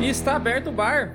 E 0.00 0.08
está 0.08 0.36
aberto 0.36 0.68
o 0.68 0.72
bar. 0.72 1.14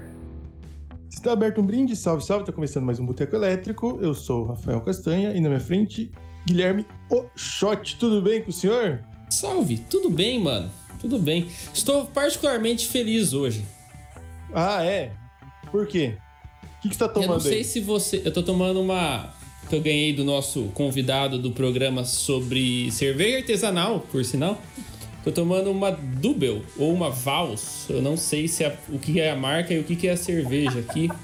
Está 1.09 1.31
aberto 1.31 1.59
um 1.59 1.65
brinde, 1.65 1.95
salve, 1.95 2.23
salve, 2.23 2.43
está 2.43 2.53
começando 2.53 2.83
mais 2.83 2.99
um 2.99 3.05
Boteco 3.05 3.35
Elétrico. 3.35 3.97
Eu 3.99 4.13
sou 4.13 4.43
o 4.43 4.46
Rafael 4.49 4.79
Castanha 4.81 5.31
e 5.33 5.39
na 5.39 5.49
minha 5.49 5.59
frente, 5.59 6.11
Guilherme 6.46 6.85
Oxote. 7.09 7.97
Tudo 7.97 8.21
bem 8.21 8.43
com 8.43 8.51
o 8.51 8.53
senhor? 8.53 9.03
Salve, 9.29 9.78
tudo 9.89 10.10
bem, 10.10 10.39
mano? 10.39 10.69
Tudo 10.99 11.17
bem. 11.17 11.47
Estou 11.74 12.06
particularmente 12.06 12.87
feliz 12.87 13.33
hoje. 13.33 13.65
Ah, 14.53 14.83
é? 14.83 15.11
Por 15.71 15.88
quê? 15.88 16.17
O 16.77 16.81
que, 16.83 16.89
que 16.89 16.95
você 16.95 17.03
está 17.03 17.09
tomando 17.09 17.29
Eu 17.29 17.33
não 17.33 17.39
sei 17.39 17.57
aí? 17.57 17.63
se 17.63 17.79
você. 17.79 18.21
Eu 18.23 18.31
tô 18.31 18.43
tomando 18.43 18.79
uma. 18.81 19.33
Que 19.67 19.75
eu 19.75 19.81
ganhei 19.81 20.13
do 20.13 20.23
nosso 20.23 20.65
convidado 20.75 21.39
do 21.39 21.49
programa 21.52 22.05
sobre 22.05 22.91
cerveja 22.91 23.38
artesanal, 23.38 24.02
por 24.11 24.23
sinal. 24.23 24.61
Tô 25.25 25.31
tomando 25.31 25.71
uma 25.71 25.89
Dubel 25.91 26.61
ou 26.77 26.93
uma 26.93 27.09
Vals. 27.09 27.88
Eu 27.89 27.99
não 27.99 28.15
sei 28.15 28.47
se 28.47 28.63
é, 28.63 28.77
o 28.89 28.99
que 28.99 29.20
é 29.20 29.31
a 29.31 29.35
marca 29.35 29.73
e 29.73 29.79
o 29.79 29.84
que 29.84 30.07
é 30.07 30.11
a 30.11 30.17
cerveja 30.17 30.79
aqui. 30.79 31.09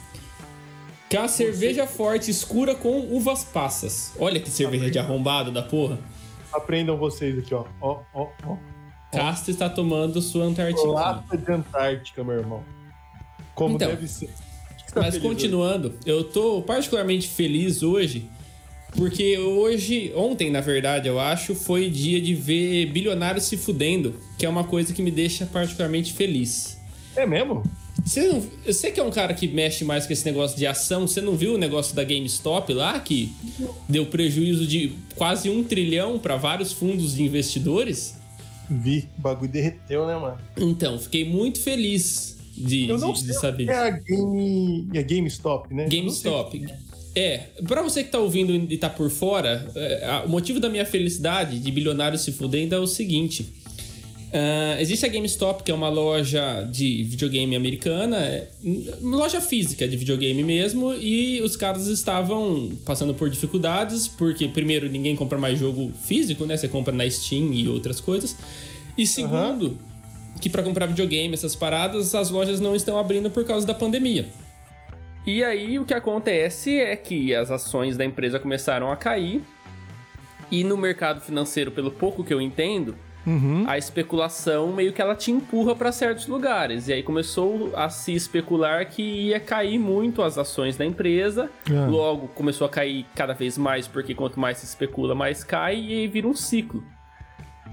Que 1.07 1.17
é 1.17 1.19
uma 1.19 1.27
cerveja 1.27 1.85
forte, 1.85 2.31
escura 2.31 2.73
com 2.73 3.01
uvas 3.13 3.43
passas. 3.43 4.13
Olha 4.17 4.39
que 4.39 4.49
cerveja 4.49 4.89
de 4.89 4.97
arrombado 4.97 5.51
da 5.51 5.61
porra. 5.61 5.99
Aprendam 6.53 6.95
vocês 6.95 7.37
aqui, 7.37 7.53
ó. 7.53 7.65
Ó, 7.81 7.99
ó, 8.13 8.27
ó. 8.45 8.55
Casta 9.11 9.51
está 9.51 9.69
tomando 9.69 10.21
sua 10.21 10.45
Antártica. 10.45 10.87
Lata 10.87 11.37
de 11.37 11.51
Antártica, 11.51 12.23
meu 12.23 12.35
irmão. 12.35 12.63
Como 13.53 13.75
Então, 13.75 13.89
deve 13.89 14.07
ser. 14.07 14.29
Tá 14.93 15.01
Mas 15.01 15.17
continuando, 15.17 15.93
eu 16.05 16.23
tô 16.23 16.61
particularmente 16.61 17.27
feliz 17.27 17.83
hoje, 17.83 18.29
porque 18.95 19.37
hoje, 19.37 20.11
ontem 20.15 20.49
na 20.51 20.61
verdade, 20.61 21.07
eu 21.07 21.19
acho, 21.19 21.55
foi 21.55 21.89
dia 21.89 22.21
de 22.21 22.33
ver 22.35 22.87
bilionários 22.87 23.45
se 23.45 23.57
fudendo, 23.57 24.15
que 24.37 24.45
é 24.45 24.49
uma 24.49 24.63
coisa 24.63 24.93
que 24.93 25.01
me 25.01 25.11
deixa 25.11 25.45
particularmente 25.45 26.13
feliz. 26.13 26.77
É 27.15 27.25
mesmo? 27.25 27.63
Você 28.05 28.27
não, 28.27 28.43
eu 28.65 28.73
sei 28.73 28.91
que 28.91 28.99
é 28.99 29.03
um 29.03 29.11
cara 29.11 29.33
que 29.33 29.47
mexe 29.47 29.83
mais 29.85 30.07
com 30.07 30.13
esse 30.13 30.25
negócio 30.25 30.57
de 30.57 30.65
ação. 30.65 31.07
Você 31.07 31.21
não 31.21 31.35
viu 31.35 31.53
o 31.53 31.57
negócio 31.57 31.95
da 31.95 32.03
GameStop 32.03 32.73
lá, 32.73 32.99
que 32.99 33.31
deu 33.87 34.05
prejuízo 34.07 34.65
de 34.65 34.93
quase 35.15 35.49
um 35.49 35.63
trilhão 35.63 36.17
para 36.17 36.35
vários 36.35 36.71
fundos 36.73 37.13
de 37.15 37.21
investidores? 37.23 38.15
Vi. 38.69 39.07
O 39.17 39.21
bagulho 39.21 39.51
derreteu, 39.51 40.07
né, 40.07 40.17
mano? 40.17 40.37
Então, 40.57 40.97
fiquei 40.97 41.23
muito 41.29 41.61
feliz 41.61 42.37
de, 42.57 42.87
Eu 42.89 42.97
não 42.97 43.13
de- 43.13 43.19
sei 43.19 43.27
de 43.27 43.33
saber 43.35 43.67
é 43.69 43.75
a 43.75 43.89
Game... 43.91 44.87
É 44.93 45.03
GameStop, 45.03 45.71
né? 45.73 45.87
GameStop. 45.87 46.65
É, 47.13 47.47
pra 47.67 47.81
você 47.81 48.03
que 48.03 48.09
tá 48.09 48.19
ouvindo 48.19 48.53
e 48.71 48.77
tá 48.77 48.89
por 48.89 49.09
fora, 49.09 49.69
é, 49.75 50.23
o 50.25 50.29
motivo 50.29 50.59
da 50.59 50.69
minha 50.69 50.85
felicidade 50.85 51.59
de 51.59 51.71
bilionário 51.71 52.17
se 52.17 52.31
fudendo 52.31 52.75
é 52.75 52.79
o 52.79 52.87
seguinte. 52.87 53.61
Ah, 54.33 54.77
existe 54.79 55.05
a 55.05 55.09
GameStop, 55.09 55.63
que 55.63 55.71
é 55.71 55.73
uma 55.73 55.89
loja 55.89 56.63
de 56.71 57.03
videogame 57.03 57.55
americana, 57.55 58.17
é, 58.17 58.47
loja 59.01 59.41
física 59.41 59.87
de 59.87 59.97
videogame 59.97 60.41
mesmo, 60.43 60.93
e 60.93 61.41
os 61.41 61.55
caras 61.57 61.87
estavam 61.87 62.71
passando 62.85 63.13
por 63.13 63.29
dificuldades, 63.29 64.07
porque 64.07 64.47
primeiro 64.47 64.89
ninguém 64.89 65.15
compra 65.15 65.37
mais 65.37 65.59
jogo 65.59 65.91
físico, 66.05 66.45
né? 66.45 66.55
Você 66.55 66.67
compra 66.67 66.93
na 66.93 67.09
Steam 67.09 67.51
e 67.53 67.67
outras 67.67 67.99
coisas. 67.99 68.37
E 68.97 69.05
segundo, 69.05 69.77
que 70.39 70.49
pra 70.49 70.63
comprar 70.63 70.85
videogame, 70.85 71.33
essas 71.33 71.55
paradas, 71.55 72.15
as 72.15 72.29
lojas 72.29 72.59
não 72.59 72.75
estão 72.75 72.97
abrindo 72.97 73.29
por 73.29 73.43
causa 73.43 73.67
da 73.67 73.73
pandemia. 73.73 74.25
E 75.25 75.43
aí 75.43 75.77
o 75.77 75.85
que 75.85 75.93
acontece 75.93 76.79
é 76.79 76.95
que 76.95 77.33
as 77.35 77.51
ações 77.51 77.95
da 77.97 78.03
empresa 78.05 78.39
começaram 78.39 78.91
a 78.91 78.95
cair. 78.95 79.43
E 80.49 80.63
no 80.63 80.75
mercado 80.75 81.21
financeiro, 81.21 81.71
pelo 81.71 81.91
pouco 81.91 82.23
que 82.23 82.33
eu 82.33 82.41
entendo, 82.41 82.95
Uhum. 83.25 83.65
a 83.67 83.77
especulação 83.77 84.73
meio 84.73 84.91
que 84.91 84.99
ela 84.99 85.15
te 85.15 85.31
empurra 85.31 85.75
para 85.75 85.91
certos 85.91 86.25
lugares. 86.25 86.87
E 86.87 86.93
aí 86.93 87.03
começou 87.03 87.71
a 87.75 87.87
se 87.87 88.13
especular 88.15 88.85
que 88.87 89.03
ia 89.03 89.39
cair 89.39 89.77
muito 89.77 90.23
as 90.23 90.39
ações 90.39 90.75
da 90.75 90.83
empresa. 90.85 91.49
Ah. 91.69 91.85
Logo 91.87 92.27
começou 92.29 92.65
a 92.65 92.69
cair 92.69 93.05
cada 93.15 93.33
vez 93.33 93.59
mais, 93.59 93.87
porque 93.87 94.15
quanto 94.15 94.39
mais 94.39 94.57
se 94.57 94.65
especula, 94.65 95.13
mais 95.13 95.43
cai, 95.43 95.75
e 95.75 95.93
aí 95.99 96.07
vira 96.07 96.27
um 96.27 96.33
ciclo. 96.33 96.83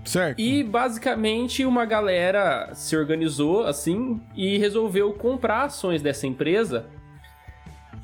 Certo. 0.05 0.39
E 0.39 0.63
basicamente 0.63 1.65
uma 1.65 1.85
galera 1.85 2.71
se 2.75 2.95
organizou 2.97 3.65
assim 3.67 4.21
e 4.37 4.57
resolveu 4.59 5.13
comprar 5.15 5.65
ações 5.65 6.01
dessa 6.01 6.27
empresa 6.27 6.87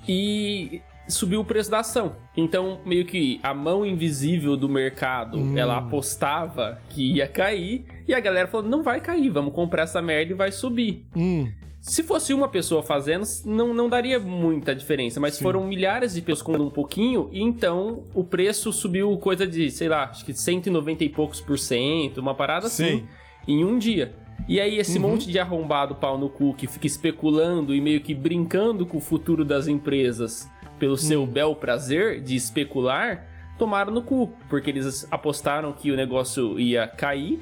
e 0.09 0.83
subiu 1.09 1.41
o 1.41 1.45
preço 1.45 1.71
da 1.71 1.81
ação. 1.81 2.17
Então, 2.37 2.81
meio 2.85 3.05
que 3.05 3.39
a 3.43 3.53
mão 3.53 3.85
invisível 3.85 4.57
do 4.57 4.69
mercado, 4.69 5.39
ela 5.57 5.79
apostava 5.79 6.81
que 6.89 7.15
ia 7.15 7.29
cair 7.29 7.85
e 8.09 8.15
a 8.15 8.21
galera 8.21 8.49
falou: 8.49 8.69
"Não 8.69 8.83
vai 8.83 9.01
cair, 9.01 9.31
vamos 9.31 9.53
comprar 9.53 9.83
essa 9.83 10.01
merda 10.01 10.33
e 10.33 10.37
vai 10.37 10.51
subir". 10.51 11.05
Hum. 11.15 11.51
Se 11.81 12.03
fosse 12.03 12.33
uma 12.33 12.49
pessoa 12.49 12.83
fazendo, 12.83 13.25
não, 13.45 13.75
não 13.75 13.91
daria 13.91 14.19
muita 14.19 14.75
diferença, 14.75 15.21
mas 15.21 15.39
foram 15.39 15.67
milhares 15.67 16.15
de 16.15 16.23
pessoas 16.23 16.41
comprando 16.41 16.67
um 16.67 16.71
pouquinho, 16.71 17.29
e 17.31 17.43
então 17.43 18.05
o 18.15 18.25
preço 18.25 18.73
subiu 18.73 19.15
coisa 19.19 19.47
de, 19.47 19.71
sei 19.71 19.91
lá, 19.91 20.05
acho 20.05 20.25
que 20.25 20.33
190 20.33 21.05
e 21.05 21.11
poucos 21.11 21.43
por 21.43 21.59
cento, 21.59 22.23
uma 22.23 22.35
parada 22.35 22.69
assim, 22.69 22.85
Sei. 22.85 23.05
em 23.47 23.63
um 23.67 23.79
dia. 23.79 24.15
E 24.49 24.61
aí 24.61 24.79
esse 24.79 24.99
Uhum. 24.99 25.09
monte 25.11 25.31
de 25.31 25.39
arrombado 25.39 25.95
pau 25.95 26.19
no 26.19 26.29
cu 26.29 26.55
que 26.55 26.67
fica 26.67 26.87
especulando 26.87 27.75
e 27.75 27.81
meio 27.81 28.01
que 28.01 28.15
brincando 28.15 28.85
com 28.85 28.99
o 28.99 29.01
futuro 29.01 29.45
das 29.45 29.67
empresas 29.69 30.49
pelo 30.79 30.97
seu 30.97 31.25
bel 31.27 31.55
prazer 31.57 32.21
de 32.21 32.37
especular, 32.37 33.25
tomaram 33.59 33.93
no 33.93 34.03
cu, 34.03 34.33
porque 34.51 34.69
eles 34.71 35.07
apostaram 35.11 35.73
que 35.73 35.91
o 35.91 35.97
negócio 35.97 36.59
ia 36.59 36.87
cair 36.87 37.41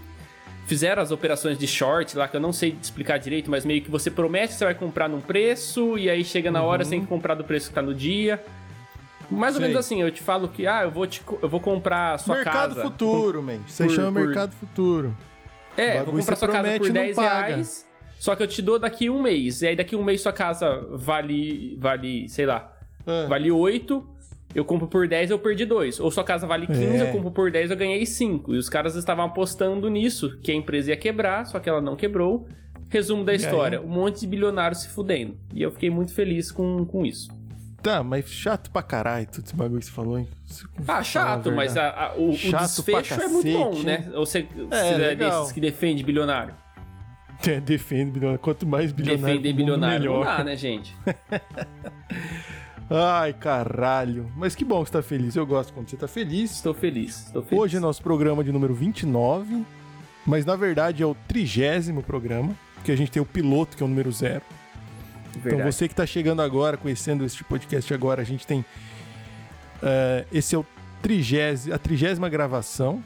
fizeram 0.66 1.02
as 1.02 1.10
operações 1.10 1.58
de 1.58 1.66
short 1.66 2.16
lá, 2.16 2.28
que 2.28 2.36
eu 2.36 2.41
não 2.41 2.52
sei 2.52 2.76
explicar 2.81 3.19
direito, 3.19 3.50
mas 3.50 3.64
meio 3.64 3.82
que 3.82 3.91
você 3.91 4.10
promete 4.10 4.52
que 4.52 4.58
você 4.58 4.64
vai 4.64 4.75
comprar 4.75 5.08
num 5.08 5.20
preço, 5.20 5.98
e 5.98 6.08
aí 6.08 6.22
chega 6.25 6.52
na 6.52 6.62
hora 6.62 6.84
você 6.84 6.91
tem 6.91 7.00
que 7.00 7.06
comprar 7.08 7.34
do 7.34 7.42
preço 7.42 7.69
que 7.69 7.75
tá 7.75 7.82
no 7.82 7.92
dia. 7.92 8.42
Mais 9.28 9.54
ou 9.54 9.60
Sei. 9.60 9.69
menos 9.69 9.84
assim, 9.84 10.00
eu 10.00 10.10
te 10.10 10.22
falo 10.22 10.47
que, 10.48 10.66
ah, 10.66 10.82
eu 10.84 10.91
vou, 10.91 11.06
te, 11.06 11.20
eu 11.42 11.48
vou 11.48 11.58
comprar 11.58 12.14
a 12.14 12.19
sua 12.19 12.36
mercado 12.36 12.76
casa. 12.76 12.82
futuro, 12.82 13.42
man. 13.42 13.52
Aí 13.54 13.58
por- 13.86 13.91
chama 13.91 14.12
por- 14.20 14.26
mercado 14.26 14.52
futuro. 14.52 15.16
É, 15.77 16.00
eu 16.00 16.05
vou 16.05 16.15
comprar 16.16 16.37
sua 16.37 16.49
casa 16.49 16.78
por 16.78 16.87
e 16.87 16.88
não 16.88 16.94
10 16.94 17.16
paga. 17.16 17.47
reais, 17.47 17.87
só 18.19 18.37
que 18.37 18.43
eu 18.43 18.47
te 18.47 18.60
dou 18.62 18.78
daqui 18.78 19.09
um 19.10 19.21
mês. 19.22 19.62
E 19.62 19.69
aí 19.69 19.77
daqui 19.77 19.97
um 19.97 20.05
mês 20.05 20.21
sua 20.21 20.33
casa 20.33 20.87
vale, 20.93 21.77
vale 21.81 22.28
sei 22.28 22.47
lá, 22.47 22.72
Ah. 23.06 23.27
vale 23.28 23.50
8, 23.50 24.06
eu 24.55 24.65
compro 24.65 24.87
por 24.87 25.09
10, 25.09 25.31
eu 25.31 25.38
perdi 25.38 25.65
2. 25.65 25.99
Ou 25.99 26.11
sua 26.11 26.22
casa 26.25 26.47
vale 26.47 26.66
15, 26.66 26.84
É. 26.84 27.03
eu 27.03 27.12
compro 27.12 27.31
por 27.31 27.50
10, 27.50 27.71
eu 27.71 27.77
ganhei 27.77 28.05
5. 28.05 28.55
E 28.55 28.59
os 28.59 28.69
caras 28.69 28.94
estavam 28.97 29.25
apostando 29.25 29.88
nisso, 29.88 30.38
que 30.43 30.53
a 30.53 30.55
empresa 30.55 30.91
ia 30.91 30.97
quebrar, 30.97 31.47
só 31.47 31.59
que 31.59 31.69
ela 31.69 31.81
não 31.81 31.97
quebrou. 31.97 32.47
Resumo 32.91 33.25
da 33.25 33.32
E 33.32 33.37
história, 33.37 33.78
aí? 33.78 33.84
um 33.84 33.88
monte 33.88 34.21
de 34.21 34.27
bilionários 34.27 34.82
se 34.82 34.88
fudendo. 34.91 35.34
E 35.55 35.62
eu 35.62 35.71
fiquei 35.71 35.88
muito 35.88 36.12
feliz 36.12 36.53
com, 36.53 36.84
com 36.84 37.06
isso. 37.06 37.28
Tá, 37.82 38.03
mas 38.03 38.28
chato 38.31 38.70
pra 38.70 38.82
caralho 38.82 39.26
tudo 39.26 39.44
esse 39.44 39.56
bagulho 39.56 39.81
que 39.81 39.87
você 39.87 39.93
falou, 39.93 40.19
hein? 40.19 40.28
Ah, 40.87 41.03
chato, 41.03 41.48
a 41.48 41.53
mas 41.53 41.76
a- 41.76 41.91
a- 41.91 42.15
o, 42.15 42.31
o 42.31 42.37
Chato 42.37 42.62
desfecho 42.62 43.15
pra 43.16 43.25
é 43.25 43.28
muito 43.28 43.53
bom, 43.53 43.82
né? 43.82 44.09
Ou 44.15 44.25
você, 44.25 44.43
você 44.43 44.75
é, 44.76 44.97
legal. 44.97 45.41
desses 45.41 45.53
que 45.53 45.60
defende 45.60 46.03
bilionário. 46.04 46.54
É, 47.44 47.59
defende 47.59 48.12
bilionário. 48.12 48.38
Quanto 48.38 48.65
mais 48.65 48.93
bilionário, 48.93 49.26
Defender 49.26 49.53
bilionário 49.53 50.04
não 50.12 50.19
melhor. 50.20 50.37
dá, 50.38 50.44
né, 50.44 50.54
gente? 50.56 50.97
Ai, 52.88 53.32
caralho. 53.32 54.31
Mas 54.37 54.54
que 54.54 54.64
bom 54.64 54.81
que 54.84 54.91
você 54.91 54.93
tá 54.93 55.03
feliz. 55.03 55.34
Eu 55.34 55.44
gosto 55.44 55.72
quando 55.72 55.88
você 55.88 55.97
tá 55.97 56.06
feliz. 56.06 56.53
Estou 56.53 56.72
feliz, 56.75 57.26
estou 57.26 57.43
feliz. 57.43 57.60
Hoje 57.60 57.76
é 57.78 57.81
nosso 57.81 58.00
programa 58.03 58.44
de 58.44 58.53
número 58.53 58.75
29, 58.75 59.64
mas 60.26 60.44
na 60.44 60.54
verdade 60.54 61.03
é 61.03 61.06
o 61.06 61.16
trigésimo 61.26 62.00
programa, 62.03 62.54
porque 62.75 62.93
a 62.93 62.97
gente 62.97 63.10
tem 63.10 63.20
o 63.20 63.26
piloto, 63.26 63.76
que 63.76 63.82
é 63.82 63.87
o 63.87 63.88
número 63.88 64.12
zero. 64.12 64.43
Então 65.37 65.43
Verdade. 65.43 65.72
você 65.72 65.88
que 65.88 65.94
tá 65.94 66.06
chegando 66.06 66.43
agora, 66.43 66.76
conhecendo 66.76 67.25
este 67.25 67.43
podcast 67.43 67.93
agora, 67.93 68.22
a 68.22 68.25
gente 68.25 68.47
tem... 68.47 68.65
eh, 69.82 70.26
esse 70.32 70.54
é 70.54 70.59
o 70.59 70.66
trigésimo, 71.00 71.75
a 71.75 71.78
trigésima 71.78 72.28
gravação, 72.28 73.03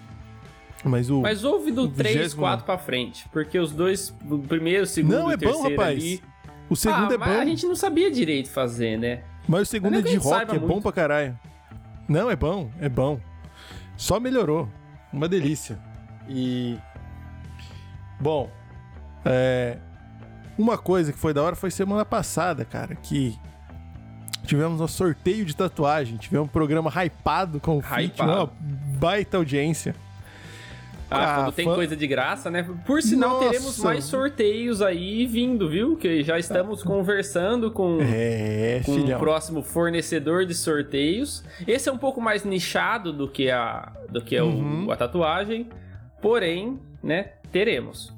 mas 0.84 1.08
o... 1.10 1.20
Mas 1.22 1.44
ouve 1.44 1.72
do 1.72 1.84
o 1.84 1.88
3, 1.88 2.14
vigésimo 2.16 2.42
4 2.42 2.66
pra 2.66 2.78
frente. 2.78 3.28
Porque 3.30 3.58
os 3.58 3.72
dois, 3.72 4.14
o 4.28 4.38
primeiro, 4.38 4.84
o 4.84 4.86
segundo 4.86 5.12
Não, 5.12 5.30
é 5.30 5.36
bom, 5.36 5.62
rapaz. 5.62 5.98
ali... 5.98 6.22
O 6.68 6.74
segundo 6.74 7.12
ah, 7.12 7.14
é 7.14 7.18
bom, 7.18 7.40
a 7.40 7.44
gente 7.44 7.64
não 7.64 7.76
sabia 7.76 8.10
direito 8.10 8.50
fazer, 8.50 8.98
né? 8.98 9.22
mas 9.46 9.62
o 9.62 9.66
segundo 9.66 9.94
é 9.94 9.98
é 10.00 10.02
de 10.02 10.16
rock, 10.16 10.56
é 10.56 10.58
bom 10.58 10.66
muito. 10.66 10.82
pra 10.82 10.92
caralho. 10.92 11.38
Não, 12.08 12.28
é 12.28 12.34
bom, 12.34 12.70
é 12.80 12.88
bom. 12.88 13.20
Só 13.96 14.18
melhorou. 14.18 14.68
Uma 15.12 15.28
delícia. 15.28 15.78
E... 16.28 16.76
Bom, 18.20 18.50
é... 19.24 19.78
Uma 20.58 20.78
coisa 20.78 21.12
que 21.12 21.18
foi 21.18 21.34
da 21.34 21.42
hora 21.42 21.54
foi 21.56 21.70
semana 21.70 22.04
passada, 22.04 22.64
cara, 22.64 22.94
que 22.94 23.38
tivemos 24.44 24.80
um 24.80 24.88
sorteio 24.88 25.44
de 25.44 25.54
tatuagem, 25.54 26.16
tivemos 26.16 26.46
um 26.48 26.52
programa 26.52 26.90
hypado 26.90 27.60
com 27.60 27.78
o 27.78 27.82
Fit, 27.82 28.20
uma 28.22 28.50
baita 28.98 29.36
audiência. 29.36 29.94
Ah, 31.08 31.18
Ah, 31.18 31.34
quando 31.44 31.54
tem 31.54 31.64
fã- 31.66 31.74
coisa 31.76 31.94
de 31.96 32.04
graça, 32.06 32.50
né? 32.50 32.66
Por 32.84 33.00
sinal, 33.00 33.30
Nossa. 33.34 33.44
teremos 33.50 33.78
mais 33.78 34.04
sorteios 34.04 34.82
aí 34.82 35.24
vindo, 35.26 35.68
viu? 35.68 35.96
Que 35.96 36.24
já 36.24 36.36
estamos 36.36 36.82
conversando 36.82 37.70
com, 37.70 37.98
É, 38.02 38.80
com 38.84 38.90
o 38.92 38.94
filhão. 38.96 39.20
próximo 39.20 39.62
fornecedor 39.62 40.44
de 40.46 40.52
sorteios. 40.54 41.44
Esse 41.64 41.88
é 41.88 41.92
um 41.92 41.98
pouco 41.98 42.20
mais 42.20 42.42
nichado 42.44 43.12
do 43.12 43.28
que 43.28 43.48
a, 43.50 43.92
do 44.10 44.20
que 44.20 44.34
é 44.34 44.42
o- 44.42 44.46
Uhum. 44.46 44.90
a 44.90 44.96
tatuagem. 44.96 45.68
Porém, 46.20 46.80
né? 47.00 47.30
Teremos. 47.52 48.12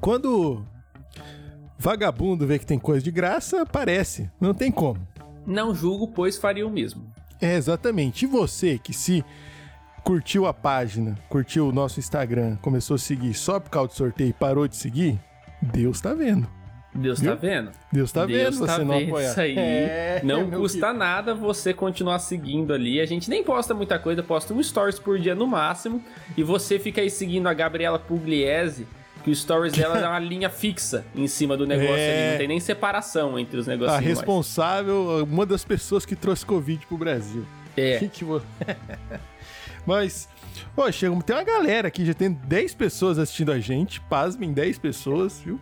Quando 0.00 0.64
vagabundo 1.78 2.46
vê 2.46 2.58
que 2.58 2.66
tem 2.66 2.78
coisa 2.78 3.02
de 3.02 3.10
graça, 3.10 3.62
aparece. 3.62 4.30
Não 4.40 4.52
tem 4.52 4.70
como. 4.70 4.98
Não 5.46 5.74
julgo, 5.74 6.08
pois 6.08 6.36
faria 6.36 6.66
o 6.66 6.70
mesmo. 6.70 7.04
É, 7.40 7.54
exatamente. 7.56 8.24
E 8.24 8.28
você 8.28 8.78
que 8.78 8.92
se 8.92 9.24
curtiu 10.02 10.46
a 10.46 10.52
página, 10.52 11.16
curtiu 11.28 11.68
o 11.68 11.72
nosso 11.72 12.00
Instagram, 12.00 12.56
começou 12.56 12.96
a 12.96 12.98
seguir 12.98 13.34
só 13.34 13.60
por 13.60 13.70
causa 13.70 13.88
do 13.88 13.94
sorteio 13.94 14.30
e 14.30 14.32
parou 14.32 14.66
de 14.66 14.76
seguir, 14.76 15.18
Deus 15.62 16.00
tá 16.00 16.12
vendo. 16.14 16.48
Deus 16.94 17.20
Viu? 17.20 17.30
tá 17.30 17.36
vendo. 17.36 17.70
Deus 17.92 18.10
tá 18.10 18.26
Deus 18.26 18.56
vendo 18.56 18.66
tá 18.66 18.74
você 18.74 18.84
não 18.84 18.98
vendo 18.98 19.08
apoiar. 19.08 19.30
isso 19.30 19.40
aí. 19.40 19.58
É, 19.58 20.20
não 20.24 20.50
custa 20.50 20.78
querido. 20.78 20.98
nada 20.98 21.34
você 21.34 21.72
continuar 21.72 22.18
seguindo 22.18 22.72
ali. 22.72 23.00
A 23.00 23.06
gente 23.06 23.30
nem 23.30 23.44
posta 23.44 23.74
muita 23.74 23.98
coisa, 23.98 24.22
posta 24.22 24.52
um 24.52 24.62
stories 24.62 24.98
por 24.98 25.18
dia 25.18 25.34
no 25.34 25.46
máximo. 25.46 26.02
E 26.36 26.42
você 26.42 26.78
fica 26.78 27.00
aí 27.00 27.10
seguindo 27.10 27.46
a 27.46 27.54
Gabriela 27.54 27.98
Pugliese, 27.98 28.86
que 29.24 29.30
o 29.30 29.34
stories 29.34 29.72
dela 29.72 29.98
é 29.98 30.06
uma 30.08 30.18
linha 30.20 30.48
fixa 30.50 31.04
em 31.14 31.26
cima 31.26 31.56
do 31.56 31.66
negócio 31.66 31.94
É. 31.96 32.20
ali. 32.22 32.30
Não 32.32 32.38
tem 32.38 32.48
nem 32.48 32.60
separação 32.60 33.38
entre 33.38 33.58
os 33.58 33.68
A 33.68 33.72
negocinhos. 33.72 34.04
mais. 34.04 34.18
responsável, 34.18 35.24
uma 35.30 35.44
das 35.46 35.64
pessoas 35.64 36.04
que 36.06 36.14
trouxe 36.16 36.44
Covid 36.46 36.86
pro 36.86 36.96
Brasil. 36.96 37.44
É. 37.76 37.98
Que 37.98 38.08
que 38.08 38.24
Mas, 39.86 40.28
pô, 40.74 40.90
chega, 40.92 41.14
tem 41.22 41.36
uma 41.36 41.42
galera 41.44 41.88
aqui, 41.88 42.04
já 42.04 42.14
tem 42.14 42.30
10 42.32 42.74
pessoas 42.74 43.18
assistindo 43.18 43.52
a 43.52 43.58
gente. 43.58 44.00
Pasmem, 44.02 44.52
10 44.52 44.78
pessoas, 44.78 45.40
viu? 45.40 45.58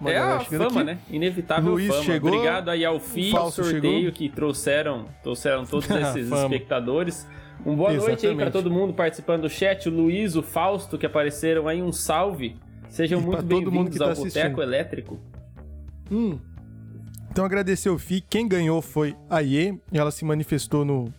Uma 0.00 0.12
É 0.12 0.18
a 0.18 0.40
fama, 0.40 0.66
aqui. 0.66 0.84
né? 0.84 0.98
Inevitável 1.10 1.72
Luiz 1.72 1.88
fama. 1.88 2.04
chegou, 2.04 2.32
Obrigado 2.32 2.68
aí 2.70 2.84
ao 2.84 3.00
FI, 3.00 3.36
ao 3.36 3.50
sorteio 3.50 3.80
chegou. 4.00 4.12
que 4.12 4.28
trouxeram, 4.28 5.06
trouxeram 5.22 5.64
todos 5.66 5.88
esses 5.90 6.30
espectadores. 6.30 7.26
Um 7.66 7.74
boa 7.74 7.90
noite 7.92 8.04
aí 8.06 8.12
Exatamente. 8.12 8.36
para 8.38 8.50
todo 8.52 8.70
mundo 8.70 8.92
participando 8.94 9.42
do 9.42 9.50
chat. 9.50 9.88
O 9.88 9.92
Luiz, 9.92 10.36
o 10.36 10.42
Fausto 10.42 10.96
que 10.96 11.04
apareceram 11.04 11.66
aí, 11.66 11.82
um 11.82 11.90
salve. 11.92 12.56
Sejam 12.88 13.20
E 13.20 13.22
muito 13.22 13.42
bem-vindos 13.42 13.96
tá 13.98 14.04
ao 14.06 14.10
assistindo. 14.12 14.42
Boteco 14.42 14.62
Elétrico. 14.62 15.20
Hum. 16.10 16.38
Então 17.30 17.44
agradecer 17.44 17.90
o 17.90 17.98
FI. 17.98 18.20
Quem 18.22 18.48
ganhou 18.48 18.80
foi 18.82 19.14
a 19.28 19.40
Iê. 19.42 19.74
Ela 19.92 20.10
se 20.10 20.24
manifestou 20.24 20.84
no. 20.84 21.12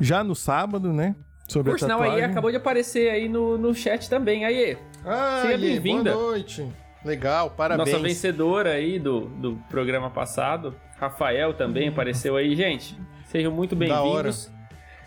Já 0.00 0.22
no 0.22 0.34
sábado, 0.34 0.92
né? 0.92 1.14
Sobre 1.48 1.70
Por 1.72 1.76
a 1.76 1.78
sinal, 1.80 1.98
tatuagem. 1.98 2.24
aí 2.24 2.30
acabou 2.30 2.50
de 2.50 2.56
aparecer 2.56 3.10
aí 3.10 3.28
no, 3.28 3.58
no 3.58 3.74
chat 3.74 4.08
também. 4.08 4.44
Aí, 4.44 4.76
Ah, 5.04 5.42
Seja 5.42 5.58
bem-vinda. 5.58 6.12
Boa 6.12 6.30
noite. 6.30 6.66
Legal, 7.04 7.50
parabéns. 7.50 7.90
nossa 7.90 8.02
vencedora 8.02 8.70
aí 8.70 8.98
do, 8.98 9.22
do 9.22 9.56
programa 9.68 10.08
passado. 10.08 10.74
Rafael 10.98 11.52
também 11.52 11.88
apareceu 11.88 12.36
aí. 12.36 12.54
Gente, 12.54 12.96
sejam 13.26 13.50
muito 13.52 13.74
bem-vindos. 13.74 14.50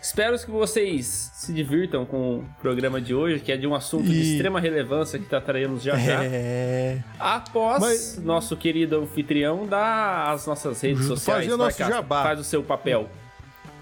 Espero 0.00 0.38
que 0.38 0.50
vocês 0.50 1.32
se 1.34 1.52
divirtam 1.52 2.04
com 2.06 2.38
o 2.38 2.44
programa 2.60 3.00
de 3.00 3.12
hoje, 3.14 3.40
que 3.40 3.50
é 3.50 3.56
de 3.56 3.66
um 3.66 3.74
assunto 3.74 4.04
de 4.04 4.14
E- 4.14 4.32
extrema 4.34 4.60
relevância 4.60 5.18
que 5.18 5.24
trataremos 5.24 5.82
já 5.82 5.96
já. 5.96 6.22
É. 6.24 6.98
Após 7.18 7.80
Mas- 7.80 8.18
nosso 8.22 8.56
querido 8.56 9.00
anfitrião 9.02 9.66
dar 9.66 10.30
as 10.32 10.46
nossas 10.46 10.80
redes 10.80 10.98
Fazer 10.98 11.08
sociais. 11.08 11.46
o 11.46 11.56
Vai, 11.56 11.66
nosso 11.66 11.78
jabá. 11.78 12.22
Faz 12.22 12.38
o 12.40 12.44
seu 12.44 12.62
papel. 12.62 13.08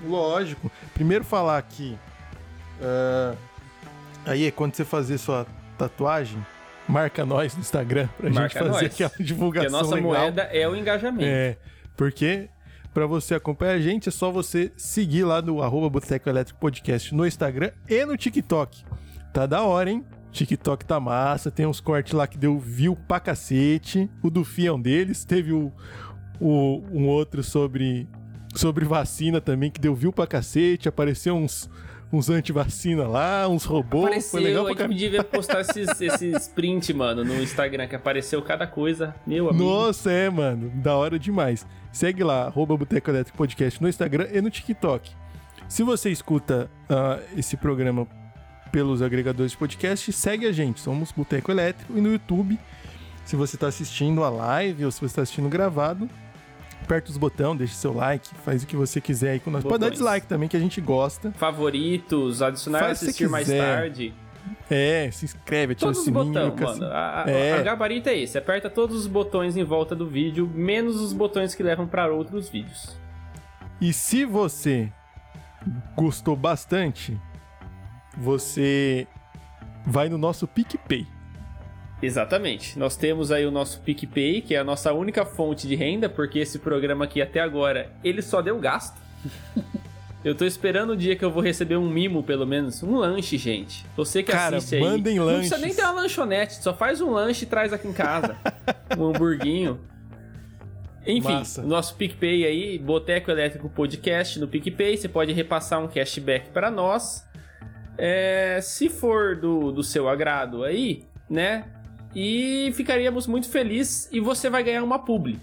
Lógico. 0.07 0.71
Primeiro 0.95 1.25
falar 1.25 1.59
aqui. 1.59 1.99
ah, 2.81 3.35
aí, 4.25 4.51
quando 4.51 4.75
você 4.75 4.85
fazer 4.85 5.19
sua 5.19 5.47
tatuagem, 5.77 6.45
marca 6.89 7.25
nós 7.27 7.55
no 7.55 7.61
Instagram 7.61 8.09
pra 8.19 8.31
Marca 8.31 8.49
gente 8.49 8.59
fazer 8.71 8.85
nós. 8.85 8.95
aquela 8.95 9.11
Porque 9.11 9.23
divulgação 9.25 9.69
a 9.79 9.83
nossa 9.83 9.95
legal. 9.95 10.11
moeda 10.11 10.43
é 10.53 10.67
o 10.69 10.75
engajamento. 10.75 11.25
É, 11.27 11.57
porque 11.97 12.49
pra 12.95 13.07
você 13.07 13.35
acompanhar 13.35 13.73
a 13.73 13.81
gente 13.81 14.09
é 14.09 14.13
só 14.13 14.31
você 14.31 14.73
seguir 14.77 15.25
lá 15.25 15.43
no 15.43 15.61
arroba 15.63 15.91
Boteco 15.91 16.29
Elétrico 16.29 16.61
Podcast 16.61 17.15
no 17.15 17.27
Instagram 17.27 17.73
e 17.89 18.05
no 18.07 18.17
TikTok. 18.17 18.85
Tá 19.33 19.45
da 19.47 19.63
hora, 19.63 19.91
hein? 19.91 20.05
TikTok 20.31 20.85
tá 20.85 20.99
massa, 20.99 21.51
tem 21.51 21.67
uns 21.67 21.81
cortes 21.81 22.13
lá 22.13 22.27
que 22.27 22.39
deu 22.39 22.59
view 22.59 22.97
pra 23.07 23.21
cacete. 23.21 24.09
O 24.23 24.31
do 24.31 24.45
Fih 24.45 24.67
é 24.69 24.73
um 24.73 24.81
deles. 24.81 25.25
Teve 25.25 25.53
o, 25.53 25.73
o- 26.41 26.83
um 26.93 27.07
outro 27.09 27.43
sobre, 27.43 28.09
sobre 28.55 28.85
vacina 28.85 29.41
também 29.41 29.71
que 29.71 29.81
deu 29.81 29.95
view 29.95 30.13
pra 30.13 30.27
cacete. 30.27 30.89
Apareceu 30.89 31.35
uns, 31.37 31.69
uns 32.15 32.31
anti-vacina 32.31 33.07
lá, 33.07 33.49
uns 33.49 33.65
robôs. 33.65 34.05
Apareceu, 34.07 34.31
Foi 34.31 34.41
legal 34.41 34.65
pra 34.65 34.75
caramba. 34.75 34.95
devia 34.95 35.25
postar 35.25 35.61
esses, 35.63 36.01
esses 36.01 36.49
print, 36.49 36.93
mano, 36.95 37.25
no 37.25 37.43
Instagram, 37.43 37.87
que 37.87 37.97
apareceu 37.97 38.41
cada 38.43 38.67
coisa. 38.67 39.15
Meu 39.27 39.49
amigo. 39.51 39.65
Nossa, 39.65 40.11
é, 40.11 40.31
mano. 40.31 40.71
Da 40.77 40.97
hora 40.97 41.19
demais. 41.19 41.67
Segue 41.93 42.23
lá, 42.23 42.47
arroba 42.47 42.77
Boteco 42.77 43.11
Elétrico 43.11 43.37
Podcast 43.39 43.81
no 43.83 43.89
Instagram 43.89 44.29
e 44.33 44.41
no 44.41 44.51
TikTok. 44.51 45.11
Se 45.69 45.83
você 45.83 46.11
escuta 46.11 46.71
ah, 46.89 47.19
esse 47.37 47.57
programa 47.57 48.07
pelos 48.71 49.03
agregadores 49.03 49.53
de 49.53 49.59
podcast, 49.59 50.13
segue 50.13 50.47
a 50.47 50.53
gente. 50.53 50.81
Somos 50.81 51.13
Boteco 51.13 51.51
Elétrico 51.51 51.97
e 51.97 52.01
no 52.01 52.13
YouTube. 52.13 52.59
Se 53.25 53.37
você 53.37 53.57
está 53.57 53.69
assistindo 53.69 54.23
a 54.23 54.29
live 54.29 54.85
ou 54.85 54.91
se 54.91 54.99
você 54.99 55.07
está 55.07 55.23
assistindo 55.23 55.49
gravado, 55.49 56.09
aperta 56.85 57.11
os 57.11 57.17
botões, 57.17 57.59
deixa 57.59 57.75
seu 57.75 57.93
like, 57.95 58.29
faz 58.45 58.63
o 58.63 58.67
que 58.67 58.77
você 58.77 59.01
quiser 59.01 59.31
aí 59.33 59.41
com 59.41 59.51
nós. 59.51 59.63
Pode 59.63 59.73
dar 59.79 59.87
Botões. 59.87 59.99
dislike 59.99 60.27
também, 60.27 60.49
que 60.49 60.57
a 60.57 60.61
gente 60.61 60.81
gosta. 60.81 61.33
Favoritos, 61.33 62.43
adicionar 62.43 62.81
Faz 62.81 62.99
se 62.99 63.07
assistir 63.07 63.29
mais 63.29 63.49
tarde. 63.49 64.15
É, 64.71 65.11
se 65.11 65.25
inscreve, 65.25 65.73
ativa 65.73 65.91
o 65.91 65.93
Todos 65.95 65.99
os 65.99 66.05
sininho. 66.05 66.25
botões, 66.51 66.53
fica 66.53 66.67
mano. 66.67 66.87
a- 66.95 67.25
É. 67.27 67.53
a 67.59 67.63
gabarita 67.63 68.11
é 68.11 68.19
esse. 68.19 68.37
Aperta 68.37 68.69
todos 68.69 68.97
os 68.97 69.07
botões 69.07 69.57
em 69.57 69.65
volta 69.65 69.95
do 69.95 70.07
vídeo, 70.07 70.51
menos 70.55 71.01
os 71.01 71.13
botões 71.13 71.55
que 71.55 71.63
levam 71.63 71.87
para 71.87 72.13
outros 72.13 72.49
vídeos. 72.49 72.97
E 73.81 73.93
se 73.93 74.25
você 74.25 74.93
gostou 75.97 76.37
bastante, 76.37 77.19
você 78.17 79.07
vai 79.87 80.09
no 80.09 80.19
nosso 80.19 80.47
PicPay. 80.47 81.07
Exatamente. 82.05 82.79
Nós 82.79 82.97
temos 82.97 83.33
aí 83.33 83.47
o 83.47 83.51
nosso 83.51 83.81
PicPay, 83.81 84.41
que 84.41 84.55
é 84.55 84.59
a 84.59 84.65
nossa 84.65 84.93
única 84.93 85.25
fonte 85.25 85.67
de 85.67 85.75
renda, 85.75 86.09
porque 86.09 86.39
esse 86.39 86.59
programa 86.59 87.05
aqui 87.05 87.23
até 87.23 87.41
agora, 87.41 87.91
ele 88.03 88.23
só 88.23 88.43
deu 88.43 88.59
gasto. 88.59 89.01
Eu 90.25 90.35
tô 90.35 90.47
esperando 90.47 90.95
o 90.95 90.97
dia 90.97 91.15
que 91.15 91.23
eu 91.23 91.31
vou 91.31 91.43
receber 91.43 91.77
um 91.77 91.87
mimo, 91.87 92.23
pelo 92.23 92.47
menos. 92.47 92.83
Um 92.83 92.97
lanche, 92.97 93.37
gente. 93.37 93.85
Você 93.95 94.23
que 94.23 94.33
Cara, 94.33 94.57
assiste 94.57 94.77
aí. 94.77 94.81
mandem 94.81 95.19
Não 95.19 95.27
precisa 95.27 95.59
nem 95.59 95.75
ter 95.75 95.83
uma 95.83 95.91
lanchonete, 95.91 96.63
só 96.63 96.73
faz 96.73 97.03
um 97.03 97.11
lanche 97.11 97.45
e 97.45 97.47
traz 97.47 97.75
aqui 97.75 97.87
em 97.87 97.93
casa. 97.93 98.35
um 98.99 99.05
hamburguinho. 99.05 99.79
Enfim, 101.07 101.35
Massa. 101.35 101.61
o 101.61 101.67
nosso 101.67 101.95
PicPay 101.97 102.47
aí, 102.47 102.79
Boteco 102.79 103.31
Elétrico 103.31 103.69
Podcast 103.69 104.41
no 104.41 104.49
PicPay, 104.49 104.97
você 104.97 105.09
pode 105.11 105.31
repassar 105.35 105.79
um 105.85 105.87
cashback 105.87 106.49
para 106.49 106.71
nós. 106.71 107.23
É, 107.99 108.61
se 108.63 108.89
for 108.89 109.37
do, 109.37 109.71
do 109.71 109.83
seu 109.83 110.09
agrado 110.09 110.65
aí, 110.65 111.05
né? 111.29 111.67
E 112.15 112.73
ficaríamos 112.75 113.27
muito 113.27 113.49
felizes 113.49 114.09
e 114.13 114.21
você 114.21 114.49
vai 114.49 114.63
ganhar 114.63 114.83
uma 114.83 114.99
publi. 114.99 115.39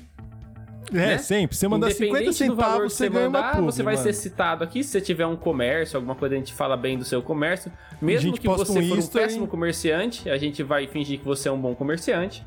É, 0.94 0.96
Né? 0.96 1.18
sempre. 1.20 1.56
Você 1.56 1.68
mandar 1.68 1.92
50 1.92 2.06
Independente 2.06 2.48
do 2.48 2.56
valor 2.56 2.72
centavos, 2.90 2.94
você 2.94 3.10
ganha 3.10 3.30
uma 3.30 3.40
mandar, 3.42 3.52
publi, 3.56 3.66
você 3.72 3.84
vai 3.84 3.94
mano. 3.96 4.04
ser 4.06 4.14
citado 4.14 4.64
aqui. 4.64 4.84
Se 4.84 4.90
você 4.92 5.02
tiver 5.02 5.26
um 5.26 5.36
comércio, 5.36 5.98
alguma 5.98 6.16
coisa, 6.16 6.36
a 6.36 6.38
gente 6.38 6.54
fala 6.54 6.76
bem 6.76 6.98
do 6.98 7.06
seu 7.06 7.22
comércio. 7.22 7.72
Mesmo 8.02 8.34
que 8.38 8.48
você 8.48 8.80
um 8.80 8.88
for 8.90 9.00
um 9.00 9.08
péssimo 9.08 9.48
comerciante, 9.48 10.30
a 10.30 10.38
gente 10.38 10.64
vai 10.64 10.88
fingir 10.88 11.20
que 11.20 11.26
você 11.26 11.48
é 11.48 11.52
um 11.52 11.60
bom 11.60 11.74
comerciante. 11.76 12.44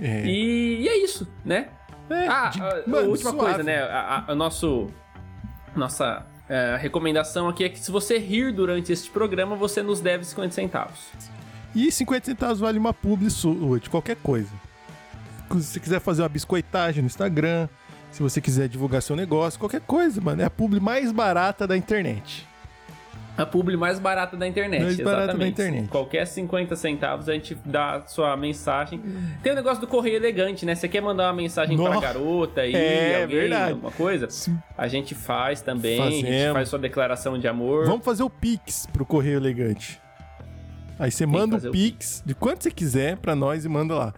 É. 0.00 0.24
E, 0.26 0.82
e 0.82 0.88
é 0.88 0.96
isso, 1.02 1.26
né? 1.44 1.68
É, 2.10 2.26
ah, 2.28 2.48
de- 2.48 2.60
a, 2.60 2.68
a 2.68 2.82
mano, 2.86 3.10
última 3.10 3.30
suave. 3.30 3.46
coisa, 3.46 3.62
né? 3.62 3.78
A, 3.82 4.24
a- 4.28 4.32
a 4.32 4.34
nosso, 4.34 4.86
nossa 5.76 6.26
é, 6.48 6.76
recomendação 6.80 7.48
aqui 7.48 7.64
é 7.64 7.68
que 7.68 7.78
se 7.78 7.90
você 7.90 8.18
rir 8.18 8.52
durante 8.52 8.92
este 8.92 9.10
programa, 9.10 9.56
você 9.56 9.82
nos 9.82 10.00
deve 10.00 10.24
50 10.24 10.54
centavos. 10.54 10.98
E 11.74 11.90
50 11.92 12.26
centavos 12.26 12.60
vale 12.60 12.78
uma 12.78 12.94
publi 12.94 13.30
sua, 13.30 13.78
de 13.78 13.88
qualquer 13.90 14.16
coisa. 14.16 14.50
Se 15.50 15.62
você 15.72 15.80
quiser 15.80 16.00
fazer 16.00 16.22
uma 16.22 16.28
biscoitagem 16.28 17.02
no 17.02 17.06
Instagram, 17.06 17.68
se 18.10 18.22
você 18.22 18.40
quiser 18.40 18.68
divulgar 18.68 19.00
seu 19.02 19.14
negócio, 19.16 19.58
qualquer 19.58 19.80
coisa, 19.80 20.20
mano. 20.20 20.42
É 20.42 20.44
a 20.44 20.50
publi 20.50 20.80
mais 20.80 21.12
barata 21.12 21.66
da 21.66 21.76
internet. 21.76 22.46
A 23.36 23.46
publi 23.46 23.76
mais 23.76 24.00
barata 24.00 24.36
da 24.36 24.48
internet. 24.48 24.82
Mais 24.82 24.96
barata 24.96 25.18
da 25.18 25.22
exatamente. 25.34 25.52
internet. 25.52 25.88
Qualquer 25.88 26.26
50 26.26 26.74
centavos 26.74 27.28
a 27.28 27.34
gente 27.34 27.56
dá 27.64 27.94
a 27.96 28.06
sua 28.08 28.36
mensagem. 28.36 29.00
Tem 29.44 29.52
o 29.52 29.54
negócio 29.54 29.80
do 29.80 29.86
correio 29.86 30.16
elegante, 30.16 30.66
né? 30.66 30.74
Você 30.74 30.88
quer 30.88 31.00
mandar 31.00 31.28
uma 31.28 31.34
mensagem 31.34 31.76
pra 31.76 31.88
Nossa. 31.88 32.00
garota 32.00 32.62
aí, 32.62 32.74
É, 32.74 33.22
alguém, 33.22 33.38
verdade. 33.38 33.70
alguma 33.72 33.92
coisa? 33.92 34.26
A 34.76 34.88
gente 34.88 35.14
faz 35.14 35.60
também. 35.62 36.00
A 36.02 36.10
gente 36.10 36.24
Fazemos. 36.24 36.52
faz 36.52 36.68
sua 36.68 36.78
declaração 36.80 37.38
de 37.38 37.46
amor. 37.46 37.86
Vamos 37.86 38.04
fazer 38.04 38.24
o 38.24 38.30
Pix 38.30 38.86
pro 38.92 39.06
Correio 39.06 39.36
Elegante. 39.36 40.00
Aí 40.98 41.10
você 41.10 41.24
manda 41.26 41.56
o 41.68 41.70
Pix 41.70 42.22
de 42.26 42.34
quanto 42.34 42.62
você 42.64 42.70
quiser 42.70 43.16
pra 43.16 43.34
nós 43.36 43.64
e 43.64 43.68
manda 43.68 43.94
lá. 43.94 44.14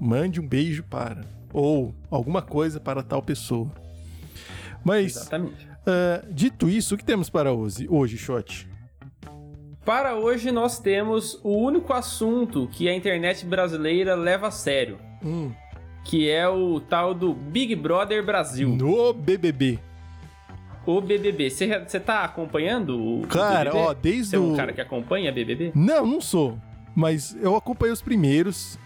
Mande 0.00 0.40
um 0.40 0.46
beijo 0.46 0.82
para. 0.84 1.20
Ou 1.52 1.94
alguma 2.10 2.40
coisa 2.40 2.80
para 2.80 3.02
tal 3.02 3.22
pessoa. 3.22 3.70
Mas, 4.84 5.28
ah, 5.86 6.24
dito 6.30 6.68
isso, 6.68 6.94
o 6.94 6.98
que 6.98 7.04
temos 7.04 7.28
para 7.30 7.52
hoje, 7.52 7.86
hoje 7.88 8.16
Shot? 8.16 8.68
Para 9.84 10.16
hoje 10.16 10.50
nós 10.50 10.78
temos 10.78 11.38
o 11.42 11.56
único 11.56 11.92
assunto 11.92 12.68
que 12.72 12.88
a 12.88 12.94
internet 12.94 13.44
brasileira 13.44 14.14
leva 14.14 14.48
a 14.48 14.50
sério, 14.50 14.98
Hum, 15.24 15.52
que 16.04 16.28
é 16.30 16.48
o 16.48 16.80
tal 16.80 17.12
do 17.14 17.32
Big 17.34 17.74
Brother 17.76 18.24
Brasil, 18.24 18.68
no 18.70 19.12
BBB. 19.12 19.78
O 20.86 21.00
BBB. 21.00 21.50
Você 21.50 22.00
tá 22.00 22.24
acompanhando 22.24 22.98
o 23.20 23.26
Cara, 23.26 23.70
BBB? 23.70 23.78
ó, 23.78 23.92
desde 23.94 24.24
Você 24.30 24.36
é 24.36 24.38
um 24.38 24.52
o... 24.52 24.56
cara 24.56 24.72
que 24.72 24.80
acompanha 24.80 25.30
BBB? 25.32 25.72
Não, 25.74 26.06
não 26.06 26.20
sou. 26.20 26.58
Mas 26.94 27.36
eu 27.40 27.54
acompanhei 27.56 27.92
os 27.92 28.02
primeiros. 28.02 28.78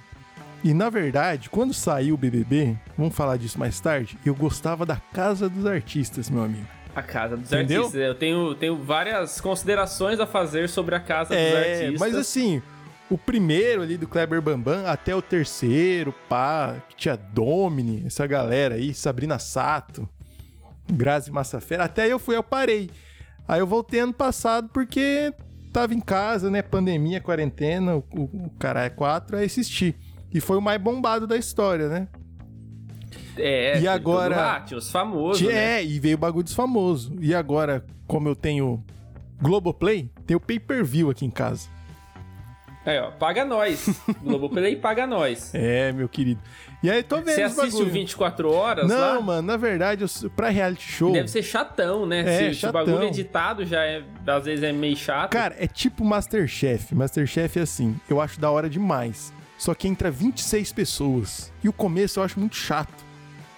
E 0.64 0.72
na 0.74 0.90
verdade, 0.90 1.48
quando 1.50 1.72
saiu 1.74 2.14
o 2.14 2.18
BBB, 2.18 2.76
vamos 2.96 3.14
falar 3.14 3.36
disso 3.36 3.58
mais 3.58 3.78
tarde, 3.78 4.18
eu 4.24 4.34
gostava 4.34 4.84
da 4.84 4.96
Casa 5.12 5.48
dos 5.48 5.64
Artistas, 5.66 6.28
meu 6.30 6.42
amigo. 6.42 6.66
A 6.94 7.02
Casa 7.02 7.36
dos 7.36 7.52
Entendeu? 7.52 7.82
Artistas. 7.82 8.00
Eu 8.02 8.14
tenho, 8.14 8.54
tenho 8.54 8.76
várias 8.76 9.40
considerações 9.40 10.18
a 10.18 10.26
fazer 10.26 10.68
sobre 10.68 10.94
a 10.94 11.00
Casa 11.00 11.30
dos 11.30 11.38
É, 11.38 11.58
Artistas. 11.84 12.00
mas 12.00 12.14
assim, 12.16 12.62
o 13.10 13.18
primeiro 13.18 13.82
ali 13.82 13.96
do 13.96 14.08
Kleber 14.08 14.40
Bambam 14.40 14.86
até 14.86 15.14
o 15.14 15.20
terceiro, 15.22 16.12
pá, 16.28 16.74
que 16.88 16.96
tinha 16.96 17.16
Domini, 17.16 18.02
essa 18.06 18.26
galera 18.26 18.74
aí, 18.76 18.92
Sabrina 18.94 19.38
Sato, 19.38 20.08
Grazi 20.92 21.30
Massafera, 21.30 21.84
até 21.84 22.06
eu 22.10 22.18
fui, 22.18 22.36
eu 22.36 22.42
parei. 22.42 22.90
Aí 23.48 23.60
eu 23.60 23.66
voltei 23.66 24.00
ano 24.00 24.12
passado 24.12 24.68
porque 24.72 25.32
tava 25.72 25.94
em 25.94 26.00
casa, 26.00 26.50
né, 26.50 26.62
pandemia, 26.62 27.20
quarentena, 27.20 27.96
o, 27.96 28.04
o, 28.12 28.22
o 28.46 28.50
caralho 28.58 28.86
é 28.86 28.90
quatro, 28.90 29.36
aí 29.36 29.46
assisti. 29.46 29.94
E 30.32 30.40
foi 30.40 30.56
o 30.58 30.62
mais 30.62 30.80
bombado 30.80 31.26
da 31.26 31.36
história, 31.36 31.88
né? 31.88 32.08
É, 33.36 33.78
E 33.80 33.86
agora- 33.86 34.60
tinha 34.66 34.78
os 34.78 34.90
famosos, 34.90 35.38
Tinha- 35.38 35.52
né? 35.52 35.80
É, 35.80 35.84
e 35.84 36.00
veio 36.00 36.16
o 36.16 36.18
bagulho 36.18 36.44
dos 36.44 36.54
famosos. 36.54 37.12
E 37.20 37.34
agora, 37.34 37.84
como 38.06 38.28
eu 38.28 38.34
tenho 38.34 38.82
Globoplay, 39.40 40.10
tem 40.26 40.36
o 40.36 40.40
pay-per-view 40.40 41.10
aqui 41.10 41.26
em 41.26 41.30
casa. 41.30 41.68
Aí, 42.86 42.98
ó, 43.00 43.10
paga 43.10 43.44
nós. 43.44 44.00
Globoplay 44.22 44.76
paga 44.76 45.06
nós. 45.06 45.50
É, 45.58 45.90
meu 45.92 46.08
querido. 46.08 46.40
E 46.82 46.88
aí, 46.90 47.02
tô 47.02 47.16
vendo 47.16 47.34
Você 47.34 47.42
assiste 47.42 47.74
o 47.74 47.78
bagulho. 47.78 47.90
24 47.90 48.52
horas 48.52 48.88
Não, 48.88 48.96
lá? 49.16 49.20
mano, 49.20 49.42
na 49.42 49.56
verdade, 49.56 50.04
eu, 50.04 50.30
pra 50.30 50.50
reality 50.50 50.88
show. 50.88 51.12
Deve 51.12 51.26
ser 51.28 51.42
chatão, 51.42 52.06
né? 52.06 52.20
É, 52.20 52.38
se, 52.38 52.44
se 52.44 52.50
o 52.50 52.54
chatão. 52.54 52.72
bagulho 52.84 53.08
editado 53.08 53.64
já 53.66 53.82
é, 53.84 54.02
às 54.26 54.44
vezes 54.44 54.62
é 54.62 54.72
meio 54.72 54.96
chato. 54.96 55.32
Cara, 55.32 55.56
é 55.58 55.66
tipo 55.66 56.04
Masterchef. 56.04 56.94
Masterchef 56.94 57.58
é 57.58 57.62
assim, 57.62 57.98
eu 58.08 58.20
acho 58.20 58.38
da 58.38 58.50
hora 58.50 58.70
demais. 58.70 59.32
Só 59.58 59.74
que 59.74 59.88
entra 59.88 60.10
26 60.10 60.72
pessoas. 60.72 61.52
E 61.64 61.68
o 61.68 61.72
começo 61.72 62.20
eu 62.20 62.24
acho 62.24 62.38
muito 62.38 62.54
chato. 62.54 63.04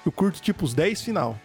Eu 0.07 0.13
curto 0.13 0.41
tipo 0.41 0.65
os 0.65 0.73
10 0.73 1.03
final. 1.03 1.39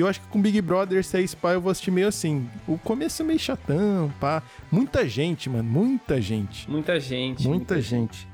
E 0.00 0.02
eu 0.02 0.08
acho 0.08 0.18
que 0.18 0.28
com 0.28 0.40
Big 0.40 0.58
Brother, 0.62 1.04
se 1.04 1.18
é 1.18 1.20
esse 1.20 1.36
pá, 1.36 1.52
eu 1.52 1.60
vou 1.60 1.70
assistir 1.70 1.90
meio 1.90 2.08
assim. 2.08 2.48
O 2.66 2.78
começo 2.78 3.20
é 3.20 3.24
meio 3.26 3.38
chatão, 3.38 4.10
pá. 4.18 4.42
Muita 4.72 5.06
gente, 5.06 5.50
mano. 5.50 5.62
Muita 5.62 6.18
gente. 6.22 6.70
Muita 6.70 6.98
gente. 6.98 7.46
Muita 7.46 7.82
gente. 7.82 8.26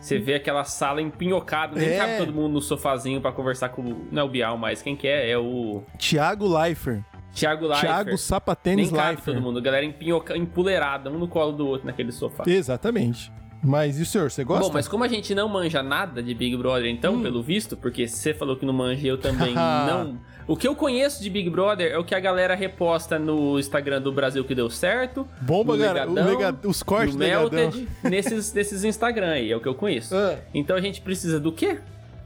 Você 0.00 0.18
vê 0.18 0.36
aquela 0.36 0.64
sala 0.64 1.02
empinhocada, 1.02 1.78
nem 1.78 1.90
É. 1.90 1.98
cabe 1.98 2.16
todo 2.16 2.32
mundo 2.32 2.54
no 2.54 2.60
sofazinho 2.62 3.20
pra 3.20 3.32
conversar 3.32 3.68
com 3.68 3.82
o. 3.82 4.08
Não 4.10 4.22
é 4.22 4.24
o 4.24 4.28
Bial 4.30 4.56
mais, 4.56 4.80
quem 4.80 4.96
que 4.96 5.06
é? 5.06 5.28
É 5.30 5.36
o 5.36 5.82
Thiago 5.98 6.48
Leifert. 6.48 7.02
Thiago 7.34 7.66
Leifert. 7.66 7.86
Thiago 7.86 8.08
Nem 8.08 8.16
Sapatênis 8.16 8.90
cabe 8.90 9.06
Leifert. 9.16 9.24
todo 9.24 9.42
mundo, 9.42 9.60
galera 9.60 9.84
empinhoca, 9.84 10.34
empoleirada, 10.38 11.10
um 11.10 11.18
no 11.18 11.28
colo 11.28 11.52
do 11.52 11.66
outro 11.66 11.86
naquele 11.86 12.12
sofá. 12.12 12.44
Exatamente. 12.46 13.30
Mas 13.64 13.98
e 13.98 14.02
o 14.02 14.06
senhor, 14.06 14.30
você 14.30 14.44
gosta? 14.44 14.66
Bom, 14.68 14.72
mas 14.74 14.86
como 14.86 15.02
a 15.04 15.08
gente 15.08 15.34
não 15.34 15.48
manja 15.48 15.82
nada 15.82 16.22
de 16.22 16.34
Big 16.34 16.54
Brother, 16.56 16.86
então, 16.90 17.22
pelo 17.22 17.42
visto, 17.42 17.76
porque 17.78 18.06
você 18.06 18.34
falou 18.34 18.56
que 18.56 18.66
não 18.66 18.74
manja 18.74 19.00
e 19.06 19.08
eu 19.08 19.16
também 19.16 19.54
não. 19.56 20.18
O 20.46 20.54
que 20.54 20.68
eu 20.68 20.76
conheço 20.76 21.22
de 21.22 21.30
Big 21.30 21.48
Brother 21.48 21.90
é 21.90 21.96
o 21.98 22.04
que 22.04 22.14
a 22.14 22.20
galera 22.20 22.54
reposta 22.54 23.18
no 23.18 23.58
Instagram 23.58 24.02
do 24.02 24.12
Brasil 24.12 24.44
que 24.44 24.54
deu 24.54 24.68
certo. 24.68 25.26
Bomba, 25.40 25.78
cara. 25.78 26.04
Lega- 26.04 26.54
Os 26.64 26.82
cortes 26.82 27.14
do. 27.16 27.18
Melted, 27.18 27.88
nesses, 28.02 28.52
nesses 28.52 28.84
Instagram 28.84 29.30
aí, 29.30 29.50
é 29.50 29.56
o 29.56 29.60
que 29.60 29.68
eu 29.68 29.74
conheço. 29.74 30.14
Ah. 30.14 30.36
Então 30.52 30.76
a 30.76 30.80
gente 30.82 31.00
precisa 31.00 31.40
do 31.40 31.50
quê? 31.50 31.78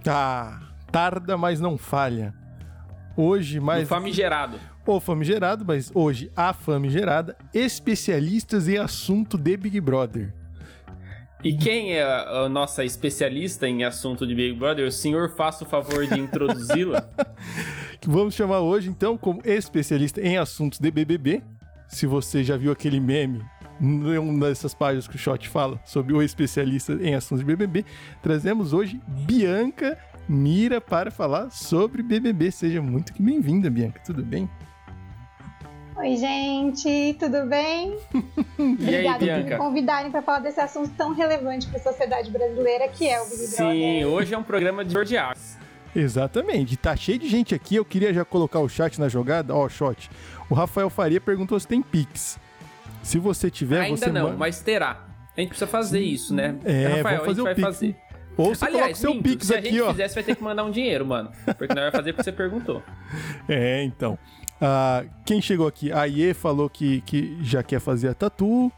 Ah, 0.05 0.59
tarda, 0.91 1.37
mas 1.37 1.61
não 1.61 1.79
falha. 1.79 2.35
Hoje, 3.17 3.61
Do 3.61 3.65
mais. 3.67 3.89
famigerado. 3.89 4.59
O 4.85 4.99
famigerado, 4.99 5.65
mas 5.65 5.91
hoje 5.95 6.33
a 6.35 6.53
famigerada, 6.53 7.37
especialistas 7.55 8.69
em 8.69 8.79
assunto 8.79 9.39
de 9.39 9.57
Big 9.57 9.81
Brother. 9.81 10.33
E 11.43 11.53
quem 11.57 11.95
é 11.95 12.03
a, 12.03 12.49
nossa 12.49 12.85
especialista 12.85 13.69
em 13.69 13.85
assunto 13.85 14.27
de 14.27 14.35
Big 14.35 14.59
Brother? 14.59 14.87
O 14.87 14.93
senhor 14.93 15.31
faça 15.37 15.65
o 15.65 15.67
favor 15.67 16.05
de 16.05 16.19
introduzi-la? 16.19 17.09
Vamos 18.05 18.35
chamar 18.35 18.61
hoje, 18.61 18.89
então, 18.89 19.17
como 19.17 19.41
especialista 19.45 20.21
em 20.21 20.37
assuntos 20.37 20.81
de 20.81 20.91
BBB. 20.91 21.43
Se 21.87 22.07
você 22.07 22.43
já 22.43 22.57
viu 22.57 22.73
aquele 22.73 22.99
meme 22.99 23.45
em 23.81 24.19
uma 24.19 24.49
dessas 24.49 24.75
páginas 24.75 25.07
que 25.07 25.15
o 25.15 25.19
Shot 25.19 25.49
fala 25.49 25.81
sobre 25.85 26.13
o 26.13 26.21
especialista 26.21 26.95
em 26.95 27.15
assuntos 27.15 27.45
de 27.45 27.45
BBB, 27.45 27.85
trazemos 28.21 28.73
hoje 28.73 29.01
Bianca 29.07 29.97
Mira 30.29 30.81
para 30.81 31.11
falar 31.11 31.51
sobre 31.51 32.03
BBB. 32.03 32.51
Seja 32.51 32.83
muito 32.83 33.13
bem-vinda, 33.19 33.71
Bianca. 33.71 34.01
Tudo 34.05 34.25
bem? 34.25 34.49
Oi, 35.99 36.17
gente, 36.17 37.17
tudo 37.19 37.45
bem? 37.47 37.97
Aí, 38.59 39.09
Obrigada 39.09 39.19
por 39.19 39.45
me 39.45 39.57
convidarem 39.57 40.11
para 40.13 40.23
falar 40.23 40.39
desse 40.41 40.61
assunto 40.61 40.91
tão 40.97 41.13
relevante 41.13 41.67
para 41.67 41.79
a 41.79 41.83
sociedade 41.83 42.31
brasileira 42.31 42.87
que 42.89 43.09
é 43.09 43.21
o 43.21 43.25
Big 43.25 43.37
Sim, 43.37 43.57
Brother. 43.57 44.07
hoje 44.07 44.35
é 44.35 44.39
um 44.39 44.43
programa 44.45 44.85
de 44.85 44.93
Jordiax. 44.93 45.59
Exatamente. 45.97 46.77
Tá 46.77 46.95
cheio 46.95 47.19
de 47.19 47.29
gente 47.29 47.55
aqui. 47.55 47.75
Eu 47.77 47.85
queria 47.85 48.15
já 48.15 48.25
colocar 48.25 48.61
o 48.61 48.69
chat 48.69 49.01
na 49.01 49.09
jogada. 49.09 49.53
Ó, 49.55 49.69
shot. 49.69 50.09
O 50.49 50.55
Rafael 50.55 50.89
Faria 50.89 51.21
perguntou 51.21 51.59
se 51.59 51.67
tem 51.67 51.83
Pix. 51.83 52.39
Se 53.03 53.19
você 53.19 53.51
tiver, 53.51 53.81
Ainda 53.81 53.97
você 53.97 54.11
não, 54.13 54.27
manda. 54.27 54.37
mas 54.37 54.61
terá. 54.61 55.05
A 55.37 55.41
gente 55.41 55.49
precisa 55.51 55.67
fazer 55.67 56.01
isso, 56.01 56.33
né? 56.35 56.57
É, 56.65 56.87
Rafael, 56.99 57.03
vamos 57.03 57.27
fazer 57.27 57.29
a 57.29 57.33
gente 57.35 57.41
o 57.41 57.45
vai 57.45 57.55
Pix. 57.55 57.67
fazer. 57.67 57.97
Ou 58.37 58.55
você 58.55 58.67
coloca 58.67 58.77
o 58.77 58.83
Aliás, 58.83 58.99
seu 58.99 59.15
minto, 59.15 59.23
Pix 59.25 59.47
se 59.49 59.55
a 59.55 59.59
aqui, 59.59 59.71
gente 59.71 59.81
ó. 59.81 59.91
fizer, 59.91 60.09
você 60.09 60.15
vai 60.15 60.23
ter 60.23 60.37
que 60.37 60.45
mandar 60.45 60.63
um 60.65 60.71
dinheiro, 60.71 61.05
mano. 61.05 61.33
Porque 61.57 61.75
não 61.75 61.83
vai 61.83 61.91
fazer 61.91 62.13
porque 62.13 62.23
você 62.23 62.33
perguntou. 62.33 62.83
É, 63.49 63.83
então. 63.83 64.17
Ah, 64.61 65.05
quem 65.25 65.41
chegou 65.41 65.67
aqui? 65.67 65.93
A 65.93 66.05
Iê 66.05 66.35
falou 66.35 66.69
que, 66.69 67.01
que 67.03 67.39
já 67.43 67.63
quer 67.63 67.81
fazer 67.81 68.09
a 68.09 68.15
tatu. 68.15 68.73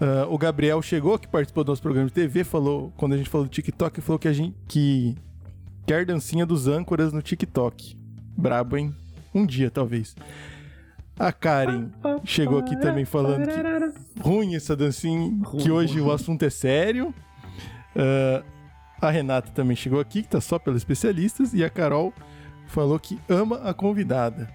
Ah, 0.00 0.26
o 0.28 0.36
Gabriel 0.36 0.80
chegou, 0.82 1.18
que 1.18 1.28
participou 1.28 1.64
do 1.64 1.68
nosso 1.68 1.82
programa 1.82 2.08
de 2.08 2.14
TV, 2.14 2.44
falou, 2.44 2.92
quando 2.96 3.14
a 3.14 3.16
gente 3.16 3.30
falou 3.30 3.46
do 3.46 3.50
TikTok, 3.50 4.00
falou 4.00 4.18
que 4.18 4.28
a 4.28 4.32
gente 4.32 4.56
que 4.66 5.16
quer 5.86 6.04
dancinha 6.04 6.44
dos 6.44 6.66
âncoras 6.66 7.12
no 7.12 7.22
TikTok. 7.22 7.96
Brabo, 8.36 8.76
hein? 8.76 8.94
Um 9.32 9.46
dia, 9.46 9.70
talvez. 9.70 10.16
A 11.16 11.30
Karen 11.32 11.90
chegou 12.24 12.58
aqui 12.58 12.76
também 12.80 13.04
falando 13.04 13.46
que 13.46 14.20
ruim 14.20 14.56
essa 14.56 14.74
dancinha, 14.74 15.32
que 15.60 15.70
hoje 15.70 16.00
o 16.00 16.10
assunto 16.10 16.42
é 16.44 16.50
sério. 16.50 17.14
Ah, 17.96 18.42
a 19.00 19.10
Renata 19.10 19.50
também 19.52 19.76
chegou 19.76 20.00
aqui, 20.00 20.22
que 20.22 20.28
tá 20.28 20.40
só 20.40 20.58
pelos 20.58 20.80
especialistas. 20.80 21.52
E 21.54 21.62
a 21.62 21.70
Carol 21.70 22.12
falou 22.66 22.98
que 22.98 23.20
ama 23.28 23.58
a 23.58 23.72
convidada. 23.74 24.48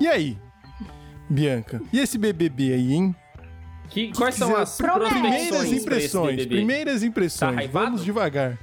E 0.00 0.08
aí, 0.08 0.38
Bianca? 1.28 1.80
E 1.92 1.98
esse 1.98 2.18
BBB 2.18 2.72
aí, 2.74 2.92
hein? 2.94 3.16
Que, 3.88 4.12
quais 4.14 4.34
são 4.36 4.48
quiser- 4.48 4.62
as 4.62 4.76
Primeiras 4.76 5.72
impressões, 5.72 6.36
BBB? 6.36 6.56
primeiras 6.56 7.02
impressões. 7.02 7.56
Tá? 7.66 7.70
Vamos 7.70 8.04
devagar. 8.04 8.58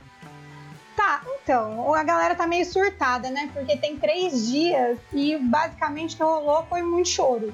Tá, 0.96 1.22
então, 1.44 1.94
a 1.94 2.04
galera 2.04 2.36
tá 2.36 2.46
meio 2.48 2.66
surtada, 2.66 3.30
né? 3.30 3.50
Porque 3.54 3.78
tem 3.78 3.96
três 3.98 4.48
dias 4.50 4.98
e 5.14 5.38
basicamente 5.38 6.16
o 6.16 6.18
que 6.18 6.24
rolou 6.24 6.66
foi 6.68 6.82
muito 6.82 7.08
choro. 7.10 7.54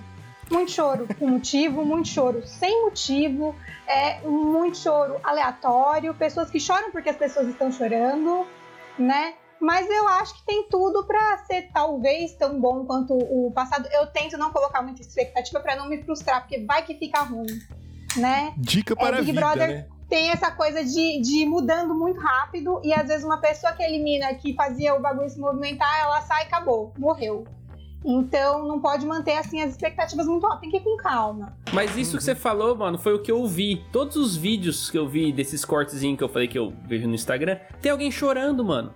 Muito 0.50 0.72
choro 0.72 1.08
com 1.20 1.27
motivo, 1.27 1.84
muito 1.84 2.08
choro 2.08 2.44
sem 2.46 2.84
motivo, 2.84 3.55
é 3.88 4.20
muito 4.22 4.77
choro 4.77 5.15
aleatório, 5.24 6.13
pessoas 6.13 6.50
que 6.50 6.60
choram 6.60 6.91
porque 6.91 7.10
as 7.10 7.17
pessoas 7.17 7.48
estão 7.48 7.72
chorando, 7.72 8.46
né? 8.98 9.34
Mas 9.66 9.90
eu 9.90 10.08
acho 10.08 10.36
que 10.36 10.46
tem 10.46 10.70
tudo 10.70 11.04
pra 11.06 11.40
ser 11.40 11.72
talvez 11.74 12.36
tão 12.36 12.62
bom 12.62 12.86
quanto 12.86 13.16
o 13.16 13.52
passado. 13.52 13.90
Eu 13.92 14.06
tento 14.06 14.38
não 14.38 14.52
colocar 14.52 14.84
muita 14.84 15.02
expectativa 15.02 15.60
pra 15.60 15.76
não 15.76 15.90
me 15.90 16.04
frustrar, 16.04 16.42
porque 16.42 16.64
vai 16.64 16.86
que 16.86 16.94
fica 16.94 17.24
ruim, 17.24 17.48
né? 18.16 18.54
Dica 18.56 18.96
para 18.96 19.18
a 19.18 19.20
Big 19.22 19.32
vida, 19.32 19.42
Brother 19.42 19.68
né? 19.68 19.88
tem 20.08 20.30
essa 20.30 20.52
coisa 20.52 20.86
de, 20.86 21.20
de 21.20 21.38
ir 21.38 21.46
mudando 21.48 21.96
muito 21.96 22.20
rápido 22.20 22.80
e 22.84 22.94
às 22.94 23.08
vezes 23.08 23.26
uma 23.26 23.38
pessoa 23.38 23.74
que 23.74 23.82
elimina, 23.82 24.36
que 24.36 24.54
fazia 24.54 24.94
o 24.94 25.02
bagulho 25.02 25.28
se 25.32 25.40
movimentar, 25.40 26.00
ela 26.00 26.22
sai 26.22 26.44
e 26.44 26.46
acabou, 26.46 26.94
morreu. 26.96 27.44
Então 28.06 28.68
não 28.68 28.80
pode 28.80 29.04
manter 29.04 29.36
assim 29.36 29.64
as 29.64 29.72
expectativas 29.72 30.28
muito 30.28 30.46
altas, 30.46 30.62
tem 30.62 30.70
que 30.70 30.78
ir 30.78 30.84
com 30.84 30.96
calma. 30.98 31.58
Mas 31.74 31.98
isso 31.98 32.18
que 32.20 32.24
você 32.24 32.36
falou, 32.36 32.76
mano, 32.76 33.00
foi 33.00 33.16
o 33.16 33.20
que 33.20 33.32
eu 33.32 33.48
vi. 33.48 33.84
Todos 33.92 34.16
os 34.16 34.38
vídeos 34.38 34.92
que 34.92 34.98
eu 35.00 35.08
vi 35.08 35.34
desses 35.34 35.66
cortezinhos 35.66 36.20
que 36.20 36.24
eu 36.24 36.30
falei 36.30 36.48
que 36.48 36.60
eu 36.60 36.72
vejo 36.86 37.08
no 37.08 37.16
Instagram, 37.16 37.58
tem 37.82 37.92
alguém 37.92 38.12
chorando, 38.12 38.64
mano. 38.64 38.94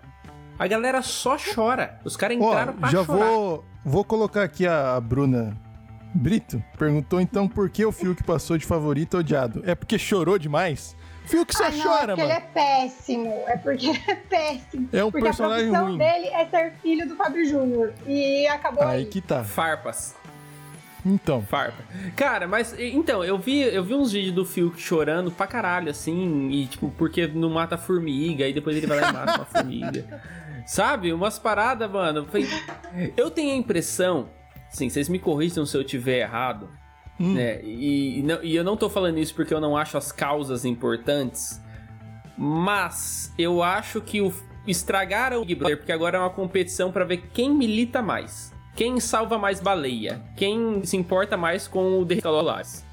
A 0.60 0.68
galera 0.68 1.02
só 1.02 1.38
chora. 1.38 2.00
Os 2.04 2.18
caras 2.18 2.38
entraram 2.38 2.74
Ó, 2.74 2.80
pra 2.80 2.90
já 2.90 3.04
chorar. 3.06 3.26
vou, 3.26 3.66
vou 3.84 4.04
colocar 4.04 4.44
aqui 4.44 4.68
a, 4.68 4.96
a 4.98 5.00
Bruna 5.02 5.58
Brito. 6.14 6.62
Perguntou 6.78 7.22
então 7.22 7.48
por 7.48 7.70
que 7.70 7.86
o 7.86 7.92
Fiuk 7.94 8.24
passou 8.24 8.58
de 8.58 8.66
favorito 8.66 9.16
a 9.16 9.22
odiado. 9.22 9.64
É 9.66 9.74
porque 9.74 9.98
chorou 9.98 10.38
demais? 10.38 10.96
Fiuk 11.26 11.56
só 11.56 11.66
ah, 11.66 11.70
não, 11.70 11.84
chora, 11.84 12.14
é 12.14 12.16
porque 12.16 12.22
mano. 12.22 12.24
ele 12.24 12.32
é 12.34 12.42
péssimo. 12.42 13.34
É 13.48 13.58
porque 13.58 13.88
ele 13.88 14.02
é 14.08 14.16
péssimo. 14.16 14.90
É 14.92 15.04
um 15.04 15.12
porque 15.12 15.28
a 15.28 15.30
personagem 15.30 15.70
profissão 15.70 15.88
ruim. 15.88 15.98
dele 15.98 16.28
é 16.28 16.46
ser 16.48 16.74
filho 16.82 17.08
do 17.08 17.16
Fábio 17.16 17.46
Júnior. 17.46 17.94
E 18.06 18.48
acabou 18.48 18.84
Aí 18.84 19.00
aí. 19.00 19.06
que 19.06 19.22
tá. 19.22 19.44
Farpas. 19.44 20.16
Então. 21.06 21.42
Farpa. 21.44 21.82
Cara, 22.16 22.48
mas 22.48 22.76
então, 22.78 23.24
eu 23.24 23.38
vi, 23.38 23.62
eu 23.62 23.84
vi 23.84 23.94
uns 23.94 24.12
vídeos 24.12 24.34
do 24.36 24.44
Fiuk 24.44 24.82
chorando 24.82 25.32
pra 25.32 25.48
caralho, 25.48 25.90
assim, 25.90 26.50
e 26.50 26.66
tipo, 26.68 26.90
porque 26.98 27.26
não 27.28 27.50
mata 27.50 27.76
a 27.76 27.78
formiga, 27.78 28.46
e 28.48 28.52
depois 28.54 28.76
ele 28.76 28.86
vai 28.88 29.00
lá 29.00 29.10
e 29.10 29.14
mata 29.14 29.36
uma 29.38 29.46
formiga. 29.46 30.22
Sabe? 30.70 31.12
Umas 31.12 31.40
paradas, 31.40 31.90
mano. 31.90 32.28
Foi- 32.30 32.48
Eu 33.18 33.32
tenho 33.32 33.54
a 33.54 33.56
impressão, 33.58 34.30
assim, 34.72 34.88
vocês 34.88 35.10
me 35.10 35.18
corrijam 35.18 35.66
se 35.66 35.76
eu 35.76 35.84
tiver 35.84 36.20
errado, 36.20 36.70
Hum. 37.20 37.34
né? 37.34 37.60
E, 37.64 38.20
e 38.20 38.22
não- 38.22 38.44
e 38.44 38.56
eu 38.56 38.64
não 38.64 38.78
tô 38.78 38.88
falando 38.88 39.18
isso 39.18 39.34
porque 39.34 39.52
eu 39.52 39.60
não 39.60 39.76
acho 39.76 39.98
as 39.98 40.12
causas 40.12 40.66
importantes. 40.66 41.60
Mas 42.38 43.34
eu 43.36 43.64
acho 43.64 44.00
que 44.00 44.22
o 44.22 44.32
estragaram 44.68 45.42
o 45.42 45.46
Big 45.46 45.56
Brother, 45.56 45.78
porque 45.78 45.92
agora 45.92 46.18
é 46.18 46.22
uma 46.22 46.30
competição 46.30 46.92
para 46.92 47.04
ver 47.04 47.30
quem 47.34 47.50
milita 47.52 48.00
mais. 48.04 48.54
Quem 48.76 49.00
salva 49.00 49.40
mais 49.40 49.60
baleia? 49.60 50.22
Quem 50.38 50.86
se 50.86 50.96
importa 50.96 51.36
mais 51.36 51.68
com 51.68 52.00
o 52.00 52.06
Derricalolares? 52.06 52.86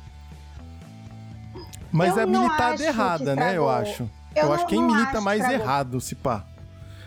Mas 1.92 2.16
Eu 2.16 2.22
é 2.22 2.26
militada 2.26 2.82
errada, 2.82 3.36
né? 3.36 3.54
Eu 3.56 3.68
acho. 3.68 4.04
Eu 4.34 4.42
Eu, 4.42 4.46
não- 4.46 4.52
acho 4.54 4.66
que 4.66 4.74
quem 4.74 4.82
milita 4.82 5.10
acho 5.12 5.22
mais 5.22 5.40
estragou. 5.42 5.62
errado, 5.66 6.00
se 6.00 6.14
pá. 6.14 6.44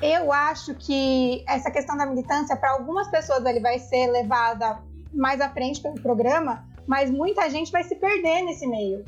Eu 0.02 0.32
acho 0.32 0.74
que 0.76 1.44
essa 1.48 1.70
questão 1.70 1.98
da 1.98 2.06
militância, 2.06 2.56
para 2.56 2.72
algumas 2.72 3.10
pessoas, 3.10 3.44
ele 3.46 3.60
vai 3.60 3.80
ser 3.80 4.08
levada 4.08 4.80
mais 5.14 5.42
à 5.42 5.50
frente 5.50 5.82
pelo 5.82 5.96
programa, 5.96 6.66
mas 6.88 7.12
muita 7.12 7.50
gente 7.50 7.72
vai 7.72 7.84
se 7.84 7.96
perder 7.96 8.44
nesse 8.44 8.66
meio. 8.66 9.04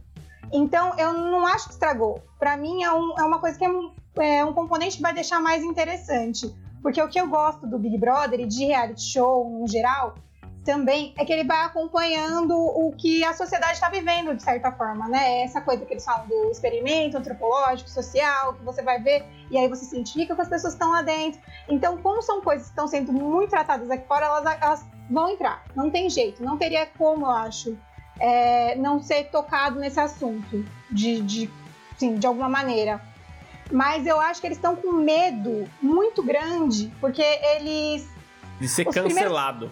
Então, 0.51 0.93
eu 0.97 1.13
não 1.13 1.47
acho 1.47 1.67
que 1.67 1.73
estragou. 1.73 2.21
Para 2.37 2.57
mim, 2.57 2.83
é, 2.83 2.91
um- 2.91 3.17
é 3.17 3.23
uma 3.23 3.39
coisa 3.39 3.57
que 3.57 3.63
é 3.63 3.69
um, 3.69 3.93
é 4.19 4.43
um 4.43 4.53
componente 4.53 4.97
que 4.97 5.01
vai 5.01 5.13
deixar 5.13 5.39
mais 5.39 5.63
interessante. 5.63 6.53
Porque 6.81 7.01
o 7.01 7.07
que 7.07 7.19
eu 7.21 7.27
gosto 7.29 7.65
do 7.67 7.79
Big 7.79 7.97
Brother 7.97 8.39
e 8.41 8.45
de 8.45 8.65
reality 8.65 9.01
show 9.03 9.47
no 9.49 9.67
geral 9.67 10.15
também 10.63 11.13
é 11.17 11.25
que 11.25 11.33
ele 11.33 11.43
vai 11.43 11.65
acompanhando 11.65 12.55
o 12.55 12.93
que 12.95 13.23
a 13.23 13.33
sociedade 13.33 13.73
está 13.73 13.89
vivendo, 13.89 14.35
de 14.35 14.43
certa 14.43 14.71
forma, 14.71 15.07
né? 15.07 15.41
Essa 15.41 15.59
coisa 15.59 15.85
que 15.85 15.93
eles 15.93 16.05
falam 16.05 16.27
do 16.27 16.51
experimento 16.51 17.17
antropológico, 17.17 17.89
social, 17.89 18.53
que 18.53 18.63
você 18.63 18.81
vai 18.81 19.01
ver 19.01 19.25
e 19.49 19.57
aí 19.57 19.67
você 19.67 19.85
se 19.85 19.95
identifica 19.95 20.35
com 20.35 20.41
as 20.41 20.47
pessoas 20.47 20.73
que 20.73 20.77
estão 20.77 20.91
lá 20.91 21.01
dentro. 21.01 21.41
Então, 21.67 21.97
como 21.97 22.21
são 22.21 22.41
coisas 22.41 22.67
que 22.67 22.71
estão 22.71 22.87
sendo 22.87 23.11
muito 23.11 23.49
tratadas 23.49 23.89
aqui 23.89 24.07
fora, 24.07 24.25
elas, 24.27 24.61
elas 24.61 24.85
vão 25.09 25.29
entrar. 25.29 25.63
Não 25.75 25.89
tem 25.89 26.09
jeito. 26.09 26.43
Não 26.43 26.57
teria 26.57 26.85
como, 26.85 27.25
eu 27.25 27.31
acho, 27.31 27.77
é, 28.19 28.75
não 28.75 29.01
ser 29.01 29.25
tocado 29.25 29.79
nesse 29.79 29.99
assunto, 29.99 30.63
de, 30.91 31.21
de, 31.21 31.49
sim, 31.97 32.15
de 32.15 32.27
alguma 32.27 32.47
maneira. 32.47 33.01
Mas 33.71 34.05
eu 34.05 34.19
acho 34.19 34.39
que 34.39 34.47
eles 34.47 34.57
estão 34.57 34.75
com 34.75 34.91
medo 34.91 35.67
muito 35.81 36.21
grande, 36.21 36.91
porque 36.99 37.23
eles 37.55 38.07
De 38.59 38.67
ser 38.67 38.85
cancelado. 38.85 39.71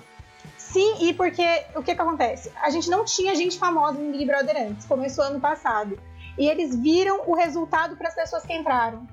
Sim, 0.71 0.95
e 1.07 1.13
porque 1.13 1.43
o 1.75 1.81
que 1.81 1.95
que 1.95 2.01
acontece? 2.01 2.51
A 2.61 2.69
gente 2.69 2.89
não 2.89 3.03
tinha 3.03 3.33
gente 3.35 3.57
famosa 3.57 3.97
no 3.99 4.11
Big 4.11 4.25
Brother 4.25 4.55
antes, 4.69 4.85
começou 4.85 5.23
ano 5.25 5.39
passado. 5.39 5.97
E 6.38 6.47
eles 6.47 6.75
viram 6.75 7.21
o 7.27 7.35
resultado 7.35 7.95
para 7.97 8.07
as 8.07 8.15
pessoas 8.15 8.43
que 8.43 8.53
entraram. 8.53 9.05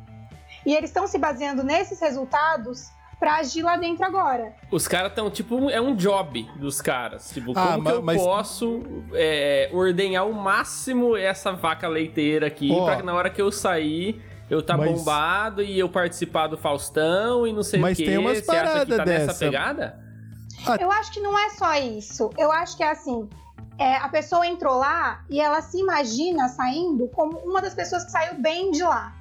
E 0.64 0.74
eles 0.74 0.90
estão 0.90 1.06
se 1.06 1.18
baseando 1.18 1.64
nesses 1.64 2.00
resultados 2.00 2.88
para 3.18 3.36
agir 3.36 3.62
lá 3.62 3.76
dentro 3.78 4.04
agora. 4.04 4.52
Os 4.70 4.86
caras 4.86 5.08
estão, 5.10 5.30
tipo, 5.30 5.70
é 5.70 5.80
um 5.80 5.96
job 5.96 6.46
dos 6.56 6.82
caras. 6.82 7.30
Tipo, 7.30 7.54
como 7.54 7.66
Ah, 7.66 7.80
que 7.92 7.96
eu 7.98 8.02
mas- 8.02 8.22
posso 8.22 8.82
é, 9.14 9.70
ordenhar 9.72 10.22
ao 10.24 10.32
máximo 10.32 11.16
essa 11.16 11.52
vaca 11.52 11.88
leiteira 11.88 12.46
aqui 12.48 12.68
pra 12.84 12.96
que 12.96 13.02
na 13.02 13.14
hora 13.14 13.30
que 13.30 13.40
eu 13.40 13.50
sair 13.50 14.22
eu 14.50 14.62
tá 14.62 14.76
Mas- 14.76 14.90
bombado 14.92 15.62
e 15.62 15.78
eu 15.78 15.88
participar 15.88 16.46
do 16.48 16.58
Faustão 16.58 17.46
e 17.46 17.52
não 17.52 17.62
sei 17.62 17.80
Mas 17.80 17.94
o 17.98 18.02
quê. 18.02 18.10
tem 18.10 18.18
umas 18.18 18.38
Você 18.38 18.50
acha 18.50 18.60
que 18.60 18.66
paradas 18.68 18.96
tá 18.98 19.04
nessa 19.06 19.26
dessa. 19.26 20.05
Pegada? 20.72 20.82
Eu 20.82 20.92
acho 20.92 21.12
que 21.12 21.20
não 21.20 21.38
é 21.38 21.50
só 21.50 21.74
isso. 21.76 22.30
Eu 22.36 22.50
acho 22.52 22.76
que 22.76 22.82
é 22.82 22.90
assim. 22.90 23.28
é, 23.78 23.96
a 23.96 24.08
pessoa 24.08 24.46
entrou 24.46 24.76
lá 24.78 25.24
e 25.28 25.40
ela 25.40 25.60
se 25.60 25.78
imagina 25.78 26.48
saindo 26.48 27.08
como 27.08 27.38
uma 27.38 27.60
das 27.60 27.74
pessoas 27.74 28.04
que 28.04 28.10
saiu 28.10 28.34
bem 28.40 28.70
de 28.70 28.82
lá. 28.82 29.12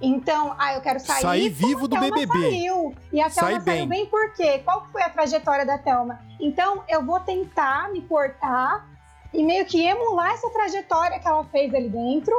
Então, 0.00 0.54
ah, 0.58 0.74
eu 0.74 0.80
quero 0.80 1.00
sair. 1.00 1.48
Vivo 1.48 1.88
do 1.88 1.98
BBB. 1.98 2.28
Saiu. 2.28 2.94
E 3.12 3.20
a 3.20 3.28
Sai 3.28 3.54
Thelma 3.54 3.64
saiu 3.64 3.86
bem. 3.86 3.88
bem 3.88 4.06
por 4.06 4.32
quê? 4.32 4.60
Qual 4.64 4.86
foi 4.92 5.02
a 5.02 5.10
trajetória 5.10 5.66
da 5.66 5.76
Thelma? 5.76 6.20
Então, 6.38 6.84
eu 6.88 7.04
vou 7.04 7.18
tentar 7.18 7.90
me 7.90 8.00
portar 8.02 8.86
e 9.34 9.42
meio 9.42 9.66
que 9.66 9.84
emular 9.84 10.32
essa 10.32 10.48
trajetória 10.50 11.18
que 11.18 11.26
ela 11.26 11.44
fez 11.46 11.74
ali 11.74 11.88
dentro, 11.88 12.32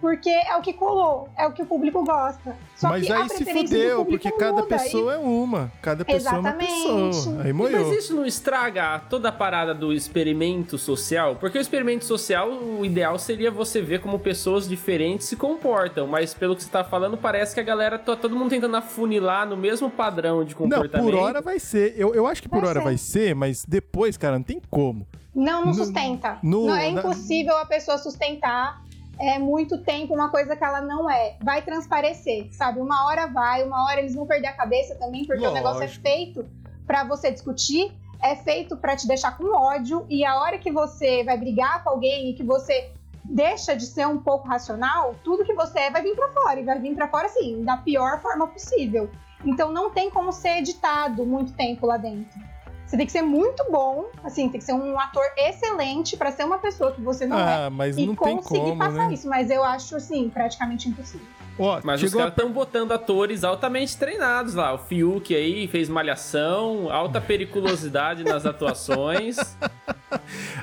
porque 0.00 0.28
é 0.28 0.54
o 0.56 0.60
que 0.60 0.72
colou, 0.74 1.28
é 1.36 1.46
o 1.46 1.52
que 1.52 1.62
o 1.62 1.66
público 1.66 2.04
gosta. 2.04 2.54
Só 2.76 2.90
Mas 2.90 3.06
que 3.06 3.12
a 3.12 3.22
aí 3.22 3.28
se 3.30 3.44
fudeu, 3.44 4.04
porque 4.04 4.30
cada 4.30 4.62
muda, 4.62 4.66
pessoa 4.66 5.14
é 5.14 5.18
uma. 5.18 5.72
Cada 5.80 6.04
pessoa 6.04 6.36
é 6.36 6.38
uma 6.38 6.48
Exatamente. 6.50 7.16
pessoa. 7.16 7.42
Aí 7.42 7.52
Mas 7.52 7.72
moiou. 7.72 7.92
isso 7.94 8.14
não 8.14 8.26
estraga 8.26 8.98
toda 9.10 9.30
a 9.30 9.32
parada 9.32 9.74
do 9.74 9.92
experimento 9.92 10.76
social? 10.76 11.36
Porque 11.36 11.56
o 11.56 11.60
experimento 11.60 12.04
social, 12.04 12.50
o 12.50 12.84
ideal 12.84 13.18
seria 13.18 13.50
você 13.50 13.80
ver 13.80 14.00
como 14.00 14.18
pessoas 14.18 14.68
diferentes 14.68 15.26
se 15.26 15.36
comportam. 15.36 16.06
Mas 16.06 16.34
pelo 16.34 16.54
que 16.54 16.62
você 16.62 16.70
tá 16.70 16.84
falando, 16.84 17.16
parece 17.16 17.54
que 17.54 17.60
a 17.60 17.64
galera 17.64 17.98
tá 17.98 18.14
todo 18.14 18.36
mundo 18.36 18.50
tentando 18.50 18.76
afunilar 18.76 19.48
no 19.48 19.56
mesmo 19.56 19.90
padrão 19.90 20.44
de 20.44 20.52
Não, 20.54 20.58
comportamento. 20.68 21.10
por 21.10 21.14
hora 21.18 21.40
vai 21.40 21.58
ser. 21.58 21.94
Eu, 21.96 22.14
eu 22.14 22.26
acho 22.26 22.42
que 22.42 22.48
por 22.48 22.60
Vai 22.60 22.68
hora 22.68 22.80
ser. 22.80 22.84
vai 22.84 22.96
ser, 22.98 23.34
mas 23.34 23.64
depois, 23.66 24.16
cara, 24.18 24.36
não 24.36 24.42
tem 24.44 24.60
como. 24.70 25.06
Não, 25.34 25.60
não 25.60 25.66
No- 25.66 25.74
sustenta. 25.74 26.38
no- 26.42 26.66
não, 26.66 26.74
é 26.76 26.90
na- 26.90 27.00
impossível 27.00 27.56
a 27.58 27.66
pessoa 27.66 27.98
sustentar 27.98 28.82
é, 29.18 29.38
muito 29.38 29.78
tempo 29.78 30.14
uma 30.14 30.30
coisa 30.30 30.54
que 30.54 30.64
ela 30.64 30.80
não 30.80 31.10
é. 31.10 31.36
Vai 31.42 31.62
transparecer, 31.62 32.48
sabe? 32.52 32.80
Uma 32.80 33.06
hora 33.06 33.26
vai, 33.26 33.62
uma 33.64 33.84
hora 33.84 34.00
eles 34.00 34.14
vão 34.14 34.26
perder 34.26 34.48
a 34.48 34.52
cabeça 34.52 34.94
também, 34.96 35.24
porque 35.24 35.46
o 35.46 35.52
negócio 35.52 35.82
é 35.82 35.86
Lógico. 35.86 36.02
feito 36.02 36.46
pra 36.86 37.04
você 37.04 37.30
discutir, 37.30 37.92
é 38.22 38.36
feito 38.36 38.76
pra 38.76 38.96
te 38.96 39.06
deixar 39.06 39.36
com 39.36 39.54
ódio, 39.54 40.06
e 40.08 40.24
a 40.24 40.38
hora 40.40 40.58
que 40.58 40.70
você 40.70 41.24
vai 41.24 41.36
brigar 41.36 41.82
com 41.82 41.90
alguém 41.90 42.30
e 42.30 42.34
que 42.34 42.42
você 42.42 42.90
deixa 43.24 43.74
de 43.74 43.84
ser 43.86 44.06
um 44.06 44.18
pouco 44.18 44.46
racional, 44.46 45.14
tudo 45.24 45.44
que 45.44 45.52
você 45.52 45.80
é 45.80 45.90
vai 45.90 46.02
vir 46.02 46.14
pra 46.14 46.28
fora, 46.30 46.60
e 46.60 46.64
vai 46.64 46.78
vir 46.78 46.94
pra 46.94 47.08
fora 47.08 47.26
assim, 47.26 47.64
da 47.64 47.76
pior 47.76 48.20
forma 48.20 48.46
possível. 48.46 49.10
Então 49.44 49.72
não 49.72 49.90
tem 49.90 50.10
como 50.10 50.32
ser 50.32 50.58
editado 50.58 51.24
muito 51.26 51.52
tempo 51.54 51.86
lá 51.86 51.96
dentro. 51.96 52.40
Você 52.86 52.96
tem 52.96 53.04
que 53.04 53.12
ser 53.12 53.22
muito 53.22 53.64
bom, 53.70 54.06
assim, 54.22 54.48
tem 54.48 54.60
que 54.60 54.64
ser 54.64 54.72
um 54.72 54.98
ator 54.98 55.24
excelente 55.36 56.16
pra 56.16 56.30
ser 56.30 56.44
uma 56.44 56.58
pessoa 56.58 56.92
que 56.92 57.00
você 57.00 57.26
não 57.26 57.36
é 57.36 57.66
ah, 57.66 57.70
mas 57.70 57.98
e 57.98 58.06
não 58.06 58.14
tem 58.14 58.36
conseguir 58.36 58.60
como, 58.60 58.78
passar 58.78 59.08
né? 59.08 59.14
isso. 59.14 59.28
Mas 59.28 59.50
eu 59.50 59.64
acho, 59.64 59.96
assim, 59.96 60.30
praticamente 60.30 60.88
impossível. 60.88 61.26
Ó, 61.58 61.80
Mas 61.82 62.02
os 62.02 62.10
chegou 62.10 62.20
caras 62.20 62.34
estão 62.36 62.52
botando 62.52 62.92
atores 62.92 63.42
altamente 63.42 63.96
treinados 63.96 64.54
lá. 64.54 64.74
O 64.74 64.78
Fiuk 64.78 65.34
aí 65.34 65.66
fez 65.66 65.88
malhação, 65.88 66.90
alta 66.90 67.20
periculosidade 67.20 68.22
nas 68.24 68.46
atuações. 68.46 69.36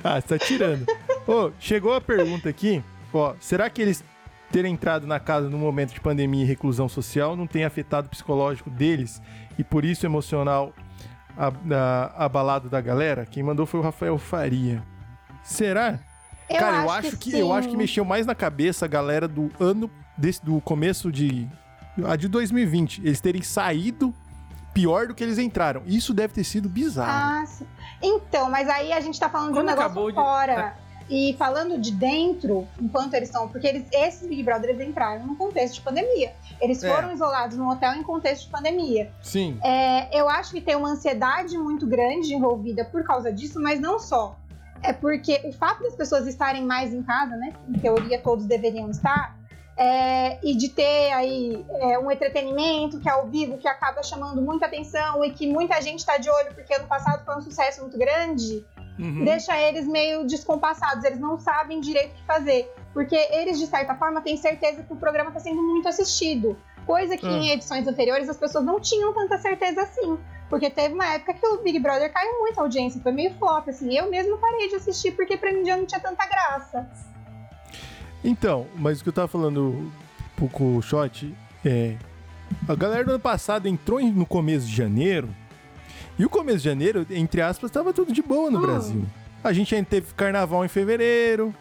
Ah, 0.04 0.20
você 0.20 0.38
tá 0.38 0.46
tirando. 0.46 0.86
Ô, 1.28 1.52
chegou 1.60 1.94
a 1.94 2.02
pergunta 2.02 2.50
aqui. 2.50 2.84
Ó, 3.14 3.34
será 3.40 3.70
que 3.70 3.82
eles 3.82 4.04
terem 4.52 4.74
entrado 4.74 5.08
na 5.08 5.20
casa 5.20 5.50
no 5.50 5.58
momento 5.58 5.94
de 5.94 6.00
pandemia 6.00 6.44
e 6.44 6.46
reclusão 6.46 6.90
social 6.90 7.36
não 7.36 7.48
tem 7.48 7.66
afetado 7.66 8.08
o 8.08 8.10
psicológico 8.10 8.70
deles 8.70 9.22
e 9.58 9.64
por 9.64 9.86
isso 9.86 10.06
emocional 10.06 10.74
a- 11.38 11.52
a- 12.18 12.26
abalado 12.26 12.70
da 12.70 12.80
galera? 12.82 13.26
Quem 13.26 13.44
mandou 13.44 13.66
foi 13.66 13.80
o 13.80 13.84
Rafael 13.84 14.18
Faria. 14.18 14.84
Será? 15.44 16.00
Eu 16.50 16.58
Cara, 16.60 16.78
eu 16.84 16.90
acho 16.92 17.08
acho 17.08 17.18
que, 17.18 17.32
sim. 17.32 17.38
eu 17.40 17.52
acho 17.54 17.68
que 17.70 17.78
mexeu 17.78 18.06
mais 18.06 18.26
na 18.26 18.36
cabeça 18.36 18.86
a 18.86 18.88
galera 18.88 19.28
do 19.28 19.50
ano 19.60 19.90
desse, 20.18 20.44
do 20.44 20.60
começo 20.62 21.12
de 21.12 21.48
a 22.06 22.16
de 22.16 22.28
2020, 22.28 23.02
eles 23.04 23.22
terem 23.22 23.42
saído 23.42 24.14
pior 24.74 25.08
do 25.08 25.14
que 25.14 25.24
eles 25.24 25.38
entraram. 25.38 25.84
Isso 25.86 26.14
deve 26.14 26.34
ter 26.34 26.44
sido 26.44 26.68
bizarro. 26.68 27.42
Ah, 27.42 27.46
sim. 27.46 27.66
Então, 28.02 28.50
mas 28.50 28.68
aí 28.70 28.92
a 28.92 29.00
gente 29.00 29.20
tá 29.20 29.30
falando 29.30 29.48
de 29.48 29.52
um 29.54 29.56
Quando 29.62 29.68
negócio 29.68 30.08
de- 30.10 30.14
fora. 30.16 30.76
E 31.10 31.36
falando 31.38 31.78
de 31.80 31.92
dentro, 31.92 32.66
enquanto 32.82 33.14
eles 33.14 33.28
estão. 33.30 33.48
Porque 33.48 33.68
eles, 33.68 33.86
esses 33.92 34.28
Big 34.28 34.42
Brothers 34.42 34.80
entraram 34.80 35.26
num 35.28 35.36
contexto 35.36 35.76
de 35.76 35.82
pandemia. 35.82 36.34
Eles 36.62 36.84
É. 36.84 36.94
foram 36.94 37.12
isolados 37.12 37.58
num 37.58 37.70
hotel 37.70 37.94
em 37.94 38.04
contexto 38.04 38.46
de 38.46 38.50
pandemia. 38.52 39.12
Sim. 39.22 39.60
É, 39.64 40.18
eu 40.18 40.30
acho 40.30 40.52
que 40.52 40.62
tem 40.62 40.76
uma 40.76 40.90
ansiedade 40.90 41.58
muito 41.58 41.86
grande 41.88 42.34
envolvida 42.34 42.86
por 42.86 43.04
causa 43.04 43.32
disso, 43.32 43.60
mas 43.62 43.80
não 43.80 44.00
só. 44.00 44.36
É 44.82 44.92
porque 44.94 45.42
o 45.46 45.54
fato 45.54 45.82
das 45.84 45.96
pessoas 45.96 46.28
estarem 46.28 46.64
mais 46.66 46.94
em 46.94 47.02
casa, 47.04 47.36
né? 47.38 47.54
Em 47.70 47.74
teoria 47.80 48.20
todos 48.20 48.46
deveriam 48.46 48.90
estar, 48.90 49.38
é, 49.78 50.38
e 50.46 50.56
de 50.56 50.70
ter 50.70 51.12
aí 51.14 51.66
é, 51.80 51.98
um 51.98 52.12
entretenimento 52.12 53.00
que 53.00 53.08
é 53.10 53.12
ao 53.12 53.28
vivo, 53.28 53.58
que 53.58 53.68
acaba 53.68 54.04
chamando 54.04 54.42
muita 54.42 54.66
atenção 54.66 55.24
e 55.24 55.32
que 55.32 55.48
muita 55.52 55.82
gente 55.82 56.00
está 56.00 56.18
de 56.18 56.30
olho 56.30 56.54
porque 56.54 56.74
ano 56.74 56.86
passado 56.88 57.24
foi 57.26 57.36
um 57.38 57.42
sucesso 57.42 57.82
muito 57.82 57.98
grande, 57.98 58.66
Uhum. 59.00 59.26
deixa 59.26 59.58
eles 59.60 59.88
meio 59.88 60.24
descompassados, 60.28 61.04
eles 61.04 61.20
não 61.20 61.40
sabem 61.40 61.80
direito 61.82 62.12
o 62.12 62.16
que 62.16 62.26
fazer. 62.28 62.72
Porque 62.94 63.16
eles, 63.16 63.58
de 63.60 63.66
certa 63.68 63.96
forma, 63.96 64.22
têm 64.22 64.38
certeza 64.38 64.84
que 64.84 64.94
o 64.94 64.96
programa 64.96 65.30
está 65.30 65.40
sendo 65.40 65.62
muito 65.64 65.88
assistido. 65.88 66.56
Coisa 66.86 67.18
que 67.18 67.26
Ah. 67.26 67.30
em 67.32 67.50
edições 67.50 67.88
anteriores 67.88 68.30
as 68.30 68.38
pessoas 68.38 68.64
não 68.64 68.80
tinham 68.80 69.14
tanta 69.14 69.38
certeza 69.38 69.82
assim. 69.82 70.18
Porque 70.50 70.70
teve 70.70 70.94
uma 70.94 71.06
época 71.14 71.34
que 71.34 71.48
o 71.48 71.58
Big 71.64 71.80
Brother 71.80 72.12
caiu 72.14 72.40
muito 72.42 72.60
a 72.60 72.62
audiência, 72.64 73.02
foi 73.02 73.12
meio 73.12 73.34
flop, 73.40 73.68
assim. 73.70 73.92
Eu 73.98 74.10
mesmo 74.12 74.38
parei 74.38 74.70
de 74.70 74.76
assistir 74.76 75.12
porque 75.14 75.36
pra 75.38 75.52
mim 75.52 75.66
já 75.66 75.76
não 75.76 75.86
tinha 75.86 76.00
tanta 76.00 76.26
graça. 76.28 76.88
Então, 78.24 78.68
mas 78.76 79.00
o 79.00 79.04
que 79.04 79.10
eu 79.10 79.14
tava 79.14 79.28
falando 79.28 79.92
pro 80.36 80.48
com 80.50 80.78
o 80.78 80.82
Shot 80.82 81.34
é. 81.66 81.96
A 82.70 82.76
galera 82.76 83.04
do 83.04 83.12
ano 83.12 83.20
passado 83.20 83.68
entrou 83.68 84.00
no 84.00 84.26
começo 84.26 84.68
de 84.68 84.76
janeiro. 84.76 85.30
E 86.20 86.24
o 86.26 86.30
começo 86.30 86.60
de 86.60 86.66
janeiro, 86.66 87.06
entre 87.10 87.42
aspas, 87.42 87.72
tava 87.72 87.92
tudo 87.92 88.14
de 88.14 88.22
boa 88.22 88.52
no 88.52 88.60
Hum. 88.60 88.62
Brasil. 88.62 89.06
A 89.44 89.52
gente 89.52 89.74
ainda 89.74 89.88
teve 89.90 90.14
carnaval 90.14 90.64
em 90.64 90.68
fevereiro. 90.68 91.54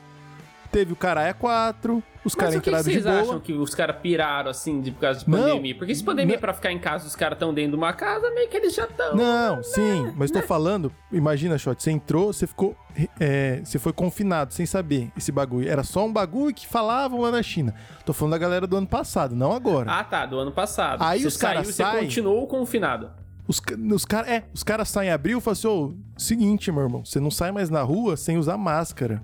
Teve 0.73 0.93
o 0.93 0.97
Caralho 0.97 1.35
4, 1.37 2.03
os 2.25 2.35
caras 2.35 2.55
entraram 2.55 2.83
de 2.83 2.91
vocês 2.93 3.05
boa. 3.05 3.21
acham 3.21 3.41
que 3.41 3.53
os 3.53 3.75
caras 3.75 3.97
piraram 4.01 4.51
assim 4.51 4.81
de, 4.81 4.91
por 4.91 5.01
causa 5.01 5.21
de 5.21 5.29
Não. 5.31 5.39
pandemia? 5.39 5.75
Porque 5.77 5.95
se 5.95 6.03
pandemia 6.03 6.37
Não. 6.37 6.41
pra 6.41 6.53
ficar 6.55 6.73
em 6.73 6.79
casa, 6.79 7.07
os 7.07 7.15
caras 7.15 7.37
estão 7.37 7.53
dentro 7.53 7.73
de 7.73 7.77
uma 7.77 7.93
casa, 7.93 8.31
meio 8.31 8.49
que 8.49 8.57
eles 8.57 8.75
já 8.75 8.85
estão. 8.85 9.15
Não, 9.17 9.63
sim, 9.63 10.13
mas 10.17 10.31
tô 10.31 10.41
falando, 10.43 10.91
imagina, 11.13 11.59
Shot, 11.59 11.83
você 11.83 11.91
entrou, 11.91 12.33
você 12.33 12.47
ficou, 12.47 12.75
é, 13.21 13.61
você 13.65 13.79
foi 13.79 13.93
confinado 13.93 14.55
sem 14.55 14.65
saber 14.67 15.11
esse 15.17 15.31
bagulho. 15.31 15.69
Era 15.69 15.83
só 15.83 16.07
um 16.07 16.13
bagulho 16.13 16.55
que 16.55 16.67
falavam 16.67 17.21
lá 17.21 17.31
na 17.31 17.43
China. 17.43 17.75
Tô 18.07 18.13
falando 18.13 18.33
da 18.33 18.39
galera 18.39 18.67
do 18.67 18.77
ano 18.77 18.87
passado, 18.87 19.35
não 19.37 19.53
agora. 19.53 19.91
Ah, 19.93 20.05
tá, 20.05 20.25
do 20.27 20.39
ano 20.39 20.53
passado. 20.53 21.03
Aí 21.03 21.21
você 21.21 21.27
os 21.29 21.37
caras 21.37 21.67
saiu, 21.69 21.73
você 21.75 21.83
saem- 21.83 22.05
continuou 22.05 22.47
confinado. 22.47 23.11
Os, 23.49 23.59
ca- 23.59 23.75
os 23.77 24.05
caras, 24.05 24.31
é, 24.31 24.45
os 24.55 24.63
caras 24.63 24.89
saem 24.89 25.11
em 25.11 25.13
abril 25.13 25.39
e 25.39 25.41
falam 25.41 25.53
assim, 25.55 25.67
ô, 25.67 25.95
seguinte, 26.17 26.71
meu 26.71 26.83
irmão, 26.85 27.05
você 27.05 27.19
não 27.19 27.31
sai 27.31 27.51
mais 27.51 27.69
na 27.69 27.83
rua 27.83 28.17
sem 28.17 28.39
usar 28.39 28.57
máscara. 28.57 29.21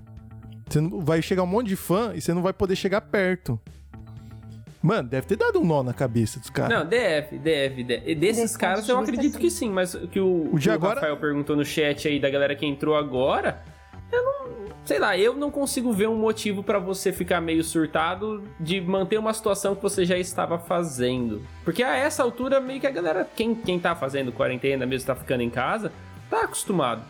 Você 0.69 0.81
não, 0.81 0.99
vai 1.01 1.21
chegar 1.21 1.43
um 1.43 1.47
monte 1.47 1.67
de 1.67 1.75
fã 1.75 2.11
e 2.15 2.21
você 2.21 2.33
não 2.33 2.41
vai 2.41 2.53
poder 2.53 2.75
chegar 2.75 3.01
perto. 3.01 3.59
Mano, 4.81 5.09
deve 5.09 5.27
ter 5.27 5.35
dado 5.35 5.59
um 5.59 5.65
nó 5.65 5.83
na 5.83 5.93
cabeça 5.93 6.39
dos 6.39 6.49
caras. 6.49 6.77
Não, 6.77 6.85
DF, 6.85 7.37
DF, 7.37 7.83
DF. 7.83 8.03
E 8.05 8.15
desses 8.15 8.43
Desse 8.43 8.57
caras 8.57 8.87
eu 8.87 8.97
acredito 8.97 9.37
que 9.37 9.51
sim, 9.51 9.69
mas 9.69 9.93
o 9.93 10.07
que 10.07 10.19
o, 10.21 10.49
O 10.53 10.57
de 10.59 10.69
que 10.69 10.73
agora- 10.73 10.95
Rafael 10.95 11.17
perguntou 11.17 11.55
no 11.55 11.65
chat 11.65 12.07
aí 12.07 12.19
da 12.19 12.29
galera 12.29 12.55
que 12.55 12.65
entrou 12.65 12.95
agora, 12.95 13.61
eu 14.11 14.23
não. 14.23 14.49
Sei 14.85 14.97
lá, 14.97 15.15
eu 15.17 15.35
não 15.35 15.51
consigo 15.51 15.91
ver 15.91 16.07
um 16.07 16.15
motivo 16.15 16.63
pra 16.63 16.79
você 16.79 17.11
ficar 17.11 17.41
meio 17.41 17.63
surtado 17.63 18.41
de 18.59 18.79
manter 18.79 19.19
uma 19.19 19.33
situação 19.33 19.75
que 19.75 19.83
você 19.83 20.05
já 20.05 20.17
estava 20.17 20.57
fazendo. 20.57 21.43
Porque 21.65 21.83
a 21.83 21.95
essa 21.95 22.23
altura, 22.23 22.59
meio 22.61 22.79
que 22.79 22.87
a 22.87 22.91
galera, 22.91 23.27
quem, 23.35 23.53
quem 23.53 23.77
tá 23.79 23.93
fazendo 23.95 24.31
quarentena 24.31 24.85
mesmo, 24.85 25.05
tá 25.05 25.13
ficando 25.15 25.43
em 25.43 25.49
casa, 25.49 25.91
tá 26.29 26.43
acostumado. 26.45 27.03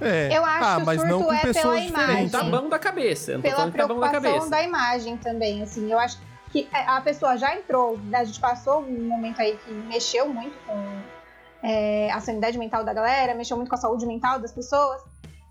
É. 0.00 0.36
Eu 0.36 0.44
acho 0.44 0.64
ah, 0.64 0.76
que 0.76 0.82
o 0.82 0.86
mas 0.86 1.00
surto 1.00 1.14
não 1.14 1.22
com 1.24 1.32
é 1.32 1.40
pela 1.40 1.54
pessoas 1.54 1.84
imagem. 1.84 2.22
Não 2.24 2.30
tá 2.30 2.42
né? 2.42 2.50
bom 2.50 2.68
da 2.68 2.78
cabeça. 2.78 3.32
Eu 3.32 3.38
não 3.38 3.42
tô 3.42 3.48
pela 3.48 3.56
falando 3.56 3.72
que 3.72 3.78
tá 3.78 3.88
bom 3.88 4.00
da 4.00 4.08
preocupação 4.08 4.32
cabeça. 4.32 4.50
da 4.50 4.62
imagem 4.62 5.16
também, 5.16 5.62
assim. 5.62 5.90
Eu 5.90 5.98
acho 5.98 6.18
que 6.50 6.68
a 6.72 7.00
pessoa 7.00 7.36
já 7.36 7.56
entrou, 7.56 7.98
né, 7.98 8.18
a 8.18 8.24
gente 8.24 8.38
passou 8.38 8.80
um 8.80 9.08
momento 9.08 9.40
aí 9.40 9.56
que 9.56 9.72
mexeu 9.72 10.28
muito 10.28 10.56
com 10.64 11.02
é, 11.64 12.12
a 12.12 12.20
sanidade 12.20 12.56
mental 12.56 12.84
da 12.84 12.92
galera, 12.92 13.34
mexeu 13.34 13.56
muito 13.56 13.68
com 13.68 13.74
a 13.74 13.78
saúde 13.78 14.06
mental 14.06 14.38
das 14.38 14.52
pessoas. 14.52 15.02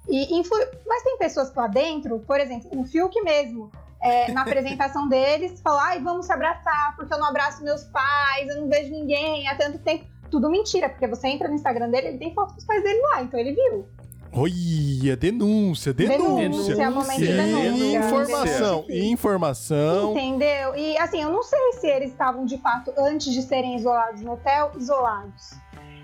E 0.08 0.38
influ... 0.38 0.58
Mas 0.86 1.03
tem 1.03 1.17
pessoas 1.17 1.49
que 1.49 1.58
lá 1.58 1.67
dentro, 1.67 2.19
por 2.19 2.39
exemplo, 2.39 2.69
o 2.79 2.86
Fiuk 2.86 3.19
mesmo, 3.21 3.71
é, 4.01 4.32
na 4.32 4.41
apresentação 4.43 5.10
deles, 5.10 5.60
falou: 5.62 5.79
ai, 5.79 5.99
vamos 5.99 6.25
se 6.25 6.34
abraçar, 6.34 6.95
porque 6.95 7.13
eu 7.13 7.17
não 7.17 7.27
abraço 7.27 7.63
meus 7.63 7.84
pais, 7.86 8.47
eu 8.49 8.62
não 8.62 8.69
vejo 8.69 8.91
ninguém 8.91 9.47
há 9.47 9.56
tanto 9.56 9.79
tempo. 9.79 10.06
Tudo 10.29 10.49
mentira, 10.49 10.89
porque 10.89 11.06
você 11.06 11.27
entra 11.27 11.47
no 11.47 11.56
Instagram 11.56 11.89
dele, 11.89 12.08
ele 12.08 12.17
tem 12.17 12.34
foto 12.34 12.53
dos 12.56 12.65
pais 12.65 12.82
dele 12.82 12.99
lá, 13.01 13.21
então 13.21 13.39
ele 13.39 13.53
viu. 13.53 13.88
Olha, 14.36 15.15
denúncia, 15.15 15.93
denúncia. 15.93 16.76
Denúncia, 16.76 16.89
momento 16.89 17.17
de 17.19 17.24
E 17.26 17.34
denúncia. 17.34 18.00
informação, 18.00 18.86
informação. 18.89 20.12
Entendeu? 20.17 20.76
E 20.76 20.98
assim, 20.98 21.22
eu 21.22 21.30
não 21.32 21.43
sei 21.43 21.74
se 21.74 21.88
eles 21.88 22.10
estavam 22.12 22.43
de 22.46 22.58
fato, 22.58 22.91
antes 22.98 23.32
de 23.32 23.41
serem 23.43 23.76
isolados 23.76 24.22
no 24.22 24.34
hotel, 24.34 24.72
isolados. 24.78 25.52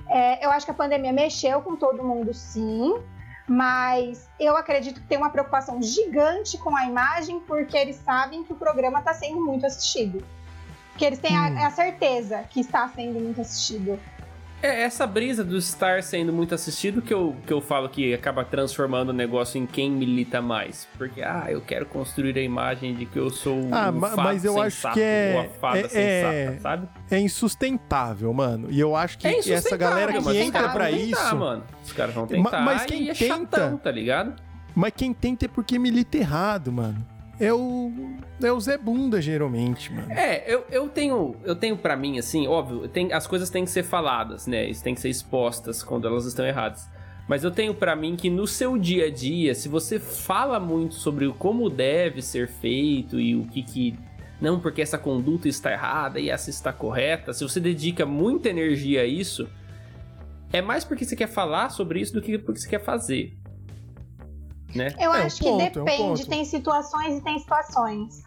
É, 0.07 0.45
eu 0.45 0.51
acho 0.51 0.65
que 0.65 0.71
a 0.71 0.75
pandemia 0.75 1.11
mexeu 1.11 1.61
com 1.61 1.75
todo 1.75 2.03
mundo, 2.03 2.33
sim. 2.33 2.95
Mas 3.47 4.29
eu 4.39 4.55
acredito 4.55 5.01
que 5.01 5.07
tem 5.07 5.17
uma 5.17 5.31
preocupação 5.31 5.81
gigante 5.81 6.55
com 6.59 6.75
a 6.75 6.85
imagem, 6.85 7.39
porque 7.39 7.75
eles 7.75 7.95
sabem 7.95 8.43
que 8.43 8.53
o 8.53 8.55
programa 8.55 8.99
está 8.99 9.11
sendo 9.15 9.43
muito 9.43 9.65
assistido. 9.65 10.23
Que 10.97 11.05
eles 11.05 11.17
têm 11.17 11.35
a- 11.35 11.47
Hum. 11.49 11.65
a, 11.65 11.71
certeza 11.71 12.43
que 12.49 12.59
está 12.59 12.87
sendo 12.89 13.19
muito 13.19 13.41
assistido. 13.41 13.99
É 14.61 14.81
essa 14.83 15.07
brisa 15.07 15.41
do 15.41 15.57
estar 15.57 16.03
sendo 16.03 16.33
muito 16.33 16.53
assistido 16.53 17.01
que 17.01 17.13
eu, 17.13 17.33
que 17.47 17.53
eu 17.53 17.61
falo 17.61 17.87
que 17.87 18.13
acaba 18.13 18.43
transformando 18.43 19.09
o 19.09 19.13
negócio 19.13 19.57
em 19.57 19.65
quem 19.65 19.89
milita 19.89 20.41
mais. 20.41 20.85
Porque, 20.97 21.21
ah, 21.21 21.45
eu 21.47 21.61
quero 21.61 21.85
construir 21.85 22.37
a 22.37 22.41
imagem 22.41 22.93
de 22.93 23.05
que 23.05 23.17
eu 23.17 23.29
sou 23.29 23.57
o 23.57 23.69
Ah, 23.73 23.89
ma- 23.89 24.09
fato 24.09 24.21
mas 24.21 24.43
eu 24.43 24.61
acho 24.61 24.91
que 24.91 24.99
é- 24.99 25.49
é- 25.73 25.87
sensata, 25.87 25.97
é- 25.97 26.57
sabe? 26.59 26.89
É 27.09 27.19
insustentável, 27.19 28.33
mano. 28.33 28.67
E 28.69 28.77
eu 28.77 28.97
acho 28.97 29.17
que 29.17 29.27
É 29.27 29.39
essa 29.39 29.77
galera 29.77 30.11
que 30.11 30.19
mas 30.19 30.35
entra 30.35 30.67
pra 30.69 30.87
tentar, 30.87 30.99
isso. 31.25 31.35
mano. 31.37 31.63
Os 31.81 31.93
caras 31.93 32.13
vão 32.13 32.27
tentar 32.27 32.59
mas 32.61 32.83
quem 32.85 33.03
e 33.03 33.09
é 33.11 33.13
tenta- 33.13 33.57
chatão, 33.57 33.77
tá 33.77 33.91
ligado? 33.91 34.33
Mas 34.75 34.91
quem 34.95 35.13
tenta 35.13 35.45
é 35.45 35.47
porque 35.47 35.79
milita 35.79 36.17
errado, 36.17 36.69
mano. 36.71 36.97
É 37.39 37.53
o. 37.53 37.91
É 38.41 38.51
o 38.51 38.59
Zé 38.59 38.77
Bunda, 38.77 39.21
geralmente, 39.21 39.91
mano. 39.91 40.11
É, 40.11 40.43
eu, 40.51 40.65
eu 40.71 40.87
tenho, 40.87 41.35
eu 41.43 41.55
tenho 41.55 41.77
para 41.77 41.95
mim, 41.95 42.17
assim, 42.17 42.47
óbvio, 42.47 42.87
tem, 42.87 43.11
as 43.11 43.27
coisas 43.27 43.49
têm 43.49 43.65
que 43.65 43.71
ser 43.71 43.83
faladas, 43.83 44.47
né? 44.47 44.69
Isso 44.69 44.83
tem 44.83 44.95
que 44.95 45.01
ser 45.01 45.09
expostas 45.09 45.83
quando 45.83 46.07
elas 46.07 46.25
estão 46.25 46.45
erradas. 46.45 46.87
Mas 47.27 47.43
eu 47.43 47.51
tenho 47.51 47.75
pra 47.75 47.95
mim 47.95 48.15
que 48.15 48.29
no 48.29 48.47
seu 48.47 48.77
dia 48.77 49.05
a 49.05 49.11
dia, 49.11 49.53
se 49.53 49.69
você 49.69 49.99
fala 49.99 50.59
muito 50.59 50.95
sobre 50.95 51.31
como 51.33 51.69
deve 51.69 52.21
ser 52.21 52.47
feito 52.47 53.19
e 53.19 53.35
o 53.35 53.45
que 53.45 53.61
que 53.61 53.99
não 54.41 54.59
porque 54.59 54.81
essa 54.81 54.97
conduta 54.97 55.47
está 55.47 55.71
errada 55.71 56.19
e 56.19 56.29
essa 56.29 56.49
está 56.49 56.71
correta, 56.71 57.33
se 57.33 57.43
você 57.43 57.59
dedica 57.59 58.05
muita 58.05 58.49
energia 58.49 59.01
a 59.01 59.05
isso, 59.05 59.47
é 60.51 60.61
mais 60.61 60.83
porque 60.83 61.05
você 61.05 61.15
quer 61.15 61.27
falar 61.27 61.69
sobre 61.69 61.99
isso 61.99 62.13
do 62.13 62.21
que 62.21 62.37
porque 62.37 62.61
você 62.61 62.69
quer 62.69 62.83
fazer. 62.83 63.37
Né? 64.75 64.93
Eu 64.99 65.13
É 65.13 65.21
um 65.21 65.25
acho 65.25 65.39
ponto, 65.43 65.61
é 65.61 65.69
que 65.69 65.79
um 65.79 65.83
depende, 65.83 66.21
ponto. 66.21 66.29
tem 66.29 66.45
situações 66.45 67.17
e 67.17 67.21
tem 67.21 67.39
situações. 67.39 68.23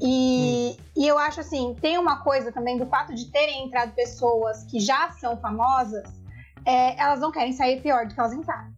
E, 0.00 0.76
e 0.96 1.06
eu 1.06 1.18
acho 1.18 1.40
assim, 1.40 1.74
tem 1.80 1.98
uma 1.98 2.22
coisa 2.22 2.52
também 2.52 2.76
do 2.78 2.86
fato 2.86 3.14
de 3.14 3.26
terem 3.26 3.64
entrado 3.64 3.92
pessoas 3.94 4.64
que 4.64 4.78
já 4.78 5.10
são 5.12 5.36
famosas, 5.38 6.04
é, 6.64 7.00
elas 7.00 7.20
não 7.20 7.32
querem 7.32 7.52
sair 7.52 7.80
pior 7.80 8.06
do 8.06 8.14
que 8.14 8.20
elas 8.20 8.32
entraram. 8.32 8.72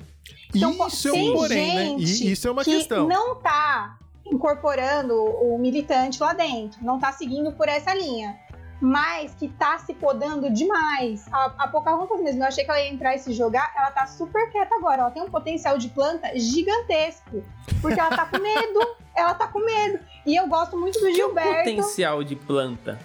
Então, 0.54 0.72
isso 0.88 1.08
é 1.08 1.12
um 1.12 1.32
porém, 1.34 1.74
né? 1.98 2.06
gente 2.06 2.24
E 2.26 2.32
isso 2.32 2.48
é 2.48 2.50
uma 2.50 2.64
que 2.64 2.74
questão. 2.76 3.06
não 3.06 3.36
tá 3.36 3.98
incorporando 4.26 5.14
o 5.14 5.58
militante 5.58 6.20
lá 6.22 6.32
dentro, 6.32 6.82
não 6.84 6.98
tá 6.98 7.12
seguindo 7.12 7.52
por 7.52 7.68
essa 7.68 7.94
linha. 7.94 8.38
Mas 8.80 9.34
que 9.34 9.48
tá 9.48 9.78
se 9.78 9.92
podando 9.92 10.50
demais. 10.50 11.26
A, 11.30 11.52
a 11.58 11.68
Pocahontas 11.68 12.18
mesmo, 12.20 12.42
eu 12.42 12.46
achei 12.48 12.64
que 12.64 12.70
ela 12.70 12.80
ia 12.80 12.88
entrar 12.90 13.14
e 13.14 13.18
se 13.18 13.32
jogar, 13.34 13.70
ela 13.76 13.90
tá 13.90 14.06
super 14.06 14.50
quieta 14.50 14.74
agora. 14.74 15.02
Ela 15.02 15.10
tem 15.10 15.22
um 15.22 15.28
potencial 15.30 15.76
de 15.76 15.88
planta 15.90 16.30
gigantesco. 16.38 17.44
Porque 17.82 18.00
ela 18.00 18.16
tá 18.16 18.24
com 18.24 18.38
medo. 18.38 18.80
ela 19.14 19.34
tá 19.34 19.46
com 19.48 19.58
medo. 19.58 19.98
E 20.24 20.34
eu 20.34 20.46
gosto 20.46 20.78
muito 20.78 20.94
do 20.98 21.00
Que 21.06 21.08
é 21.08 21.12
o 21.12 21.14
Gilberto. 21.28 21.56
potencial 21.58 22.24
de 22.24 22.36
planta. 22.36 22.98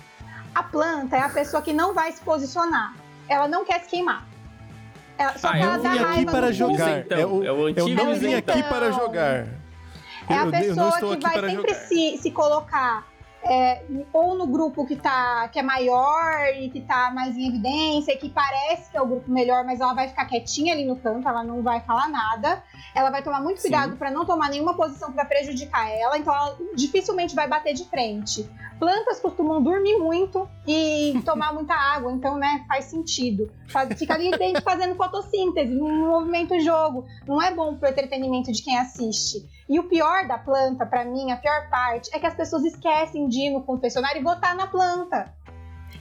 A 0.53 0.63
planta 0.63 1.17
é 1.17 1.21
a 1.21 1.29
pessoa 1.29 1.61
que 1.61 1.73
não 1.73 1.93
vai 1.93 2.11
se 2.13 2.21
posicionar. 2.21 2.93
Ela 3.27 3.47
não 3.47 3.65
quer 3.65 3.81
se 3.81 3.89
queimar. 3.89 4.25
Ela, 5.17 5.37
só 5.37 5.49
Ah, 5.49 5.51
que 5.53 5.57
eu 5.59 5.63
ela 5.63 5.77
vim 5.77 5.83
dá 5.83 5.91
aqui 5.91 6.03
raiva 6.03 6.31
para 6.31 6.47
no 6.47 6.53
jogar. 6.53 6.89
Isentão, 6.91 7.17
É 7.19 7.25
o- 7.25 7.43
é 7.43 7.51
o 7.51 7.69
Eu 7.69 7.87
não 7.89 8.15
vim 8.15 8.33
aqui 8.33 8.51
isentão. 8.51 8.69
para 8.69 8.91
jogar. 8.91 9.47
É 10.29 10.33
a 10.33 10.37
Eu- 10.37 10.45
eu 10.45 10.51
pessoa 10.51 10.89
estou 10.89 11.09
que 11.17 11.25
aqui 11.25 11.39
vai 11.39 11.39
para 11.39 11.49
sempre 11.49 11.73
se, 11.75 12.17
se 12.17 12.31
colocar 12.31 13.05
é, 13.47 13.83
ou 14.11 14.35
no 14.35 14.47
grupo 14.47 14.85
que, 14.85 14.95
tá, 14.95 15.47
que 15.49 15.59
é 15.59 15.61
maior 15.61 16.47
e 16.59 16.69
que 16.69 16.81
tá 16.81 17.11
mais 17.11 17.37
em 17.37 17.47
evidência, 17.47 18.17
que 18.17 18.27
parece 18.27 18.89
que 18.89 18.97
é 18.97 19.01
o 19.01 19.05
grupo 19.05 19.31
melhor, 19.31 19.63
mas 19.63 19.79
ela 19.79 19.93
vai 19.93 20.07
ficar 20.07 20.25
quietinha 20.25 20.73
ali 20.73 20.83
no 20.83 20.95
canto, 20.95 21.27
ela 21.27 21.43
não 21.43 21.61
vai 21.61 21.79
falar 21.81 22.09
nada. 22.09 22.63
Ela 22.95 23.11
vai 23.11 23.21
tomar 23.21 23.41
muito 23.41 23.61
cuidado 23.61 23.97
para 23.97 24.09
não 24.09 24.25
tomar 24.25 24.49
nenhuma 24.49 24.73
posição 24.73 25.11
para 25.11 25.25
prejudicar 25.25 25.89
ela, 25.89 26.17
então 26.17 26.33
ela 26.33 26.57
dificilmente 26.75 27.35
vai 27.35 27.47
bater 27.47 27.73
de 27.73 27.85
frente. 27.85 28.49
Plantas 28.79 29.19
costumam 29.19 29.61
dormir 29.63 29.97
muito 29.97 30.47
e 30.67 31.19
tomar 31.25 31.53
muita 31.53 31.73
água, 31.73 32.11
então, 32.11 32.37
né, 32.37 32.65
faz 32.67 32.85
sentido. 32.85 33.49
Faz- 33.69 33.97
fica 33.97 34.13
ali 34.13 34.31
dentro 34.31 34.61
fazendo 34.63 34.95
fotossíntese, 34.95 35.73
num 35.73 36.09
movimento 36.09 36.59
jogo. 36.59 37.05
Não 37.25 37.41
é 37.41 37.53
bom 37.53 37.75
pro 37.75 37.89
entretenimento 37.89 38.51
de 38.51 38.61
quem 38.61 38.77
assiste. 38.77 39.45
E 39.67 39.79
o 39.79 39.83
pior 39.83 40.27
da 40.27 40.37
planta, 40.37 40.85
pra 40.85 41.03
mim, 41.05 41.31
a 41.31 41.37
pior 41.37 41.69
parte, 41.69 42.09
é 42.13 42.19
que 42.19 42.27
as 42.27 42.35
pessoas 42.35 42.63
esquecem 42.63 43.27
de 43.27 43.47
ir 43.47 43.49
no 43.51 43.63
confessionário 43.63 44.19
e 44.21 44.23
votar 44.23 44.55
na 44.55 44.67
planta. 44.67 45.33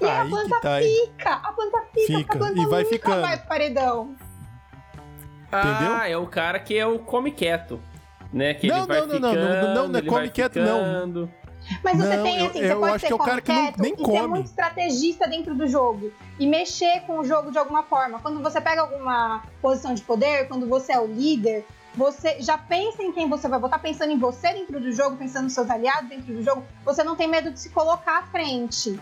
E 0.00 0.04
aí, 0.04 0.18
a 0.18 0.24
planta 0.28 0.60
tá. 0.60 0.74
aí. 0.74 0.90
fica, 1.06 1.32
a 1.34 1.52
planta 1.52 1.82
fica, 1.92 2.18
Fica, 2.18 2.34
a 2.34 2.38
planta 2.38 2.60
e 2.60 2.66
vai 2.66 2.82
nunca 2.82 2.94
ficando. 2.94 3.20
vai 3.20 3.38
pro 3.38 3.48
paredão. 3.48 4.14
Entendeu? 5.46 5.94
Ah, 5.94 6.08
é 6.08 6.16
o 6.16 6.26
cara 6.26 6.58
que 6.58 6.76
é 6.76 6.84
o 6.84 6.98
come 6.98 7.30
quieto. 7.30 7.80
Né? 8.32 8.52
Que 8.54 8.66
Não, 8.66 8.78
ele 8.78 8.86
vai 8.86 9.00
não, 9.00 9.06
não, 9.06 9.20
não, 9.20 9.30
ficando, 9.30 9.44
não, 9.46 9.74
não, 9.74 9.88
não 9.88 9.94
é 9.94 9.98
ele 10.00 10.08
come 10.08 10.20
vai 10.22 10.30
quieto, 10.30 10.56
não. 10.58 11.28
Mas 11.82 11.96
você 11.98 12.16
Não, 12.16 12.22
tem 12.24 12.38
eu- 12.40 12.46
assim, 12.46 12.58
eu 12.60 12.68
você 12.68 12.74
pode 12.74 12.92
acho 12.94 13.00
ser 13.00 13.06
que 13.06 13.12
é 13.12 13.16
o 13.16 13.18
cara 13.18 13.40
que 13.40 13.52
não- 13.52 13.62
quieto 13.62 13.78
nem 13.80 13.92
e 13.92 13.96
ser 13.96 14.02
come. 14.02 14.26
muito 14.28 14.46
estrategista 14.46 15.26
dentro 15.28 15.54
do 15.54 15.66
jogo. 15.66 16.12
E 16.38 16.46
mexer 16.46 17.00
com 17.06 17.18
o 17.18 17.24
jogo 17.24 17.50
de 17.50 17.58
alguma 17.58 17.82
forma. 17.82 18.18
Quando 18.20 18.42
você 18.42 18.60
pega 18.60 18.82
alguma 18.82 19.42
posição 19.62 19.94
de 19.94 20.02
poder, 20.02 20.46
quando 20.48 20.66
você 20.68 20.92
é 20.92 21.00
o 21.00 21.06
líder, 21.06 21.64
você 21.94 22.36
já 22.40 22.58
pensa 22.58 23.02
em 23.02 23.12
quem 23.12 23.28
você 23.28 23.46
vai 23.48 23.58
votar, 23.58 23.80
pensando 23.80 24.10
em 24.12 24.18
você 24.18 24.52
dentro 24.52 24.80
do 24.80 24.90
jogo, 24.92 25.16
pensando 25.16 25.44
nos 25.44 25.52
seus 25.52 25.70
aliados 25.70 26.08
dentro 26.08 26.34
do 26.34 26.42
jogo. 26.42 26.64
Você 26.84 27.02
não 27.04 27.14
tem 27.16 27.28
medo 27.28 27.50
de 27.50 27.58
se 27.60 27.70
colocar 27.70 28.18
à 28.18 28.22
frente. 28.24 28.98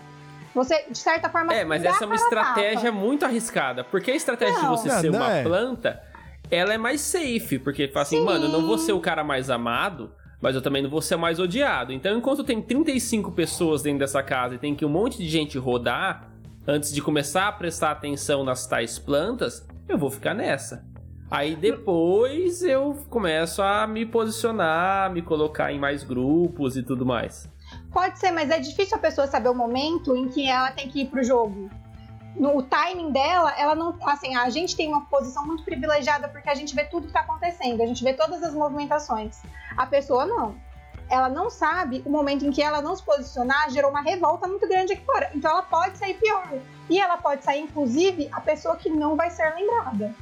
Você, 0.55 0.85
de 0.91 0.99
certa 0.99 1.31
forma, 1.31 1.55
É, 1.55 1.65
mas 1.65 1.83
essa 1.83 2.05
é 2.05 2.07
uma 2.07 2.15
estratégia 2.17 2.91
tapa. 2.91 2.93
muito 2.93 3.25
arriscada. 3.25 3.83
Porque 3.83 4.11
a 4.11 4.15
estratégia 4.15 4.61
Não. 4.61 4.75
de 4.75 4.83
você 4.83 4.89
Não, 4.89 5.01
ser 5.01 5.11
não 5.11 5.19
uma 5.21 5.33
é. 5.33 5.43
planta, 5.43 6.03
ela 6.51 6.75
é 6.75 6.79
mais 6.79 7.01
safe. 7.01 7.59
Porque 7.59 7.89
fala 7.89 8.03
assim, 8.03 8.19
Sim. 8.19 8.25
mano, 8.25 8.45
eu 8.45 8.49
não 8.51 8.67
vou 8.67 8.77
ser 8.77 8.93
o 8.93 9.01
cara 9.01 9.25
mais 9.25 9.49
amado, 9.49 10.13
mas 10.43 10.57
eu 10.57 10.61
também 10.61 10.83
não 10.83 10.91
vou 10.91 11.01
ser 11.01 11.17
mais 11.17 11.39
odiado. 11.39 11.93
Então, 11.93 12.19
enquanto 12.19 12.43
tem 12.43 12.61
35 12.61 13.31
pessoas 13.31 13.81
dentro 13.81 14.01
dessa 14.01 14.23
casa 14.23 14.57
e 14.57 14.59
tem 14.59 14.75
que 14.75 14.85
um 14.85 14.89
monte 14.89 15.17
de 15.17 15.29
gente 15.29 15.57
rodar 15.57 16.29
antes 16.67 16.93
de 16.93 17.01
começar 17.01 17.47
a 17.47 17.53
prestar 17.53 17.93
atenção 17.93 18.43
nas 18.43 18.67
tais 18.67 18.99
plantas, 18.99 19.65
eu 19.89 19.97
vou 19.97 20.11
ficar 20.11 20.35
nessa. 20.35 20.85
Aí 21.31 21.57
depois 21.57 22.63
eu 22.63 22.95
começo 23.09 23.63
a 23.63 23.87
me 23.87 24.05
posicionar, 24.05 25.11
me 25.11 25.23
colocar 25.23 25.73
em 25.73 25.79
mais 25.79 26.03
grupos 26.03 26.77
e 26.77 26.83
tudo 26.83 27.07
mais. 27.07 27.49
Pode 27.91 28.19
ser, 28.19 28.33
mas 28.33 28.51
é 28.51 28.59
difícil 28.59 28.97
a 28.97 29.01
pessoa 29.01 29.27
saber 29.27 29.49
o 29.49 29.55
momento 29.55 30.15
em 30.15 30.29
que 30.29 30.47
ela 30.47 30.73
tem 30.73 30.89
que 30.89 31.03
ir 31.03 31.07
pro 31.07 31.23
jogo. 31.23 31.71
No 32.35 32.57
o 32.57 32.63
timing 32.63 33.13
dela, 33.13 33.53
ela 33.59 33.75
não. 33.75 33.95
Assim, 34.07 34.35
a 34.35 34.49
gente 34.51 34.75
tem 34.75 34.89
uma 34.89 35.03
posição 35.03 35.47
muito 35.47 35.65
privilegiada 35.65 36.29
porque 36.29 36.49
a 36.49 36.55
gente 36.55 36.75
vê 36.75 36.85
tudo 36.85 37.07
que 37.07 37.13
tá 37.13 37.21
acontecendo, 37.21 37.83
a 37.83 37.87
gente 37.87 38.03
vê 38.03 38.15
todas 38.15 38.43
as 38.43 38.55
movimentações. 38.55 39.41
A 39.77 39.87
pessoa 39.87 40.25
não. 40.27 40.55
Ela 41.11 41.29
não 41.29 41.51
sabe 41.51 42.03
o 42.07 42.11
momento 42.11 42.47
em 42.47 42.51
que 42.51 42.63
ela 42.63 42.81
não 42.81 42.97
se 42.97 43.03
posicionar 43.03 43.69
gerou 43.71 43.91
uma 43.91 44.01
revolta 44.01 44.49
muito 44.49 44.67
grande 44.67 44.95
aqui 44.95 45.05
fora. 45.05 45.31
Então 45.35 45.51
ela 45.51 45.63
pode 45.63 45.99
sair 45.99 46.15
pior. 46.15 46.49
E 46.89 46.99
ela 46.99 47.19
pode 47.19 47.45
sair, 47.45 47.61
inclusive, 47.61 48.29
a 48.33 48.41
pessoa 48.41 48.77
que 48.77 48.89
não 48.89 49.15
vai 49.15 49.31
ser 49.31 49.55
lembrada. 49.55 50.15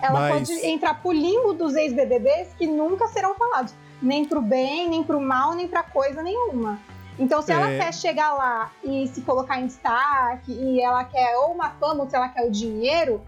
Ela 0.00 0.20
Mas- 0.20 0.48
pode 0.48 0.66
entrar 0.66 0.94
pro 1.02 1.10
limbo 1.10 1.52
dos 1.52 1.74
ex-BBBs 1.74 2.54
que 2.56 2.66
nunca 2.66 3.08
serão 3.08 3.34
falados. 3.34 3.74
Nem 4.00 4.24
pro 4.24 4.40
bem, 4.40 4.88
nem 4.88 5.02
pro 5.02 5.20
mal, 5.20 5.52
nem 5.54 5.66
pra 5.66 5.82
coisa 5.82 6.22
nenhuma. 6.22 6.78
Então, 7.20 7.42
se 7.42 7.52
ela 7.52 7.70
É. 7.70 7.78
quer 7.78 7.92
chegar 7.94 8.32
lá 8.32 8.70
e 8.82 9.06
se 9.06 9.20
colocar 9.20 9.60
em 9.60 9.66
destaque, 9.66 10.50
e 10.52 10.80
ela 10.80 11.04
quer 11.04 11.36
ou 11.36 11.52
uma 11.52 11.70
fama, 11.72 12.02
ou 12.04 12.08
se 12.10 12.16
ela 12.16 12.28
quer 12.30 12.46
o 12.46 12.50
dinheiro, 12.50 13.20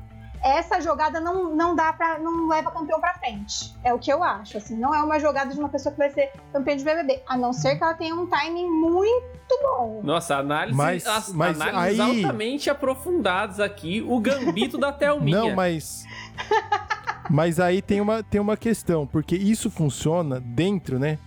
essa 0.42 0.80
jogada 0.80 1.20
não, 1.20 1.54
não 1.54 1.76
dá 1.76 1.92
para 1.92 2.18
não 2.18 2.48
leva 2.48 2.70
campeão 2.70 2.98
pra 3.00 3.14
frente. 3.14 3.72
É 3.84 3.92
o 3.94 3.98
que 3.98 4.12
eu 4.12 4.24
acho, 4.24 4.56
assim. 4.56 4.76
Não 4.76 4.92
é 4.94 5.00
uma 5.02 5.20
jogada 5.20 5.52
de 5.52 5.60
uma 5.60 5.68
pessoa 5.68 5.92
que 5.92 5.98
vai 5.98 6.10
ser 6.10 6.32
campeã 6.52 6.76
de 6.76 6.82
BBB. 6.82 7.22
A 7.28 7.36
não 7.36 7.52
ser 7.52 7.76
que 7.76 7.84
ela 7.84 7.94
tenha 7.94 8.14
um 8.14 8.26
timing 8.26 8.68
muito 8.68 9.60
bom. 9.62 10.00
Nossa, 10.02 10.36
análise, 10.38 10.76
Mas- 10.76 11.06
as, 11.06 11.32
mas 11.32 11.60
análises 11.60 12.00
aí- 12.00 12.24
altamente 12.24 12.70
aprofundadas 12.70 13.60
aqui. 13.60 14.02
O 14.08 14.18
gambito 14.18 14.78
da 14.78 14.90
Thelminha. 14.90 15.38
Não, 15.38 15.54
mas. 15.54 16.04
mas 17.30 17.60
aí 17.60 17.80
tem 17.80 18.00
uma, 18.00 18.22
tem 18.22 18.40
uma 18.40 18.56
questão, 18.56 19.06
porque 19.06 19.36
isso 19.36 19.70
funciona 19.70 20.40
dentro, 20.40 20.98
né? 20.98 21.18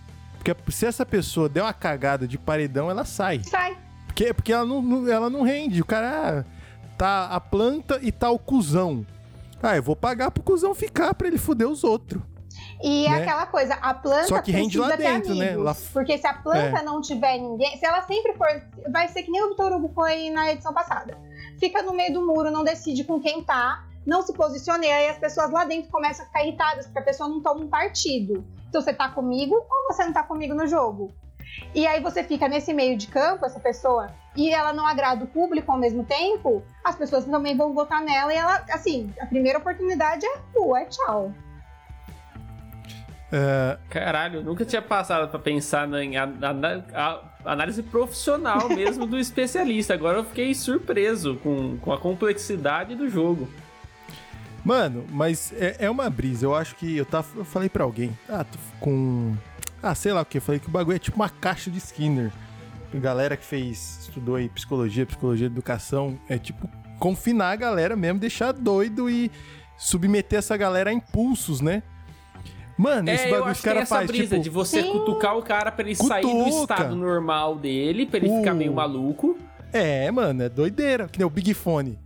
Porque 0.54 0.72
se 0.72 0.86
essa 0.86 1.04
pessoa 1.06 1.48
der 1.48 1.62
uma 1.62 1.72
cagada 1.72 2.26
de 2.26 2.38
paredão, 2.38 2.90
ela 2.90 3.04
sai. 3.04 3.42
Sai. 3.44 3.76
Porque, 4.06 4.32
porque 4.32 4.52
ela, 4.52 4.64
não, 4.64 5.08
ela 5.08 5.28
não 5.30 5.42
rende. 5.42 5.80
O 5.82 5.84
cara 5.84 6.40
ah, 6.40 6.44
tá 6.96 7.26
a 7.26 7.40
planta 7.40 7.98
e 8.02 8.10
tá 8.10 8.30
o 8.30 8.38
cuzão. 8.38 9.06
Ah, 9.62 9.76
eu 9.76 9.82
vou 9.82 9.96
pagar 9.96 10.30
pro 10.30 10.42
cuzão 10.42 10.74
ficar 10.74 11.14
pra 11.14 11.28
ele 11.28 11.38
foder 11.38 11.68
os 11.68 11.82
outros. 11.84 12.22
E 12.82 13.06
é 13.06 13.10
Né? 13.10 13.22
aquela 13.22 13.46
coisa, 13.46 13.74
a 13.74 13.94
planta 13.94 14.28
Só 14.28 14.40
que 14.40 14.50
rende 14.52 14.78
precisa 14.78 14.86
lá 14.88 14.96
ter 14.96 15.02
dentro, 15.12 15.34
né? 15.34 15.48
amigos, 15.48 15.64
Lá- 15.64 15.76
Porque 15.92 16.18
se 16.18 16.26
a 16.26 16.34
planta 16.34 16.78
É. 16.78 16.82
não 16.82 17.00
tiver 17.00 17.38
ninguém, 17.38 17.76
se 17.78 17.84
ela 17.86 18.02
sempre 18.02 18.34
for, 18.34 18.46
vai 18.92 19.08
ser 19.08 19.22
que 19.22 19.30
nem 19.30 19.42
o 19.44 19.50
Vitor 19.50 19.72
Hugo 19.72 19.90
foi 19.94 20.28
na 20.30 20.52
edição 20.52 20.72
passada. 20.74 21.16
Fica 21.58 21.82
no 21.82 21.92
meio 21.94 22.12
do 22.12 22.26
muro, 22.26 22.50
não 22.50 22.64
decide 22.64 23.02
com 23.04 23.18
quem 23.20 23.42
tá, 23.42 23.84
não 24.06 24.22
se 24.22 24.32
posiciona 24.34 24.84
e 24.84 24.90
aí 24.92 25.08
as 25.08 25.18
pessoas 25.18 25.50
lá 25.50 25.64
dentro 25.64 25.90
começam 25.90 26.24
a 26.24 26.28
ficar 26.28 26.44
irritadas 26.44 26.86
porque 26.86 26.98
a 26.98 27.02
pessoa 27.02 27.28
não 27.28 27.40
toma 27.42 27.62
um 27.64 27.68
partido. 27.68 28.44
Então 28.76 28.84
você 28.84 28.92
tá 28.92 29.08
comigo 29.08 29.54
ou 29.54 29.86
você 29.90 30.04
não 30.04 30.12
tá 30.12 30.22
comigo 30.22 30.52
no 30.52 30.66
jogo? 30.66 31.10
E 31.74 31.86
aí 31.86 31.98
você 31.98 32.22
fica 32.22 32.46
nesse 32.46 32.74
meio 32.74 32.94
de 32.98 33.06
campo, 33.06 33.46
essa 33.46 33.58
pessoa, 33.58 34.10
e 34.36 34.52
ela 34.52 34.70
não 34.70 34.86
agrada 34.86 35.24
o 35.24 35.26
público 35.26 35.72
ao 35.72 35.78
mesmo 35.78 36.04
tempo, 36.04 36.62
as 36.84 36.94
pessoas 36.94 37.24
também 37.24 37.56
vão 37.56 37.72
votar 37.72 38.02
nela 38.02 38.34
e 38.34 38.36
ela, 38.36 38.62
assim, 38.68 39.10
a 39.18 39.24
primeira 39.24 39.58
oportunidade 39.58 40.26
é 40.26 40.38
rua, 40.54 40.80
é 40.80 40.84
tchau. 40.84 41.32
É, 43.32 43.78
Caralho, 43.88 44.40
eu 44.40 44.44
nunca 44.44 44.62
tinha 44.62 44.82
passado 44.82 45.30
pra 45.30 45.38
pensar 45.38 45.88
na, 45.88 46.04
em 46.04 46.16
análise 47.42 47.82
profissional 47.82 48.68
mesmo 48.68 49.06
do 49.06 49.16
especialista. 49.18 49.94
Agora 49.94 50.18
eu 50.18 50.24
fiquei 50.24 50.54
surpreso 50.54 51.36
com, 51.36 51.78
com 51.78 51.94
a 51.94 51.98
complexidade 51.98 52.94
do 52.94 53.08
jogo. 53.08 53.48
Mano, 54.66 55.04
mas 55.12 55.52
é, 55.56 55.76
é 55.78 55.90
uma 55.90 56.10
brisa. 56.10 56.44
Eu 56.44 56.54
acho 56.54 56.74
que 56.74 56.96
eu, 56.96 57.06
tava, 57.06 57.28
eu 57.36 57.44
falei 57.44 57.68
pra 57.68 57.84
alguém. 57.84 58.10
Ah, 58.28 58.42
tô 58.42 58.58
com. 58.80 59.36
Ah, 59.80 59.94
sei 59.94 60.12
lá 60.12 60.22
o 60.22 60.24
que. 60.24 60.38
Eu 60.38 60.42
falei 60.42 60.58
que 60.58 60.66
o 60.66 60.70
bagulho 60.72 60.96
é 60.96 60.98
tipo 60.98 61.14
uma 61.16 61.28
caixa 61.28 61.70
de 61.70 61.78
Skinner. 61.78 62.32
Galera 62.94 63.36
que 63.36 63.44
fez, 63.44 63.98
estudou 64.02 64.34
aí 64.34 64.48
psicologia, 64.48 65.06
psicologia, 65.06 65.46
educação. 65.46 66.18
É 66.28 66.36
tipo 66.36 66.68
confinar 66.98 67.50
a 67.52 67.56
galera 67.56 67.94
mesmo, 67.94 68.18
deixar 68.18 68.52
doido 68.52 69.08
e 69.08 69.30
submeter 69.78 70.38
essa 70.40 70.56
galera 70.56 70.90
a 70.90 70.92
impulsos, 70.92 71.60
né? 71.60 71.82
Mano, 72.76 73.08
esse 73.10 73.24
É, 73.24 73.26
eu 73.28 73.30
bagulho 73.32 73.50
acho 73.50 73.58
os 73.60 73.64
caras 73.64 73.82
essa 73.82 73.94
faz 73.96 74.06
brisa 74.08 74.30
tipo. 74.30 74.42
de 74.42 74.50
você 74.50 74.82
Sim. 74.82 74.92
cutucar 74.92 75.36
o 75.38 75.42
cara 75.42 75.70
pra 75.70 75.84
ele 75.84 75.94
sair 75.94 76.22
do 76.22 76.28
Cutuca. 76.28 76.74
estado 76.74 76.96
normal 76.96 77.54
dele, 77.56 78.04
pra 78.06 78.18
ele 78.18 78.28
ficar 78.38 78.52
Uh. 78.52 78.56
meio 78.56 78.72
maluco. 78.74 79.38
É, 79.72 80.10
mano, 80.10 80.42
é 80.42 80.48
doideira. 80.48 81.06
Que 81.06 81.18
nem 81.18 81.26
o 81.26 81.30
Big 81.30 81.54
Fone. 81.54 81.98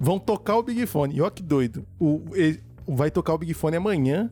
Vão 0.00 0.18
tocar 0.18 0.56
o 0.56 0.62
Big 0.62 0.86
Fone. 0.86 1.16
E 1.16 1.20
ó 1.20 1.28
que 1.30 1.42
doido. 1.42 1.86
O, 1.98 2.22
e- 2.34 2.60
vai 2.86 3.10
tocar 3.10 3.34
o 3.34 3.38
Big 3.38 3.52
Fone 3.54 3.76
amanhã. 3.76 4.30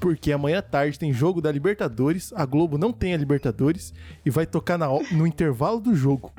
Porque 0.00 0.30
amanhã 0.32 0.58
à 0.58 0.62
tarde 0.62 0.98
tem 0.98 1.12
jogo 1.12 1.40
da 1.40 1.50
Libertadores. 1.50 2.32
A 2.34 2.44
Globo 2.46 2.78
não 2.78 2.92
tem 2.92 3.14
a 3.14 3.16
Libertadores. 3.16 3.92
E 4.24 4.30
vai 4.30 4.46
tocar 4.46 4.78
na 4.78 4.86
no 5.12 5.26
intervalo 5.26 5.80
do 5.80 5.94
jogo. 5.94 6.32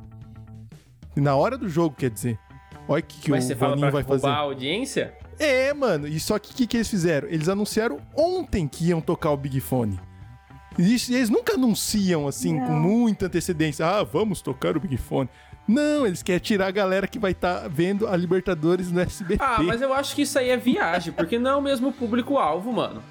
Na 1.16 1.36
hora 1.36 1.58
do 1.58 1.68
jogo, 1.68 1.96
quer 1.98 2.10
dizer. 2.10 2.40
Olha 2.88 3.02
o 3.02 3.04
que, 3.04 3.20
que 3.22 3.32
Mas 3.32 3.44
o 3.44 3.48
você 3.48 3.56
fala 3.56 3.76
Boninho 3.76 3.92
vai 3.92 4.04
fazer. 4.04 4.26
roubar 4.26 4.38
a 4.40 4.42
audiência? 4.44 5.14
É, 5.38 5.74
mano. 5.74 6.08
E 6.08 6.20
só 6.20 6.40
que 6.40 6.52
o 6.52 6.56
que, 6.56 6.66
que 6.68 6.78
eles 6.78 6.88
fizeram? 6.88 7.28
Eles 7.28 7.48
anunciaram 7.50 8.00
ontem 8.16 8.68
que 8.68 8.86
iam 8.88 9.00
tocar 9.02 9.32
o 9.32 9.38
Big 9.38 9.60
Fone. 9.60 10.00
E 10.78 10.96
isso- 10.96 11.14
eles 11.14 11.30
nunca 11.30 11.54
anunciam 11.54 12.28
assim, 12.28 12.58
com 12.58 12.70
Não. 12.74 12.80
muita 12.80 13.26
antecedência. 13.26 13.86
Ah, 13.86 14.04
vamos 14.04 14.42
tocar 14.42 14.76
o 14.78 14.80
Big 14.80 14.96
Fone. 14.98 15.30
Não, 15.70 16.08
eles 16.08 16.24
querem 16.24 16.40
tirar 16.40 16.66
a 16.68 16.72
galera 16.72 17.08
que 17.08 17.20
vai 17.20 17.32
estar 17.32 17.68
vendo 17.70 18.08
a 18.08 18.16
Libertadores 18.18 18.92
no 18.92 19.00
SBT. 19.02 19.44
Ah, 19.44 19.62
mas 19.62 19.82
eu 19.84 19.94
acho 19.94 20.16
que 20.16 20.24
isso 20.24 20.40
aí 20.40 20.50
é 20.50 20.58
viagem, 20.58 21.14
porque 21.14 21.38
não 21.38 21.52
é 21.52 21.56
o 21.56 21.62
mesmo 21.62 21.92
público-alvo, 21.94 22.74
mano. 22.74 23.04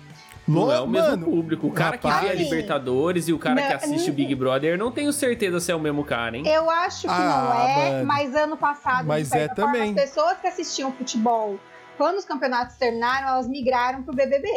Não 0.47 0.73
é 0.73 0.81
o 0.81 0.87
mesmo 0.89 1.11
Mano, 1.11 1.27
público. 1.27 1.67
O 1.67 1.71
cara 1.73 1.99
que 1.99 2.07
vê 2.07 2.13
a 2.13 2.17
rapaz. 2.17 2.41
Libertadores 2.41 3.29
e 3.29 3.33
o 3.35 3.39
cara 3.39 3.61
que 3.61 3.69
Não, 3.69 3.77
assiste 3.77 4.11
o 4.11 4.15
Big 4.15 4.35
Brother, 4.35 4.79
não 4.79 4.91
tenho 4.91 5.13
certeza 5.13 5.61
se 5.61 5.71
é 5.71 5.75
o 5.75 5.79
mesmo 5.79 6.03
cara, 6.05 6.39
hein? 6.39 6.43
Eu 6.49 6.71
acho 6.71 7.03
que 7.03 7.07
Ah, 7.13 7.53
não 7.55 7.69
é, 7.69 7.91
mano. 7.93 8.07
mas 8.07 8.35
ano 8.35 8.57
passado, 8.57 9.07
Mas 9.07 9.31
é 9.33 9.47
forma, 9.49 9.55
também. 9.55 9.91
as 9.91 9.95
pessoas 9.95 10.39
que 10.41 10.47
assistiam 10.47 10.91
futebol, 10.91 11.61
quando 11.99 12.17
os 12.17 12.25
campeonatos 12.25 12.77
terminaram, 12.77 13.29
elas 13.29 13.47
migraram 13.47 14.03
pro 14.03 14.15
BBB. 14.15 14.49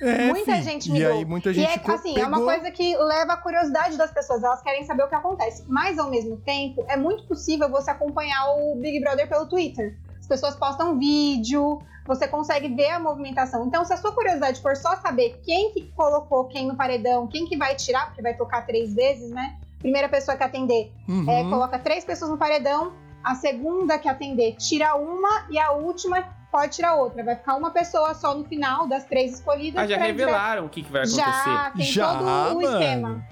É, 0.00 0.26
muita 0.26 0.56
fi. 0.56 0.62
gente 0.62 0.88
E 0.88 0.92
migrou. 0.92 1.12
aí 1.12 1.24
muita 1.24 1.50
E 1.50 1.54
gente 1.54 1.72
é, 1.72 1.78
co- 1.78 1.92
assim, 1.92 2.18
é 2.18 2.26
uma 2.26 2.38
pegou- 2.38 2.44
coisa 2.52 2.70
que 2.70 2.96
leva 2.96 3.32
a 3.32 3.36
curiosidade 3.36 3.96
das 3.96 4.10
pessoas, 4.10 4.42
elas 4.42 4.60
querem 4.62 4.84
saber 4.84 5.04
o 5.04 5.08
que 5.08 5.14
acontece. 5.14 5.64
Mas, 5.66 5.98
ao 5.98 6.10
mesmo 6.10 6.36
tempo, 6.38 6.84
é 6.88 6.96
muito 6.96 7.24
possível 7.24 7.68
você 7.70 7.90
acompanhar 7.90 8.44
o 8.58 8.76
Big 8.76 9.00
Brother 9.00 9.28
pelo 9.28 9.46
Twitter. 9.46 9.96
As 10.20 10.26
pessoas 10.26 10.54
postam 10.56 10.98
vídeo, 10.98 11.80
você 12.04 12.28
consegue 12.28 12.68
ver 12.74 12.90
a 12.90 12.98
movimentação. 13.00 13.66
Então, 13.66 13.84
se 13.84 13.92
a 13.92 13.96
sua 13.96 14.12
curiosidade 14.12 14.60
for 14.60 14.76
só 14.76 14.96
saber 14.96 15.40
quem 15.44 15.72
que 15.72 15.90
colocou 15.96 16.44
quem 16.44 16.66
no 16.66 16.76
paredão, 16.76 17.26
quem 17.26 17.46
que 17.46 17.56
vai 17.56 17.74
tirar, 17.74 18.06
porque 18.06 18.22
vai 18.22 18.34
tocar 18.34 18.66
três 18.66 18.92
vezes, 18.94 19.30
né? 19.30 19.56
Primeira 19.78 20.08
pessoa 20.08 20.36
que 20.36 20.42
atender 20.42 20.92
Uhum. 21.08 21.30
é, 21.30 21.42
coloca 21.44 21.78
três 21.78 22.04
pessoas 22.04 22.30
no 22.30 22.36
paredão, 22.36 22.92
a 23.22 23.34
segunda 23.34 23.98
que 23.98 24.08
atender 24.08 24.56
tira 24.56 24.94
uma 24.96 25.46
e 25.50 25.58
a 25.58 25.72
última 25.72 26.24
pode 26.56 26.74
tirar 26.74 26.94
outra. 26.94 27.22
Vai 27.22 27.36
ficar 27.36 27.54
uma 27.54 27.70
pessoa 27.70 28.14
só 28.14 28.34
no 28.34 28.42
final 28.44 28.86
das 28.88 29.04
três 29.04 29.34
escolhidas. 29.34 29.82
Ah, 29.82 29.86
já 29.86 29.98
revelaram 29.98 30.64
o 30.64 30.68
que, 30.70 30.82
que 30.82 30.90
vai 30.90 31.02
acontecer. 31.02 31.20
Já, 31.20 31.72
tem 31.76 31.84
Já, 31.84 32.18
todo 32.18 32.56
o 32.56 32.62
esquema. 32.62 33.26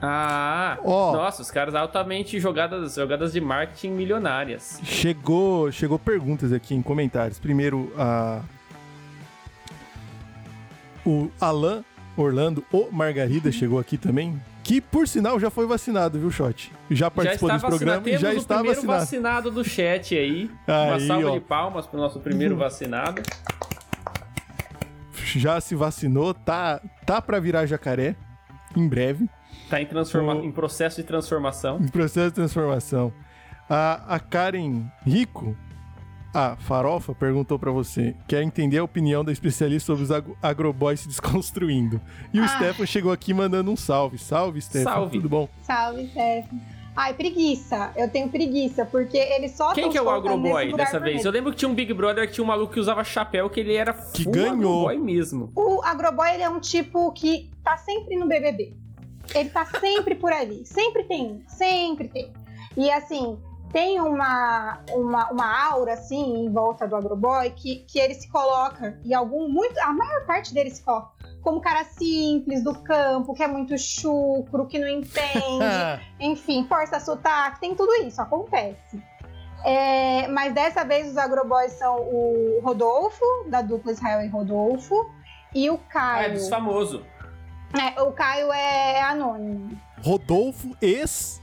Ah, 0.00 0.78
Ó. 0.84 1.12
nossa, 1.12 1.42
os 1.42 1.50
caras 1.50 1.74
altamente 1.74 2.38
jogadas, 2.38 2.94
jogadas 2.94 3.32
de 3.32 3.40
marketing 3.40 3.90
milionárias. 3.90 4.78
Chegou, 4.84 5.72
chegou 5.72 5.98
perguntas 5.98 6.52
aqui 6.52 6.72
em 6.74 6.82
comentários. 6.82 7.38
Primeiro, 7.40 7.92
a 7.98 8.42
o 11.04 11.30
Alan 11.40 11.84
Orlando, 12.16 12.64
o 12.72 12.88
Margarida, 12.92 13.50
chegou 13.50 13.78
aqui 13.78 13.96
também. 13.98 14.40
Que, 14.66 14.80
por 14.80 15.06
sinal, 15.06 15.38
já 15.38 15.48
foi 15.48 15.64
vacinado, 15.64 16.18
viu, 16.18 16.28
Shot? 16.28 16.72
Já 16.90 17.08
participou 17.08 17.48
já 17.48 17.54
desse 17.54 17.66
programa 17.68 18.00
vacinado. 18.00 18.08
e 18.08 18.18
já 18.18 18.34
está 18.34 18.54
o 18.56 18.58
primeiro 18.58 18.82
vacinado. 18.82 19.00
vacinado 19.00 19.50
do 19.52 19.62
chat 19.64 20.16
aí. 20.16 20.50
Uma 20.66 20.94
Aí, 20.96 21.06
salva 21.06 21.28
ó. 21.30 21.34
de 21.34 21.40
palmas 21.40 21.86
pro 21.86 22.00
nosso 22.00 22.18
primeiro 22.18 22.56
vacinado. 22.56 23.22
Já 25.36 25.60
se 25.60 25.74
vacinou, 25.74 26.34
tá, 26.34 26.80
tá 27.04 27.20
pra 27.22 27.38
virar 27.38 27.66
jacaré, 27.66 28.16
em 28.76 28.88
breve, 28.88 29.28
Tá 29.70 29.80
em, 29.80 29.86
transforma... 29.86 30.34
O- 30.34 30.44
em 30.44 30.50
processo 30.52 30.96
de 30.96 31.02
transformação. 31.06 31.78
em 31.80 31.88
processo 31.88 32.28
de 32.30 32.34
transformação. 32.34 33.12
A, 33.68 34.14
a 34.16 34.18
Karen 34.20 34.84
Rico, 35.04 35.56
a 36.36 36.56
Farofa, 36.56 37.14
perguntou 37.14 37.58
pra 37.58 37.70
você, 37.70 38.14
quer 38.28 38.42
entender 38.42 38.78
a 38.78 38.84
opinião 38.84 39.24
da 39.24 39.32
especialista 39.32 39.86
sobre 39.86 40.04
os 40.04 40.10
ag- 40.10 40.34
agroboys 40.42 41.00
se 41.00 41.08
desconstruindo. 41.08 42.00
E 42.32 42.40
o 42.40 42.44
Ah. 42.44 42.48
Stefan 42.48 42.84
chegou 42.86 43.10
aqui 43.12 43.32
mandando 43.32 43.70
um 43.70 43.76
salve. 43.76 44.18
Salve, 44.18 44.60
Stefan, 44.60 44.84
Salve. 44.84 45.16
tudo 45.16 45.28
bom? 45.28 45.48
Salve, 45.62 46.08
Stefan. 46.08 46.56
Ai, 46.94 47.12
preguiça. 47.14 47.92
Eu 47.96 48.08
tenho 48.10 48.28
preguiça, 48.28 48.84
porque 48.86 49.18
eles 49.18 49.52
só 49.52 49.72
Quem 49.74 49.90
que 49.90 49.98
é 49.98 50.02
o 50.02 50.08
Agroboy 50.08 50.72
dessa 50.74 50.98
vez? 50.98 51.24
Eu 51.24 51.30
lembro 51.30 51.52
que 51.52 51.58
tinha 51.58 51.68
um 51.68 51.74
Big 51.74 51.92
Brother 51.92 52.26
que 52.26 52.32
tinha 52.32 52.44
um 52.44 52.46
maluco 52.46 52.72
que 52.72 52.80
usava 52.80 53.04
chapéu 53.04 53.50
que 53.50 53.60
ele 53.60 53.74
era 53.74 53.92
Que 53.92 54.24
ganhou. 54.24 54.88
Agroboy 54.88 54.98
mesmo. 54.98 55.50
O 55.54 55.82
Agroboy 55.82 56.28
ele 56.32 56.42
é 56.42 56.48
um 56.48 56.58
tipo 56.60 57.12
que 57.12 57.50
tá 57.62 57.76
sempre 57.76 58.16
no 58.16 58.26
BBB. 58.26 58.74
Ele 59.34 59.48
tá 59.50 59.66
sempre 59.66 60.14
por 60.14 60.32
ali. 60.32 60.64
Sempre 60.64 61.04
tem. 61.04 61.42
Sempre 61.48 62.08
tem. 62.08 62.32
E 62.76 62.90
assim, 62.90 63.36
tem 63.72 64.00
uma, 64.00 64.80
uma, 64.90 65.30
uma 65.30 65.64
aura 65.68 65.94
assim 65.94 66.44
em 66.44 66.52
volta 66.52 66.86
do 66.86 66.96
agroboy 66.96 67.50
que, 67.50 67.84
que 67.88 67.98
ele 67.98 68.14
se 68.14 68.28
coloca 68.28 68.98
e 69.04 69.12
algum 69.12 69.48
muito 69.48 69.78
a 69.80 69.92
maior 69.92 70.24
parte 70.24 70.54
dele 70.54 70.70
se 70.70 70.82
coloca 70.82 71.10
como 71.42 71.60
cara 71.60 71.84
simples 71.84 72.64
do 72.64 72.74
campo 72.82 73.34
que 73.34 73.42
é 73.42 73.46
muito 73.46 73.76
chucro 73.78 74.66
que 74.66 74.78
não 74.78 74.88
entende. 74.88 76.02
Enfim 76.18 76.66
força 76.68 76.98
sotaque 77.00 77.60
tem 77.60 77.74
tudo 77.74 77.92
isso 78.04 78.20
acontece. 78.20 79.02
É, 79.64 80.28
mas 80.28 80.54
dessa 80.54 80.84
vez 80.84 81.10
os 81.10 81.16
agroboys 81.16 81.72
são 81.72 81.96
o 81.96 82.60
Rodolfo 82.62 83.24
da 83.48 83.62
dupla 83.62 83.92
Israel 83.92 84.22
e 84.22 84.28
Rodolfo 84.28 85.10
e 85.54 85.70
o 85.70 85.78
Caio 85.78 86.18
Ah, 86.18 86.22
é 86.24 86.30
dos 86.30 86.48
famosos. 86.48 87.02
É, 87.74 88.00
o 88.00 88.12
Caio 88.12 88.52
é 88.52 89.02
anônimo. 89.02 89.76
Rodolfo 90.04 90.76
ex 90.80 91.40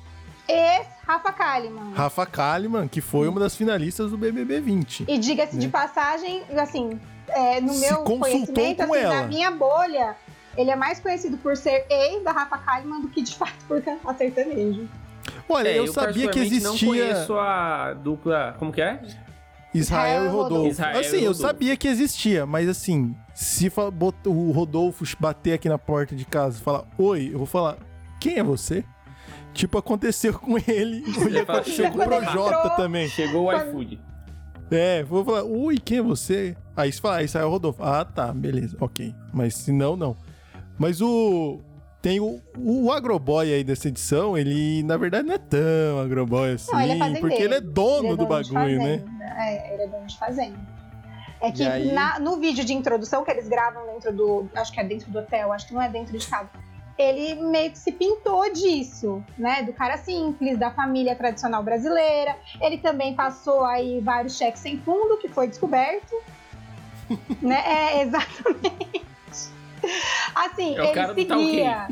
ex 0.47 0.88
Rafa 1.06 1.32
Kalimann 1.34 1.91
Rafa 1.93 2.25
Kalimann, 2.25 2.88
que 2.88 3.01
foi 3.01 3.27
uma 3.27 3.39
das 3.39 3.56
finalistas 3.56 4.12
do 4.12 4.17
BBB 4.17 4.60
20. 4.62 5.06
E 5.08 5.17
diga-se 5.17 5.58
de 5.58 5.67
Né? 5.67 5.71
passagem, 5.71 6.43
assim, 6.58 6.99
é, 7.27 7.60
no 7.62 7.73
Se 7.73 7.79
meu 7.88 7.97
consultou 8.03 8.19
conhecimento, 8.19 8.86
com 8.88 8.93
assim, 8.93 9.03
ela. 9.03 9.15
na 9.21 9.27
minha 9.27 9.51
bolha, 9.51 10.15
ele 10.58 10.69
é 10.71 10.75
mais 10.75 10.99
conhecido 10.99 11.38
por 11.38 11.56
ser 11.58 11.86
ex 11.89 12.23
da 12.23 12.32
Rafa 12.32 12.58
Kalimann 12.58 13.01
do 13.01 13.08
que 13.10 13.21
de 13.21 13.36
fato 13.36 13.53
por 13.67 13.82
cantar 13.82 14.15
sertanejo. 14.17 14.88
Olha, 15.49 15.69
É, 15.69 15.79
eu, 15.79 15.88
sabia 15.88 16.29
que 16.29 16.39
existia 16.39 16.69
não 16.69 16.77
conheço 16.77 17.34
a 17.38 17.93
dupla. 17.93 18.56
Como 18.60 18.71
que 18.71 18.82
é? 18.82 19.01
Israel 19.73 20.25
e 20.25 20.27
Rodolfo. 20.27 20.67
Israel 20.69 20.95
e 20.95 20.99
assim, 20.99 21.15
eu 21.17 21.32
Rodolfo. 21.32 21.41
sabia 21.41 21.75
que 21.75 21.88
existia, 21.88 22.45
mas 22.45 22.69
assim, 22.69 23.15
se 23.34 23.71
o 24.25 24.51
Rodolfo 24.51 25.03
bater 25.19 25.53
aqui 25.53 25.67
na 25.67 25.79
porta 25.79 26.15
de 26.15 26.25
casa 26.25 26.60
e 26.60 26.62
falar, 26.62 26.84
oi, 26.97 27.32
eu 27.34 27.38
vou 27.39 27.47
falar, 27.47 27.77
quem 28.19 28.38
é 28.38 28.43
você? 28.43 28.84
Tipo, 29.53 29.77
aconteceu 29.77 30.37
com 30.37 30.57
ele 30.57 31.03
e 31.07 31.13
fala, 31.13 31.41
aconteceu 31.41 31.91
com 31.91 31.97
o 31.97 32.01
"Quando 32.01 32.13
ele 32.13 32.25
Projota 32.25 32.69
também. 32.71 33.07
Chegou 33.07 33.45
o 33.45 33.53
iFood. 33.55 34.01
É, 34.71 35.03
vou 35.03 35.23
falar, 35.23 35.43
oi, 35.43 35.77
quem 35.77 35.99
é 35.99 36.01
você? 36.01 36.55
Aí 36.75 36.91
você 36.91 36.99
fala, 36.99 37.17
ah, 37.17 37.23
Israel 37.23 37.49
Rodolfo. 37.49 37.83
Ah, 37.83 38.03
tá, 38.03 38.33
beleza, 38.33 38.75
ok. 38.79 39.13
Mas 39.31 39.53
se 39.55 39.71
não, 39.71 39.95
não. 39.95 40.15
Mas 40.77 41.01
o. 41.01 41.59
Tem 42.01 42.19
o, 42.19 42.41
o 42.57 42.91
agroboy 42.91 43.53
aí 43.53 43.63
dessa 43.63 43.87
edição, 43.87 44.37
ele 44.37 44.83
na 44.83 44.97
verdade 44.97 45.25
não 45.25 45.35
é 45.35 45.37
tão 45.37 46.01
agroboy 46.03 46.51
assim, 46.51 46.69
Não, 46.73 46.81
ele 46.81 46.91
é 46.91 46.97
fazendeiro. 46.97 47.27
porque 47.29 47.41
ele 47.43 47.53
é 47.53 47.61
dono 47.61 47.97
Ele 47.99 48.07
é 48.07 48.09
do 48.17 48.25
dono 48.25 48.43
de 48.43 48.51
bagulho, 48.53 48.77
né? 48.79 49.03
É, 49.37 49.73
ele 49.73 49.83
é 49.83 49.87
dono 49.87 50.05
de 50.05 50.17
fazenda. 50.17 50.57
É 51.39 51.49
que 51.49 51.63
aí? 51.63 51.93
na- 51.93 52.19
no 52.19 52.37
vídeo 52.41 52.65
de 52.65 52.73
introdução 52.73 53.23
que 53.23 53.31
eles 53.31 53.47
gravam 53.47 53.85
dentro 53.85 54.11
do. 54.11 54.49
Acho 54.53 54.73
que 54.73 54.81
é 54.81 54.83
dentro 54.83 55.09
do 55.11 55.19
hotel, 55.19 55.53
acho 55.53 55.65
que 55.67 55.73
não 55.73 55.81
é 55.81 55.87
dentro 55.87 56.17
de 56.17 56.27
casa. 56.27 56.49
Ele 56.97 57.36
meio 57.36 57.71
que 57.71 57.77
se 57.79 57.91
pintou 57.91 58.51
disso, 58.53 59.23
né? 59.38 59.63
Do 59.63 59.73
cara 59.73 59.97
simples, 59.97 60.58
da 60.58 60.69
família 60.71 61.15
tradicional 61.15 61.63
brasileira. 61.63 62.36
Ele 62.62 62.77
também 62.77 63.15
passou 63.15 63.63
aí 63.65 63.99
vários 63.99 64.38
cheques 64.38 64.62
sem 64.62 64.77
fundo, 64.79 65.17
que 65.17 65.27
foi 65.27 65.47
descoberto. 65.47 66.15
né? 67.41 67.63
É, 67.65 68.01
exatamente. 68.03 69.03
Assim, 70.34 70.77
É 70.79 70.91
ele 70.91 71.13
do 71.13 71.25
tá 71.25 71.36
seguia. 71.38 71.88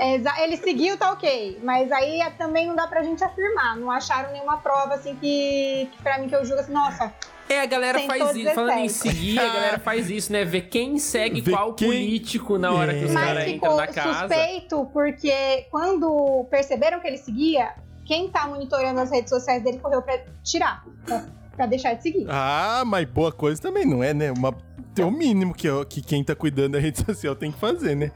É, 0.00 0.14
exa- 0.16 0.42
ele 0.42 0.56
seguiu, 0.56 0.96
tá 0.98 1.12
ok. 1.12 1.60
Mas 1.62 1.92
aí 1.92 2.20
também 2.36 2.66
não 2.66 2.74
dá 2.74 2.86
pra 2.88 3.02
gente 3.02 3.22
afirmar. 3.22 3.76
Não 3.76 3.90
acharam 3.90 4.32
nenhuma 4.32 4.56
prova, 4.56 4.94
assim, 4.94 5.14
que, 5.16 5.88
que 5.92 6.02
pra 6.02 6.18
mim 6.18 6.28
que 6.28 6.34
eu 6.34 6.44
julgo 6.44 6.60
assim, 6.60 6.72
nossa, 6.72 7.12
É, 7.50 7.60
a 7.62 7.66
galera 7.66 7.98
Sentou 7.98 8.16
faz 8.18 8.36
isso. 8.36 8.54
Falando 8.54 8.78
em 8.78 8.86
17. 8.86 8.92
seguir, 9.16 9.38
a 9.40 9.52
galera 9.52 9.78
faz 9.80 10.08
isso, 10.08 10.32
né? 10.32 10.44
Ver 10.44 10.62
quem 10.68 10.98
segue 10.98 11.40
Ver 11.40 11.50
qual 11.50 11.74
quem- 11.74 11.88
político 11.88 12.56
na 12.58 12.70
hora 12.72 12.94
que 12.94 13.04
os 13.04 13.10
É. 13.10 13.14
Mas 13.14 13.24
caras 13.24 13.44
ficou 13.44 13.56
entram 13.72 13.76
na 13.76 13.86
casa. 13.88 14.18
suspeito 14.34 14.90
porque 14.92 15.66
quando 15.70 16.46
perceberam 16.50 17.00
que 17.00 17.08
ele 17.08 17.18
seguia, 17.18 17.74
quem 18.06 18.28
tá 18.30 18.46
monitorando 18.46 19.00
as 19.00 19.10
redes 19.10 19.30
sociais 19.30 19.62
dele 19.64 19.78
correu 19.78 20.00
pra 20.02 20.18
tirar, 20.44 20.84
pra, 21.04 21.24
pra 21.56 21.66
deixar 21.66 21.94
de 21.94 22.02
seguir. 22.04 22.26
Ah, 22.28 22.84
mas 22.86 23.04
boa 23.08 23.32
coisa 23.32 23.60
também, 23.60 23.84
não 23.84 24.02
é, 24.02 24.14
né? 24.14 24.30
Uma, 24.30 24.56
tem 24.94 25.04
o 25.04 25.10
mínimo 25.10 25.52
que, 25.52 25.66
que 25.86 26.00
quem 26.02 26.22
tá 26.22 26.34
cuidando 26.36 26.72
da 26.74 26.78
rede 26.78 26.98
social 27.04 27.34
tem 27.34 27.50
que 27.50 27.58
fazer, 27.58 27.96
né? 27.96 28.12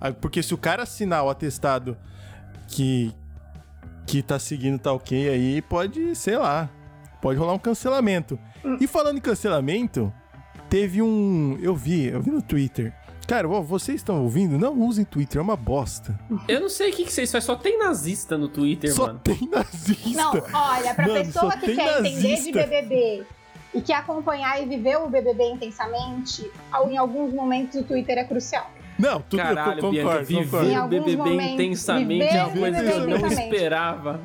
Ah, 0.00 0.12
Porque 0.12 0.40
se 0.42 0.54
o 0.54 0.58
cara 0.58 0.84
assinar 0.84 1.24
o 1.24 1.28
atestado 1.30 1.96
que, 2.68 3.12
que 4.06 4.22
tá 4.22 4.38
seguindo 4.38 4.78
tá 4.78 4.92
ok, 4.92 5.28
aí 5.28 5.60
pode, 5.62 6.14
sei 6.14 6.36
lá, 6.36 6.70
pode 7.20 7.38
rolar 7.38 7.54
um 7.54 7.58
cancelamento. 7.58 8.38
E 8.80 8.86
falando 8.86 9.18
em 9.18 9.20
cancelamento, 9.20 10.12
teve 10.68 11.02
um. 11.02 11.58
Eu 11.60 11.74
vi, 11.74 12.06
eu 12.06 12.20
vi 12.20 12.30
no 12.30 12.42
Twitter. 12.42 12.92
Cara, 13.26 13.46
vocês 13.46 13.96
estão 13.96 14.22
ouvindo? 14.22 14.58
Não 14.58 14.72
usem 14.80 15.04
Twitter, 15.04 15.38
é 15.38 15.42
uma 15.42 15.54
bosta. 15.56 16.18
Eu 16.48 16.60
não 16.62 16.68
sei 16.70 16.90
o 16.90 16.94
que, 16.94 17.04
que 17.04 17.12
vocês 17.12 17.30
fazem, 17.30 17.46
só 17.46 17.54
tem 17.56 17.78
nazista 17.78 18.38
no 18.38 18.48
Twitter, 18.48 18.90
Só 18.90 19.08
mano. 19.08 19.20
tem 19.22 19.38
nazista. 19.52 20.22
Não, 20.22 20.32
olha, 20.32 20.94
pra 20.94 21.06
Mano, 21.06 21.24
pessoa 21.26 21.52
só 21.52 21.58
que 21.58 21.74
quer 21.74 22.00
entender 22.00 22.20
de 22.20 22.28
nazista. 22.30 22.62
BBB 22.66 23.26
e 23.74 23.82
que 23.82 23.92
acompanhar 23.92 24.62
e 24.62 24.66
viver 24.66 24.96
o 24.96 25.10
BBB 25.10 25.44
intensamente, 25.44 26.50
em 26.88 26.96
alguns 26.96 27.34
momentos 27.34 27.78
o 27.78 27.84
Twitter 27.84 28.16
é 28.16 28.24
crucial. 28.24 28.70
Não, 28.98 29.20
tudo 29.20 29.40
Caralho, 29.42 29.78
eu 29.80 29.90
Bianca, 29.90 30.08
concordo, 30.08 30.26
viver 30.26 30.44
concordo. 30.44 30.70
Em 30.70 30.76
o 30.78 30.80
alguns 30.80 30.98
BBB 31.04 31.16
momentos, 31.16 31.52
intensamente 31.54 32.08
viver 32.08 32.34
é 32.34 32.44
uma 32.44 32.56
coisa 32.56 32.82
que 32.82 32.90
eu 32.90 33.08
não 33.08 33.26
esperava. 33.26 34.20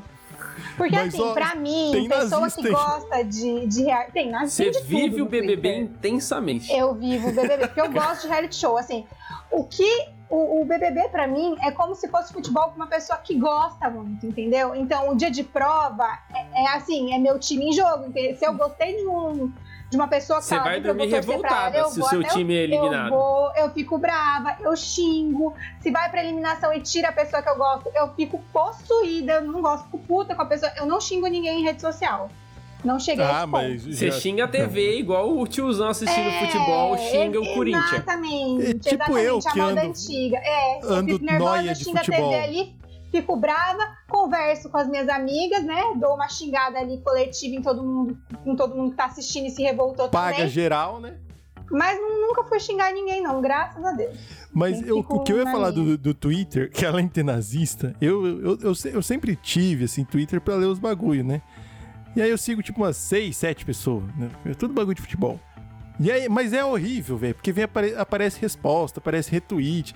Porque 0.78 0.96
Mas, 0.96 1.08
assim, 1.14 1.22
ó, 1.24 1.34
pra 1.34 1.56
mim, 1.56 1.90
tem 1.92 2.10
pessoa 2.10 2.42
nazista 2.42 2.62
que 2.62 2.70
gosta 2.70 3.24
de, 3.24 3.68
de 3.68 3.84
rea- 3.84 4.10
Tem 4.12 4.30
nazista 4.32 4.72
Você 4.74 4.82
vive 4.86 5.22
o 5.22 5.26
BBB 5.26 5.56
Twitter. 5.56 5.82
intensamente. 5.82 6.72
Eu 6.72 6.94
vivo 6.96 7.30
o 7.30 7.34
BBB, 7.34 7.68
porque 7.68 7.82
eu 7.82 7.92
gosto 7.94 8.22
de 8.24 8.28
reality 8.28 8.56
show. 8.56 8.78
Assim, 8.78 9.06
o 9.52 9.64
que 9.66 10.08
o, 10.30 10.62
o 10.62 10.66
BBB 10.66 11.10
pra 11.10 11.28
mim 11.28 11.56
é 11.62 11.70
como 11.72 11.94
se 11.94 12.08
fosse 12.08 12.34
futebol 12.34 12.70
com 12.70 12.76
uma 12.78 12.88
pessoa 12.88 13.20
que 13.20 13.36
gosta 13.38 13.90
muito, 13.90 14.26
entendeu? 14.26 14.74
Então, 14.76 15.10
o 15.10 15.16
dia 15.16 15.30
de 15.30 15.44
prova 15.44 16.08
é, 16.34 16.64
é 16.64 16.68
assim, 16.76 17.14
é 17.14 17.20
meu 17.20 17.38
time 17.40 17.70
em 17.70 17.74
jogo. 17.74 18.06
entendeu? 18.08 18.36
Se 18.36 18.46
eu 18.46 18.54
gostei 18.56 18.96
de 18.98 19.08
um 19.08 19.52
de 19.94 19.98
uma 19.98 20.08
pessoa 20.08 20.40
que 20.40 20.46
Você 20.46 20.58
vai 20.60 20.78
eu 20.80 20.82
dormir 20.82 21.06
revoltada 21.06 21.78
ela, 21.78 21.86
eu 21.88 21.92
se 21.92 22.00
o 22.00 22.02
vou 22.02 22.10
seu 22.10 22.20
até 22.22 22.30
time 22.30 22.54
é 22.56 22.58
eu 22.58 22.64
eliminado. 22.64 23.10
vou, 23.12 23.52
eu 23.56 23.70
fico 23.70 23.98
brava, 24.00 24.58
eu 24.60 24.76
xingo. 24.76 25.54
Se 25.82 25.92
vai 25.92 26.10
pra 26.10 26.24
eliminação 26.24 26.74
e 26.74 26.82
tira 26.82 27.10
a 27.10 27.12
pessoa 27.12 27.44
que 27.44 27.50
eu 27.50 27.56
gosto, 27.56 27.92
eu 27.94 28.12
fico 28.16 28.44
possuída, 28.52 29.34
eu 29.34 29.44
não 29.44 29.62
gosto, 29.62 29.86
fico 29.86 30.00
puta 30.00 30.34
com 30.36 30.42
a 30.42 30.46
pessoa. 30.48 30.72
Eu 30.76 30.88
não 30.88 31.00
xingo 31.00 31.28
ninguém 31.28 31.60
em 31.62 31.64
rede 31.64 31.80
social. 31.80 32.28
Não 32.84 33.00
cheguei 33.00 33.24
a 33.24 33.44
Ah, 33.44 33.48
ponto. 33.48 33.52
mas. 33.52 33.86
Você 33.86 34.10
já- 34.12 34.20
xinga 34.20 34.44
a 34.44 34.48
TV 34.48 34.98
igual 34.98 35.30
o 35.38 35.48
tiozão 35.48 35.88
assistindo 35.90 36.28
É, 36.28 36.40
futebol 36.46 36.98
xinga 36.98 37.40
o 37.40 37.54
Corinthians. 37.54 37.94
Exatamente. 37.94 38.62
É 38.66 38.74
tipo 38.74 38.88
exatamente, 38.96 39.26
eu 39.28 39.38
a 39.38 39.42
que 39.54 39.60
moda 39.60 39.72
ando- 39.72 39.82
antiga. 39.92 40.38
É, 40.44 40.80
eu 40.84 40.94
ando 40.94 41.14
fico 41.14 41.26
nervosa, 41.26 41.64
eu 41.64 41.76
xingo 41.76 41.98
a 41.98 42.04
futebol. 42.04 42.30
TV 42.32 42.44
ali, 42.44 42.76
fico 43.14 43.36
brava, 43.36 43.84
converso 44.10 44.70
com 44.70 44.78
as 44.78 44.88
minhas 44.90 45.08
amigas, 45.08 45.64
né? 45.64 45.82
Dou 45.98 46.16
uma 46.16 46.28
xingada 46.28 46.80
ali 46.80 47.00
coletiva 47.02 47.56
em 47.56 47.62
todo 47.62 47.84
mundo, 47.84 48.18
em 48.44 48.56
todo 48.56 48.76
mundo 48.76 48.92
que 48.92 48.98
tá 48.98 49.06
assistindo 49.06 49.46
e 49.46 49.52
se 49.52 49.62
revoltou 49.62 50.10
Paga 50.10 50.36
também. 50.38 50.50
geral, 50.50 51.00
né? 51.00 51.18
Mas 51.72 52.00
nu- 52.00 52.28
nunca 52.28 52.44
fui 52.44 52.60
xingar 52.60 52.92
ninguém, 52.92 53.22
não, 53.22 53.40
graças 53.40 53.84
a 53.86 53.92
Deus. 53.92 54.18
Mas 54.52 54.82
Eu 54.86 54.98
o 55.00 55.20
que 55.24 55.32
eu 55.32 55.38
ia 55.38 55.46
falar 55.46 55.72
do, 55.72 55.98
do 55.98 56.14
Twitter, 56.14 56.70
que 56.72 56.86
além 56.86 57.06
de 57.08 57.14
ter 57.14 57.24
nazista, 57.24 57.96
eu, 58.02 58.26
eu, 58.26 58.58
eu, 58.62 58.74
eu 58.94 59.02
sempre 59.02 59.36
tive, 59.36 59.86
assim, 59.86 60.04
Twitter 60.04 60.42
pra 60.42 60.56
ler 60.56 60.66
os 60.66 60.78
bagulho, 60.80 61.24
né? 61.24 61.42
E 62.16 62.22
aí 62.22 62.30
eu 62.30 62.38
sigo, 62.38 62.62
tipo, 62.62 62.80
umas 62.82 62.98
seis, 62.98 63.38
sete 63.38 63.64
pessoas, 63.66 64.04
né? 64.18 64.30
É 64.46 64.54
tudo 64.54 64.74
bagulho 64.74 64.96
de 64.96 65.02
futebol. 65.02 65.40
E 66.00 66.12
aí, 66.12 66.28
mas 66.28 66.52
é 66.54 66.64
horrível, 66.66 67.16
velho, 67.18 67.36
porque 67.36 67.52
vem, 67.52 67.64
apare- 67.64 67.96
aparece 67.96 68.40
resposta, 68.42 69.00
aparece 69.00 69.32
retweet. 69.32 69.96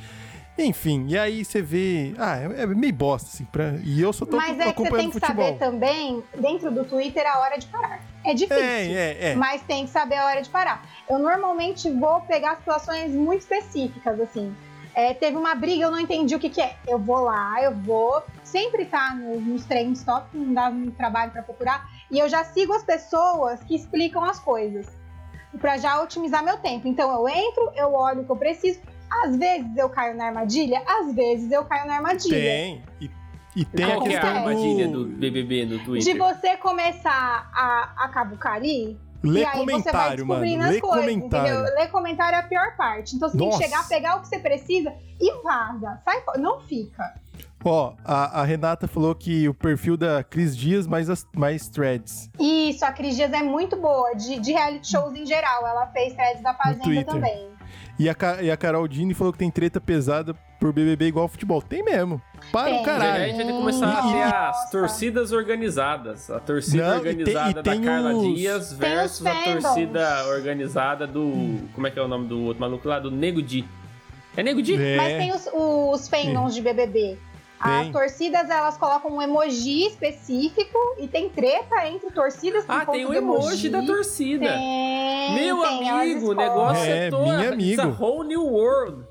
Enfim, 0.57 1.05
e 1.09 1.17
aí 1.17 1.45
você 1.45 1.61
vê. 1.61 2.13
Ah, 2.17 2.37
é, 2.37 2.63
é 2.63 2.65
meio 2.65 2.93
bosta, 2.93 3.29
assim. 3.31 3.45
Pra, 3.45 3.75
e 3.83 4.01
eu 4.01 4.11
só 4.11 4.25
tô 4.25 4.37
Mas 4.37 4.59
é 4.59 4.73
que 4.73 4.81
você 4.81 4.89
tem 4.91 5.07
que 5.11 5.19
futebol. 5.19 5.45
saber 5.45 5.59
também, 5.59 6.23
dentro 6.39 6.71
do 6.71 6.83
Twitter, 6.83 7.25
a 7.27 7.39
hora 7.39 7.57
de 7.57 7.67
parar. 7.67 7.99
É 8.25 8.33
difícil. 8.33 8.63
É, 8.63 8.85
é, 8.91 9.29
é. 9.31 9.35
mas 9.35 9.61
tem 9.61 9.85
que 9.85 9.91
saber 9.91 10.15
a 10.15 10.25
hora 10.25 10.41
de 10.41 10.49
parar. 10.49 10.83
Eu 11.09 11.19
normalmente 11.19 11.89
vou 11.91 12.21
pegar 12.21 12.55
situações 12.57 13.11
muito 13.11 13.41
específicas, 13.41 14.19
assim. 14.19 14.53
É, 14.95 15.13
teve 15.13 15.37
uma 15.37 15.53
briga, 15.53 15.83
eu 15.83 15.91
não 15.91 15.99
entendi 15.99 16.33
o 16.35 16.39
que, 16.39 16.49
que 16.49 16.59
é. 16.59 16.75
Eu 16.87 16.97
vou 16.97 17.19
lá, 17.19 17.61
eu 17.61 17.71
vou. 17.75 18.23
Sempre 18.43 18.83
tá 18.85 19.13
no- 19.13 19.39
nos 19.39 19.63
trends 19.63 20.03
top, 20.03 20.27
não 20.35 20.53
dá 20.55 20.71
muito 20.71 20.95
trabalho 20.97 21.31
pra 21.31 21.43
procurar. 21.43 21.87
E 22.09 22.17
eu 22.17 22.27
já 22.27 22.43
sigo 22.43 22.73
as 22.73 22.83
pessoas 22.83 23.61
que 23.63 23.75
explicam 23.75 24.23
as 24.23 24.39
coisas. 24.39 24.87
Pra 25.61 25.77
já 25.77 26.01
otimizar 26.01 26.43
meu 26.43 26.57
tempo. 26.57 26.87
Então 26.87 27.11
eu 27.11 27.27
entro, 27.29 27.71
eu 27.75 27.93
olho 27.93 28.21
o 28.21 28.25
que 28.25 28.31
eu 28.31 28.35
preciso. 28.35 28.79
Às 29.25 29.35
vezes 29.35 29.77
eu 29.77 29.89
caio 29.89 30.15
na 30.15 30.27
armadilha, 30.27 30.81
às 30.85 31.13
vezes 31.13 31.51
eu 31.51 31.65
caio 31.65 31.87
na 31.87 31.95
armadilha. 31.95 32.35
Tem. 32.35 32.83
E, 33.01 33.11
e 33.55 33.65
tem 33.65 33.85
Qual 33.85 33.99
a 33.99 34.03
que 34.03 34.13
é 34.13 34.17
a 34.17 34.21
questão 34.21 34.37
armadilha 34.37 34.87
do... 34.87 35.05
do 35.05 35.17
BBB 35.17 35.65
no 35.65 35.79
Twitter? 35.83 36.13
De 36.13 36.19
você 36.19 36.57
começar 36.57 37.49
a, 37.53 38.05
a 38.05 38.09
cavucar 38.09 38.53
ali, 38.53 38.97
Lê 39.23 39.41
e 39.41 39.45
aí 39.45 39.51
você 39.51 39.57
vai 39.57 39.65
comentário, 39.65 40.25
mano. 40.25 40.41
descobrindo 40.41 40.63
as 40.63 40.69
Lê 40.69 40.81
coisas, 40.81 40.99
comentário. 41.05 41.53
entendeu? 41.55 41.75
Ler 41.75 41.87
comentário 41.91 42.35
é 42.35 42.39
a 42.39 42.43
pior 42.43 42.75
parte. 42.75 43.15
Então 43.15 43.29
você 43.29 43.37
tem 43.37 43.47
Nossa. 43.47 43.57
que 43.57 43.63
chegar, 43.63 43.87
pegar 43.87 44.15
o 44.17 44.21
que 44.21 44.27
você 44.27 44.39
precisa 44.39 44.93
e 45.19 45.43
vaza. 45.43 45.99
Sai, 46.05 46.23
não 46.37 46.59
fica. 46.61 47.15
Ó, 47.65 47.93
a, 48.05 48.41
a 48.41 48.43
Renata 48.45 48.87
falou 48.87 49.13
que 49.15 49.49
o 49.49 49.53
perfil 49.53 49.97
da 49.97 50.23
Cris 50.23 50.55
Dias 50.55 50.85
mais, 50.85 51.09
as, 51.09 51.25
mais 51.35 51.67
threads. 51.67 52.29
Isso, 52.39 52.85
a 52.85 52.91
Cris 52.91 53.15
Dias 53.15 53.33
é 53.33 53.41
muito 53.41 53.75
boa, 53.75 54.13
de, 54.13 54.39
de 54.39 54.51
reality 54.51 54.91
shows 54.91 55.15
em 55.15 55.25
geral. 55.25 55.65
Ela 55.65 55.87
fez 55.87 56.13
threads 56.13 56.43
da 56.43 56.53
Fazenda 56.53 57.03
também. 57.03 57.49
E 57.99 58.09
a, 58.09 58.15
e 58.41 58.51
a 58.51 58.57
Carol 58.57 58.87
Dini 58.87 59.13
falou 59.13 59.33
que 59.33 59.39
tem 59.39 59.49
treta 59.49 59.81
pesada 59.81 60.35
por 60.59 60.71
BBB 60.71 61.07
igual 61.07 61.27
futebol. 61.27 61.61
Tem 61.61 61.83
mesmo. 61.83 62.21
Para 62.51 62.69
tem. 62.69 62.81
o 62.81 62.83
caralho. 62.83 63.23
A 63.23 63.27
gente 63.27 63.37
vai 63.37 63.45
ter 63.45 63.51
que 63.51 63.57
começar 63.57 63.91
a 63.91 64.01
ter 64.01 64.23
as 64.23 64.69
torcidas 64.69 65.31
organizadas. 65.31 66.29
A 66.29 66.39
torcida 66.39 66.89
Não, 66.89 66.97
organizada 66.97 67.59
e 67.59 67.63
tem, 67.63 67.73
e 67.75 67.79
da 67.79 67.85
Carla 67.85 68.15
os... 68.15 68.35
Dias 68.35 68.73
versus 68.73 69.25
a 69.25 69.33
torcida 69.33 70.27
organizada 70.27 71.07
do. 71.07 71.59
Como 71.73 71.87
é 71.87 71.91
que 71.91 71.97
é 71.97 72.01
o 72.01 72.07
nome 72.07 72.27
do 72.27 72.43
outro 72.43 72.61
maluco 72.61 72.87
lá? 72.87 72.99
Do 72.99 73.09
Nego 73.09 73.41
Di. 73.41 73.65
É 74.35 74.43
Nego 74.43 74.61
Di? 74.61 74.75
É. 74.75 74.97
Mas 74.97 75.17
tem 75.17 75.33
os, 75.33 75.49
os 75.53 76.07
fandoms 76.07 76.53
de 76.53 76.61
BBB. 76.61 77.17
As 77.59 77.89
torcidas, 77.89 78.49
elas 78.49 78.77
colocam 78.77 79.11
um 79.15 79.21
emoji 79.21 79.87
específico 79.87 80.77
e 80.99 81.07
tem 81.07 81.29
treta 81.29 81.87
entre 81.87 82.11
torcidas 82.11 82.65
por 82.65 82.75
Ah, 82.75 82.85
tem 82.85 83.05
o 83.05 83.13
emoji, 83.13 83.47
emoji 83.47 83.69
da 83.69 83.81
torcida. 83.81 84.47
Tem, 84.47 85.35
Meu 85.35 85.61
tem, 85.61 85.89
amigo, 85.89 86.31
o 86.31 86.33
negócio 86.35 86.83
é, 86.83 87.07
é 87.07 87.09
todo. 87.09 87.23
Minha 87.23 87.53
amigo. 87.53 87.81
It's 87.81 87.99
a 87.99 88.03
whole 88.03 88.27
new 88.27 88.45
world. 88.45 89.05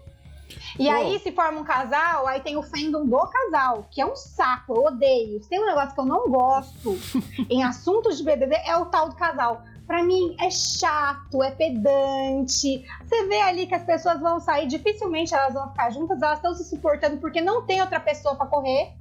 E 0.78 0.84
Pô. 0.84 0.90
aí, 0.90 1.18
se 1.18 1.32
forma 1.32 1.60
um 1.60 1.64
casal, 1.64 2.26
aí 2.26 2.40
tem 2.40 2.56
o 2.56 2.62
fandom 2.62 3.06
do 3.06 3.26
casal, 3.26 3.86
que 3.90 4.00
é 4.00 4.06
um 4.06 4.14
saco, 4.14 4.74
eu 4.74 4.84
odeio. 4.84 5.42
Se 5.42 5.48
tem 5.48 5.60
um 5.60 5.66
negócio 5.66 5.94
que 5.94 6.00
eu 6.00 6.04
não 6.04 6.28
gosto 6.28 6.98
em 7.50 7.64
assuntos 7.64 8.18
de 8.18 8.24
BBB, 8.24 8.56
é 8.64 8.76
o 8.76 8.86
tal 8.86 9.08
do 9.08 9.16
casal. 9.16 9.62
Pra 9.86 10.02
mim 10.02 10.34
é 10.40 10.50
chato, 10.50 11.42
é 11.42 11.50
pedante. 11.52 12.84
Você 13.04 13.26
vê 13.28 13.40
ali 13.42 13.66
que 13.66 13.74
as 13.74 13.84
pessoas 13.84 14.20
vão 14.20 14.40
sair, 14.40 14.66
dificilmente 14.66 15.32
elas 15.32 15.54
vão 15.54 15.68
ficar 15.68 15.90
juntas, 15.90 16.20
elas 16.20 16.38
estão 16.38 16.54
se 16.54 16.64
suportando 16.64 17.18
porque 17.18 17.40
não 17.40 17.62
tem 17.62 17.80
outra 17.80 18.00
pessoa 18.00 18.34
para 18.34 18.46
correr. 18.46 18.94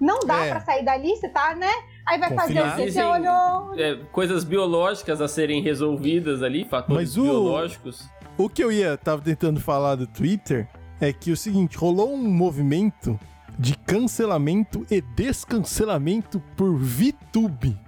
Não 0.00 0.20
dá 0.20 0.46
é. 0.46 0.50
para 0.50 0.60
sair 0.60 0.84
dali, 0.84 1.14
você 1.16 1.28
tá, 1.28 1.54
né? 1.54 1.70
Aí 2.06 2.18
vai 2.18 2.34
fazer 2.34 2.60
o 2.60 2.74
que 2.74 2.90
você 2.90 3.02
olhou. 3.02 3.78
É, 3.78 3.96
coisas 4.10 4.42
biológicas 4.42 5.20
a 5.20 5.28
serem 5.28 5.62
resolvidas 5.62 6.42
ali, 6.42 6.64
fatores 6.64 7.10
Mas 7.10 7.16
o, 7.16 7.22
biológicos. 7.22 8.08
O 8.36 8.48
que 8.48 8.64
eu 8.64 8.72
ia 8.72 8.96
tava 8.96 9.22
tentando 9.22 9.60
falar 9.60 9.94
do 9.94 10.06
Twitter 10.06 10.66
é 11.00 11.12
que 11.12 11.30
o 11.30 11.36
seguinte, 11.36 11.76
rolou 11.76 12.12
um 12.12 12.28
movimento 12.28 13.18
de 13.58 13.76
cancelamento 13.76 14.86
e 14.90 15.00
descancelamento 15.00 16.42
por 16.56 16.74
VTube. 16.76 17.78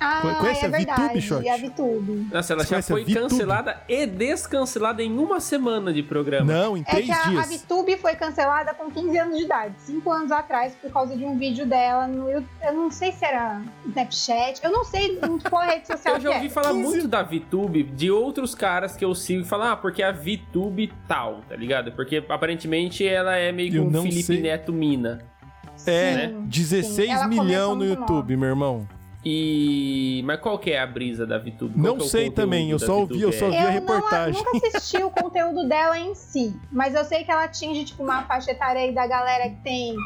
Ah, 0.00 0.36
conhece 0.40 0.64
é 0.64 0.68
a 0.68 0.70
verdade, 0.70 1.02
VTube, 1.02 1.20
Shot? 1.22 1.48
a 1.48 1.56
VTube. 1.56 2.28
Nossa, 2.32 2.52
ela 2.52 2.64
Você 2.64 2.74
já 2.74 2.82
foi 2.82 3.04
cancelada 3.04 3.80
e 3.88 4.06
descancelada 4.06 5.02
em 5.02 5.16
uma 5.16 5.40
semana 5.40 5.92
de 5.92 6.02
programa. 6.02 6.52
Não, 6.52 6.76
em 6.76 6.80
é 6.80 6.84
três 6.84 7.08
é 7.08 7.14
que 7.14 7.28
dias. 7.30 7.52
A, 7.52 7.56
VTube 7.56 7.96
foi 7.98 8.14
cancelada 8.14 8.74
com 8.74 8.90
15 8.90 9.18
anos 9.18 9.38
de 9.38 9.44
idade, 9.44 9.74
5 9.78 10.10
anos 10.10 10.32
atrás, 10.32 10.74
por 10.74 10.90
causa 10.90 11.16
de 11.16 11.24
um 11.24 11.38
vídeo 11.38 11.64
dela 11.64 12.06
no 12.06 12.28
Eu 12.28 12.44
não 12.72 12.90
sei 12.90 13.12
se 13.12 13.24
era 13.24 13.62
Snapchat, 13.86 14.60
eu 14.62 14.72
não 14.72 14.84
sei 14.84 15.18
qual 15.48 15.62
rede 15.62 15.86
social 15.88 16.16
Eu 16.16 16.20
já 16.20 16.30
ouvi 16.30 16.46
é. 16.46 16.50
falar 16.50 16.72
15... 16.72 16.82
muito 16.82 17.08
da 17.08 17.22
VTube 17.22 17.84
de 17.84 18.10
outros 18.10 18.54
caras 18.54 18.96
que 18.96 19.04
eu 19.04 19.14
sigo 19.14 19.42
e 19.42 19.44
falar, 19.44 19.72
ah, 19.72 19.76
porque 19.76 20.02
a 20.02 20.12
VTube 20.12 20.92
tal, 21.06 21.40
tá 21.48 21.56
ligado? 21.56 21.92
Porque 21.92 22.22
aparentemente 22.28 23.06
ela 23.06 23.36
é 23.36 23.52
meio 23.52 23.70
que 23.70 23.78
um 23.78 23.90
Felipe 23.90 24.22
sei. 24.22 24.40
Neto 24.40 24.72
Mina. 24.72 25.18
É, 25.86 26.28
né? 26.28 26.34
16 26.46 27.28
milhões 27.28 27.78
no 27.78 27.84
YouTube, 27.84 28.36
meu 28.36 28.48
irmão. 28.48 28.86
E. 29.24 30.22
Mas 30.26 30.38
qual 30.40 30.58
que 30.58 30.70
é 30.70 30.80
a 30.80 30.86
brisa 30.86 31.26
da 31.26 31.38
VTube? 31.38 31.72
Não 31.76 31.96
é 31.96 32.00
sei 32.00 32.30
também, 32.30 32.70
eu 32.70 32.78
só 32.78 33.00
ouvi, 33.00 33.22
eu 33.22 33.32
só 33.32 33.48
vi 33.48 33.56
a 33.56 33.70
reportagem. 33.70 34.42
Eu 34.44 34.52
nunca 34.52 34.68
assisti 34.68 35.02
o 35.02 35.10
conteúdo 35.10 35.66
dela 35.66 35.98
em 35.98 36.14
si, 36.14 36.54
mas 36.70 36.94
eu 36.94 37.04
sei 37.04 37.24
que 37.24 37.30
ela 37.30 37.44
atinge 37.44 37.84
tipo 37.84 38.02
uma 38.02 38.22
faixa 38.24 38.50
etária 38.50 38.82
aí 38.82 38.92
da 38.92 39.06
galera 39.06 39.48
que 39.48 39.56
tem 39.62 39.96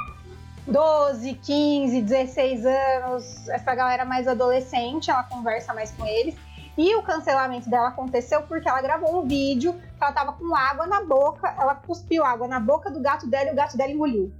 12, 0.69 1.35
15, 1.35 2.03
16 2.03 2.67
anos, 2.67 3.49
essa 3.49 3.75
galera 3.75 4.05
mais 4.05 4.29
adolescente, 4.29 5.11
ela 5.11 5.25
conversa 5.25 5.75
mais 5.75 5.91
com 5.91 6.07
eles. 6.07 6.37
E 6.77 6.95
o 6.95 7.03
cancelamento 7.03 7.69
dela 7.69 7.89
aconteceu 7.89 8.43
porque 8.43 8.69
ela 8.69 8.81
gravou 8.81 9.21
um 9.21 9.27
vídeo 9.27 9.73
que 9.73 10.05
ela 10.05 10.13
tava 10.13 10.33
com 10.35 10.55
água 10.55 10.87
na 10.87 11.03
boca, 11.03 11.53
ela 11.59 11.75
cuspiu 11.75 12.25
água 12.25 12.47
na 12.47 12.61
boca 12.61 12.89
do 12.89 13.01
gato 13.01 13.27
dela 13.27 13.51
e 13.51 13.53
o 13.53 13.57
gato 13.57 13.77
dela 13.77 13.91
engoliu. 13.91 14.33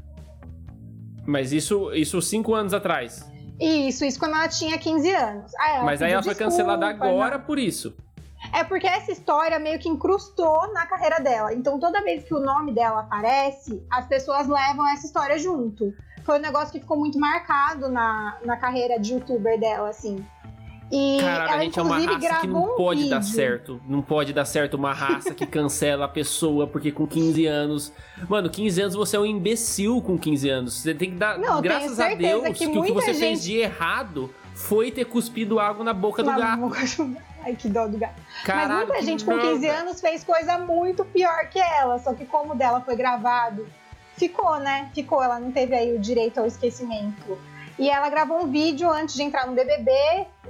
Mas 1.27 1.53
isso, 1.53 1.93
isso 1.93 2.23
cinco 2.23 2.55
anos 2.55 2.73
atrás? 2.73 3.29
Isso, 3.61 4.05
isso 4.05 4.19
quando 4.19 4.35
ela 4.35 4.49
tinha 4.49 4.79
15 4.79 5.11
anos. 5.15 5.53
Aí 5.59 5.83
Mas 5.85 6.01
aí 6.03 6.13
ela 6.13 6.23
foi 6.23 6.35
cancelada 6.35 6.87
agora 6.87 7.39
por 7.39 7.59
isso. 7.59 7.95
É 8.53 8.63
porque 8.63 8.87
essa 8.87 9.11
história 9.11 9.59
meio 9.59 9.79
que 9.79 9.89
incrustou 9.89 10.73
na 10.73 10.87
carreira 10.87 11.21
dela. 11.21 11.53
Então 11.53 11.79
toda 11.79 12.03
vez 12.03 12.25
que 12.25 12.35
o 12.35 12.41
nome 12.41 12.73
dela 12.73 13.01
aparece, 13.01 13.85
as 13.91 14.07
pessoas 14.07 14.47
levam 14.47 14.89
essa 14.89 15.07
história 15.07 15.39
junto. 15.39 15.93
Foi 16.25 16.39
um 16.39 16.43
negócio 16.43 16.73
que 16.73 16.81
ficou 16.81 16.97
muito 16.97 17.19
marcado 17.19 17.89
na, 17.89 18.39
na 18.45 18.57
carreira 18.57 18.99
de 18.99 19.15
youtuber 19.15 19.59
dela, 19.59 19.89
assim. 19.89 20.25
E 20.91 21.21
a 21.21 21.61
gente 21.61 21.79
é 21.79 21.83
uma 21.83 21.99
raça 21.99 22.41
que 22.41 22.47
não 22.47 22.75
pode 22.75 23.11
dar 23.11 23.23
certo. 23.23 23.81
Não 23.87 24.01
pode 24.01 24.33
dar 24.33 24.45
certo 24.45 24.75
uma 24.75 24.93
raça 24.93 25.35
que 25.35 25.47
cancela 25.47 26.07
a 26.07 26.09
pessoa 26.09 26.67
porque 26.67 26.91
com 26.91 27.07
15 27.07 27.47
anos. 27.47 27.93
Mano, 28.29 28.49
15 28.49 28.81
anos 28.81 28.95
você 28.95 29.17
é 29.17 29.21
um 29.21 29.27
imbecil 29.27 30.01
com 30.01 30.19
15 30.19 30.49
anos. 30.49 30.75
Você 30.75 30.95
tem 30.95 31.11
que 31.11 31.17
dar. 31.17 31.39
Não, 31.39 31.61
graças 31.61 32.01
a 32.01 32.15
Deus 32.15 32.43
que, 32.57 32.69
que 32.69 32.79
o 32.79 32.83
que 32.83 32.93
você 32.93 33.13
gente... 33.13 33.19
fez 33.19 33.43
de 33.43 33.57
errado 33.57 34.33
foi 34.55 34.91
ter 34.91 35.05
cuspido 35.05 35.61
água 35.61 35.85
na 35.85 35.93
boca 35.93 36.23
na 36.23 36.33
do 36.33 36.41
gato. 36.41 36.61
Boca 36.61 36.81
Ai, 37.45 37.55
que 37.55 37.69
dó 37.69 37.87
do 37.87 37.99
gato. 37.99 38.21
Caralho, 38.45 38.89
Mas 38.89 38.89
muita 38.89 39.03
gente 39.03 39.25
com 39.25 39.39
15 39.39 39.69
anos 39.69 40.01
fez 40.01 40.25
coisa 40.25 40.59
muito 40.59 41.05
pior 41.05 41.49
que 41.51 41.61
ela. 41.61 41.99
Só 41.99 42.15
que 42.15 42.25
como 42.25 42.55
dela 42.55 42.81
foi 42.81 42.97
gravado, 42.97 43.67
ficou, 44.17 44.59
né? 44.59 44.91
Ficou. 44.95 45.23
Ela 45.23 45.39
não 45.39 45.53
teve 45.53 45.75
aí 45.75 45.95
o 45.95 45.99
direito 45.99 46.39
ao 46.39 46.47
esquecimento. 46.47 47.39
E 47.79 47.89
ela 47.89 48.09
gravou 48.11 48.43
um 48.43 48.51
vídeo 48.51 48.91
antes 48.91 49.15
de 49.15 49.23
entrar 49.23 49.47
no 49.47 49.55
BBB, 49.55 49.91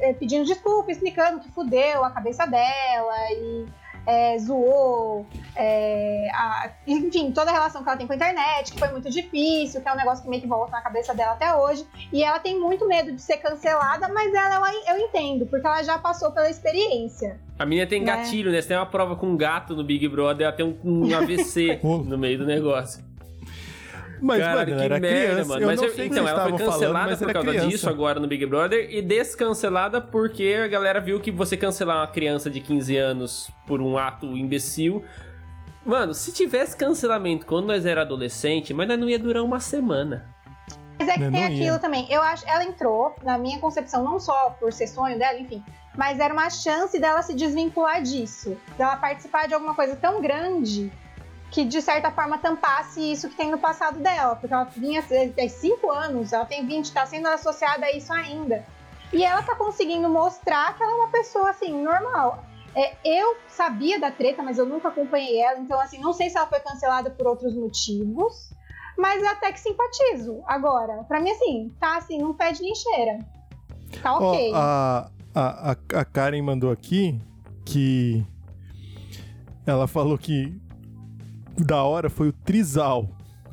eh, 0.00 0.14
pedindo 0.14 0.46
desculpa, 0.46 0.90
explicando 0.90 1.40
que 1.40 1.50
fudeu 1.50 2.04
a 2.04 2.10
cabeça 2.10 2.46
dela 2.46 3.14
e 3.32 3.66
é, 4.08 4.38
zoou, 4.38 5.26
é, 5.54 6.30
a, 6.32 6.70
enfim, 6.86 7.30
toda 7.30 7.50
a 7.50 7.52
relação 7.52 7.82
que 7.82 7.88
ela 7.90 7.98
tem 7.98 8.06
com 8.06 8.14
a 8.14 8.16
internet, 8.16 8.72
que 8.72 8.78
foi 8.78 8.88
muito 8.88 9.10
difícil, 9.10 9.82
que 9.82 9.88
é 9.88 9.92
um 9.92 9.96
negócio 9.96 10.24
que 10.24 10.30
meio 10.30 10.40
que 10.40 10.48
volta 10.48 10.72
na 10.72 10.80
cabeça 10.80 11.14
dela 11.14 11.32
até 11.32 11.54
hoje. 11.54 11.86
E 12.10 12.24
ela 12.24 12.38
tem 12.38 12.58
muito 12.58 12.88
medo 12.88 13.12
de 13.12 13.20
ser 13.20 13.36
cancelada, 13.36 14.08
mas 14.08 14.32
ela 14.32 14.72
eu, 14.72 14.96
eu 14.96 15.04
entendo, 15.04 15.44
porque 15.44 15.66
ela 15.66 15.82
já 15.82 15.98
passou 15.98 16.32
pela 16.32 16.48
experiência. 16.48 17.38
A 17.58 17.66
minha 17.66 17.86
tem 17.86 18.00
né? 18.00 18.16
gatilho, 18.16 18.50
né? 18.50 18.62
Você 18.62 18.68
tem 18.68 18.78
uma 18.78 18.86
prova 18.86 19.14
com 19.14 19.26
um 19.26 19.36
gato 19.36 19.76
no 19.76 19.84
Big 19.84 20.08
Brother, 20.08 20.46
ela 20.46 20.56
tem 20.56 20.64
um, 20.64 20.78
um 20.82 21.14
AVC 21.14 21.78
no 21.84 22.16
meio 22.16 22.38
do 22.38 22.46
negócio. 22.46 23.07
Mas, 24.20 24.42
Cara, 24.42 24.66
mano, 24.66 24.82
era 24.82 25.00
merda, 25.00 25.08
criança. 25.08 25.48
Mano. 25.48 25.66
Mas 25.66 25.82
eu, 25.82 26.04
então, 26.04 26.28
ela 26.28 26.48
foi 26.48 26.58
cancelada 26.58 27.16
falando, 27.16 27.18
por 27.18 27.32
causa 27.32 27.48
criança. 27.50 27.68
disso 27.68 27.88
agora 27.88 28.20
no 28.20 28.26
Big 28.26 28.44
Brother 28.46 28.88
e 28.90 29.02
descancelada 29.02 30.00
porque 30.00 30.56
a 30.64 30.68
galera 30.68 31.00
viu 31.00 31.20
que 31.20 31.30
você 31.30 31.56
cancelar 31.56 31.98
uma 31.98 32.06
criança 32.06 32.50
de 32.50 32.60
15 32.60 32.96
anos 32.96 33.50
por 33.66 33.80
um 33.80 33.96
ato 33.96 34.26
imbecil. 34.36 35.04
Mano, 35.84 36.12
se 36.12 36.32
tivesse 36.32 36.76
cancelamento 36.76 37.46
quando 37.46 37.66
nós 37.66 37.86
era 37.86 38.02
adolescente, 38.02 38.74
mas 38.74 38.88
não 38.88 39.08
ia 39.08 39.18
durar 39.18 39.42
uma 39.42 39.60
semana. 39.60 40.26
Mas 40.98 41.08
é 41.08 41.12
que 41.12 41.30
tem 41.30 41.44
aquilo 41.44 41.78
também. 41.78 42.06
Eu 42.10 42.20
acho, 42.20 42.44
ela 42.46 42.64
entrou, 42.64 43.14
na 43.22 43.38
minha 43.38 43.58
concepção, 43.58 44.02
não 44.02 44.18
só 44.18 44.50
por 44.58 44.72
ser 44.72 44.88
sonho 44.88 45.16
dela, 45.16 45.38
enfim, 45.38 45.62
mas 45.96 46.18
era 46.18 46.34
uma 46.34 46.50
chance 46.50 46.98
dela 46.98 47.22
se 47.22 47.34
desvincular 47.34 48.02
disso, 48.02 48.56
dela 48.76 48.96
participar 48.96 49.46
de 49.46 49.54
alguma 49.54 49.74
coisa 49.74 49.96
tão 49.96 50.20
grande 50.20 50.90
que 51.50 51.64
de 51.64 51.80
certa 51.80 52.10
forma 52.10 52.38
tampasse 52.38 53.00
isso 53.00 53.28
que 53.28 53.36
tem 53.36 53.50
no 53.50 53.58
passado 53.58 53.98
dela, 53.98 54.36
porque 54.36 54.52
ela 54.52 54.64
vinha 54.64 55.00
há 55.00 55.48
5 55.48 55.90
anos, 55.90 56.32
ela 56.32 56.44
tem 56.44 56.66
20, 56.66 56.84
está 56.84 57.06
sendo 57.06 57.28
associada 57.28 57.86
a 57.86 57.92
isso 57.92 58.12
ainda. 58.12 58.64
E 59.12 59.24
ela 59.24 59.42
tá 59.42 59.54
conseguindo 59.54 60.08
mostrar 60.08 60.76
que 60.76 60.82
ela 60.82 60.92
é 60.92 60.94
uma 60.96 61.08
pessoa 61.08 61.50
assim, 61.50 61.82
normal. 61.82 62.44
É, 62.74 62.94
eu 63.02 63.36
sabia 63.48 63.98
da 63.98 64.10
treta, 64.10 64.42
mas 64.42 64.58
eu 64.58 64.66
nunca 64.66 64.88
acompanhei 64.88 65.40
ela, 65.40 65.58
então 65.58 65.80
assim, 65.80 65.98
não 65.98 66.12
sei 66.12 66.28
se 66.28 66.36
ela 66.36 66.46
foi 66.46 66.60
cancelada 66.60 67.10
por 67.10 67.26
outros 67.26 67.54
motivos, 67.54 68.52
mas 68.96 69.24
até 69.24 69.50
que 69.50 69.60
simpatizo. 69.60 70.42
Agora, 70.46 71.04
para 71.04 71.20
mim 71.20 71.30
assim, 71.30 71.74
tá 71.80 71.96
assim, 71.96 72.18
não 72.18 72.34
pede 72.34 72.60
nem 72.60 72.74
cheira. 72.74 73.18
Tá 74.02 74.16
ok. 74.16 74.50
Oh, 74.52 74.54
a, 74.54 75.10
a, 75.34 75.70
a 75.70 76.04
Karen 76.04 76.42
mandou 76.42 76.70
aqui 76.70 77.18
que 77.64 78.24
ela 79.66 79.86
falou 79.86 80.18
que 80.18 80.60
da 81.64 81.82
hora 81.82 82.08
foi 82.08 82.28
o 82.28 82.32
Trizal. 82.32 83.08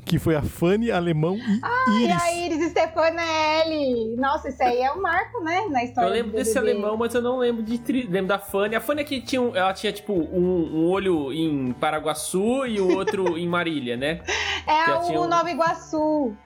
Que 0.06 0.20
foi 0.20 0.36
a 0.36 0.42
Fanny, 0.44 0.92
Alemão 0.92 1.36
e 1.36 1.60
ah, 1.64 1.86
Iris. 2.00 2.08
E 2.08 2.12
a 2.12 2.46
Iris 2.46 2.70
Stefanelli. 2.70 4.16
Nossa, 4.18 4.50
isso 4.50 4.62
aí 4.62 4.80
é 4.80 4.92
um 4.92 5.02
marco, 5.02 5.44
né? 5.44 5.66
Na 5.72 5.84
história 5.84 6.10
Eu 6.10 6.14
lembro 6.14 6.32
desse 6.34 6.56
alemão, 6.60 6.96
mas 6.96 7.16
eu 7.16 7.24
não 7.24 7.40
lembro 7.40 7.64
de 7.64 7.80
tri... 7.80 8.06
lembro 8.06 8.28
da 8.28 8.38
Fanny. 8.38 8.76
A 8.76 8.80
Fanny 8.80 9.02
aqui 9.02 9.20
tinha, 9.20 9.42
um, 9.42 9.56
ela 9.56 9.74
tinha 9.74 9.92
tipo 9.92 10.14
um, 10.14 10.76
um, 10.76 10.86
olho 10.90 11.34
em 11.34 11.74
Paraguaçu 11.74 12.68
e 12.68 12.80
o 12.80 12.96
outro 12.96 13.34
em 13.36 13.48
Marília, 13.48 13.98
né? 13.98 14.22
É 14.68 14.94
o 14.94 15.24
um... 15.24 15.28
Nova 15.28 15.50
Iguaçu. 15.50 16.38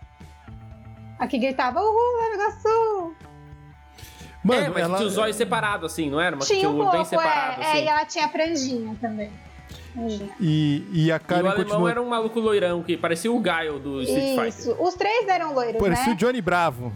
Aqui 1.19 1.37
gritava, 1.37 1.81
uhul, 1.81 2.21
Nova 2.21 2.35
Iguaçu. 2.35 3.15
Mano, 4.41 4.61
é, 4.61 4.69
mas 4.69 4.83
ela... 4.83 4.97
tinha 4.97 5.07
os 5.07 5.17
olhos 5.17 5.35
separados, 5.35 5.91
assim, 5.91 6.09
não 6.09 6.21
era? 6.21 6.33
Mas 6.35 6.47
tinha, 6.47 6.59
tinha 6.59 6.69
um 6.69 6.75
o 6.75 6.77
olho 6.77 6.83
pouco, 6.91 6.97
bem 6.97 7.05
separado, 7.05 7.61
é, 7.61 7.65
assim. 7.65 7.77
É, 7.77 7.83
e 7.83 7.87
ela 7.87 8.05
tinha 8.05 8.29
franjinha 8.29 8.95
também. 9.01 9.29
E, 10.39 10.87
e 10.91 11.11
a 11.11 11.19
Karen 11.19 11.41
e 11.41 11.43
o 11.43 11.47
alemão 11.47 11.65
continua... 11.65 11.91
era 11.91 12.01
um 12.01 12.09
maluco 12.09 12.39
loirão, 12.39 12.83
que 12.83 12.95
parecia 12.95 13.31
o 13.31 13.39
Gaio 13.39 13.79
do 13.79 14.01
Street 14.01 14.29
Fighter. 14.29 14.47
Isso, 14.47 14.77
os 14.79 14.93
três 14.93 15.27
eram 15.27 15.53
loiros, 15.53 15.81
Parecia 15.81 16.07
né? 16.07 16.13
o 16.13 16.15
Johnny 16.15 16.41
Bravo. 16.41 16.93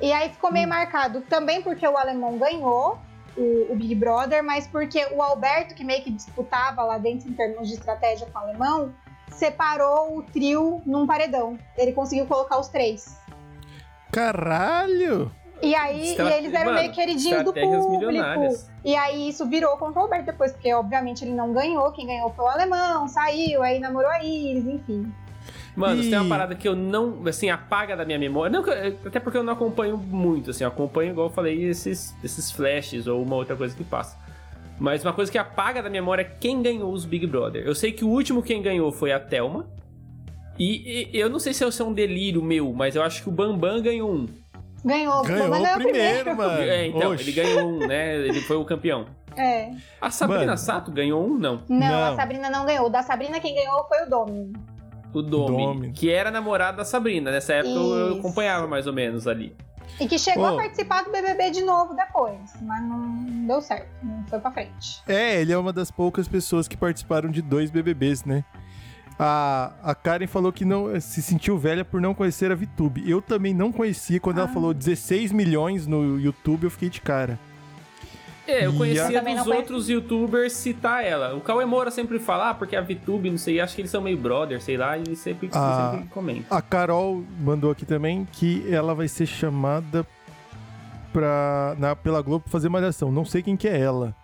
E 0.00 0.12
aí 0.12 0.28
ficou 0.28 0.52
meio 0.52 0.66
hum. 0.66 0.70
marcado 0.70 1.22
também 1.22 1.62
porque 1.62 1.86
o 1.86 1.96
alemão 1.96 2.38
ganhou 2.38 2.98
o, 3.36 3.72
o, 3.72 3.76
Big 3.76 3.94
Brother, 3.94 4.42
mas 4.42 4.66
porque 4.66 5.06
o 5.12 5.22
Alberto, 5.22 5.74
que 5.74 5.84
meio 5.84 6.02
que 6.02 6.10
disputava 6.10 6.82
lá 6.82 6.98
dentro 6.98 7.28
em 7.28 7.32
termos 7.32 7.68
de 7.68 7.74
estratégia 7.74 8.26
com 8.32 8.38
o 8.38 8.42
alemão, 8.42 8.94
separou 9.30 10.18
o 10.18 10.22
trio 10.22 10.82
num 10.86 11.06
paredão. 11.06 11.58
Ele 11.76 11.92
conseguiu 11.92 12.26
colocar 12.26 12.58
os 12.58 12.68
três. 12.68 13.18
Caralho! 14.12 15.30
E 15.62 15.74
aí 15.74 16.14
e 16.14 16.20
eles 16.20 16.52
eram 16.52 16.66
Mano, 16.66 16.80
meio 16.80 16.92
queridinhos 16.92 17.44
do 17.44 17.52
público. 17.52 17.98
E 18.84 18.94
aí 18.94 19.28
isso 19.28 19.46
virou 19.46 19.76
contra 19.78 20.00
o 20.00 20.02
Alberto 20.04 20.26
depois, 20.26 20.52
porque 20.52 20.72
obviamente 20.74 21.24
ele 21.24 21.32
não 21.32 21.52
ganhou, 21.52 21.90
quem 21.92 22.06
ganhou 22.06 22.30
foi 22.30 22.44
o 22.44 22.48
alemão, 22.48 23.08
saiu, 23.08 23.62
aí 23.62 23.78
namorou 23.78 24.10
a 24.10 24.22
Iris, 24.22 24.66
enfim. 24.66 25.10
Mano, 25.74 26.02
e... 26.02 26.08
tem 26.08 26.18
uma 26.18 26.28
parada 26.28 26.54
que 26.54 26.66
eu 26.66 26.74
não, 26.74 27.22
assim, 27.26 27.50
apaga 27.50 27.96
da 27.96 28.04
minha 28.04 28.18
memória. 28.18 28.50
Não, 28.50 28.64
até 29.06 29.20
porque 29.20 29.36
eu 29.36 29.42
não 29.42 29.52
acompanho 29.52 29.96
muito, 29.96 30.50
assim, 30.50 30.64
eu 30.64 30.68
acompanho, 30.68 31.10
igual 31.10 31.28
eu 31.28 31.32
falei, 31.32 31.64
esses, 31.64 32.14
esses 32.24 32.50
flashes 32.50 33.06
ou 33.06 33.22
uma 33.22 33.36
outra 33.36 33.54
coisa 33.54 33.76
que 33.76 33.84
passa. 33.84 34.18
Mas 34.78 35.02
uma 35.02 35.12
coisa 35.12 35.30
que 35.30 35.38
apaga 35.38 35.82
da 35.82 35.88
memória 35.88 36.22
é 36.22 36.24
quem 36.24 36.62
ganhou 36.62 36.92
os 36.92 37.04
Big 37.04 37.26
Brother. 37.26 37.62
Eu 37.64 37.74
sei 37.74 37.92
que 37.92 38.04
o 38.04 38.08
último 38.08 38.42
quem 38.42 38.62
ganhou 38.62 38.92
foi 38.92 39.12
a 39.12 39.20
Thelma. 39.20 39.66
E, 40.58 41.10
e 41.12 41.18
eu 41.18 41.28
não 41.28 41.38
sei 41.38 41.52
se 41.52 41.62
é 41.62 41.84
um 41.84 41.92
delírio 41.92 42.42
meu, 42.42 42.72
mas 42.72 42.96
eu 42.96 43.02
acho 43.02 43.22
que 43.22 43.28
o 43.28 43.32
Bambam 43.32 43.80
ganhou 43.80 44.10
um. 44.10 44.26
Ganhou, 44.84 45.22
ganhou 45.22 45.46
o 45.46 45.50
primeiro, 45.50 45.80
primeiro, 45.80 46.36
mano. 46.36 46.62
É, 46.62 46.86
então, 46.86 47.12
Oxi. 47.12 47.24
ele 47.24 47.32
ganhou 47.32 47.68
um, 47.68 47.86
né? 47.86 48.16
Ele 48.16 48.40
foi 48.42 48.56
o 48.56 48.64
campeão. 48.64 49.06
É. 49.36 49.70
A 50.00 50.10
Sabrina 50.10 50.46
mano. 50.46 50.58
Sato 50.58 50.90
ganhou 50.90 51.24
um, 51.24 51.38
não? 51.38 51.62
não? 51.68 51.78
não? 51.78 52.12
a 52.12 52.16
Sabrina 52.16 52.48
não 52.48 52.64
ganhou. 52.64 52.88
Da 52.88 53.02
Sabrina 53.02 53.40
quem 53.40 53.54
ganhou 53.54 53.84
foi 53.88 54.04
o 54.04 54.10
Domi. 54.10 54.52
O 55.12 55.22
Domi, 55.22 55.64
Domi. 55.64 55.92
que 55.92 56.10
era 56.10 56.30
namorado 56.30 56.76
da 56.76 56.84
Sabrina. 56.84 57.30
Nessa 57.30 57.54
época 57.54 57.70
Isso. 57.70 57.94
eu 57.94 58.18
acompanhava 58.18 58.66
mais 58.66 58.86
ou 58.86 58.92
menos 58.92 59.26
ali. 59.26 59.56
E 59.98 60.06
que 60.06 60.18
chegou 60.18 60.44
oh. 60.44 60.48
a 60.48 60.56
participar 60.56 61.04
do 61.04 61.10
BBB 61.10 61.50
de 61.50 61.62
novo 61.62 61.94
depois, 61.94 62.38
mas 62.62 62.82
não 62.82 63.46
deu 63.46 63.62
certo, 63.62 63.88
não 64.02 64.26
foi 64.26 64.38
pra 64.40 64.50
frente. 64.50 65.02
É, 65.08 65.40
ele 65.40 65.52
é 65.52 65.56
uma 65.56 65.72
das 65.72 65.90
poucas 65.90 66.28
pessoas 66.28 66.68
que 66.68 66.76
participaram 66.76 67.30
de 67.30 67.40
dois 67.40 67.70
BBBs, 67.70 68.24
né? 68.24 68.44
A, 69.18 69.72
a 69.82 69.94
Karen 69.94 70.26
falou 70.26 70.52
que 70.52 70.64
não 70.64 71.00
se 71.00 71.22
sentiu 71.22 71.56
velha 71.56 71.84
por 71.84 72.00
não 72.00 72.14
conhecer 72.14 72.52
a 72.52 72.54
VTube. 72.54 73.08
Eu 73.08 73.22
também 73.22 73.54
não 73.54 73.72
conhecia 73.72 74.20
quando 74.20 74.38
ah. 74.38 74.42
ela 74.42 74.48
falou 74.48 74.74
16 74.74 75.32
milhões 75.32 75.86
no 75.86 76.20
YouTube, 76.20 76.64
eu 76.64 76.70
fiquei 76.70 76.90
de 76.90 77.00
cara. 77.00 77.38
É, 78.46 78.66
eu 78.66 78.72
conhecia 78.74 79.18
a... 79.18 79.22
dos 79.22 79.46
outros 79.46 79.88
youtubers 79.88 80.52
citar 80.52 81.04
ela. 81.04 81.34
O 81.34 81.40
Cauê 81.40 81.64
Moura 81.64 81.90
sempre 81.90 82.18
fala, 82.20 82.50
ah, 82.50 82.54
porque 82.54 82.76
a 82.76 82.80
VTube, 82.80 83.28
não 83.28 83.38
sei, 83.38 83.58
acho 83.58 83.74
que 83.74 83.80
eles 83.80 83.90
são 83.90 84.00
meio 84.00 84.16
brother, 84.16 84.62
sei 84.62 84.76
lá, 84.76 84.96
e 84.96 85.16
sempre, 85.16 85.48
a... 85.52 85.92
sempre 85.92 86.08
comenta. 86.08 86.54
A 86.54 86.62
Carol 86.62 87.24
mandou 87.40 87.72
aqui 87.72 87.84
também 87.84 88.26
que 88.30 88.64
ela 88.72 88.94
vai 88.94 89.08
ser 89.08 89.26
chamada 89.26 90.06
pra, 91.12 91.74
na, 91.78 91.96
pela 91.96 92.22
Globo 92.22 92.44
pra 92.44 92.52
fazer 92.52 92.68
malhação. 92.68 93.10
Não 93.10 93.24
sei 93.24 93.42
quem 93.42 93.56
que 93.56 93.66
é 93.66 93.80
ela 93.80 94.14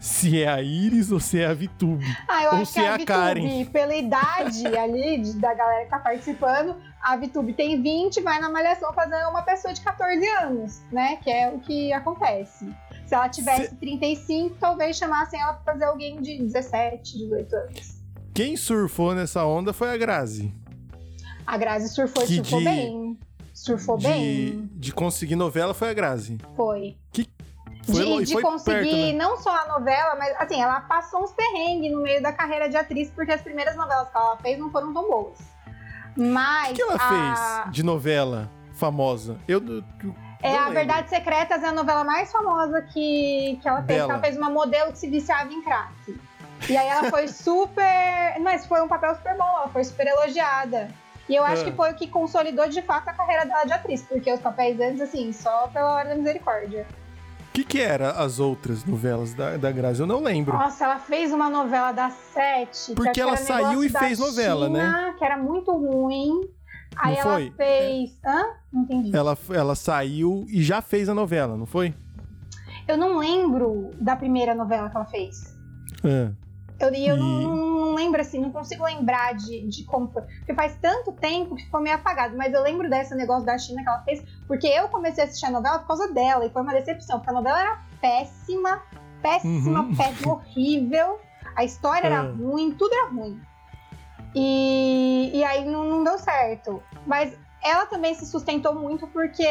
se 0.00 0.42
é 0.42 0.48
a 0.48 0.62
Iris 0.62 1.10
ou 1.10 1.18
se 1.18 1.40
é 1.40 1.46
a 1.46 1.54
Vitube. 1.54 2.04
Ah, 2.28 2.44
eu 2.44 2.50
ou 2.50 2.56
acho 2.58 2.66
se 2.66 2.80
que 2.80 2.86
é 2.86 2.88
a, 2.88 2.94
a 2.94 3.04
Karen. 3.04 3.64
Pela 3.66 3.94
idade 3.94 4.66
ali 4.66 5.18
de, 5.18 5.32
da 5.34 5.52
galera 5.54 5.84
que 5.84 5.90
tá 5.90 5.98
participando, 5.98 6.76
a 7.02 7.16
Vitube 7.16 7.52
tem 7.52 7.80
20, 7.82 8.20
vai 8.20 8.40
na 8.40 8.48
malhação 8.48 8.92
fazer 8.92 9.24
uma 9.26 9.42
pessoa 9.42 9.74
de 9.74 9.80
14 9.80 10.26
anos, 10.42 10.82
né? 10.92 11.16
Que 11.16 11.30
é 11.30 11.50
o 11.50 11.58
que 11.58 11.92
acontece. 11.92 12.68
Se 13.06 13.14
ela 13.14 13.28
tivesse 13.28 13.70
se... 13.70 13.76
35, 13.76 14.56
talvez 14.60 14.96
chamassem 14.96 15.40
ela 15.40 15.54
pra 15.54 15.72
fazer 15.72 15.84
alguém 15.86 16.20
de 16.20 16.38
17, 16.38 17.18
18 17.18 17.56
anos. 17.56 17.98
Quem 18.34 18.56
surfou 18.56 19.14
nessa 19.14 19.44
onda 19.44 19.72
foi 19.72 19.90
a 19.90 19.96
Grazi. 19.96 20.54
A 21.46 21.56
Grazi 21.56 21.88
surfou, 21.88 22.24
que 22.24 22.36
surfou 22.36 22.58
de... 22.58 22.64
bem. 22.64 23.18
Surfou 23.54 23.96
de... 23.96 24.06
bem. 24.06 24.70
De 24.74 24.92
conseguir 24.92 25.34
novela 25.34 25.74
foi 25.74 25.88
a 25.88 25.94
Grazi. 25.94 26.38
Foi. 26.54 26.96
Que 27.10 27.26
foi, 27.92 28.24
de, 28.24 28.34
de 28.34 28.42
conseguir 28.42 28.90
perto, 28.90 28.96
né? 28.96 29.12
não 29.12 29.36
só 29.36 29.50
a 29.50 29.66
novela, 29.66 30.14
mas 30.16 30.34
assim, 30.38 30.60
ela 30.60 30.80
passou 30.82 31.22
uns 31.24 31.32
perrengues 31.32 31.90
no 31.92 32.02
meio 32.02 32.22
da 32.22 32.32
carreira 32.32 32.68
de 32.68 32.76
atriz, 32.76 33.10
porque 33.10 33.32
as 33.32 33.40
primeiras 33.40 33.76
novelas 33.76 34.08
que 34.10 34.16
ela 34.16 34.36
fez 34.36 34.58
não 34.58 34.70
foram 34.70 34.92
tão 34.92 35.08
boas. 35.08 35.38
Mas. 36.16 36.72
O 36.72 36.74
que 36.74 36.82
ela 36.82 36.94
a... 36.94 37.08
fez 37.08 37.72
de 37.72 37.82
novela 37.82 38.50
famosa? 38.74 39.38
Eu. 39.46 39.62
eu 39.64 39.84
é, 40.42 40.56
A 40.56 40.68
Verdade 40.70 41.08
Secretas 41.08 41.62
é 41.62 41.66
a 41.66 41.72
novela 41.72 42.04
mais 42.04 42.30
famosa 42.30 42.80
que, 42.82 43.58
que 43.60 43.68
ela 43.68 43.82
fez. 43.82 43.98
Ela 43.98 44.18
fez 44.20 44.36
uma 44.36 44.50
modelo 44.50 44.92
que 44.92 44.98
se 44.98 45.08
viciava 45.08 45.52
em 45.52 45.62
crack. 45.62 46.20
E 46.68 46.76
aí 46.76 46.86
ela 46.86 47.10
foi 47.10 47.26
super. 47.28 48.38
Mas 48.40 48.66
foi 48.66 48.80
um 48.80 48.88
papel 48.88 49.14
super 49.16 49.36
bom, 49.36 49.48
ela 49.48 49.68
foi 49.68 49.84
super 49.84 50.06
elogiada. 50.06 50.88
E 51.28 51.34
eu 51.34 51.44
acho 51.44 51.62
ah. 51.62 51.64
que 51.66 51.72
foi 51.72 51.92
o 51.92 51.94
que 51.94 52.06
consolidou 52.06 52.68
de 52.68 52.80
fato 52.82 53.08
a 53.08 53.12
carreira 53.12 53.44
dela 53.44 53.64
de 53.64 53.72
atriz, 53.72 54.02
porque 54.02 54.32
os 54.32 54.40
papéis 54.40 54.80
antes, 54.80 55.00
assim, 55.00 55.32
só 55.32 55.68
pela 55.68 55.92
hora 55.92 56.08
da 56.08 56.14
misericórdia 56.14 56.86
que, 57.58 57.64
que 57.64 57.80
era 57.80 58.10
as 58.12 58.38
outras 58.38 58.84
novelas 58.84 59.34
da, 59.34 59.56
da 59.56 59.72
Grazi? 59.72 60.00
Eu 60.00 60.06
não 60.06 60.22
lembro. 60.22 60.56
Nossa, 60.56 60.84
ela 60.84 60.98
fez 60.98 61.32
uma 61.32 61.48
novela 61.48 61.92
da 61.92 62.10
Sete. 62.10 62.94
Porque 62.94 63.20
ela 63.20 63.36
saiu 63.36 63.82
e 63.82 63.88
fez 63.88 64.18
novela, 64.18 64.68
né? 64.68 64.80
China, 64.80 65.06
né? 65.06 65.14
Que 65.18 65.24
era 65.24 65.36
muito 65.36 65.72
ruim. 65.72 66.40
Aí 66.96 67.14
não 67.14 67.20
ela 67.20 67.34
foi? 67.34 67.52
fez. 67.56 68.10
Hã? 68.24 68.44
Não 68.72 68.82
entendi. 68.82 69.16
Ela, 69.16 69.38
ela 69.50 69.74
saiu 69.74 70.46
e 70.48 70.62
já 70.62 70.80
fez 70.80 71.08
a 71.08 71.14
novela, 71.14 71.56
não 71.56 71.66
foi? 71.66 71.94
Eu 72.86 72.96
não 72.96 73.18
lembro 73.18 73.90
da 74.00 74.16
primeira 74.16 74.54
novela 74.54 74.88
que 74.88 74.96
ela 74.96 75.06
fez. 75.06 75.56
É. 76.04 76.30
Eu, 76.78 76.88
eu 76.88 77.16
e... 77.16 77.18
não, 77.18 77.56
não, 77.56 77.94
lembro 77.94 78.20
assim, 78.20 78.38
não 78.38 78.50
consigo 78.50 78.84
lembrar 78.84 79.34
de, 79.34 79.66
de 79.66 79.84
como 79.84 80.08
foi. 80.08 80.22
Porque 80.22 80.54
faz 80.54 80.76
tanto 80.80 81.12
tempo 81.12 81.56
que 81.56 81.64
ficou 81.64 81.80
meio 81.80 81.96
apagado. 81.96 82.36
Mas 82.36 82.52
eu 82.52 82.62
lembro 82.62 82.88
desse 82.88 83.14
negócio 83.14 83.44
da 83.44 83.58
China 83.58 83.82
que 83.82 83.88
ela 83.88 84.02
fez, 84.02 84.22
porque 84.46 84.66
eu 84.66 84.88
comecei 84.88 85.24
a 85.24 85.26
assistir 85.26 85.46
a 85.46 85.50
novela 85.50 85.80
por 85.80 85.88
causa 85.88 86.12
dela. 86.12 86.46
E 86.46 86.50
foi 86.50 86.62
uma 86.62 86.72
decepção, 86.72 87.18
porque 87.18 87.30
a 87.30 87.34
novela 87.34 87.60
era 87.60 87.78
péssima, 88.00 88.82
péssima, 89.20 89.80
uhum. 89.80 89.96
péssima, 89.96 90.32
horrível. 90.32 91.18
A 91.56 91.64
história 91.64 92.06
era 92.06 92.24
é. 92.24 92.30
ruim, 92.30 92.72
tudo 92.72 92.94
era 92.94 93.08
ruim. 93.10 93.40
E, 94.34 95.30
e 95.34 95.44
aí 95.44 95.64
não, 95.64 95.84
não 95.84 96.04
deu 96.04 96.18
certo. 96.18 96.82
Mas 97.04 97.36
ela 97.62 97.86
também 97.86 98.14
se 98.14 98.26
sustentou 98.26 98.74
muito 98.74 99.06
porque 99.08 99.46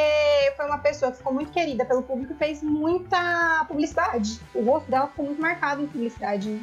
foi 0.55 0.65
uma 0.65 0.77
pessoa 0.77 1.11
que 1.11 1.17
ficou 1.17 1.33
muito 1.33 1.51
querida 1.51 1.85
pelo 1.85 2.03
público 2.03 2.33
e 2.33 2.35
fez 2.37 2.63
muita 2.63 3.65
publicidade. 3.67 4.39
O 4.53 4.63
rosto 4.63 4.89
dela 4.89 5.07
ficou 5.07 5.25
muito 5.25 5.41
marcado 5.41 5.83
em 5.83 5.87
publicidade. 5.87 6.61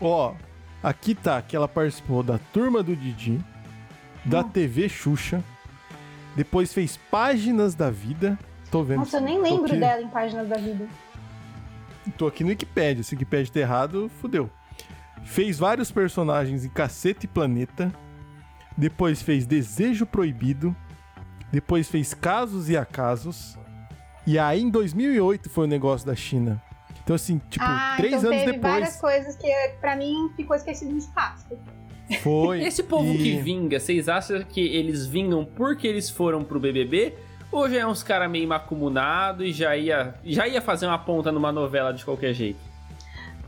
Ó, 0.00 0.34
aqui 0.82 1.14
tá 1.14 1.40
que 1.40 1.56
ela 1.56 1.68
participou 1.68 2.22
da 2.22 2.38
Turma 2.52 2.82
do 2.82 2.94
Didi, 2.94 3.40
da 4.24 4.40
hum. 4.40 4.48
TV 4.48 4.88
Xuxa, 4.88 5.42
depois 6.36 6.72
fez 6.72 6.98
Páginas 7.10 7.74
da 7.74 7.90
Vida. 7.90 8.38
Tô 8.70 8.82
vendo. 8.82 8.98
Nossa, 8.98 9.16
eu 9.16 9.22
nem 9.22 9.40
lembro 9.40 9.64
aqui... 9.64 9.78
dela 9.78 10.02
em 10.02 10.08
Páginas 10.08 10.48
da 10.48 10.56
Vida. 10.56 10.86
Tô 12.18 12.26
aqui 12.26 12.44
no 12.44 12.50
Wikipedia. 12.50 13.02
Se 13.02 13.14
o 13.14 13.16
Wikipedia 13.16 13.52
tá 13.52 13.60
errado, 13.60 14.10
fudeu. 14.20 14.50
Fez 15.24 15.58
vários 15.58 15.90
personagens 15.90 16.64
em 16.64 16.68
Caceta 16.68 17.24
e 17.24 17.28
Planeta. 17.28 17.92
Depois 18.76 19.22
fez 19.22 19.46
Desejo 19.46 20.04
Proibido. 20.04 20.76
Depois 21.50 21.88
fez 21.88 22.12
Casos 22.12 22.68
e 22.68 22.76
Acasos. 22.76 23.58
E 24.26 24.38
aí 24.38 24.60
em 24.60 24.70
2008 24.70 25.48
foi 25.48 25.64
o 25.64 25.68
negócio 25.68 26.06
da 26.06 26.14
China. 26.14 26.62
Então, 27.06 27.14
assim, 27.14 27.40
tipo, 27.48 27.64
ah, 27.64 27.94
três 27.96 28.14
então 28.14 28.30
anos 28.30 28.42
teve 28.42 28.52
depois. 28.54 28.72
várias 28.72 29.00
coisas 29.00 29.36
que 29.36 29.48
pra 29.80 29.94
mim 29.94 30.28
ficou 30.34 30.56
esquecido 30.56 30.90
no 30.90 30.98
espaço. 30.98 31.56
Foi. 32.20 32.64
Esse 32.64 32.82
povo 32.82 33.12
e... 33.12 33.18
que 33.18 33.36
vinga, 33.36 33.78
vocês 33.78 34.08
acham 34.08 34.42
que 34.42 34.60
eles 34.60 35.06
vingam 35.06 35.44
porque 35.44 35.86
eles 35.86 36.10
foram 36.10 36.42
pro 36.42 36.58
BBB? 36.58 37.14
Ou 37.52 37.70
já 37.70 37.78
é 37.78 37.86
uns 37.86 38.02
caras 38.02 38.28
meio 38.28 38.48
macumunados 38.48 39.46
e 39.46 39.52
já 39.52 39.76
ia, 39.76 40.16
já 40.24 40.48
ia 40.48 40.60
fazer 40.60 40.86
uma 40.86 40.98
ponta 40.98 41.30
numa 41.30 41.52
novela 41.52 41.94
de 41.94 42.04
qualquer 42.04 42.34
jeito? 42.34 42.58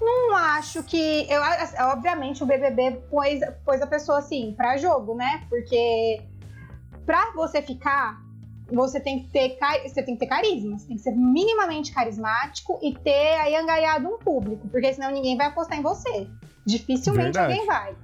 Não 0.00 0.36
acho 0.36 0.84
que. 0.84 1.26
Eu, 1.28 1.42
obviamente, 1.88 2.44
o 2.44 2.46
BBB 2.46 3.00
pôs, 3.11 3.40
pôs 3.64 3.82
a 3.82 3.88
pessoa 3.88 4.20
assim, 4.20 4.54
pra 4.56 4.76
jogo, 4.76 5.16
né? 5.16 5.44
Porque 5.48 6.22
pra 7.04 7.32
você 7.34 7.61
ficar 7.61 8.22
você 8.70 9.00
tem 9.00 9.22
que 9.22 9.30
ter 9.30 9.58
você 9.82 10.02
tem 10.02 10.14
que 10.14 10.20
ter 10.20 10.26
carisma, 10.26 10.78
você 10.78 10.86
tem 10.86 10.96
que 10.96 11.02
ser 11.02 11.12
minimamente 11.12 11.92
carismático 11.92 12.78
e 12.82 12.94
ter 12.94 13.34
aí 13.40 13.56
angaiado 13.56 14.08
um 14.08 14.18
público, 14.18 14.68
porque 14.68 14.92
senão 14.92 15.10
ninguém 15.10 15.36
vai 15.36 15.46
apostar 15.46 15.78
em 15.78 15.82
você. 15.82 16.28
Dificilmente 16.66 17.32
Verdade. 17.32 17.52
alguém 17.52 17.66
vai. 17.66 17.96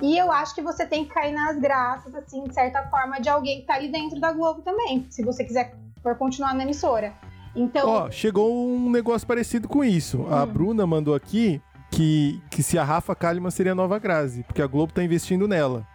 E 0.00 0.16
eu 0.16 0.30
acho 0.32 0.54
que 0.54 0.62
você 0.62 0.86
tem 0.86 1.04
que 1.04 1.12
cair 1.12 1.32
nas 1.32 1.58
graças, 1.58 2.14
assim, 2.14 2.44
de 2.44 2.54
certa 2.54 2.82
forma, 2.88 3.20
de 3.20 3.28
alguém 3.28 3.60
que 3.60 3.66
tá 3.66 3.74
ali 3.74 3.88
dentro 3.90 4.20
da 4.20 4.32
Globo 4.32 4.62
também, 4.62 5.06
se 5.10 5.24
você 5.24 5.44
quiser 5.44 5.76
for 6.02 6.16
continuar 6.16 6.54
na 6.54 6.62
emissora. 6.62 7.12
Então. 7.54 7.88
Ó, 7.88 8.10
chegou 8.10 8.52
um 8.52 8.90
negócio 8.90 9.26
parecido 9.26 9.68
com 9.68 9.84
isso. 9.84 10.22
Hum. 10.22 10.34
A 10.34 10.46
Bruna 10.46 10.86
mandou 10.86 11.14
aqui 11.14 11.60
que, 11.90 12.40
que 12.50 12.62
se 12.62 12.78
a 12.78 12.84
Rafa 12.84 13.14
Kalimann 13.14 13.50
seria 13.50 13.72
a 13.72 13.74
nova 13.74 13.98
Grazi, 13.98 14.42
porque 14.44 14.62
a 14.62 14.66
Globo 14.66 14.92
tá 14.92 15.04
investindo 15.04 15.46
nela. 15.46 15.86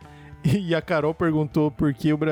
E 0.68 0.74
a 0.74 0.82
Carol 0.82 1.14
perguntou 1.14 1.70
por 1.70 1.94
que 1.94 2.14
o 2.14 2.18
Bra 2.18 2.32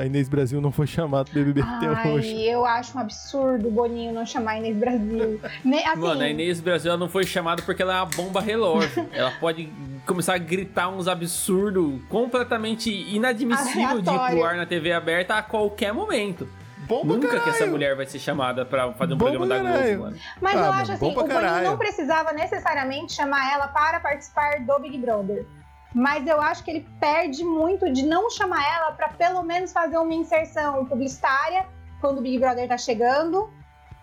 a 0.00 0.04
Inês 0.06 0.28
Brasil 0.28 0.60
não 0.60 0.70
foi 0.70 0.86
chamada 0.86 1.30
BBB 1.32 1.62
Ai, 1.62 1.86
até 1.86 2.08
hoje. 2.10 2.44
eu 2.46 2.66
acho 2.66 2.96
um 2.96 3.00
absurdo 3.00 3.68
o 3.68 3.70
Boninho 3.70 4.12
não 4.12 4.26
chamar 4.26 4.52
a 4.52 4.58
Inês 4.58 4.76
Brasil. 4.76 5.40
assim... 5.42 6.00
Mano, 6.00 6.20
a 6.22 6.28
Inês 6.28 6.60
Brasil 6.60 6.90
ela 6.90 6.98
não 7.00 7.08
foi 7.08 7.24
chamada 7.24 7.62
porque 7.62 7.80
ela 7.82 7.94
é 7.94 7.96
uma 7.96 8.06
bomba 8.06 8.40
relógio. 8.40 9.08
ela 9.12 9.30
pode 9.40 9.70
começar 10.06 10.34
a 10.34 10.38
gritar 10.38 10.88
uns 10.88 11.08
absurdos 11.08 12.00
completamente 12.08 12.90
inadmissível 12.90 14.00
de 14.02 14.10
ir 14.10 14.30
pro 14.30 14.44
ar 14.44 14.56
na 14.56 14.66
TV 14.66 14.92
aberta 14.92 15.36
a 15.36 15.42
qualquer 15.42 15.92
momento. 15.94 16.46
Bom 16.86 17.00
pra 17.04 17.14
Nunca 17.14 17.28
que 17.28 17.36
caralho. 17.36 17.50
essa 17.54 17.66
mulher 17.66 17.96
vai 17.96 18.06
ser 18.06 18.18
chamada 18.20 18.64
pra 18.64 18.92
fazer 18.92 19.14
um 19.14 19.16
Bom 19.16 19.24
programa 19.30 19.46
pra 19.46 19.58
da 19.58 19.62
caralho. 19.70 19.86
Globo, 19.96 20.02
mano. 20.04 20.16
Mas 20.40 20.54
Ah, 20.54 20.58
eu 20.58 20.62
mano, 20.66 20.82
acho 20.82 20.92
assim, 20.92 21.04
o 21.06 21.14
Boninho 21.14 21.28
caralho. 21.34 21.64
não 21.70 21.76
precisava 21.78 22.32
necessariamente 22.32 23.12
chamar 23.14 23.52
ela 23.54 23.66
para 23.68 23.98
participar 23.98 24.60
do 24.60 24.78
Big 24.78 24.96
Brother. 24.98 25.44
Mas 25.96 26.26
eu 26.26 26.38
acho 26.42 26.62
que 26.62 26.70
ele 26.70 26.86
perde 27.00 27.42
muito 27.42 27.90
de 27.90 28.04
não 28.04 28.28
chamar 28.28 28.62
ela 28.62 28.92
para 28.92 29.08
pelo 29.08 29.42
menos 29.42 29.72
fazer 29.72 29.96
uma 29.96 30.12
inserção 30.12 30.84
publicitária 30.84 31.66
quando 32.02 32.18
o 32.18 32.20
Big 32.20 32.38
Brother 32.38 32.68
tá 32.68 32.76
chegando. 32.76 33.50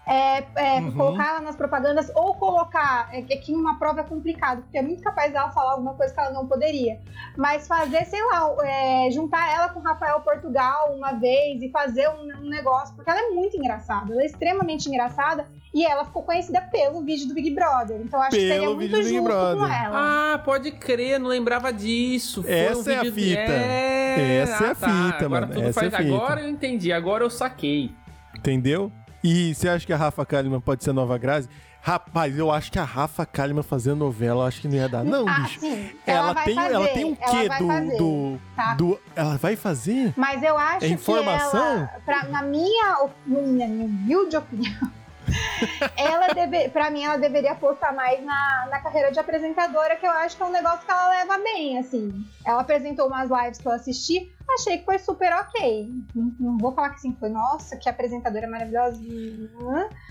É, 0.05 0.43
é, 0.55 0.79
Uhum. 0.81 0.91
Colocar 0.91 1.29
ela 1.29 1.39
nas 1.41 1.55
propagandas 1.55 2.11
ou 2.13 2.35
colocar. 2.35 3.07
É 3.13 3.21
que 3.21 3.33
aqui 3.33 3.53
uma 3.53 3.79
prova 3.79 4.01
é 4.01 4.03
complicado, 4.03 4.61
porque 4.63 4.77
é 4.77 4.81
muito 4.81 5.01
capaz 5.01 5.31
dela 5.31 5.49
falar 5.51 5.71
alguma 5.73 5.93
coisa 5.93 6.13
que 6.13 6.19
ela 6.19 6.31
não 6.31 6.45
poderia. 6.47 6.99
Mas 7.37 7.67
fazer, 7.67 8.03
sei 8.05 8.21
lá, 8.25 8.53
é, 8.63 9.09
juntar 9.11 9.49
ela 9.53 9.69
com 9.69 9.79
o 9.79 9.83
Rafael 9.83 10.19
Portugal 10.21 10.93
uma 10.95 11.13
vez 11.13 11.61
e 11.61 11.69
fazer 11.69 12.09
um, 12.09 12.45
um 12.45 12.49
negócio, 12.49 12.93
porque 12.95 13.09
ela 13.09 13.19
é 13.19 13.29
muito 13.29 13.55
engraçada, 13.57 14.11
ela 14.13 14.21
é 14.21 14.25
extremamente 14.25 14.89
engraçada 14.89 15.47
e 15.73 15.85
ela 15.85 16.03
ficou 16.05 16.21
conhecida 16.23 16.61
pelo 16.61 17.01
vídeo 17.01 17.27
do 17.27 17.33
Big 17.33 17.49
Brother. 17.51 17.99
Então 18.01 18.19
eu 18.19 18.23
acho 18.23 18.31
que 18.31 18.47
Pelo 18.47 18.53
seria 18.53 18.75
muito 18.75 19.03
junto 19.03 19.29
com 19.29 19.65
ela. 19.65 20.33
Ah, 20.33 20.37
pode 20.39 20.71
crer, 20.71 21.19
não 21.19 21.29
lembrava 21.29 21.71
disso. 21.71 22.43
Foi 22.43 22.51
Essa 22.51 22.89
um 22.89 22.93
é 22.93 22.97
a 22.97 23.03
vídeo- 23.03 23.13
fita. 23.13 23.39
É... 23.51 24.37
Essa 24.43 24.63
é 24.65 24.67
a 24.67 24.71
ah, 24.71 24.75
tá. 24.75 24.87
fita, 24.89 25.25
agora 25.25 25.41
mano. 25.47 25.53
Tudo 25.53 25.67
Essa 25.67 25.85
é 25.85 25.87
a 25.87 25.91
faz... 25.91 26.03
fita. 26.05 26.15
Agora 26.17 26.41
eu 26.41 26.49
entendi, 26.49 26.91
agora 26.91 27.23
eu 27.23 27.29
saquei. 27.29 27.91
Entendeu? 28.35 28.91
E 29.23 29.53
você 29.55 29.69
acha 29.69 29.85
que 29.85 29.93
a 29.93 29.97
Rafa 29.97 30.25
Kalimann 30.25 30.59
pode 30.59 30.83
ser 30.83 30.91
nova 30.93 31.17
Grazi? 31.17 31.47
Rapaz, 31.81 32.37
eu 32.37 32.49
acho 32.49 32.71
que 32.71 32.79
a 32.79 32.83
Rafa 32.83 33.25
Kalimann 33.25 33.63
fazendo 33.63 33.97
novela, 33.97 34.43
eu 34.43 34.47
acho 34.47 34.61
que 34.61 34.67
não 34.69 34.75
ia 34.75 34.87
dar. 34.87 35.03
Não, 35.03 35.27
ah, 35.27 35.41
bicho. 35.41 35.59
sim, 35.59 35.89
Ela, 36.07 36.33
vai 36.33 36.45
tem, 36.45 36.55
fazer, 36.55 36.73
ela 36.73 36.87
tem 36.87 37.05
um 37.05 37.17
ela 37.19 37.31
quê 37.31 37.49
do, 37.49 37.67
fazer, 37.67 37.97
do, 37.97 38.39
tá? 38.55 38.73
do. 38.75 38.99
Ela 39.15 39.37
vai 39.37 39.55
fazer? 39.57 40.13
Mas 40.15 40.41
eu 40.43 40.57
acho 40.57 40.85
É 40.85 40.87
informação? 40.89 41.51
que 41.87 41.91
ela, 41.93 42.01
pra, 42.05 42.23
na 42.29 42.41
minha, 42.43 42.99
op- 43.03 43.13
minha, 43.25 43.67
minha 43.67 43.85
humilde 43.85 44.37
opinião, 44.37 44.91
ela 45.97 46.27
deve, 46.33 46.69
pra 46.69 46.89
mim 46.89 47.03
ela 47.03 47.17
deveria 47.17 47.51
apostar 47.51 47.93
mais 47.95 48.23
na, 48.23 48.67
na 48.69 48.79
carreira 48.79 49.11
de 49.11 49.19
apresentadora, 49.19 49.95
que 49.97 50.05
eu 50.05 50.11
acho 50.11 50.37
que 50.37 50.43
é 50.43 50.45
um 50.45 50.51
negócio 50.51 50.85
que 50.85 50.91
ela 50.91 51.09
leva 51.09 51.37
bem, 51.39 51.77
assim. 51.79 52.25
Ela 52.45 52.61
apresentou 52.61 53.07
umas 53.07 53.29
lives 53.29 53.57
que 53.59 53.65
eu 53.67 53.71
assisti, 53.73 54.32
achei 54.53 54.77
que 54.77 54.85
foi 54.85 54.99
super 54.99 55.31
ok. 55.33 55.91
Não, 56.15 56.57
vou 56.57 56.73
falar 56.73 56.89
que 56.89 56.95
assim, 56.95 57.15
foi, 57.19 57.29
nossa, 57.29 57.77
que 57.77 57.89
apresentadora 57.89 58.47
maravilhosa. 58.47 58.99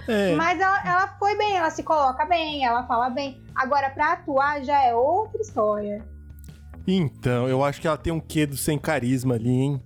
É. 0.09 0.35
Mas 0.35 0.61
ela, 0.61 0.83
ela 0.85 1.09
foi 1.19 1.37
bem, 1.37 1.57
ela 1.57 1.71
se 1.71 1.83
coloca 1.83 2.25
bem, 2.25 2.65
ela 2.65 2.87
fala 2.87 3.11
bem. 3.11 3.43
Agora, 3.55 3.91
pra 3.91 4.13
atuar 4.13 4.63
já 4.65 4.83
é 4.83 4.95
outra 4.95 5.41
história. 5.41 6.05
Então, 6.87 7.49
eu 7.49 7.65
acho 7.65 7.81
que 7.81 7.87
ela 7.87 7.97
tem 7.97 8.13
um 8.13 8.21
quê 8.21 8.45
do 8.45 8.57
sem 8.57 8.79
carisma 8.79 9.35
ali, 9.35 9.51
hein? 9.51 9.83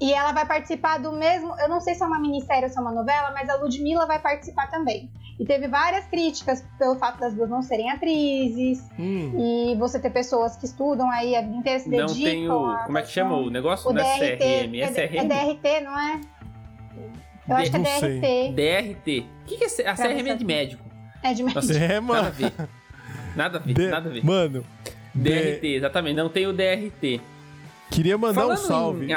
E 0.00 0.12
ela 0.14 0.32
vai 0.32 0.46
participar 0.46 0.98
do 0.98 1.10
mesmo. 1.12 1.54
Eu 1.58 1.68
não 1.68 1.80
sei 1.80 1.94
se 1.94 2.02
é 2.02 2.06
uma 2.06 2.20
minissérie 2.20 2.64
ou 2.64 2.70
se 2.70 2.78
é 2.78 2.80
uma 2.80 2.92
novela, 2.92 3.32
mas 3.32 3.48
a 3.48 3.56
Ludmilla 3.56 4.06
vai 4.06 4.20
participar 4.20 4.68
também. 4.70 5.10
E 5.40 5.44
teve 5.44 5.66
várias 5.68 6.04
críticas 6.06 6.64
pelo 6.78 6.96
fato 6.96 7.18
das 7.18 7.34
duas 7.34 7.48
não 7.50 7.62
serem 7.62 7.90
atrizes. 7.90 8.84
Hum. 8.98 9.32
E 9.72 9.76
você 9.76 9.98
ter 10.00 10.10
pessoas 10.10 10.56
que 10.56 10.66
estudam 10.66 11.10
aí 11.10 11.34
a 11.34 11.40
vida 11.42 11.54
inteira, 11.56 11.78
se 11.80 11.88
Não 11.88 12.06
dedicam. 12.06 12.24
tem 12.30 12.48
o. 12.50 12.76
Como 12.86 12.98
é 12.98 13.02
que 13.02 13.08
chama 13.10 13.36
o 13.36 13.50
negócio? 13.50 13.90
O 13.90 13.92
não 13.92 14.02
é 14.02 14.18
DRT. 14.18 14.36
CRM, 14.38 14.74
é 14.74 14.78
é, 14.78 14.82
é 14.84 15.08
CRM? 15.08 15.28
DRT, 15.28 15.80
não 15.84 15.98
é? 15.98 16.20
Eu 17.48 17.56
acho 17.56 17.70
que 17.70 17.76
é 17.76 17.80
Não 17.80 17.86
sei. 17.86 18.20
DRT. 18.52 18.52
DRT. 18.52 19.26
O 19.42 19.46
que, 19.46 19.56
que 19.56 19.64
é 19.82 19.88
a 19.88 19.94
Pra 19.94 20.08
CRM 20.08 20.28
é 20.28 20.34
de 20.36 20.44
médico? 20.44 20.84
É 21.22 21.32
de 21.34 21.42
Nossa, 21.42 21.72
É, 21.72 21.78
Nada 21.78 21.98
a 21.98 22.00
mano. 22.00 22.30
ver. 22.32 22.52
Nada 23.34 23.58
a 23.58 23.60
ver, 23.60 23.74
De- 23.74 23.88
nada 23.88 24.08
a 24.08 24.12
ver. 24.12 24.24
Mano, 24.24 24.64
DRT, 25.14 25.66
exatamente, 25.76 26.16
não 26.16 26.28
tem 26.28 26.46
o 26.46 26.52
DRT. 26.52 27.20
Queria 27.90 28.16
mandar 28.18 28.40
Falando 28.42 28.58
um 28.58 28.62
salve. 28.62 29.04
em 29.12 29.14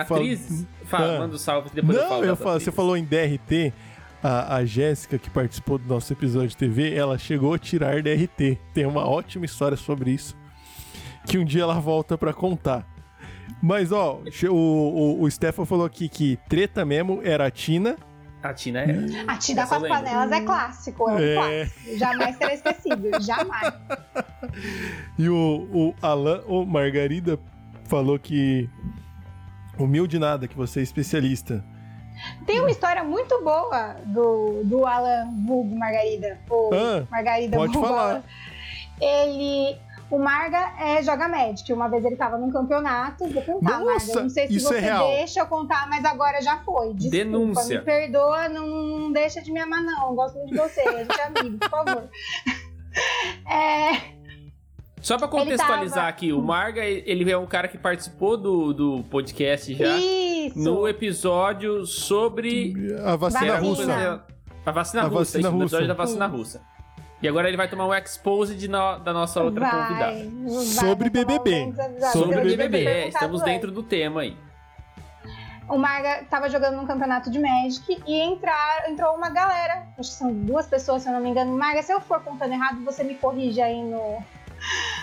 fala, 0.85 1.15
Ah. 1.15 1.19
manda 1.19 1.35
o 1.35 1.39
salve, 1.39 1.69
depois 1.73 1.97
eu 1.97 2.03
Não, 2.03 2.09
falo 2.09 2.23
eu 2.25 2.35
das 2.35 2.39
falo, 2.43 2.59
você 2.59 2.71
falou 2.71 2.97
em 2.97 3.03
DRT. 3.03 3.73
A, 4.23 4.57
a 4.57 4.65
Jéssica, 4.65 5.17
que 5.17 5.31
participou 5.31 5.79
do 5.79 5.87
nosso 5.91 6.13
episódio 6.13 6.49
de 6.49 6.57
TV, 6.57 6.93
ela 6.93 7.17
chegou 7.17 7.55
a 7.55 7.57
tirar 7.57 8.03
DRT. 8.03 8.59
Tem 8.71 8.85
uma 8.85 9.07
ótima 9.07 9.45
história 9.45 9.75
sobre 9.75 10.11
isso. 10.11 10.37
Que 11.25 11.39
um 11.39 11.45
dia 11.45 11.63
ela 11.63 11.79
volta 11.79 12.15
pra 12.19 12.31
contar. 12.31 12.85
Mas, 13.63 13.91
ó, 13.91 14.21
o, 14.47 14.55
o, 14.55 15.23
o 15.23 15.31
Stefan 15.31 15.65
falou 15.65 15.85
aqui 15.87 16.07
que 16.07 16.37
treta 16.47 16.85
mesmo 16.85 17.19
era 17.23 17.47
a 17.47 17.51
Tina. 17.51 17.95
A 18.43 18.53
Tina 18.53 18.81
é. 18.81 18.95
A 19.27 19.37
Tida 19.37 19.61
Essa 19.61 19.79
com 19.79 19.85
eu 19.85 19.93
as 19.93 20.01
lembro. 20.01 20.11
panelas 20.11 20.31
é 20.31 20.41
clássico, 20.45 21.09
é 21.09 21.13
um 21.13 21.19
É. 21.19 21.33
clássico. 21.65 21.97
Jamais 21.97 22.35
será 22.37 22.53
esquecido, 22.53 23.09
jamais. 23.21 23.73
E 25.17 25.29
o, 25.29 25.67
o 25.71 25.95
Alan, 26.01 26.41
o 26.47 26.65
Margarida, 26.65 27.39
falou 27.91 28.17
que. 28.17 28.69
Humilde 29.77 30.17
nada, 30.19 30.47
que 30.47 30.55
você 30.55 30.79
é 30.79 30.83
especialista. 30.83 31.63
Tem 32.45 32.59
uma 32.59 32.69
história 32.69 33.03
muito 33.03 33.41
boa 33.43 33.95
do, 34.05 34.61
do 34.63 34.85
Alan 34.85 35.27
Vulgo 35.45 35.75
Margarida. 35.75 36.39
O 36.49 36.69
Ah, 36.73 37.03
Margarida 37.09 37.57
pode 37.57 37.73
Vulgo 37.73 37.87
falar. 37.87 38.09
Alan. 38.11 38.23
Ele. 38.99 39.77
O 40.09 40.19
Marga 40.19 40.73
é, 40.77 41.01
joga 41.01 41.27
Magic. 41.29 41.71
Uma 41.71 41.87
vez 41.87 42.03
ele 42.03 42.17
tava 42.17 42.37
num 42.37 42.51
campeonato. 42.51 43.25
Vou 43.29 43.41
contar, 43.41 43.79
Nossa, 43.79 44.07
Marga. 44.07 44.21
Não 44.23 44.29
sei 44.29 44.47
se 44.47 44.55
isso 44.57 44.67
você 44.67 44.75
é 44.75 44.79
real. 44.79 45.07
deixa 45.07 45.39
eu 45.39 45.47
contar, 45.47 45.87
mas 45.89 46.03
agora 46.05 46.41
já 46.41 46.57
foi. 46.59 46.93
Desculpa, 46.93 47.15
Denúncia. 47.17 47.79
Me 47.79 47.85
perdoa, 47.85 48.49
não, 48.49 48.67
não 48.67 49.11
deixa 49.13 49.41
de 49.41 49.51
me 49.51 49.59
amar, 49.61 49.81
não. 49.81 50.09
Eu 50.09 50.13
Gosto 50.15 50.37
muito 50.37 50.51
de 50.51 50.57
você. 50.59 50.81
A 50.81 50.97
gente 51.03 51.19
é 51.19 51.23
amigo, 51.23 51.57
por 51.57 51.69
favor. 51.69 52.09
É, 53.49 54.20
Só 55.01 55.17
pra 55.17 55.27
contextualizar 55.27 55.95
tava- 55.95 56.07
aqui, 56.09 56.31
o 56.31 56.41
Marga, 56.41 56.85
ele 56.85 57.29
é 57.31 57.37
um 57.37 57.47
cara 57.47 57.67
que 57.67 57.77
participou 57.77 58.37
do, 58.37 58.71
do 58.73 59.03
podcast 59.09 59.73
já. 59.73 59.97
isso. 59.97 60.57
No 60.59 60.87
episódio 60.87 61.85
sobre. 61.85 62.73
A 63.03 63.15
vacina 63.15 63.57
russa. 63.57 64.23
A 64.65 64.71
vacina 64.71 65.01
A 65.01 65.05
russa, 65.05 65.17
vacina 65.19 65.47
isso, 65.49 65.57
no 65.57 65.63
episódio 65.63 65.87
da 65.87 65.93
vacina 65.95 66.27
russa. 66.27 66.61
E 67.21 67.27
agora 67.27 67.47
ele 67.47 67.57
vai 67.57 67.67
tomar 67.67 67.87
um 67.87 67.93
expose 67.93 68.55
de 68.55 68.67
no- 68.67 68.97
da 68.99 69.11
nossa 69.13 69.41
outra 69.43 69.67
vai, 69.67 69.87
convidada. 69.87 70.13
vai, 70.13 70.65
Sobre 70.65 71.09
BBB. 71.09 71.65
um. 71.65 71.75
Sobre 72.11 72.35
ter 72.41 72.43
BBB, 72.45 72.81
é, 72.81 72.83
perguntado 72.83 73.09
estamos 73.09 73.41
dentro 73.43 73.71
do 73.71 73.81
tema 73.83 74.21
aí. 74.21 74.35
o 75.69 75.77
Marga 75.77 76.25
tava 76.29 76.49
jogando 76.49 76.75
num 76.77 76.85
campeonato 76.85 77.29
de 77.31 77.39
Magic 77.39 78.03
e 78.05 78.19
entrar, 78.19 78.89
entrou 78.89 79.15
uma 79.15 79.29
galera, 79.29 79.87
acho 79.97 80.09
que 80.09 80.15
são 80.17 80.33
duas 80.33 80.67
pessoas, 80.67 81.03
se 81.03 81.09
eu 81.09 81.13
não 81.13 81.21
me 81.21 81.29
engano. 81.29 81.55
Marga, 81.57 81.81
se 81.81 81.93
eu 81.93 82.01
for 82.01 82.19
contando 82.21 82.53
errado, 82.53 82.83
você 82.83 83.03
me 83.03 83.13
corrige 83.15 83.61
aí 83.61 83.81
no. 83.81 84.17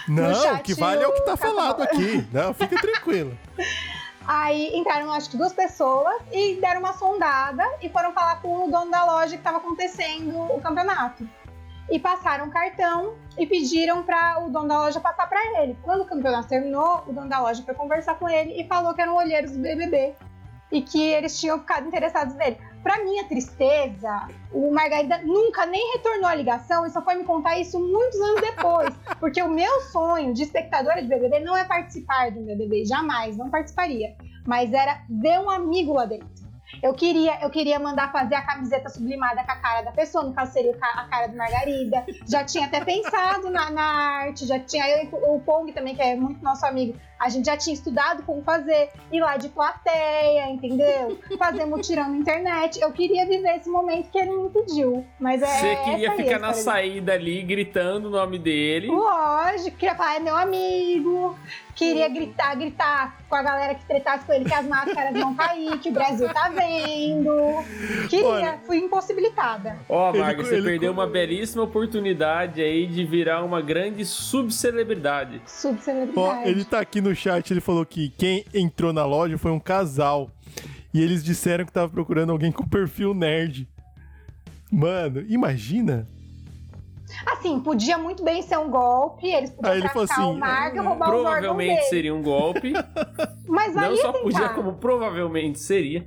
Não, 0.06 0.54
o 0.54 0.62
que 0.62 0.74
vale 0.74 1.02
é 1.02 1.08
o 1.08 1.12
que 1.12 1.22
tá 1.22 1.36
falado 1.36 1.82
aqui. 1.82 2.26
Não, 2.32 2.54
fica 2.54 2.80
tranquilo. 2.80 3.36
Aí 4.26 4.76
entraram, 4.76 5.10
acho 5.10 5.30
que 5.30 5.38
duas 5.38 5.54
pessoas 5.54 6.14
e 6.30 6.56
deram 6.60 6.80
uma 6.80 6.92
sondada 6.92 7.64
e 7.80 7.88
foram 7.88 8.12
falar 8.12 8.42
com 8.42 8.66
o 8.66 8.70
dono 8.70 8.90
da 8.90 9.02
loja 9.04 9.32
que 9.32 9.36
estava 9.36 9.56
acontecendo 9.56 10.38
o 10.38 10.60
campeonato. 10.60 11.26
E 11.90 11.98
passaram 11.98 12.46
o 12.46 12.50
cartão 12.50 13.14
e 13.38 13.46
pediram 13.46 14.02
para 14.02 14.44
o 14.44 14.50
dono 14.50 14.68
da 14.68 14.80
loja 14.80 15.00
passar 15.00 15.26
para 15.26 15.62
ele. 15.62 15.78
Quando 15.82 16.02
o 16.02 16.04
campeonato 16.04 16.46
terminou, 16.46 17.04
o 17.06 17.12
dono 17.14 17.28
da 17.28 17.40
loja 17.40 17.62
foi 17.62 17.74
conversar 17.74 18.16
com 18.16 18.28
ele 18.28 18.60
e 18.60 18.68
falou 18.68 18.92
que 18.92 19.00
eram 19.00 19.16
olheiros 19.16 19.52
do 19.52 19.60
BBB 19.60 20.14
e 20.70 20.82
que 20.82 21.02
eles 21.02 21.40
tinham 21.40 21.58
ficado 21.60 21.86
interessados 21.86 22.34
nele. 22.34 22.58
Para 22.82 23.04
minha 23.04 23.24
tristeza, 23.24 24.28
o 24.52 24.72
Margarida 24.72 25.18
nunca 25.18 25.66
nem 25.66 25.92
retornou 25.94 26.26
a 26.26 26.34
ligação 26.34 26.86
e 26.86 26.90
só 26.90 27.02
foi 27.02 27.16
me 27.16 27.24
contar 27.24 27.58
isso 27.58 27.78
muitos 27.78 28.20
anos 28.20 28.40
depois. 28.40 28.94
Porque 29.18 29.42
o 29.42 29.48
meu 29.48 29.80
sonho 29.82 30.32
de 30.32 30.42
espectadora 30.42 31.02
de 31.02 31.08
BBB 31.08 31.40
não 31.40 31.56
é 31.56 31.64
participar 31.64 32.28
um 32.32 32.44
BBB, 32.44 32.84
jamais, 32.84 33.36
não 33.36 33.50
participaria. 33.50 34.16
Mas 34.46 34.72
era 34.72 35.02
ver 35.08 35.40
um 35.40 35.50
amigo 35.50 35.92
lá 35.92 36.06
dentro. 36.06 36.48
Eu 36.82 36.94
queria, 36.94 37.40
eu 37.42 37.50
queria 37.50 37.78
mandar 37.78 38.12
fazer 38.12 38.34
a 38.34 38.42
camiseta 38.42 38.88
sublimada 38.88 39.42
com 39.42 39.50
a 39.50 39.56
cara 39.56 39.82
da 39.82 39.90
pessoa, 39.90 40.24
no 40.24 40.34
caso 40.34 40.52
seria 40.52 40.76
a 40.80 41.04
cara 41.04 41.26
do 41.26 41.36
Margarida. 41.36 42.04
Já 42.26 42.44
tinha 42.44 42.66
até 42.66 42.84
pensado 42.84 43.50
na, 43.50 43.70
na 43.70 43.82
arte, 43.82 44.46
já 44.46 44.60
tinha 44.60 44.88
eu 44.88 45.08
o 45.12 45.40
Pong 45.40 45.72
também, 45.72 45.96
que 45.96 46.02
é 46.02 46.14
muito 46.14 46.42
nosso 46.42 46.64
amigo. 46.66 46.98
A 47.18 47.28
gente 47.28 47.46
já 47.46 47.56
tinha 47.56 47.74
estudado 47.74 48.22
como 48.22 48.42
fazer, 48.42 48.90
ir 49.12 49.20
lá 49.20 49.36
de 49.36 49.48
plateia, 49.48 50.48
entendeu? 50.50 51.18
Fazer 51.38 51.64
mutirão 51.64 52.08
na 52.10 52.16
internet. 52.16 52.80
Eu 52.80 52.92
queria 52.92 53.26
viver 53.26 53.56
esse 53.56 53.68
momento 53.68 54.08
que 54.10 54.18
ele 54.18 54.30
me 54.30 54.48
pediu. 54.50 55.04
Mas 55.18 55.42
é. 55.42 55.46
Você 55.46 55.76
queria 55.84 56.10
aí 56.12 56.16
ficar 56.16 56.38
na 56.38 56.52
saída 56.52 57.12
ali, 57.14 57.42
gritando 57.42 58.08
o 58.08 58.10
nome 58.10 58.38
dele. 58.38 58.86
Lógico, 58.88 59.76
queria 59.76 59.94
falar, 59.94 60.16
é 60.16 60.20
meu 60.20 60.36
amigo. 60.36 61.36
Queria 61.74 62.08
gritar, 62.08 62.56
gritar 62.56 63.18
com 63.28 63.36
a 63.36 63.42
galera 63.42 63.72
que 63.76 63.84
tretasse 63.86 64.24
com 64.26 64.32
ele 64.32 64.44
que 64.44 64.52
as 64.52 64.66
máscaras 64.66 65.12
vão 65.12 65.32
cair, 65.36 65.78
que 65.78 65.90
o 65.90 65.92
Brasil 65.92 66.28
tá 66.32 66.48
vendo. 66.48 67.64
Queria, 68.08 68.26
Olha. 68.26 68.58
fui 68.66 68.78
impossibilitada. 68.78 69.78
Ó, 69.88 70.08
Ele 70.10 70.18
Marga, 70.18 70.42
você 70.44 70.56
ele 70.56 70.64
perdeu 70.70 70.92
co- 70.92 71.00
uma 71.00 71.06
belíssima 71.06 71.62
oportunidade 71.62 72.60
aí 72.60 72.84
de 72.84 73.04
virar 73.04 73.44
uma 73.44 73.62
grande 73.62 74.04
subcelebridade. 74.04 75.40
Ó, 75.44 75.48
Subcelebridade. 75.48 76.48
ele 76.48 76.64
tá 76.64 76.80
aqui 76.80 77.00
no 77.00 77.07
chat, 77.14 77.50
ele 77.52 77.60
falou 77.60 77.84
que 77.84 78.10
quem 78.10 78.44
entrou 78.54 78.92
na 78.92 79.04
loja 79.04 79.38
foi 79.38 79.50
um 79.50 79.60
casal. 79.60 80.30
E 80.92 81.02
eles 81.02 81.22
disseram 81.22 81.64
que 81.64 81.72
tava 81.72 81.88
procurando 81.88 82.32
alguém 82.32 82.50
com 82.50 82.66
perfil 82.66 83.14
nerd. 83.14 83.68
Mano, 84.70 85.24
imagina. 85.28 86.08
Assim, 87.26 87.58
podia 87.60 87.96
muito 87.96 88.22
bem 88.22 88.42
ser 88.42 88.58
um 88.58 88.70
golpe, 88.70 89.26
eles 89.26 89.50
podiam 89.50 89.72
Aí 89.72 89.78
ele 89.80 89.88
falou 89.88 90.04
assim, 90.10 90.22
o 90.22 90.34
Marga 90.34 90.82
e 90.82 90.84
roubar 90.84 91.08
Provavelmente 91.08 91.82
seria 91.84 92.14
um 92.14 92.22
golpe. 92.22 92.72
Mas 93.48 93.74
não 93.74 93.96
só 93.96 94.12
podia, 94.12 94.40
tentar. 94.40 94.54
como 94.54 94.74
provavelmente 94.74 95.58
seria. 95.58 96.06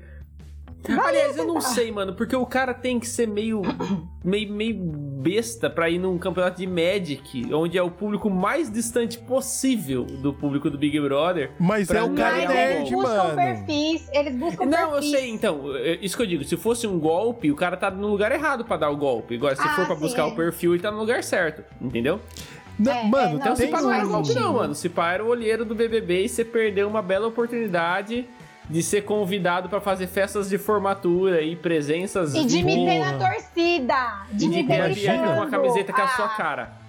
Vale 0.83 0.99
Aliás, 1.01 1.37
eu 1.37 1.45
não 1.45 1.55
tentar. 1.55 1.69
sei, 1.69 1.91
mano, 1.91 2.13
porque 2.13 2.35
o 2.35 2.45
cara 2.45 2.73
tem 2.73 2.99
que 2.99 3.07
ser 3.07 3.27
meio, 3.27 3.61
meio, 4.23 4.51
meio 4.51 4.75
besta 5.21 5.69
pra 5.69 5.89
ir 5.89 5.99
num 5.99 6.17
campeonato 6.17 6.57
de 6.59 6.67
Magic, 6.67 7.53
onde 7.53 7.77
é 7.77 7.83
o 7.83 7.91
público 7.91 8.29
mais 8.29 8.71
distante 8.71 9.17
possível 9.19 10.03
do 10.03 10.33
público 10.33 10.69
do 10.69 10.77
Big 10.77 10.99
Brother. 10.99 11.51
Mas 11.59 11.89
é 11.91 12.01
o 12.01 12.13
cara 12.13 12.35
Mas 12.35 12.49
um 12.49 12.51
eles 12.51 12.55
nerd, 12.55 12.91
buscam 12.91 13.13
mano. 13.23 13.35
perfis, 13.35 14.09
eles 14.11 14.35
buscam 14.35 14.65
Não, 14.65 14.79
eu 14.79 14.91
perfis. 14.93 15.11
sei, 15.11 15.29
então, 15.29 15.75
é 15.75 15.99
isso 16.01 16.15
que 16.17 16.23
eu 16.23 16.27
digo, 16.27 16.43
se 16.43 16.57
fosse 16.57 16.87
um 16.87 16.99
golpe, 16.99 17.51
o 17.51 17.55
cara 17.55 17.77
tá 17.77 17.91
no 17.91 18.07
lugar 18.07 18.31
errado 18.31 18.65
pra 18.65 18.77
dar 18.77 18.89
o 18.89 18.97
golpe. 18.97 19.35
Agora, 19.35 19.55
se 19.55 19.61
Ah, 19.61 19.69
for 19.75 19.85
pra 19.85 19.95
sim, 19.95 20.01
buscar 20.01 20.23
é. 20.23 20.25
o 20.25 20.35
perfil, 20.35 20.73
ele 20.73 20.81
tá 20.81 20.89
no 20.91 20.97
lugar 20.99 21.23
certo, 21.23 21.63
entendeu? 21.79 22.19
Não, 22.79 22.91
É, 22.91 23.03
mano, 23.03 23.17
é, 23.17 23.29
não, 23.29 23.35
Então, 23.37 23.53
tem 23.53 23.65
se 23.67 23.71
pá, 23.71 23.81
não 23.81 23.91
era 23.91 24.05
golpe, 24.05 24.33
não, 24.33 24.53
mano. 24.53 24.73
Se 24.73 24.89
pá, 24.89 25.11
era 25.13 25.23
o 25.23 25.27
olheiro 25.27 25.63
do 25.63 25.75
BBB 25.75 26.23
e 26.23 26.29
você 26.29 26.43
perdeu 26.43 26.87
uma 26.87 27.01
bela 27.01 27.27
oportunidade 27.27 28.25
de 28.71 28.81
ser 28.81 29.01
convidado 29.03 29.67
pra 29.69 29.81
fazer 29.81 30.07
festas 30.07 30.49
de 30.49 30.57
formatura 30.57 31.41
e 31.41 31.55
presenças. 31.55 32.33
E 32.33 32.45
de 32.45 32.63
me 32.63 32.73
VIP, 32.75 32.85
ver 32.85 32.99
na 32.99 33.17
torcida. 33.17 34.23
De 34.31 34.45
E 34.45 34.47
me 34.47 34.55
de 34.63 34.67
ter 34.67 35.19
com 35.19 35.41
a 35.43 35.49
camiseta 35.49 35.91
com 35.93 36.01
a 36.01 36.07
sua 36.07 36.25
Ah, 36.25 36.29
cara. 36.29 36.81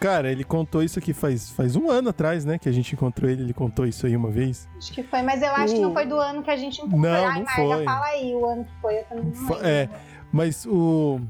Cara, 0.00 0.32
ele 0.32 0.42
contou 0.42 0.82
isso 0.82 0.98
aqui 0.98 1.12
faz, 1.12 1.50
faz 1.50 1.76
um 1.76 1.88
ano 1.88 2.08
atrás, 2.08 2.44
né? 2.44 2.58
Que 2.58 2.68
a 2.68 2.72
gente 2.72 2.92
encontrou 2.92 3.30
ele, 3.30 3.42
ele 3.44 3.54
contou 3.54 3.86
isso 3.86 4.04
aí 4.04 4.16
uma 4.16 4.30
vez. 4.32 4.68
Acho 4.76 4.92
que 4.92 5.04
foi, 5.04 5.22
mas 5.22 5.40
eu 5.40 5.50
acho 5.54 5.74
que 5.74 5.80
não 5.80 5.90
O- 5.90 5.94
foi 5.94 6.04
do 6.06 6.16
ano 6.18 6.42
que 6.42 6.50
a 6.50 6.56
gente 6.56 6.78
encontrou. 6.80 7.00
Não, 7.00 7.24
Ai, 7.24 7.38
não 7.38 7.44
Marga, 7.44 7.52
foi. 7.76 7.84
fala 7.84 8.06
aí 8.06 8.34
o 8.34 8.44
ano 8.44 8.64
que 8.64 8.80
foi, 8.80 8.98
eu 8.98 9.04
também 9.04 9.24
não 9.26 9.32
lembro. 9.40 9.58
é. 9.64 9.88
Mas 10.32 10.66
o. 10.66 11.20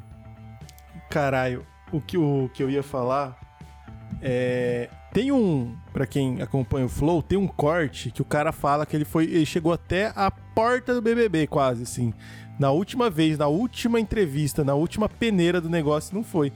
Caralho, 1.11 1.67
o 1.93 2.01
que, 2.01 2.17
o 2.17 2.51
que 2.55 2.63
eu 2.63 2.71
ia 2.71 2.83
falar 2.83 3.39
é. 4.23 4.89
Tem 5.13 5.31
um, 5.31 5.75
Pra 5.93 6.07
quem 6.07 6.41
acompanha 6.41 6.87
o 6.87 6.89
Flow, 6.89 7.23
tem 7.23 7.37
um 7.37 7.47
corte 7.47 8.11
que 8.11 8.23
o 8.23 8.25
cara 8.25 8.51
fala 8.51 8.87
que 8.87 8.97
ele 8.97 9.05
foi, 9.05 9.25
ele 9.25 9.45
chegou 9.45 9.73
até 9.73 10.11
a 10.17 10.31
porta 10.31 10.95
do 10.95 11.03
BBB 11.03 11.47
quase 11.47 11.83
assim. 11.83 12.15
Na 12.59 12.71
última 12.71 13.11
vez, 13.11 13.37
na 13.37 13.47
última 13.47 14.01
entrevista, 14.01 14.65
na 14.65 14.75
última 14.75 15.09
peneira 15.09 15.61
do 15.61 15.69
negócio 15.69 16.15
não 16.15 16.25
foi. 16.25 16.51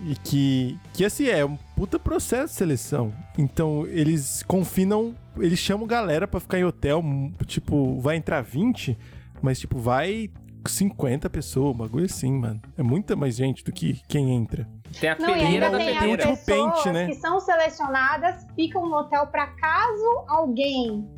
E 0.00 0.14
que 0.14 0.78
que 0.94 1.04
assim 1.04 1.26
é 1.28 1.44
um 1.44 1.56
puta 1.76 1.98
processo 1.98 2.54
de 2.54 2.58
seleção. 2.58 3.12
Então, 3.36 3.86
eles 3.86 4.42
confinam, 4.42 5.14
eles 5.36 5.58
chamam 5.58 5.86
galera 5.86 6.26
pra 6.26 6.40
ficar 6.40 6.58
em 6.58 6.64
hotel, 6.64 7.04
tipo, 7.44 8.00
vai 8.00 8.16
entrar 8.16 8.40
20, 8.40 8.96
mas 9.42 9.60
tipo, 9.60 9.78
vai 9.78 10.30
50 10.68 11.28
pessoas, 11.30 11.74
um 11.74 11.78
bagulho 11.78 12.06
assim, 12.06 12.32
mano. 12.32 12.60
É 12.76 12.82
muita 12.82 13.14
mais 13.16 13.36
gente 13.36 13.64
do 13.64 13.72
que 13.72 14.00
quem 14.08 14.34
entra. 14.34 14.68
Tem 15.00 15.10
a 15.10 15.18
Não, 15.18 15.30
e 15.30 15.40
peneira 15.40 15.70
da 15.70 15.78
tem 15.78 15.88
as 15.90 15.98
peneira. 15.98 16.36
pente, 16.46 16.90
né? 16.90 17.06
que 17.06 17.14
são 17.14 17.40
selecionadas, 17.40 18.46
ficam 18.54 18.86
no 18.86 18.96
hotel 18.96 19.26
pra 19.26 19.48
caso 19.48 20.24
alguém 20.28 21.08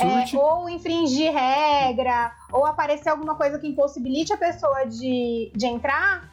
é, 0.00 0.36
ou 0.36 0.68
infringir 0.68 1.32
regra, 1.32 2.32
ou 2.52 2.64
aparecer 2.66 3.10
alguma 3.10 3.34
coisa 3.34 3.58
que 3.58 3.66
impossibilite 3.68 4.32
a 4.32 4.36
pessoa 4.36 4.84
de, 4.84 5.52
de 5.54 5.66
entrar 5.66 6.32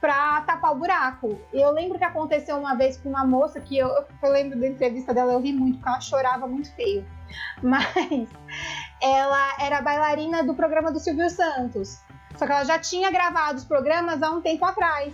pra 0.00 0.40
tapar 0.42 0.72
o 0.72 0.74
buraco. 0.74 1.38
Eu 1.52 1.70
lembro 1.70 1.96
que 1.96 2.04
aconteceu 2.04 2.58
uma 2.58 2.74
vez 2.74 2.96
com 2.96 3.08
uma 3.08 3.24
moça 3.24 3.60
que 3.60 3.78
eu, 3.78 3.88
eu 3.88 4.30
lembro 4.32 4.58
da 4.58 4.66
entrevista 4.66 5.14
dela, 5.14 5.32
eu 5.32 5.40
ri 5.40 5.52
muito, 5.52 5.76
porque 5.78 5.88
ela 5.88 6.00
chorava 6.00 6.46
muito 6.46 6.74
feio. 6.74 7.06
Mas 7.62 8.28
ela 9.02 9.56
era 9.58 9.82
bailarina 9.82 10.44
do 10.44 10.54
programa 10.54 10.92
do 10.92 11.00
Silvio 11.00 11.28
Santos. 11.28 11.98
Só 12.36 12.46
que 12.46 12.52
ela 12.52 12.64
já 12.64 12.78
tinha 12.78 13.10
gravado 13.10 13.58
os 13.58 13.64
programas 13.64 14.22
há 14.22 14.30
um 14.30 14.40
tempo 14.40 14.64
atrás. 14.64 15.12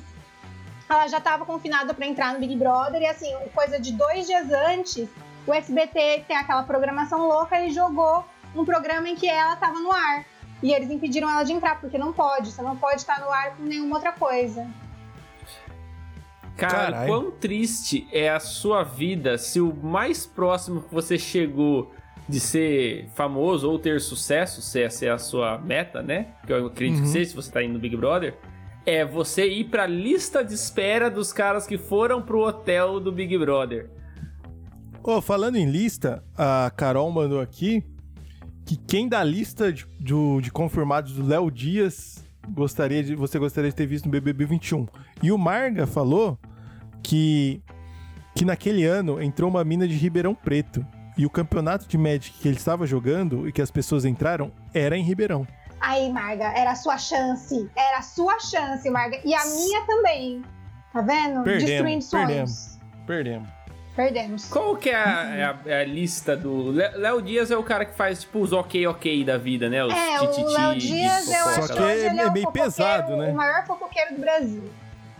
Ela 0.88 1.08
já 1.08 1.18
estava 1.18 1.44
confinada 1.46 1.94
para 1.94 2.06
entrar 2.06 2.34
no 2.34 2.38
Big 2.38 2.54
Brother 2.56 3.00
e 3.00 3.06
assim, 3.06 3.34
coisa 3.54 3.80
de 3.80 3.92
dois 3.92 4.26
dias 4.26 4.50
antes, 4.50 5.08
o 5.46 5.52
SBT 5.52 6.24
tem 6.28 6.36
aquela 6.36 6.62
programação 6.62 7.26
louca 7.26 7.60
e 7.60 7.70
jogou 7.70 8.24
um 8.54 8.64
programa 8.64 9.08
em 9.08 9.16
que 9.16 9.28
ela 9.28 9.54
estava 9.54 9.80
no 9.80 9.90
ar. 9.90 10.24
E 10.62 10.72
eles 10.72 10.90
impediram 10.90 11.30
ela 11.30 11.42
de 11.42 11.52
entrar, 11.52 11.80
porque 11.80 11.96
não 11.96 12.12
pode, 12.12 12.50
você 12.50 12.60
não 12.62 12.76
pode 12.76 12.96
estar 12.96 13.20
no 13.20 13.30
ar 13.30 13.56
com 13.56 13.62
nenhuma 13.62 13.96
outra 13.96 14.12
coisa. 14.12 14.66
Cara, 16.56 16.92
Caralho. 16.92 17.06
quão 17.06 17.30
triste 17.30 18.08
é 18.10 18.28
a 18.28 18.40
sua 18.40 18.82
vida 18.82 19.38
se 19.38 19.60
o 19.60 19.72
mais 19.72 20.26
próximo 20.26 20.82
que 20.82 20.92
você 20.92 21.16
chegou 21.16 21.92
de 22.28 22.38
ser 22.40 23.08
famoso 23.14 23.70
ou 23.70 23.78
ter 23.78 24.00
sucesso, 24.00 24.60
se 24.60 24.82
essa 24.82 25.06
é 25.06 25.10
a 25.10 25.18
sua 25.18 25.58
meta, 25.58 26.02
né? 26.02 26.28
Que 26.46 26.52
eu 26.52 26.66
acredito 26.66 26.98
Uhum. 26.98 27.02
que 27.04 27.08
seja, 27.08 27.30
se 27.30 27.36
você 27.36 27.50
tá 27.50 27.62
indo 27.62 27.72
no 27.74 27.78
Big 27.78 27.96
Brother, 27.96 28.36
é 28.84 29.04
você 29.04 29.46
ir 29.48 29.64
pra 29.64 29.86
lista 29.86 30.44
de 30.44 30.54
espera 30.54 31.10
dos 31.10 31.32
caras 31.32 31.66
que 31.66 31.78
foram 31.78 32.20
pro 32.22 32.40
hotel 32.46 33.00
do 33.00 33.10
Big 33.12 33.36
Brother. 33.38 33.90
Ô, 35.02 35.20
falando 35.22 35.56
em 35.56 35.70
lista, 35.70 36.22
a 36.36 36.70
Carol 36.76 37.10
mandou 37.10 37.40
aqui 37.40 37.82
que 38.66 38.76
quem 38.76 39.08
da 39.08 39.24
lista 39.24 39.72
de, 39.72 39.86
do- 39.98 40.40
de 40.42 40.50
confirmados 40.50 41.14
do 41.14 41.26
Léo 41.26 41.50
Dias 41.50 42.22
gostaria 42.50 43.02
de, 43.02 43.14
você 43.14 43.38
gostaria 43.38 43.70
de 43.70 43.76
ter 43.76 43.86
visto 43.86 44.04
no 44.04 44.10
BBB 44.10 44.44
21. 44.44 44.86
E 45.22 45.32
o 45.32 45.38
Marga 45.38 45.86
falou 45.86 46.38
que, 47.02 47.62
que 48.34 48.44
naquele 48.44 48.84
ano 48.84 49.22
entrou 49.22 49.48
uma 49.50 49.64
mina 49.64 49.88
de 49.88 49.94
Ribeirão 49.94 50.34
Preto. 50.34 50.84
E 51.18 51.26
o 51.26 51.30
campeonato 51.30 51.86
de 51.88 51.98
Magic 51.98 52.30
que 52.38 52.46
ele 52.48 52.56
estava 52.56 52.86
jogando 52.86 53.46
e 53.48 53.52
que 53.52 53.60
as 53.60 53.70
pessoas 53.70 54.04
entraram 54.04 54.50
era 54.72 54.96
em 54.96 55.02
Ribeirão. 55.02 55.46
Aí, 55.80 56.10
Marga, 56.12 56.44
era 56.56 56.70
a 56.70 56.74
sua 56.76 56.96
chance. 56.96 57.68
Era 57.76 57.98
a 57.98 58.02
sua 58.02 58.38
chance, 58.38 58.88
Marga. 58.88 59.20
E 59.24 59.34
a 59.34 59.44
minha 59.44 59.84
também. 59.86 60.42
Tá 60.92 61.00
vendo? 61.02 61.42
Perdemos, 61.42 61.64
Destruindo 61.64 62.02
sonhos. 62.04 62.26
perdemos. 62.28 62.78
Perdemos. 63.06 63.48
Perdemos. 63.96 64.44
Qual 64.48 64.76
que 64.76 64.90
é 64.90 64.94
a, 64.96 65.24
é 65.36 65.44
a- 65.44 65.58
é 65.66 65.80
a 65.80 65.84
lista 65.84 66.36
do... 66.36 66.70
Lé- 66.70 66.92
Léo 66.96 67.20
Dias 67.20 67.50
é 67.50 67.56
o 67.56 67.64
cara 67.64 67.84
que 67.84 67.94
faz, 67.96 68.20
tipo, 68.20 68.38
os 68.38 68.52
ok-ok 68.52 69.24
da 69.24 69.36
vida, 69.36 69.68
né? 69.68 69.84
Os 69.84 69.92
É, 69.92 70.20
o 70.20 70.30
tititi 70.30 70.52
Léo 70.54 70.74
de 70.78 70.86
Dias, 70.86 71.28
eu 71.32 71.48
acho 71.48 71.66
Só 71.66 71.74
que 71.74 71.82
é- 71.82 72.06
ele 72.06 72.20
é 72.20 72.22
é, 72.22 72.26
o 72.28 72.32
meio 72.32 72.44
fofoqueiro, 72.46 72.52
pesado, 72.52 73.16
né? 73.16 73.30
o 73.32 73.34
maior 73.34 73.66
fofoqueiro 73.66 74.14
do 74.14 74.20
Brasil. 74.20 74.70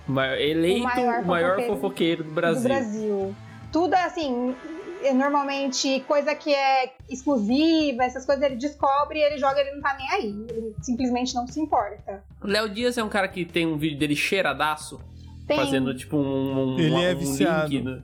Ma- 0.06 0.36
Eleito 0.36 0.80
O 0.80 0.84
maior 0.84 1.20
o 1.22 1.26
maior 1.26 1.48
fofoqueiro 1.56 1.74
fofoqueiro 1.74 2.22
do 2.22 2.28
Do 2.28 2.34
Brasil. 2.34 2.68
Brasil. 2.68 3.34
Tudo 3.72 3.94
assim, 3.94 4.54
é 4.64 4.77
normalmente 5.14 6.00
coisa 6.06 6.34
que 6.34 6.54
é 6.54 6.92
exclusiva, 7.08 8.04
essas 8.04 8.24
coisas 8.26 8.42
ele 8.44 8.56
descobre 8.56 9.18
e 9.18 9.22
ele 9.22 9.38
joga, 9.38 9.60
ele 9.60 9.72
não 9.72 9.80
tá 9.82 9.96
nem 9.96 10.10
aí. 10.10 10.46
Ele 10.48 10.74
simplesmente 10.82 11.34
não 11.34 11.46
se 11.46 11.60
importa. 11.60 12.22
Léo 12.42 12.68
Dias 12.68 12.96
é 12.98 13.02
um 13.04 13.08
cara 13.08 13.28
que 13.28 13.44
tem 13.44 13.66
um 13.66 13.76
vídeo 13.76 13.98
dele 13.98 14.16
cheiradaço, 14.16 15.00
Tem, 15.46 15.56
fazendo 15.56 15.94
tipo 15.94 16.16
um, 16.16 16.74
um, 16.74 16.78
Ele 16.78 16.90
um- 16.90 17.02
é 17.02 17.14
um 17.14 17.18
viciado. 17.18 17.68
link. 17.68 18.02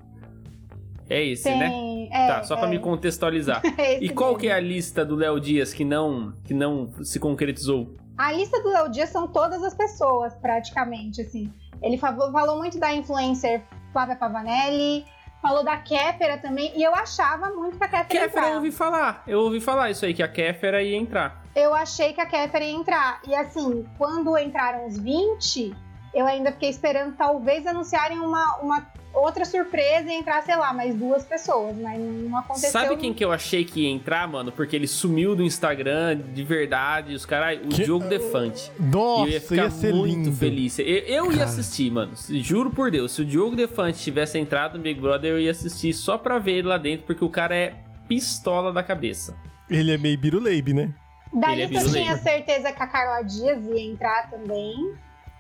É 1.09 1.23
esse, 1.23 1.45
tem. 1.45 1.59
né? 1.59 2.09
É, 2.11 2.27
tá, 2.29 2.43
só 2.45 2.57
pra 2.57 2.67
é, 2.67 2.71
me 2.71 2.79
contextualizar. 2.79 3.61
é 3.77 4.03
E 4.03 4.09
qual 4.09 4.31
mesmo. 4.31 4.41
que 4.41 4.49
é 4.49 4.53
a 4.55 4.61
lista 4.61 5.05
do 5.05 5.15
Léo 5.17 5.39
Dias 5.39 5.73
que 5.75 5.85
não, 5.85 6.33
que 6.45 6.55
não 6.55 6.91
se 7.05 7.19
concretizou? 7.21 7.95
A 8.17 8.33
lista 8.33 8.63
do 8.63 8.71
Léo 8.71 8.89
Dias 8.89 9.11
são 9.11 9.27
todas 9.29 9.63
as 9.63 9.75
pessoas, 9.75 10.35
praticamente, 10.37 11.21
assim. 11.21 11.53
Ele 11.83 11.99
falou, 11.99 12.31
falou 12.33 12.57
muito 12.57 12.79
da 12.79 12.95
influencer 12.95 13.63
Flávia 13.93 14.17
Pavanelli, 14.17 15.05
falou 15.45 15.63
da 15.63 15.77
Kéfera 15.77 16.39
também, 16.39 16.73
e 16.75 16.83
eu 16.83 16.95
achava 16.95 17.51
muito 17.51 17.77
que 17.77 17.85
a 17.85 17.89
Kéfera 17.89 18.15
ia 18.15 18.21
Kéfera 18.23 18.41
eu 18.41 18.47
entrar. 18.47 18.57
ouvi 18.57 18.73
falar. 18.73 19.23
Eu 19.27 19.41
ouvi 19.41 19.61
falar 19.61 19.91
isso 19.91 20.07
aí, 20.07 20.15
que 20.15 20.23
a 20.23 20.29
Kéfera 20.29 20.83
ia 20.83 20.97
entrar. 20.97 21.45
Eu 21.55 21.75
achei 21.75 22.15
que 22.15 22.21
a 22.21 22.25
Kéfera 22.25 22.65
ia 22.65 22.75
entrar. 22.75 23.21
E 23.29 23.35
assim, 23.35 23.85
quando 23.99 24.39
entraram 24.39 24.87
os 24.87 24.99
20, 24.99 25.77
eu 26.15 26.27
ainda 26.27 26.51
fiquei 26.51 26.71
esperando 26.71 27.15
talvez 27.15 27.67
anunciarem 27.67 28.21
uma, 28.21 28.57
uma 28.63 28.87
outra 29.15 29.45
surpresa 29.45 30.11
e 30.11 30.15
entrar, 30.15 30.43
sei 30.43 30.57
lá, 30.57 30.73
mais 30.73 30.95
duas 30.95 31.25
pessoas, 31.25 31.77
mas 31.77 32.01
não 32.01 32.37
aconteceu. 32.37 32.71
Sabe 32.71 32.97
quem 32.97 33.15
que 33.15 33.25
eu 33.25 33.31
achei 33.33 33.65
que 33.65 33.83
ia 33.83 33.91
entrar, 33.91 34.27
mano? 34.29 34.51
Porque 34.53 34.75
ele 34.77 34.87
sumiu 34.87 35.35
do 35.37 35.43
Instagram 35.43 36.19
de 36.33 36.43
verdade, 36.45 37.15
os 37.15 37.25
caras. 37.25 37.59
O 37.65 37.69
Que- 37.69 37.85
Diogo 37.85 38.07
Defante. 38.09 38.71
Nossa, 38.79 39.23
eu 39.23 39.29
ia 39.33 39.41
ficar 39.41 39.71
ser 39.71 39.95
muito 39.95 40.25
lindo. 40.27 40.33
feliz. 40.37 40.79
Eu, 40.79 40.85
eu 40.87 41.33
ia 41.33 41.45
assistir, 41.45 41.91
mano. 41.91 42.13
Juro 42.29 42.71
por 42.71 42.91
Deus. 42.91 43.13
Se 43.13 43.23
o 43.23 43.25
Diogo 43.25 43.55
Defante 43.57 43.99
tivesse 43.99 44.39
entrado 44.39 44.77
no 44.77 44.83
Big 44.83 45.01
Brother, 45.01 45.33
eu 45.33 45.41
ia 45.41 45.51
assistir 45.51 45.93
só 45.93 46.19
pra 46.19 46.39
ver 46.39 46.53
ele 46.59 46.69
lá 46.69 46.79
dentro, 46.79 47.07
porque 47.07 47.25
o 47.25 47.31
cara 47.31 47.55
é 47.55 47.75
pistola 48.09 48.73
da 48.73 48.83
cabeça. 48.83 49.37
Ele 49.71 49.93
é 49.93 49.99
meio 49.99 50.19
biruleibe, 50.19 50.73
né? 50.75 50.93
Da 51.33 51.53
Ele 51.53 51.63
é 51.63 51.65
eu 51.81 51.91
tinha 51.91 52.17
certeza 52.19 52.71
que 52.73 52.83
a 52.83 52.87
Carla 52.87 53.23
Dias 53.23 53.65
ia 53.65 53.81
entrar 53.81 54.31
também. 54.31 54.75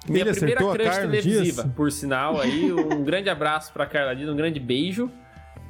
Minha 0.08 0.24
Ele 0.24 0.34
primeira 0.34 0.60
crush 0.60 0.76
Carla 0.84 1.00
televisiva, 1.10 1.62
Dias? 1.62 1.74
por 1.74 1.90
sinal. 1.92 2.40
Aí, 2.40 2.72
um 2.72 3.02
grande 3.04 3.30
abraço 3.30 3.72
pra 3.72 3.86
Carla 3.86 4.14
Dias, 4.14 4.28
um 4.28 4.36
grande 4.36 4.60
beijo. 4.60 5.10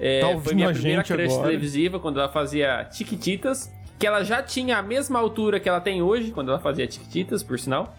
É, 0.01 0.21
Tá 0.21 0.41
foi 0.41 0.55
minha 0.55 0.73
primeira 0.73 1.03
gente 1.03 1.13
crush 1.17 1.33
agora. 1.33 1.49
televisiva 1.49 2.01
quando 2.01 2.19
ela 2.19 2.29
fazia 2.29 2.85
Tiquititas. 2.91 3.73
Que 3.99 4.07
ela 4.09 4.25
já 4.25 4.43
tinha 4.43 4.79
a 4.79 4.83
mesma 4.83 5.21
altura 5.21 5.61
que 5.61 5.69
ela 5.69 5.81
tem 5.81 6.03
hoje, 6.03 6.33
quando 6.33 6.49
ela 6.51 6.59
fazia 6.59 6.87
Tiquititas, 6.87 7.43
por 7.45 7.59
sinal. 7.59 7.95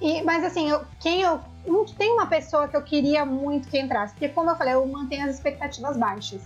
E, 0.00 0.22
mas 0.22 0.44
assim, 0.44 0.68
eu, 0.68 0.82
quem 1.00 1.22
eu. 1.22 1.40
Não 1.66 1.84
tem 1.86 2.12
uma 2.12 2.26
pessoa 2.26 2.68
que 2.68 2.76
eu 2.76 2.82
queria 2.82 3.24
muito 3.24 3.68
que 3.68 3.78
entrasse. 3.80 4.12
Porque, 4.12 4.28
como 4.28 4.50
eu 4.50 4.56
falei, 4.56 4.74
eu 4.74 4.86
mantenho 4.86 5.24
as 5.26 5.34
expectativas 5.34 5.96
baixas. 5.96 6.42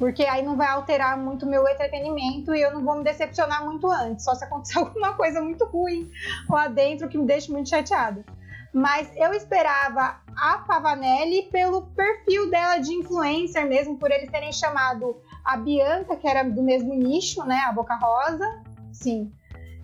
Porque 0.00 0.24
aí 0.24 0.42
não 0.42 0.56
vai 0.56 0.68
alterar 0.68 1.18
muito 1.18 1.46
meu 1.46 1.68
entretenimento 1.68 2.54
e 2.54 2.62
eu 2.62 2.72
não 2.72 2.82
vou 2.82 2.96
me 2.96 3.04
decepcionar 3.04 3.62
muito 3.62 3.86
antes. 3.86 4.24
Só 4.24 4.34
se 4.34 4.42
acontecer 4.42 4.78
alguma 4.80 5.12
coisa 5.12 5.42
muito 5.42 5.66
ruim 5.66 6.10
lá 6.48 6.68
dentro 6.68 7.06
que 7.06 7.18
me 7.18 7.26
deixe 7.26 7.52
muito 7.52 7.68
chateada. 7.68 8.24
Mas 8.72 9.14
eu 9.14 9.34
esperava 9.34 10.16
a 10.34 10.58
Pavanelli 10.66 11.42
pelo 11.52 11.82
perfil 11.88 12.50
dela 12.50 12.78
de 12.78 12.94
influencer 12.94 13.66
mesmo, 13.66 13.98
por 13.98 14.10
eles 14.10 14.30
terem 14.30 14.52
chamado 14.52 15.20
a 15.44 15.58
Bianca, 15.58 16.16
que 16.16 16.26
era 16.26 16.44
do 16.44 16.62
mesmo 16.62 16.94
nicho, 16.94 17.44
né? 17.44 17.58
A 17.68 17.72
Boca 17.72 17.94
Rosa. 17.96 18.62
Sim. 18.92 19.30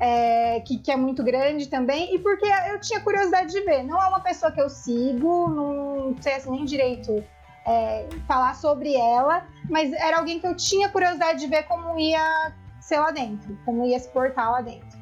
é, 0.00 0.60
que, 0.60 0.78
que, 0.78 0.90
é 0.90 0.96
muito 0.96 1.22
grande 1.22 1.68
também, 1.68 2.14
e 2.14 2.18
porque 2.18 2.46
eu 2.70 2.80
tinha 2.80 3.00
curiosidade 3.00 3.52
de 3.52 3.60
ver. 3.60 3.82
Não 3.82 4.02
é 4.02 4.08
uma 4.08 4.20
pessoa 4.20 4.50
que 4.50 4.60
eu 4.60 4.70
sigo, 4.70 5.48
não 5.48 6.16
sei 6.20 6.34
assim 6.34 6.50
nem 6.50 6.64
direito 6.64 7.22
é, 7.66 8.08
falar 8.26 8.54
sobre 8.54 8.94
ela, 8.94 9.44
mas 9.68 9.92
era 9.92 10.18
alguém 10.18 10.38
que 10.38 10.46
eu 10.46 10.56
tinha 10.56 10.88
curiosidade 10.88 11.40
de 11.40 11.46
ver 11.46 11.64
como 11.64 11.98
ia 11.98 12.52
ser 12.80 12.98
lá 12.98 13.10
dentro, 13.10 13.58
como 13.64 13.84
ia 13.84 13.98
se 13.98 14.08
portar 14.10 14.50
lá 14.52 14.60
dentro. 14.60 14.96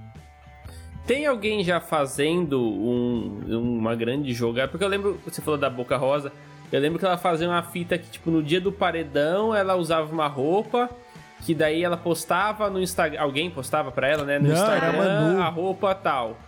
Tem 1.06 1.26
alguém 1.26 1.62
já 1.62 1.80
fazendo 1.80 2.58
um, 2.60 3.78
uma 3.78 3.94
grande 3.94 4.32
jogada? 4.32 4.68
Porque 4.68 4.82
eu 4.82 4.88
lembro, 4.88 5.20
você 5.24 5.42
falou 5.42 5.60
da 5.60 5.68
Boca 5.68 5.98
Rosa, 5.98 6.32
eu 6.72 6.80
lembro 6.80 6.98
que 6.98 7.04
ela 7.04 7.18
fazia 7.18 7.46
uma 7.46 7.62
fita 7.62 7.98
que, 7.98 8.10
tipo, 8.10 8.30
no 8.30 8.42
dia 8.42 8.60
do 8.60 8.72
paredão, 8.72 9.54
ela 9.54 9.76
usava 9.76 10.10
uma 10.10 10.26
roupa 10.26 10.88
que 11.42 11.54
daí 11.54 11.84
ela 11.84 11.96
postava 11.96 12.70
no 12.70 12.80
Instagram. 12.80 13.20
Alguém 13.20 13.50
postava 13.50 13.92
pra 13.92 14.08
ela, 14.08 14.24
né? 14.24 14.38
No 14.38 14.48
Não, 14.48 14.54
Instagram 14.54 15.42
a 15.42 15.48
roupa 15.50 15.94
tal. 15.94 16.38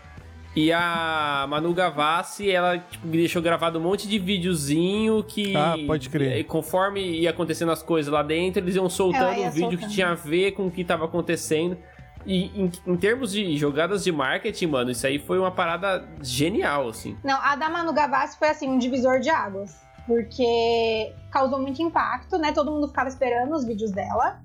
E 0.56 0.72
a 0.72 1.44
Manu 1.50 1.74
Gavassi, 1.74 2.50
ela 2.50 2.78
tipo, 2.78 3.06
deixou 3.06 3.42
gravado 3.42 3.78
um 3.78 3.82
monte 3.82 4.08
de 4.08 4.18
videozinho 4.18 5.22
que. 5.22 5.54
Ah, 5.54 5.74
pode 5.86 6.08
crer. 6.08 6.46
Conforme 6.46 7.02
ia 7.02 7.28
acontecendo 7.28 7.70
as 7.70 7.82
coisas 7.82 8.10
lá 8.10 8.22
dentro, 8.22 8.62
eles 8.62 8.74
iam 8.74 8.88
soltando 8.88 9.38
o 9.38 9.44
um 9.44 9.50
vídeo 9.50 9.60
soltando. 9.60 9.78
que 9.78 9.88
tinha 9.88 10.08
a 10.08 10.14
ver 10.14 10.52
com 10.52 10.66
o 10.66 10.70
que 10.70 10.82
tava 10.82 11.04
acontecendo. 11.04 11.76
E 12.24 12.46
em, 12.58 12.72
em, 12.86 12.96
termos 12.96 13.32
de 13.32 13.54
jogadas 13.58 14.02
de 14.02 14.10
marketing, 14.10 14.68
mano, 14.68 14.90
isso 14.90 15.06
aí 15.06 15.18
foi 15.18 15.38
uma 15.38 15.50
parada 15.50 16.08
genial, 16.22 16.88
assim. 16.88 17.18
Não, 17.22 17.38
a 17.38 17.54
da 17.54 17.68
Manu 17.68 17.92
Gavassi 17.92 18.38
foi 18.38 18.48
assim, 18.48 18.66
um 18.66 18.78
divisor 18.78 19.20
de 19.20 19.28
águas. 19.28 19.76
Porque 20.06 21.12
causou 21.30 21.60
muito 21.60 21.82
impacto, 21.82 22.38
né? 22.38 22.52
Todo 22.52 22.72
mundo 22.72 22.88
ficava 22.88 23.10
esperando 23.10 23.54
os 23.54 23.66
vídeos 23.66 23.90
dela. 23.90 24.40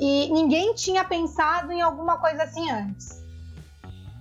E 0.00 0.28
ninguém 0.32 0.74
tinha 0.74 1.04
pensado 1.04 1.70
em 1.70 1.80
alguma 1.80 2.18
coisa 2.18 2.42
assim 2.42 2.68
antes. 2.68 3.25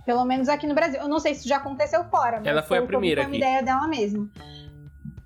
Pelo 0.06 0.24
menos 0.26 0.48
aqui 0.48 0.68
no 0.68 0.76
Brasil. 0.76 1.00
Eu 1.00 1.08
não 1.08 1.20
sei 1.20 1.34
se 1.36 1.48
já 1.48 1.58
aconteceu 1.58 2.04
fora, 2.06 2.38
mas 2.38 2.48
ela 2.48 2.62
foi, 2.62 2.78
a 2.78 2.84
primeira 2.84 3.24
foi 3.24 3.32
uma 3.32 3.38
ideia 3.38 3.64
dela 3.64 3.88
mesmo. 3.88 4.30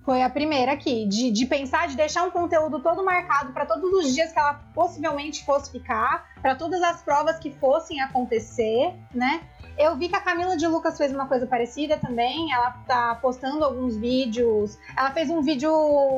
Foi 0.05 0.23
a 0.23 0.29
primeira 0.29 0.71
aqui, 0.71 1.05
de, 1.07 1.29
de 1.29 1.45
pensar, 1.45 1.87
de 1.87 1.95
deixar 1.95 2.23
um 2.23 2.31
conteúdo 2.31 2.81
todo 2.81 3.03
marcado 3.03 3.53
para 3.53 3.65
todos 3.65 3.91
os 3.93 4.13
dias 4.13 4.31
que 4.31 4.39
ela 4.39 4.55
possivelmente 4.73 5.45
fosse 5.45 5.71
ficar, 5.71 6.25
para 6.41 6.55
todas 6.55 6.81
as 6.81 7.03
provas 7.03 7.37
que 7.37 7.51
fossem 7.51 8.01
acontecer, 8.01 8.95
né? 9.13 9.41
Eu 9.79 9.95
vi 9.95 10.09
que 10.09 10.15
a 10.15 10.19
Camila 10.19 10.57
de 10.57 10.67
Lucas 10.67 10.97
fez 10.97 11.13
uma 11.13 11.25
coisa 11.25 11.47
parecida 11.47 11.97
também. 11.97 12.51
Ela 12.51 12.71
tá 12.85 13.15
postando 13.21 13.63
alguns 13.63 13.95
vídeos. 13.95 14.77
Ela 14.97 15.11
fez 15.11 15.29
um 15.29 15.41
vídeo 15.41 15.71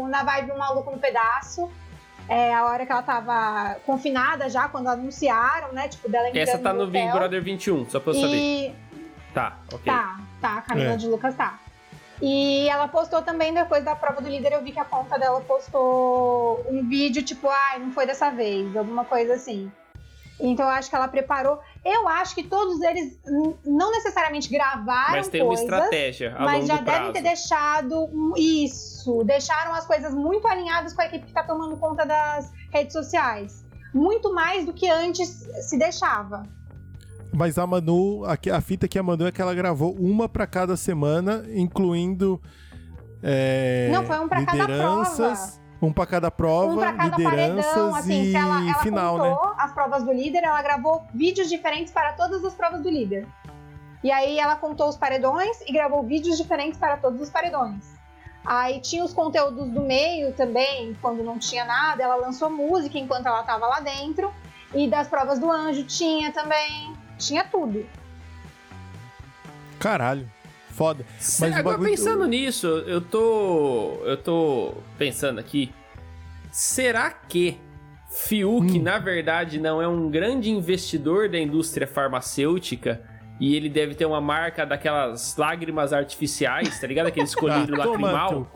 na 0.07 0.23
vibe 0.23 0.51
Um 0.53 0.57
Maluco 0.57 0.89
no 0.89 0.97
Pedaço, 0.97 1.69
é, 2.31 2.53
a 2.53 2.63
hora 2.63 2.85
que 2.85 2.91
ela 2.93 3.03
tava 3.03 3.75
confinada 3.85 4.49
já, 4.49 4.69
quando 4.69 4.87
anunciaram, 4.87 5.73
né? 5.73 5.89
Tipo, 5.89 6.09
dela 6.09 6.29
Essa 6.33 6.57
tá 6.57 6.71
no, 6.71 6.85
no 6.85 6.87
Big 6.89 7.11
Brother 7.11 7.43
21, 7.43 7.89
só 7.89 7.99
pra 7.99 8.13
eu 8.13 8.21
saber. 8.21 8.37
E... 8.37 8.75
Tá, 9.33 9.57
ok. 9.67 9.83
Tá, 9.83 10.17
tá, 10.39 10.57
a 10.59 10.61
Camila 10.61 10.93
é. 10.93 10.95
de 10.95 11.07
Lucas 11.09 11.35
tá. 11.35 11.59
E 12.21 12.69
ela 12.69 12.87
postou 12.87 13.21
também, 13.21 13.53
depois 13.53 13.83
da 13.83 13.97
prova 13.97 14.21
do 14.21 14.29
líder, 14.29 14.53
eu 14.53 14.61
vi 14.61 14.71
que 14.71 14.79
a 14.79 14.85
conta 14.85 15.19
dela 15.19 15.41
postou 15.41 16.65
um 16.69 16.87
vídeo, 16.87 17.21
tipo, 17.21 17.49
ai, 17.49 17.75
ah, 17.75 17.79
não 17.79 17.91
foi 17.91 18.05
dessa 18.05 18.29
vez, 18.29 18.77
alguma 18.77 19.03
coisa 19.03 19.33
assim. 19.33 19.69
Então 20.41 20.65
eu 20.65 20.71
acho 20.71 20.89
que 20.89 20.95
ela 20.95 21.07
preparou. 21.07 21.59
Eu 21.85 22.07
acho 22.07 22.35
que 22.35 22.43
todos 22.43 22.81
eles 22.81 23.19
não 23.65 23.91
necessariamente 23.91 24.49
gravaram 24.49 25.17
Mas 25.17 25.27
tem 25.27 25.45
coisas, 25.45 25.65
uma 25.65 25.77
estratégia 25.77 26.35
a 26.35 26.43
Mas 26.43 26.67
já 26.67 26.77
prazo. 26.77 26.99
devem 26.99 27.13
ter 27.13 27.21
deixado 27.21 28.09
isso. 28.35 29.23
Deixaram 29.23 29.73
as 29.73 29.85
coisas 29.85 30.13
muito 30.13 30.47
alinhadas 30.47 30.93
com 30.93 31.01
a 31.01 31.05
equipe 31.05 31.23
que 31.25 31.31
está 31.31 31.43
tomando 31.43 31.77
conta 31.77 32.05
das 32.05 32.51
redes 32.71 32.93
sociais. 32.93 33.65
Muito 33.93 34.33
mais 34.33 34.65
do 34.65 34.73
que 34.73 34.89
antes 34.89 35.27
se 35.69 35.77
deixava. 35.77 36.43
Mas 37.33 37.57
a 37.57 37.65
Manu, 37.65 38.23
a, 38.25 38.37
a 38.57 38.61
fita 38.61 38.87
que 38.87 38.99
a 38.99 39.03
Manu 39.03 39.25
é 39.25 39.31
que 39.31 39.41
ela 39.41 39.53
gravou 39.53 39.95
uma 39.97 40.27
para 40.27 40.45
cada 40.45 40.75
semana, 40.75 41.45
incluindo. 41.53 42.41
É, 43.23 43.89
não, 43.91 44.05
foi 44.05 44.19
um 44.19 44.27
para 44.27 44.45
cada 44.45 44.65
prova. 44.65 45.60
Um 45.81 45.91
pra 45.91 46.05
cada 46.05 46.29
prova, 46.29 46.73
um 46.73 46.77
pra 46.77 46.93
cada 46.93 47.17
lideranças 47.17 47.65
paredão, 47.65 47.95
assim, 47.95 48.23
e 48.23 48.35
ela, 48.35 48.69
ela 48.69 48.73
final, 48.81 49.17
né? 49.17 49.35
as 49.57 49.73
provas 49.73 50.03
do 50.03 50.11
líder, 50.13 50.43
ela 50.43 50.61
gravou 50.61 51.03
vídeos 51.11 51.49
diferentes 51.49 51.91
para 51.91 52.13
todas 52.13 52.45
as 52.45 52.53
provas 52.53 52.81
do 52.81 52.89
líder. 52.89 53.27
E 54.03 54.11
aí 54.11 54.39
ela 54.39 54.55
contou 54.55 54.87
os 54.89 54.95
paredões 54.95 55.59
e 55.61 55.73
gravou 55.73 56.03
vídeos 56.03 56.37
diferentes 56.37 56.77
para 56.79 56.97
todos 56.97 57.19
os 57.19 57.29
paredões. 57.29 57.99
Aí 58.43 58.79
tinha 58.79 59.03
os 59.03 59.13
conteúdos 59.13 59.69
do 59.69 59.81
meio 59.81 60.33
também, 60.33 60.95
quando 61.01 61.23
não 61.23 61.37
tinha 61.37 61.63
nada, 61.63 62.03
ela 62.03 62.15
lançou 62.15 62.49
música 62.49 62.97
enquanto 62.97 63.27
ela 63.27 63.41
estava 63.41 63.67
lá 63.67 63.79
dentro. 63.79 64.31
E 64.73 64.87
das 64.87 65.07
provas 65.07 65.37
do 65.37 65.51
anjo 65.51 65.83
tinha 65.83 66.31
também. 66.31 66.95
Tinha 67.17 67.43
tudo. 67.43 67.85
Caralho. 69.79 70.29
Foda. 70.71 71.05
Mas 71.17 71.41
Agora, 71.41 71.77
bagulho... 71.77 71.89
pensando 71.89 72.25
nisso, 72.27 72.67
eu 72.67 73.01
tô. 73.01 73.99
Eu 74.03 74.17
tô 74.17 74.73
pensando 74.97 75.39
aqui. 75.39 75.71
Será 76.51 77.09
que 77.11 77.57
Fiuk, 78.09 78.77
hum. 78.77 78.81
na 78.81 78.97
verdade, 78.97 79.59
não 79.59 79.81
é 79.81 79.87
um 79.87 80.09
grande 80.09 80.49
investidor 80.49 81.29
da 81.29 81.39
indústria 81.39 81.87
farmacêutica? 81.87 83.01
E 83.41 83.55
ele 83.55 83.69
deve 83.69 83.95
ter 83.95 84.05
uma 84.05 84.21
marca 84.21 84.63
daquelas 84.67 85.35
lágrimas 85.35 85.91
artificiais, 85.91 86.79
tá 86.79 86.85
ligado? 86.85 87.07
Aquele 87.07 87.25
escolhido 87.27 87.73
ah, 87.73 87.85
lacrimal. 87.85 88.47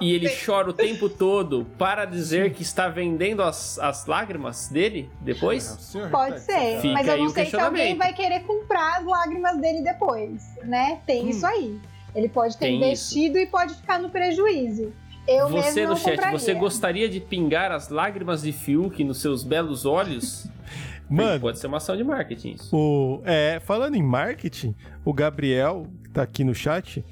E 0.00 0.14
ele 0.14 0.28
chora 0.28 0.70
o 0.70 0.72
tempo 0.72 1.08
todo 1.08 1.66
para 1.76 2.04
dizer 2.04 2.52
que 2.52 2.62
está 2.62 2.88
vendendo 2.88 3.42
as, 3.42 3.76
as 3.80 4.06
lágrimas 4.06 4.68
dele 4.68 5.10
depois? 5.20 5.92
Pode 6.12 6.40
ser, 6.42 6.80
Fica 6.80 6.94
mas 6.94 7.08
eu 7.08 7.18
não 7.18 7.28
sei 7.30 7.46
se 7.46 7.56
alguém 7.56 7.96
vai 7.96 8.12
querer 8.12 8.44
comprar 8.44 8.98
as 8.98 9.04
lágrimas 9.04 9.60
dele 9.60 9.82
depois, 9.82 10.56
né? 10.62 11.00
Tem 11.04 11.24
hum. 11.24 11.30
isso 11.30 11.44
aí. 11.44 11.80
Ele 12.14 12.28
pode 12.28 12.56
ter 12.56 12.66
Tem 12.66 12.76
investido 12.76 13.36
isso. 13.36 13.48
e 13.48 13.50
pode 13.50 13.74
ficar 13.74 13.98
no 13.98 14.10
prejuízo. 14.10 14.92
Eu 15.26 15.48
você 15.48 15.86
no 15.86 15.96
chat, 15.96 16.16
compraria. 16.16 16.38
você 16.38 16.54
gostaria 16.54 17.08
de 17.08 17.20
pingar 17.20 17.72
as 17.72 17.88
lágrimas 17.88 18.42
de 18.42 18.52
Fiuk 18.52 19.02
nos 19.02 19.20
seus 19.20 19.42
belos 19.42 19.84
olhos? 19.84 20.46
Mano, 21.10 21.40
pode 21.40 21.58
ser 21.58 21.66
uma 21.66 21.78
ação 21.78 21.96
de 21.96 22.04
marketing. 22.04 22.52
Isso. 22.52 22.76
O, 22.76 23.20
é, 23.24 23.60
falando 23.60 23.96
em 23.96 24.02
marketing, 24.02 24.74
o 25.04 25.12
Gabriel, 25.12 25.86
que 26.04 26.10
tá 26.10 26.22
aqui 26.22 26.44
no 26.44 26.54
chat, 26.54 27.04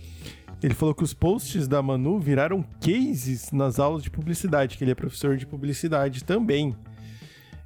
ele 0.63 0.75
falou 0.75 0.95
que 0.95 1.03
os 1.03 1.13
posts 1.13 1.69
da 1.69 1.83
Manu 1.83 2.19
viraram 2.19 2.63
cases 2.81 3.51
nas 3.53 3.79
aulas 3.79 4.03
de 4.03 4.11
publicidade, 4.11 4.77
que 4.77 4.85
ele 4.85 4.93
é 4.93 4.95
professor 4.95 5.37
de 5.37 5.47
publicidade 5.47 6.25
também. 6.25 6.77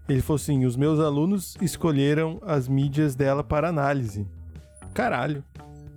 Ele 0.08 0.20
falou 0.20 0.36
assim: 0.36 0.64
os 0.64 0.76
meus 0.76 1.00
alunos 1.00 1.56
escolheram 1.60 2.40
as 2.42 2.68
mídias 2.68 3.14
dela 3.14 3.44
para 3.44 3.68
análise. 3.68 4.26
Caralho. 4.92 5.44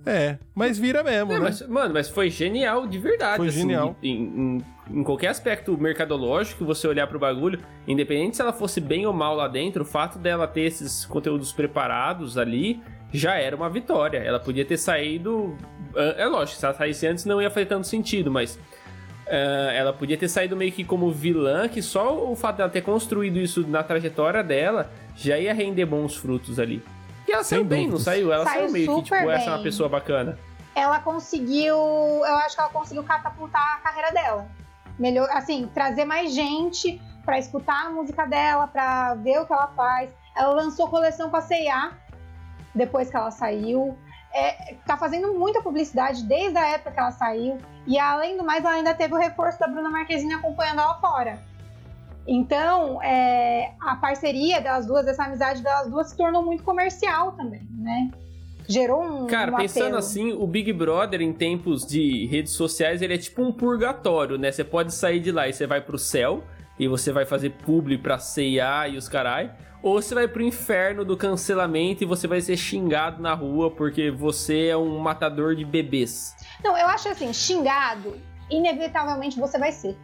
É, 0.06 0.38
mas 0.54 0.78
vira 0.78 1.02
mesmo, 1.02 1.32
é, 1.32 1.34
né? 1.34 1.40
Mas, 1.40 1.66
mano, 1.66 1.92
mas 1.92 2.08
foi 2.08 2.30
genial 2.30 2.86
de 2.86 2.96
verdade. 2.96 3.38
Foi 3.38 3.48
assim, 3.48 3.58
genial. 3.58 3.96
Em, 4.00 4.22
em, 4.22 4.64
em, 4.90 5.02
qualquer 5.02 5.28
aspecto 5.28 5.76
mercadológico, 5.78 6.64
você 6.64 6.86
olhar 6.86 7.06
pro 7.06 7.18
bagulho, 7.18 7.60
independente 7.86 8.36
se 8.36 8.42
ela 8.42 8.52
fosse 8.52 8.80
bem 8.80 9.06
ou 9.06 9.12
mal 9.12 9.34
lá 9.34 9.48
dentro, 9.48 9.82
o 9.82 9.86
fato 9.86 10.18
dela 10.18 10.46
ter 10.46 10.62
esses 10.62 11.04
conteúdos 11.04 11.52
preparados 11.52 12.38
ali 12.38 12.82
já 13.12 13.34
era 13.36 13.54
uma 13.54 13.68
vitória. 13.68 14.18
Ela 14.18 14.38
podia 14.38 14.64
ter 14.64 14.76
saído. 14.76 15.56
É 15.94 16.26
lógico, 16.26 16.58
se 16.58 16.64
ela 16.64 16.74
saísse 16.74 17.06
antes 17.06 17.24
não 17.24 17.40
ia 17.40 17.50
fazer 17.50 17.66
tanto 17.66 17.86
sentido, 17.86 18.30
mas. 18.30 18.58
Uh, 19.26 19.70
ela 19.74 19.92
podia 19.92 20.16
ter 20.16 20.28
saído 20.28 20.56
meio 20.56 20.70
que 20.70 20.84
como 20.84 21.10
vilã, 21.10 21.68
que 21.68 21.82
só 21.82 22.30
o 22.30 22.36
fato 22.36 22.58
dela 22.58 22.70
ter 22.70 22.82
construído 22.82 23.38
isso 23.40 23.66
na 23.66 23.82
trajetória 23.82 24.40
dela 24.40 24.88
já 25.16 25.36
ia 25.36 25.52
render 25.52 25.84
bons 25.84 26.14
frutos 26.14 26.60
ali. 26.60 26.80
E 27.26 27.32
ela 27.32 27.42
Sem 27.42 27.58
saiu 27.58 27.64
bem, 27.64 27.88
não 27.88 27.98
saiu? 27.98 28.32
Ela 28.32 28.44
saiu, 28.44 28.60
saiu 28.60 28.72
meio 28.72 28.94
que, 28.94 29.02
tipo, 29.02 29.16
bem. 29.16 29.30
essa 29.30 29.50
é 29.50 29.54
uma 29.54 29.62
pessoa 29.64 29.88
bacana. 29.88 30.38
Ela 30.76 31.00
conseguiu. 31.00 31.74
Eu 31.74 32.34
acho 32.36 32.54
que 32.54 32.60
ela 32.60 32.70
conseguiu 32.70 33.02
catapultar 33.02 33.78
a 33.78 33.80
carreira 33.80 34.12
dela. 34.12 34.46
Melhor, 34.98 35.28
assim, 35.30 35.68
trazer 35.74 36.04
mais 36.04 36.34
gente 36.34 37.00
para 37.24 37.38
escutar 37.38 37.86
a 37.86 37.90
música 37.90 38.24
dela, 38.26 38.66
para 38.66 39.14
ver 39.14 39.40
o 39.40 39.46
que 39.46 39.52
ela 39.52 39.68
faz. 39.68 40.10
Ela 40.36 40.54
lançou 40.54 40.88
coleção 40.88 41.28
com 41.28 41.36
a 41.36 41.40
C&A 41.40 41.92
depois 42.74 43.10
que 43.10 43.16
ela 43.16 43.30
saiu. 43.30 43.96
É, 44.32 44.74
tá 44.86 44.96
fazendo 44.96 45.34
muita 45.34 45.62
publicidade 45.62 46.22
desde 46.24 46.58
a 46.58 46.66
época 46.68 46.92
que 46.92 47.00
ela 47.00 47.10
saiu. 47.10 47.58
E 47.86 47.98
além 47.98 48.36
do 48.36 48.44
mais, 48.44 48.64
ela 48.64 48.74
ainda 48.74 48.94
teve 48.94 49.14
o 49.14 49.18
reforço 49.18 49.58
da 49.58 49.66
Bruna 49.66 49.90
Marquezine 49.90 50.34
acompanhando 50.34 50.80
ela 50.80 51.00
fora. 51.00 51.38
Então, 52.26 53.00
é, 53.02 53.72
a 53.80 53.96
parceria 53.96 54.60
das 54.60 54.86
duas, 54.86 55.06
essa 55.06 55.24
amizade 55.24 55.62
das 55.62 55.88
duas 55.88 56.10
se 56.10 56.16
tornou 56.16 56.42
muito 56.42 56.64
comercial 56.64 57.32
também, 57.32 57.66
né? 57.78 58.10
Gerou 58.68 59.02
um. 59.02 59.26
Cara, 59.26 59.52
um 59.52 59.56
pensando 59.56 59.96
assim, 59.96 60.32
o 60.32 60.46
Big 60.46 60.72
Brother 60.72 61.20
em 61.20 61.32
tempos 61.32 61.86
de 61.86 62.26
redes 62.26 62.52
sociais, 62.52 63.02
ele 63.02 63.14
é 63.14 63.18
tipo 63.18 63.42
um 63.42 63.52
purgatório, 63.52 64.36
né? 64.38 64.50
Você 64.50 64.64
pode 64.64 64.92
sair 64.94 65.20
de 65.20 65.32
lá 65.32 65.48
e 65.48 65.52
você 65.52 65.66
vai 65.66 65.80
pro 65.80 65.98
céu, 65.98 66.42
e 66.78 66.88
você 66.88 67.12
vai 67.12 67.24
fazer 67.24 67.50
publi 67.50 67.98
pra 67.98 68.18
CIA 68.18 68.88
e 68.88 68.96
os 68.96 69.08
carai. 69.08 69.52
Ou 69.82 70.00
você 70.00 70.14
vai 70.14 70.26
pro 70.26 70.42
inferno 70.42 71.04
do 71.04 71.16
cancelamento 71.16 72.02
e 72.02 72.06
você 72.06 72.26
vai 72.26 72.40
ser 72.40 72.56
xingado 72.56 73.22
na 73.22 73.34
rua 73.34 73.70
porque 73.70 74.10
você 74.10 74.66
é 74.66 74.76
um 74.76 74.98
matador 74.98 75.54
de 75.54 75.64
bebês. 75.64 76.34
Não, 76.64 76.76
eu 76.76 76.86
acho 76.88 77.08
assim, 77.08 77.32
xingado, 77.32 78.16
inevitavelmente 78.50 79.38
você 79.38 79.58
vai 79.58 79.70
ser 79.70 79.96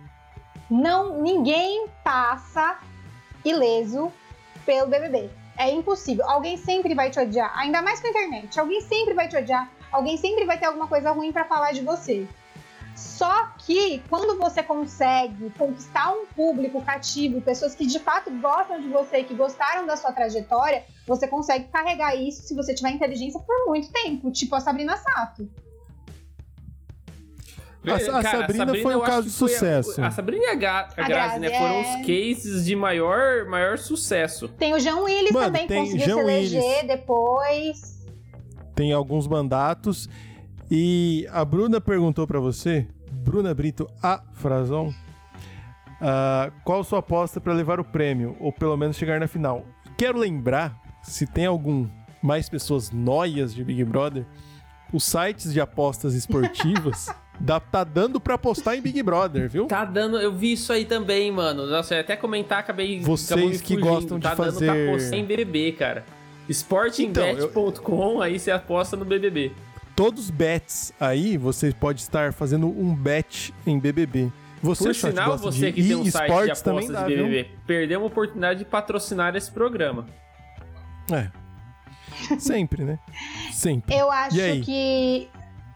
não 0.73 1.21
ninguém 1.21 1.87
passa 2.03 2.79
ileso 3.45 4.11
pelo 4.65 4.89
BBB. 4.89 5.29
É 5.63 5.71
impossível. 5.71 6.29
Alguém 6.29 6.57
sempre 6.57 6.93
vai 6.93 7.09
te 7.09 7.21
odiar. 7.21 7.57
Ainda 7.57 7.81
mais 7.81 8.01
com 8.01 8.09
a 8.09 8.11
internet. 8.11 8.59
Alguém 8.59 8.81
sempre 8.81 9.15
vai 9.15 9.29
te 9.29 9.37
odiar. 9.37 9.71
Alguém 9.93 10.17
sempre 10.17 10.45
vai 10.45 10.59
ter 10.59 10.67
alguma 10.67 10.89
coisa 10.89 11.13
ruim 11.13 11.31
para 11.31 11.45
falar 11.45 11.71
de 11.71 11.83
você. 11.83 12.27
Só 12.97 13.47
que 13.59 14.03
quando 14.11 14.37
você 14.37 14.61
consegue 14.61 15.51
conquistar 15.51 16.13
um 16.13 16.27
público 16.27 16.83
cativo, 16.83 17.41
pessoas 17.41 17.77
que 17.77 17.87
de 17.87 18.01
fato 18.01 18.29
gostam 18.41 18.81
de 18.81 18.89
você, 18.89 19.23
que 19.23 19.35
gostaram 19.35 19.87
da 19.87 19.97
sua 19.97 20.11
trajetória, 20.11 20.85
você 21.07 21.29
consegue 21.29 21.69
carregar 21.69 22.17
isso, 22.17 22.43
se 22.43 22.57
você 22.57 22.75
tiver 22.75 22.91
inteligência, 22.91 23.39
por 23.39 23.67
muito 23.67 23.89
tempo. 23.93 24.33
Tipo 24.33 24.57
a 24.57 24.61
Sabrina 24.61 24.97
Sato. 24.97 25.49
A, 27.85 27.95
a 27.95 28.23
Cara, 28.23 28.39
Sabrina, 28.41 28.67
Sabrina 28.67 28.83
foi 28.83 28.97
um 28.97 29.01
caso 29.01 29.29
de 29.29 29.33
foi 29.35 29.49
a- 29.53 29.59
sucesso. 29.59 30.03
A, 30.05 30.11
Sabrina 30.11 30.45
e 30.45 30.49
a, 30.49 30.55
Ga- 30.55 30.89
a 30.97 31.05
A 31.05 31.09
Grazi, 31.09 31.39
né? 31.41 31.49
Grazi, 31.49 31.63
Foram 31.63 31.75
é. 31.75 31.81
os 31.81 32.07
cases 32.07 32.65
de 32.65 32.77
maior, 32.77 33.47
maior 33.47 33.79
sucesso. 33.79 34.47
Tem 34.49 34.73
o 34.75 34.79
Jean 34.79 34.99
Willis 34.99 35.33
Mano, 35.33 35.47
também, 35.47 35.63
que 35.63 35.69
tem 35.69 35.81
conseguiu 35.85 36.07
Jean 36.07 36.15
se 36.15 36.21
eleger 36.21 36.63
Willis. 36.63 36.87
depois. 36.87 38.07
Tem 38.75 38.93
alguns 38.93 39.27
mandatos. 39.27 40.09
E 40.71 41.27
a 41.33 41.45
Bruna 41.45 41.81
perguntou 41.81 42.27
pra 42.27 42.39
você, 42.41 42.87
Bruna 43.11 43.53
Brito, 43.53 43.87
a 44.03 44.23
Frazão, 44.33 44.95
ah, 46.01 46.51
qual 46.65 46.83
sua 46.85 47.01
aposta 47.01 47.41
pra 47.41 47.53
levar 47.53 47.79
o 47.81 47.85
prêmio, 47.85 48.37
ou 48.41 48.53
pelo 48.53 48.77
menos 48.77 48.97
chegar 48.97 49.21
na 49.21 49.27
final. 49.29 49.65
Quero 49.99 50.19
lembrar, 50.19 50.81
se 51.03 51.27
tem 51.27 51.47
algum 51.47 51.87
mais 52.23 52.49
pessoas 52.49 52.91
noias 52.91 53.53
de 53.55 53.63
Big 53.65 53.85
Brother, 53.85 54.25
os 54.93 55.05
sites 55.05 55.53
de 55.53 55.61
apostas 55.61 56.15
esportivas 56.15 57.09
dá, 57.43 57.61
tá 57.61 57.85
dando 57.85 58.21
pra 58.21 58.35
apostar 58.35 58.75
em 58.77 58.81
Big 58.81 59.03
Brother, 59.03 59.49
viu? 59.49 59.67
Tá 59.67 59.85
dando, 59.85 60.19
eu 60.19 60.33
vi 60.33 60.53
isso 60.53 60.73
aí 60.73 60.85
também, 60.85 61.31
mano. 61.31 61.67
Nossa, 61.67 61.95
eu 61.95 61.97
ia 61.99 62.03
até 62.03 62.17
comentar, 62.17 62.61
acabei. 62.61 63.01
Vocês 63.01 63.61
que 63.61 63.75
fugindo. 63.75 63.81
gostam 63.89 64.19
de 64.19 64.23
tá 64.23 64.31
dando 64.35 64.45
pra 64.45 64.53
fazer- 64.53 64.89
apostar 64.89 65.19
em 65.19 65.25
BBB, 65.25 65.73
cara. 65.73 66.05
Sportingbet.com, 66.49 68.21
aí 68.21 68.39
você 68.39 68.51
aposta 68.51 68.97
no 68.97 69.05
BBB. 69.05 69.53
Todos 69.95 70.31
bets 70.31 70.93
aí, 70.99 71.37
você 71.37 71.73
pode 71.73 72.01
estar 72.01 72.33
fazendo 72.33 72.67
um 72.67 72.95
bet 72.95 73.53
em 73.67 73.79
BBB. 73.79 74.31
Você, 74.63 74.85
Por 74.85 74.95
sinal, 74.95 75.31
gosta 75.33 75.51
você 75.51 75.67
de 75.67 75.73
que 75.73 75.83
tem 75.89 75.97
um 75.97 76.05
site 76.11 76.27
de 76.29 76.33
apostas 76.33 76.63
também 76.63 76.87
de 76.87 76.93
dá, 76.93 77.05
viu? 77.05 77.17
BBB, 77.27 77.51
perdeu 77.67 78.01
uma 78.01 78.07
oportunidade 78.07 78.61
de 78.61 78.65
patrocinar 78.65 79.35
esse 79.37 79.51
programa. 79.51 80.07
É. 81.13 81.29
Sempre, 82.39 82.85
né? 82.85 82.99
Sempre. 83.53 83.95
Eu 83.95 84.11
acho 84.11 84.37
que 84.65 85.29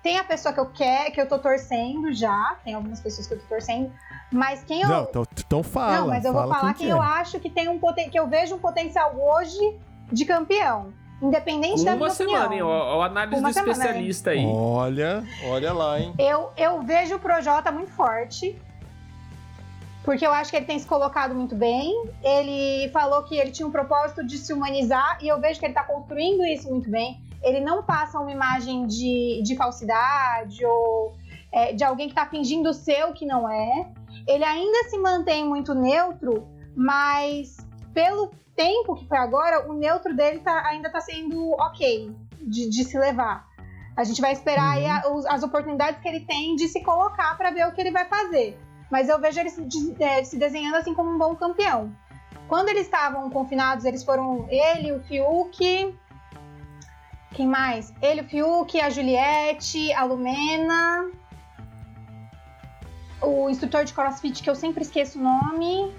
tem 0.07 0.19
a 0.19 0.23
pessoa 0.25 0.55
que 0.55 0.61
eu 0.61 0.67
quero, 0.67 1.11
que 1.11 1.21
eu 1.21 1.29
tô 1.29 1.37
torcendo 1.37 2.13
já. 2.13 2.57
Tem 2.65 2.75
algumas 2.75 3.01
pessoas 3.01 3.27
que 3.27 3.35
eu 3.35 3.41
tô 3.41 3.47
torcendo. 3.47 3.93
Mas 4.31 4.63
quem 4.63 4.83
eu. 4.83 4.89
Não, 4.89 5.03
então, 5.03 5.27
então 5.37 5.63
fala. 5.65 5.99
Não, 5.99 6.07
mas 6.07 6.25
eu 6.25 6.33
fala 6.33 6.47
vou 6.47 6.55
falar 6.55 6.75
quem, 6.75 6.87
que 6.87 6.93
eu 6.93 7.03
é. 7.03 7.07
acho 7.07 7.41
que 7.41 7.51
tem 7.51 7.69
um 7.69 7.77
poten... 7.77 8.09
que 8.09 8.17
eu 8.17 8.29
vejo 8.29 8.55
um 8.55 8.59
potencial 8.61 9.17
hoje 9.17 9.77
de 10.13 10.25
campeão. 10.25 10.93
Independente 11.21 11.85
da 11.85 11.93
Uma 11.93 11.97
minha 11.97 12.11
semana, 12.11 12.39
hein? 12.39 12.45
opinião. 12.45 12.69
Ó, 12.69 12.99
ó 12.99 13.03
a 13.03 13.07
análise 13.07 13.41
Uma 13.41 13.49
do 13.49 13.53
semana, 13.53 13.73
especialista 13.73 14.31
aí. 14.31 14.47
Olha, 14.47 15.25
olha 15.49 15.73
lá, 15.73 15.99
hein? 15.99 16.15
Eu, 16.21 16.53
eu 16.57 16.83
vejo 16.83 17.17
o 17.17 17.19
Projota 17.19 17.73
muito 17.73 17.91
forte. 17.91 18.57
Porque 20.05 20.25
eu 20.25 20.33
acho 20.33 20.51
que 20.51 20.57
ele 20.57 20.67
tem 20.67 20.79
se 20.79 20.87
colocado 20.87 21.35
muito 21.35 21.57
bem. 21.57 21.93
Ele 22.23 22.89
falou 22.93 23.25
que 23.25 23.37
ele 23.37 23.51
tinha 23.51 23.67
um 23.67 23.73
propósito 23.73 24.25
de 24.25 24.39
se 24.39 24.53
humanizar 24.53 25.19
e 25.21 25.27
eu 25.27 25.41
vejo 25.41 25.59
que 25.59 25.67
ele 25.67 25.73
está 25.73 25.83
construindo 25.83 26.45
isso 26.45 26.71
muito 26.71 26.89
bem. 26.89 27.26
Ele 27.43 27.61
não 27.61 27.83
passa 27.83 28.19
uma 28.19 28.31
imagem 28.31 28.87
de, 28.87 29.41
de 29.45 29.57
falsidade 29.57 30.65
ou 30.65 31.15
é, 31.53 31.73
de 31.73 31.85
alguém 31.85 32.07
que 32.09 32.13
está 32.13 32.27
fingindo 32.27 32.73
ser 32.73 33.05
o 33.05 33.13
que 33.13 33.25
não 33.27 33.49
é. 33.49 33.91
Ele 34.27 34.45
ainda 34.45 34.89
se 34.89 34.99
mantém 34.99 35.45
muito 35.45 35.75
neutro, 35.75 36.47
mas 36.75 37.57
pelo 37.95 38.31
tempo 38.55 38.95
que 38.97 39.07
foi 39.07 39.19
agora, 39.19 39.71
o 39.71 39.75
neutro 39.75 40.15
dele 40.17 40.41
tá- 40.41 40.65
ainda 40.67 40.89
está 40.89 41.01
sendo 41.01 41.51
ok 41.53 42.15
de, 42.43 42.69
de 42.69 42.85
se 42.85 42.99
levar. 42.99 43.47
A 43.97 44.05
gente 44.05 44.21
vai 44.21 44.33
esperar 44.33 44.73
aí 44.75 44.87
a- 44.87 45.03
as 45.31 45.43
oportunidades 45.43 46.01
que 46.01 46.09
ele 46.09 46.21
tem 46.21 46.55
de 46.57 46.69
se 46.69 46.83
colocar 46.83 47.37
para 47.37 47.51
ver 47.51 47.67
o 47.67 47.73
que 47.73 47.81
ele 47.81 47.91
vai 47.91 48.05
fazer. 48.07 48.59
Mas 48.91 49.09
eu 49.09 49.19
vejo 49.21 49.41
ele 49.41 49.51
se, 49.51 49.67
é, 49.99 50.23
se 50.25 50.37
desenhando 50.39 50.77
assim 50.77 50.95
como 50.95 51.11
um 51.11 51.19
bom 51.19 51.35
campeão. 51.35 51.91
Quando 52.49 52.69
eles 52.69 52.83
estavam 52.83 53.29
confinados, 53.31 53.85
eles 53.85 54.05
foram 54.05 54.47
ele, 54.49 54.93
o 54.93 55.01
Fiuk. 55.01 55.97
Quem 57.37 57.47
mais? 57.47 57.93
Ele, 58.01 58.23
o 58.23 58.25
Fiuk, 58.25 58.81
a 58.81 58.89
Juliette, 58.89 59.93
a 59.93 60.05
Lumena. 60.05 61.11
O 63.21 63.51
instrutor 63.51 63.85
de 63.85 63.93
crossfit, 63.93 64.43
que 64.43 64.49
eu 64.49 64.55
sempre 64.55 64.83
esqueço 64.83 65.19
o 65.19 65.23
nome. 65.23 65.95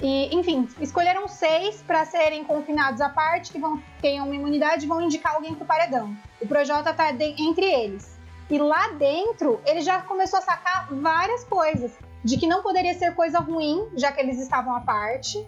E, 0.00 0.32
enfim, 0.32 0.68
escolheram 0.80 1.26
seis 1.26 1.82
para 1.82 2.04
serem 2.04 2.44
confinados 2.44 3.00
à 3.00 3.08
parte, 3.08 3.50
que 3.50 3.58
vão 3.58 3.82
tenham 4.00 4.26
uma 4.26 4.34
imunidade 4.34 4.84
e 4.84 4.88
vão 4.88 5.00
indicar 5.00 5.34
alguém 5.34 5.56
pro 5.56 5.64
paredão. 5.66 6.16
O 6.40 6.46
Projota 6.46 6.94
tá 6.94 7.10
de- 7.10 7.34
entre 7.42 7.64
eles. 7.64 8.16
E 8.48 8.56
lá 8.56 8.90
dentro, 8.90 9.60
ele 9.66 9.80
já 9.80 10.02
começou 10.02 10.38
a 10.38 10.42
sacar 10.42 10.86
várias 10.94 11.42
coisas. 11.44 11.92
De 12.22 12.36
que 12.36 12.46
não 12.46 12.62
poderia 12.62 12.94
ser 12.94 13.12
coisa 13.14 13.40
ruim, 13.40 13.88
já 13.96 14.12
que 14.12 14.20
eles 14.20 14.38
estavam 14.38 14.74
à 14.76 14.80
parte. 14.80 15.44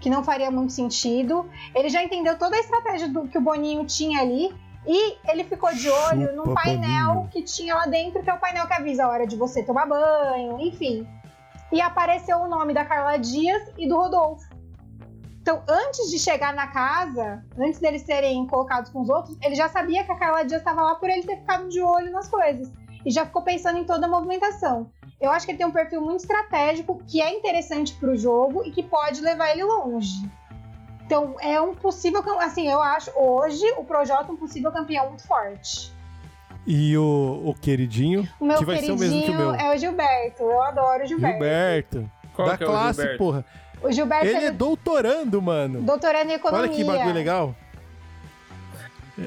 Que 0.00 0.08
não 0.08 0.22
faria 0.22 0.50
muito 0.50 0.72
sentido. 0.72 1.48
Ele 1.74 1.88
já 1.88 2.02
entendeu 2.02 2.38
toda 2.38 2.56
a 2.56 2.60
estratégia 2.60 3.08
do 3.08 3.26
que 3.26 3.38
o 3.38 3.40
Boninho 3.40 3.84
tinha 3.84 4.20
ali. 4.20 4.54
E 4.86 5.16
ele 5.30 5.44
ficou 5.44 5.72
de 5.74 5.90
olho 5.90 6.28
Chupa, 6.28 6.32
num 6.32 6.54
painel 6.54 7.14
Boninho. 7.14 7.28
que 7.28 7.42
tinha 7.42 7.74
lá 7.74 7.86
dentro, 7.86 8.22
que 8.22 8.30
é 8.30 8.32
o 8.32 8.38
painel 8.38 8.66
que 8.66 8.72
avisa 8.72 9.04
a 9.04 9.08
hora 9.08 9.26
de 9.26 9.36
você 9.36 9.62
tomar 9.62 9.86
banho, 9.86 10.58
enfim. 10.60 11.06
E 11.70 11.80
apareceu 11.80 12.38
o 12.38 12.48
nome 12.48 12.72
da 12.72 12.84
Carla 12.84 13.18
Dias 13.18 13.70
e 13.76 13.86
do 13.86 13.96
Rodolfo. 13.96 14.48
Então, 15.42 15.62
antes 15.68 16.10
de 16.10 16.18
chegar 16.18 16.54
na 16.54 16.66
casa, 16.66 17.42
antes 17.58 17.80
deles 17.80 18.02
serem 18.02 18.46
colocados 18.46 18.90
com 18.90 19.00
os 19.00 19.08
outros, 19.08 19.36
ele 19.42 19.54
já 19.54 19.68
sabia 19.68 20.04
que 20.04 20.12
a 20.12 20.16
Carla 20.16 20.44
Dias 20.44 20.60
estava 20.60 20.82
lá 20.82 20.94
por 20.94 21.08
ele 21.08 21.22
ter 21.22 21.38
ficado 21.38 21.68
de 21.68 21.80
olho 21.80 22.12
nas 22.12 22.28
coisas. 22.28 22.70
E 23.04 23.10
já 23.10 23.24
ficou 23.24 23.42
pensando 23.42 23.78
em 23.78 23.84
toda 23.84 24.06
a 24.06 24.08
movimentação. 24.08 24.90
Eu 25.20 25.30
acho 25.30 25.44
que 25.44 25.52
ele 25.52 25.58
tem 25.58 25.66
um 25.66 25.72
perfil 25.72 26.00
muito 26.00 26.20
estratégico, 26.20 27.02
que 27.06 27.20
é 27.20 27.32
interessante 27.32 27.92
pro 27.94 28.16
jogo 28.16 28.64
e 28.64 28.70
que 28.70 28.82
pode 28.82 29.20
levar 29.20 29.50
ele 29.50 29.64
longe. 29.64 30.28
Então, 31.04 31.34
é 31.40 31.60
um 31.60 31.74
possível. 31.74 32.22
Assim, 32.38 32.68
eu 32.70 32.80
acho 32.80 33.10
hoje 33.16 33.64
o 33.76 33.84
Projota 33.84 34.30
um 34.30 34.36
possível 34.36 34.70
campeão 34.70 35.08
muito 35.08 35.26
forte. 35.26 35.92
E 36.66 36.96
o, 36.98 37.42
o 37.46 37.54
queridinho, 37.54 38.28
O 38.38 38.44
meu 38.44 38.58
que 38.58 38.64
vai 38.64 38.76
ser 38.76 38.92
o 38.92 38.96
queridinho 38.96 39.22
mesmo 39.22 39.24
que 39.24 39.30
o 39.30 39.34
meu. 39.34 39.54
é 39.54 39.74
o 39.74 39.78
Gilberto. 39.78 40.42
Eu 40.42 40.62
adoro 40.62 41.02
o 41.02 41.06
Gilberto. 41.06 41.38
Gilberto. 41.38 42.10
Qual 42.34 42.48
da 42.48 42.58
que 42.58 42.64
é 42.64 42.66
o 42.66 42.70
classe, 42.70 43.00
Gilberto? 43.00 43.18
porra. 43.18 43.44
O 43.82 43.90
Gilberto 43.90 44.26
Ele 44.26 44.36
é 44.36 44.42
ele 44.42 44.50
doutorando, 44.50 45.40
mano. 45.40 45.80
doutorando 45.80 46.30
em 46.30 46.34
economia. 46.34 46.68
Olha 46.68 46.76
que 46.76 46.84
bagulho 46.84 47.14
legal. 47.14 47.54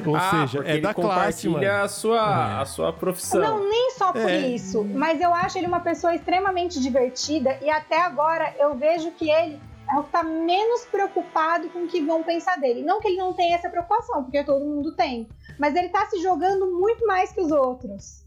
Ou 0.05 0.15
ah, 0.15 0.47
seja, 0.47 0.63
é 0.65 0.73
ele 0.73 0.81
da 0.81 0.93
classe, 0.93 1.47
compartilha 1.47 1.71
mano. 1.73 1.83
a 1.83 1.87
sua, 1.89 2.17
É. 2.17 2.61
a 2.61 2.65
sua 2.65 2.93
profissão. 2.93 3.41
Não, 3.41 3.69
nem 3.69 3.91
só 3.91 4.11
por 4.13 4.29
É. 4.29 4.47
isso, 4.47 4.83
mas 4.85 5.19
eu 5.19 5.33
acho 5.33 5.57
ele 5.57 5.67
uma 5.67 5.81
pessoa 5.81 6.15
extremamente 6.15 6.79
divertida 6.79 7.57
e 7.61 7.69
até 7.69 7.99
agora 8.01 8.55
eu 8.57 8.75
vejo 8.75 9.11
que 9.11 9.29
ele 9.29 9.59
é 9.93 9.99
o 9.99 10.03
que 10.03 10.11
tá 10.11 10.23
menos 10.23 10.85
preocupado 10.85 11.67
com 11.69 11.79
o 11.79 11.87
que 11.87 12.01
vão 12.01 12.23
pensar 12.23 12.57
dele. 12.57 12.81
Não 12.83 13.01
que 13.01 13.09
ele 13.09 13.17
não 13.17 13.33
tenha 13.33 13.55
essa 13.55 13.69
preocupação, 13.69 14.23
porque 14.23 14.41
todo 14.43 14.63
mundo 14.63 14.95
tem, 14.95 15.27
mas 15.59 15.75
ele 15.75 15.89
tá 15.89 16.05
se 16.05 16.21
jogando 16.21 16.71
muito 16.79 17.05
mais 17.05 17.33
que 17.33 17.41
os 17.41 17.51
outros. 17.51 18.23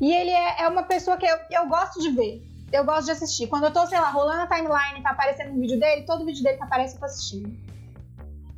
E 0.00 0.12
ele 0.12 0.30
é, 0.30 0.62
é 0.62 0.68
uma 0.68 0.84
pessoa 0.84 1.16
que 1.16 1.26
eu, 1.26 1.36
eu 1.50 1.66
gosto 1.66 2.00
de 2.00 2.10
ver. 2.10 2.42
Eu 2.72 2.84
gosto 2.84 3.06
de 3.06 3.10
assistir. 3.10 3.48
Quando 3.48 3.64
eu 3.64 3.72
tô, 3.72 3.84
sei 3.88 3.98
lá, 3.98 4.10
rolando 4.10 4.42
a 4.42 4.46
timeline 4.46 5.00
e 5.00 5.02
tá 5.02 5.10
aparecendo 5.10 5.50
um 5.50 5.60
vídeo 5.60 5.78
dele, 5.80 6.02
todo 6.02 6.24
vídeo 6.24 6.44
dele 6.44 6.56
que 6.56 6.62
aparece 6.62 6.94
eu 6.94 7.00
tô 7.00 7.06
assistindo. 7.06 7.52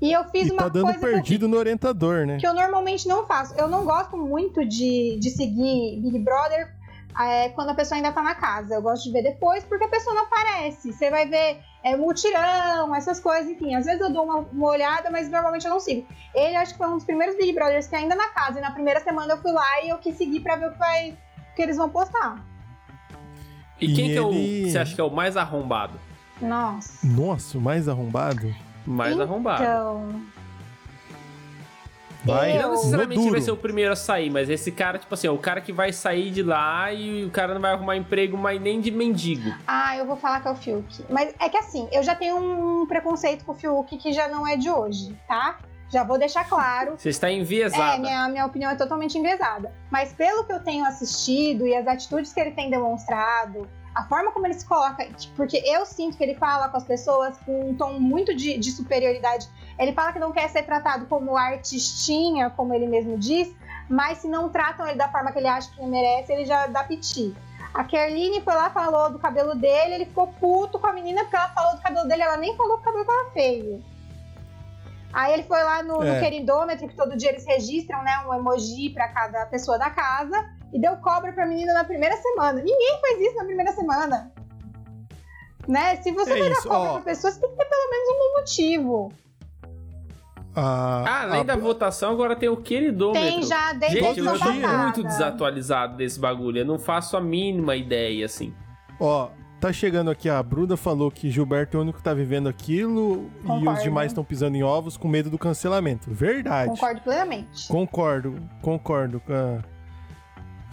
E 0.03 0.13
eu 0.13 0.25
fiz 0.25 0.49
E 0.49 0.51
uma 0.51 0.65
tá 0.65 0.69
dando 0.69 0.83
coisa 0.87 0.99
que 0.99 1.05
eu- 1.07 1.11
perdido 1.13 1.47
no 1.49 1.57
orientador, 1.57 2.27
né? 2.27 2.37
que 2.39 2.47
eu 2.47 2.53
normalmente 2.53 3.07
não 3.07 3.25
faço. 3.25 3.55
Eu 3.55 3.69
não 3.69 3.85
gosto 3.85 4.17
muito 4.17 4.65
de, 4.67 5.17
de 5.21 5.31
seguir 5.31 6.01
Big 6.01 6.19
Brother 6.19 6.75
é, 7.21 7.51
quando 7.51 7.69
a 7.71 7.75
pessoa 7.75 7.97
ainda 7.97 8.11
tá 8.11 8.21
na 8.21 8.35
casa. 8.35 8.75
Eu 8.75 8.83
gosto 8.83 9.05
de 9.05 9.13
ver 9.13 9.23
depois 9.23 9.63
porque 9.63 9.85
a 9.85 9.89
pessoa 9.89 10.13
não 10.17 10.25
aparece. 10.25 10.93
Você 10.93 11.09
vai 11.09 11.29
ver 11.29 11.61
é, 11.85 11.97
mutirão, 11.97 12.93
essas 12.95 13.21
coisas, 13.21 13.49
enfim. 13.49 13.77
Às 13.77 13.85
vezes 13.87 14.01
eu 14.01 14.13
dou 14.13 14.25
uma, 14.25 14.39
uma 14.39 14.67
olhada, 14.71 15.09
mas 15.09 15.31
normalmente 15.31 15.67
eu 15.67 15.71
não 15.71 15.79
sigo. 15.79 16.05
Ele 16.35 16.57
acho 16.57 16.73
que 16.73 16.79
foi 16.79 16.89
um 16.89 16.95
dos 16.97 17.05
primeiros 17.05 17.37
Big 17.37 17.53
Brothers 17.53 17.87
que 17.87 17.95
ainda 17.95 18.17
na 18.17 18.27
casa. 18.31 18.59
E 18.59 18.61
na 18.63 18.73
primeira 18.73 18.99
semana 19.01 19.35
eu 19.35 19.39
fui 19.39 19.53
lá 19.53 19.83
e 19.85 19.91
eu 19.91 19.99
quis 19.99 20.17
seguir 20.17 20.41
pra 20.41 20.57
ver 20.57 20.67
o 20.67 20.73
que, 20.73 20.79
vai, 20.81 21.11
o 21.53 21.55
que 21.55 21.63
eles 21.63 21.77
vão 21.77 21.89
postar. 21.89 22.45
E 23.81 23.95
quem 23.95 24.07
E 24.07 24.13
que 24.13 24.17
é 24.19 24.21
o 24.21 24.33
ele- 24.33 24.69
você 24.71 24.79
acha 24.79 24.95
que 24.97 25.01
é 25.01 25.05
o 25.05 25.11
mais 25.11 25.37
arrombado? 25.37 25.99
Nossa. 26.41 27.07
Nossa, 27.07 27.57
o 27.57 27.61
mais 27.61 27.89
arrombado. 27.89 28.53
Mais 28.87 29.19
arrombado. 29.21 29.63
Então. 29.63 30.23
Vai 32.25 32.57
Não 32.57 32.71
necessariamente 32.71 33.31
vai 33.31 33.41
ser 33.41 33.51
o 33.51 33.57
primeiro 33.57 33.93
a 33.93 33.97
sair, 33.97 34.31
mas 34.31 34.49
esse 34.49 34.71
cara, 34.71 34.97
tipo 34.97 35.13
assim, 35.13 35.27
é 35.27 35.31
o 35.31 35.39
cara 35.39 35.61
que 35.61 35.73
vai 35.73 35.93
sair 35.93 36.31
de 36.31 36.41
lá 36.41 36.93
e 36.93 37.25
o 37.25 37.31
cara 37.31 37.53
não 37.53 37.61
vai 37.61 37.73
arrumar 37.73 37.97
emprego 37.97 38.37
mais 38.39 38.61
nem 38.61 38.81
de 38.81 38.93
mendigo. 38.93 39.53
Ah, 39.67 39.97
eu 39.97 40.07
vou 40.07 40.17
falar 40.17 40.41
que 40.41 40.47
é 40.47 40.51
o 40.53 40.55
Fiuk. 40.55 41.05
Mas 41.11 41.35
é 41.41 41.49
que 41.49 41.57
assim, 41.57 41.89
eu 41.91 42.01
já 42.03 42.15
tenho 42.15 42.37
um 42.37 42.87
preconceito 42.87 43.45
com 43.45 43.51
o 43.53 43.55
Fiuk 43.57 43.97
que 43.99 44.13
já 44.13 44.29
não 44.29 44.47
é 44.47 44.57
de 44.57 44.71
hoje, 44.71 45.19
tá? 45.27 45.59
Já 45.93 46.05
vou 46.05 46.17
deixar 46.17 46.49
claro. 46.49 46.95
Você 46.97 47.09
está 47.09 47.29
É, 47.29 47.35
enviesada. 47.35 47.99
minha, 47.99 48.29
minha 48.29 48.47
opinião 48.47 48.71
é 48.71 48.77
totalmente 48.77 49.19
enviesada. 49.19 49.73
Mas 49.91 50.13
pelo 50.13 50.45
que 50.45 50.53
eu 50.53 50.61
tenho 50.63 50.85
assistido 50.87 51.67
e 51.67 51.75
as 51.75 51.87
atitudes 51.89 52.33
que 52.33 52.41
ele 52.41 52.53
tem 52.53 52.71
demonstrado, 52.71 53.69
a 53.95 54.05
forma 54.05 54.33
como 54.33 54.47
ele 54.47 54.55
se 54.55 54.67
coloca, 54.67 55.07
porque 55.37 55.59
eu 55.67 55.85
sinto 55.85 56.17
que 56.17 56.23
ele 56.23 56.35
fala 56.35 56.69
com 56.69 56.77
as 56.77 56.85
pessoas 56.85 57.37
com 57.39 57.71
um 57.71 57.75
tom 57.75 57.99
muito 57.99 58.35
de, 58.35 58.57
de 58.57 58.73
superioridade. 58.73 59.49
Ele 59.79 59.93
fala 59.93 60.13
que 60.13 60.19
não 60.19 60.33
quer 60.33 60.49
ser 60.49 60.63
tratado 60.63 61.07
como 61.07 61.37
artistinha, 61.37 62.51
como 62.51 62.73
ele 62.73 62.87
mesmo 62.87 63.19
diz, 63.19 63.55
mas 63.89 64.19
se 64.19 64.29
não 64.29 64.49
tratam 64.49 64.87
ele 64.87 64.97
da 64.97 65.09
forma 65.09 65.31
que 65.31 65.39
ele 65.39 65.49
acha 65.49 65.71
que 65.71 65.81
ele 65.81 65.91
merece, 65.91 66.33
ele 66.33 66.45
já 66.47 66.67
dá 66.67 66.85
piti. 66.85 67.35
A 67.75 67.85
Kerline 67.85 68.41
foi 68.43 68.55
lá, 68.55 68.71
falou 68.71 69.11
do 69.11 69.19
cabelo 69.19 69.55
dele, 69.55 69.95
ele 69.95 70.07
ficou 70.07 70.27
puto 70.27 70.79
com 70.79 70.87
a 70.87 70.93
menina 70.93 71.23
porque 71.23 71.37
ela 71.37 71.49
falou 71.49 71.77
do 71.77 71.83
cabelo 71.83 72.09
dele, 72.09 72.23
ela 72.23 72.37
nem 72.37 72.57
falou 72.57 72.77
que 72.77 72.83
o 72.83 72.85
cabelo 72.85 73.05
tava 73.05 73.31
feio. 73.31 73.83
Aí 75.13 75.35
ele 75.35 75.43
foi 75.43 75.63
lá 75.63 75.83
no, 75.83 76.03
é. 76.03 76.15
no 76.15 76.21
queridômetro, 76.21 76.89
que 76.89 76.97
todo 76.97 77.17
dia 77.17 77.31
eles 77.31 77.47
registram, 77.47 78.03
né, 78.03 78.25
um 78.27 78.35
emoji 78.35 78.91
para 78.91 79.09
cada 79.09 79.47
pessoa 79.47 79.79
da 79.79 79.91
casa, 79.91 80.51
e 80.73 80.81
deu 80.81 80.97
cobra 80.97 81.33
pra 81.33 81.47
menina 81.47 81.73
na 81.75 81.85
primeira 81.85 82.17
semana. 82.17 82.61
Ninguém 82.61 83.01
faz 83.01 83.21
isso 83.21 83.37
na 83.37 83.45
primeira 83.45 83.73
semana. 83.73 84.33
Né? 85.69 85.97
Se 85.97 86.11
você 86.11 86.33
é 86.33 86.39
vai 86.39 86.51
dar 86.51 86.63
cobra 86.63 86.91
ó. 86.91 86.93
pra 86.95 87.03
pessoa, 87.03 87.33
você 87.33 87.41
tem 87.41 87.51
que 87.51 87.57
ter 87.57 87.65
pelo 87.67 87.91
menos 87.91 88.09
um 88.09 88.39
motivo. 88.39 89.13
Ah, 90.55 91.05
ah, 91.07 91.23
além 91.23 91.41
a... 91.41 91.45
da 91.45 91.57
votação, 91.57 92.13
agora 92.13 92.37
tem 92.37 92.49
o 92.49 92.57
queridômetro. 92.57 93.23
Tem 93.23 93.43
já, 93.43 93.73
desde 93.73 94.01
Gente, 94.01 94.21
eu 94.21 94.39
tô 94.39 94.53
muito 94.53 95.03
desatualizado 95.03 95.97
desse 95.97 96.19
bagulho. 96.21 96.59
Eu 96.59 96.65
não 96.65 96.79
faço 96.79 97.17
a 97.17 97.21
mínima 97.21 97.75
ideia, 97.75 98.27
assim. 98.27 98.55
Ó, 99.01 99.31
tá 99.59 99.73
chegando 99.73 100.11
aqui, 100.11 100.29
a 100.29 100.43
Bruna 100.43 100.77
falou 100.77 101.11
que 101.11 101.31
Gilberto 101.31 101.77
é 101.77 101.81
o 101.81 101.83
único 101.83 101.99
que 101.99 102.05
tá 102.05 102.13
vivendo 102.13 102.49
aquilo 102.49 103.31
Concordo. 103.41 103.65
e 103.65 103.69
os 103.69 103.83
demais 103.83 104.13
estão 104.13 104.25
pisando 104.25 104.57
em 104.57 104.63
ovos 104.63 104.97
com 104.97 105.09
medo 105.09 105.31
do 105.31 105.39
cancelamento. 105.39 106.11
Verdade. 106.11 106.71
Concordo 106.71 107.01
plenamente. 107.01 107.69
Concordo, 107.69 108.35
concordo 108.61 109.21
com 109.21 109.33
a, 109.33 109.72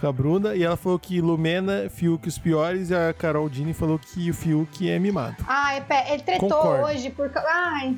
com 0.00 0.06
a 0.06 0.12
Bruna. 0.12 0.54
E 0.54 0.62
ela 0.62 0.76
falou 0.76 0.98
que 0.98 1.20
Lumena, 1.20 1.88
Fiuk 1.90 2.26
os 2.26 2.38
piores, 2.38 2.90
e 2.90 2.94
a 2.94 3.12
Carol 3.12 3.48
Dini 3.48 3.74
falou 3.74 3.98
que 3.98 4.30
o 4.30 4.34
Fiuk 4.34 4.90
é 4.90 4.98
mimado. 4.98 5.36
Ah, 5.46 5.74
é, 5.76 6.12
ele 6.12 6.22
tretou 6.22 6.48
Concordo. 6.48 6.86
hoje 6.86 7.10
por. 7.10 7.30
Ai, 7.36 7.96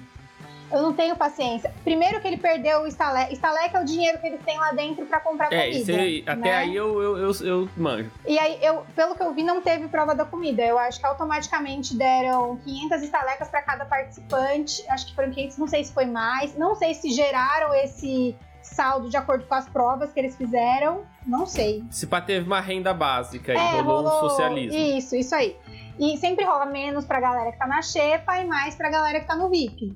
eu 0.73 0.81
não 0.81 0.93
tenho 0.95 1.15
paciência. 1.15 1.73
Primeiro 1.85 2.21
que 2.21 2.27
ele 2.27 2.39
perdeu 2.39 2.81
o 2.81 2.87
Stalek. 2.87 3.35
Stalek 3.35 3.77
é 3.77 3.81
o 3.81 3.85
dinheiro 3.85 4.19
que 4.19 4.27
eles 4.27 4.41
têm 4.43 4.59
lá 4.59 4.73
dentro 4.73 5.05
para 5.05 5.21
comprar 5.21 5.53
é, 5.53 5.71
comida. 5.71 5.93
Aí, 5.93 6.25
até 6.27 6.37
né? 6.37 6.57
aí 6.57 6.75
eu, 6.75 7.03
eu, 7.03 7.19
eu, 7.19 7.33
eu, 7.43 7.69
manjo. 7.77 8.11
E 8.27 8.39
aí, 8.39 8.59
eu, 8.63 8.85
pelo 8.97 9.15
que 9.15 9.23
eu 9.23 9.35
vi, 9.35 9.43
não 9.43 9.61
teve 9.61 9.87
prova 9.89 10.15
da 10.15 10.25
comida. 10.25 10.63
Eu 10.63 10.79
acho 10.79 10.99
que 10.99 11.07
automaticamente 11.07 11.95
deram 11.95 12.57
500 12.65 13.03
estalecas 13.03 13.49
para 13.49 13.61
cada 13.61 13.85
participante. 13.85 14.83
Acho 14.89 15.07
que 15.09 15.15
foram 15.15 15.31
500, 15.31 15.59
não 15.59 15.67
sei 15.67 15.85
se 15.85 15.93
foi 15.93 16.07
mais. 16.07 16.57
Não 16.57 16.75
sei 16.75 16.95
se 16.95 17.11
geraram 17.11 17.75
esse 17.75 18.35
saldo 18.73 19.09
de 19.09 19.17
acordo 19.17 19.45
com 19.47 19.55
as 19.55 19.69
provas 19.69 20.13
que 20.13 20.19
eles 20.19 20.37
fizeram. 20.37 21.03
Não 21.27 21.47
sei. 21.47 21.85
Se 21.91 22.07
pá, 22.07 22.21
teve 22.21 22.47
uma 22.47 22.61
renda 22.61 22.93
básica 22.93 23.53
e 23.53 23.57
é, 23.57 23.81
rolou, 23.81 24.03
rolou 24.03 24.17
um 24.17 24.29
socialismo. 24.29 24.79
Isso, 24.79 25.15
isso 25.15 25.35
aí. 25.35 25.57
E 25.99 26.17
sempre 26.17 26.45
rola 26.45 26.67
menos 26.67 27.05
pra 27.05 27.21
galera 27.21 27.53
que 27.53 27.59
tá 27.59 27.67
na 27.67 27.83
Xepa 27.83 28.39
e 28.41 28.47
mais 28.47 28.75
pra 28.75 28.91
galera 28.91 29.21
que 29.21 29.27
tá 29.27 29.37
no 29.37 29.49
VIP 29.49 29.95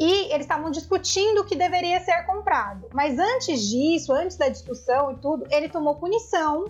e 0.00 0.32
eles 0.32 0.42
estavam 0.42 0.70
discutindo 0.70 1.40
o 1.40 1.44
que 1.44 1.56
deveria 1.56 1.98
ser 2.00 2.24
comprado. 2.24 2.86
Mas 2.94 3.18
antes 3.18 3.68
disso, 3.68 4.12
antes 4.12 4.36
da 4.36 4.48
discussão 4.48 5.12
e 5.12 5.16
tudo, 5.16 5.44
ele 5.50 5.68
tomou 5.68 5.96
punição 5.96 6.66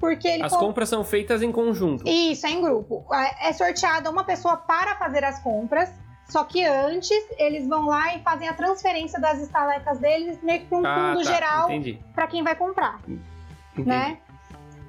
porque 0.00 0.26
ele. 0.26 0.42
As 0.42 0.52
compras 0.52 0.88
são 0.88 1.04
feitas 1.04 1.42
em 1.42 1.52
conjunto. 1.52 2.02
Isso, 2.08 2.44
é 2.44 2.50
em 2.50 2.60
grupo. 2.60 3.06
É, 3.14 3.50
é 3.50 3.52
sorteada 3.52 4.10
uma 4.10 4.24
pessoa 4.24 4.56
para 4.56 4.96
fazer 4.96 5.22
as 5.22 5.38
compras. 5.40 5.88
Só 6.32 6.44
que 6.44 6.64
antes 6.64 7.22
eles 7.36 7.68
vão 7.68 7.84
lá 7.84 8.16
e 8.16 8.22
fazem 8.22 8.48
a 8.48 8.54
transferência 8.54 9.20
das 9.20 9.38
estalecas 9.38 9.98
deles 9.98 10.42
meio 10.42 10.60
que 10.60 10.66
para 10.66 10.78
um 10.78 10.86
ah, 10.86 11.12
fundo 11.12 11.24
tá, 11.24 11.30
geral 11.30 11.68
para 12.14 12.26
quem 12.26 12.42
vai 12.42 12.56
comprar, 12.56 13.00
entendi. 13.06 13.86
né? 13.86 14.16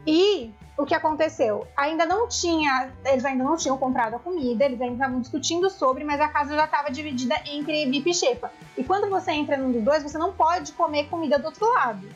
E 0.08 0.54
o 0.78 0.86
que 0.86 0.96
aconteceu? 0.96 1.68
Ainda 1.76 2.06
não 2.06 2.30
tinha, 2.30 2.90
eles 3.04 3.26
ainda 3.26 3.44
não 3.44 3.58
tinham 3.58 3.78
comprado 3.78 4.16
a 4.16 4.20
comida, 4.20 4.64
eles 4.64 4.80
ainda 4.80 4.94
estavam 4.94 5.20
discutindo 5.20 5.70
sobre, 5.70 6.06
mas 6.06 6.22
a 6.22 6.30
casa 6.30 6.56
já 6.56 6.64
estava 6.64 6.90
dividida 6.90 7.36
entre 7.46 7.88
VIP 7.88 8.12
e 8.12 8.14
Xepa. 8.14 8.50
E 8.78 8.84
quando 8.86 9.10
você 9.10 9.34
entra 9.34 9.58
num 9.58 9.74
dos 9.74 9.84
dois, 9.84 10.02
você 10.02 10.18
não 10.18 10.32
pode 10.32 10.72
comer 10.72 11.10
comida 11.10 11.38
do 11.38 11.48
outro 11.48 11.70
lado. 11.74 12.08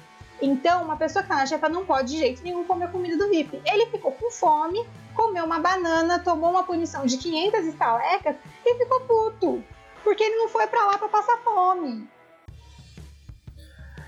Então, 0.41 0.85
uma 0.85 0.95
pessoa 0.95 1.21
que 1.21 1.27
tá 1.27 1.35
na 1.35 1.45
Xepa 1.45 1.67
não 1.67 1.85
pode 1.85 2.13
de 2.13 2.19
jeito 2.19 2.41
nenhum 2.43 2.63
comer 2.63 2.89
comida 2.93 3.17
do 3.17 3.29
VIP. 3.29 3.61
Ele 3.65 3.87
ficou 3.87 4.13
com 4.13 4.31
fome, 4.31 4.87
comeu 5.27 5.43
uma 5.43 5.59
banana, 5.59 6.19
tomou 6.19 6.51
uma 6.51 6.63
punição 6.63 7.05
de 7.05 7.17
500 7.17 7.65
estalecas 7.65 8.35
e 8.65 8.75
ficou 8.75 9.01
puto. 9.01 9.63
Porque 10.03 10.23
ele 10.23 10.35
não 10.35 10.47
foi 10.47 10.67
para 10.67 10.85
lá 10.85 10.97
para 10.97 11.09
passar 11.09 11.37
fome. 11.43 12.07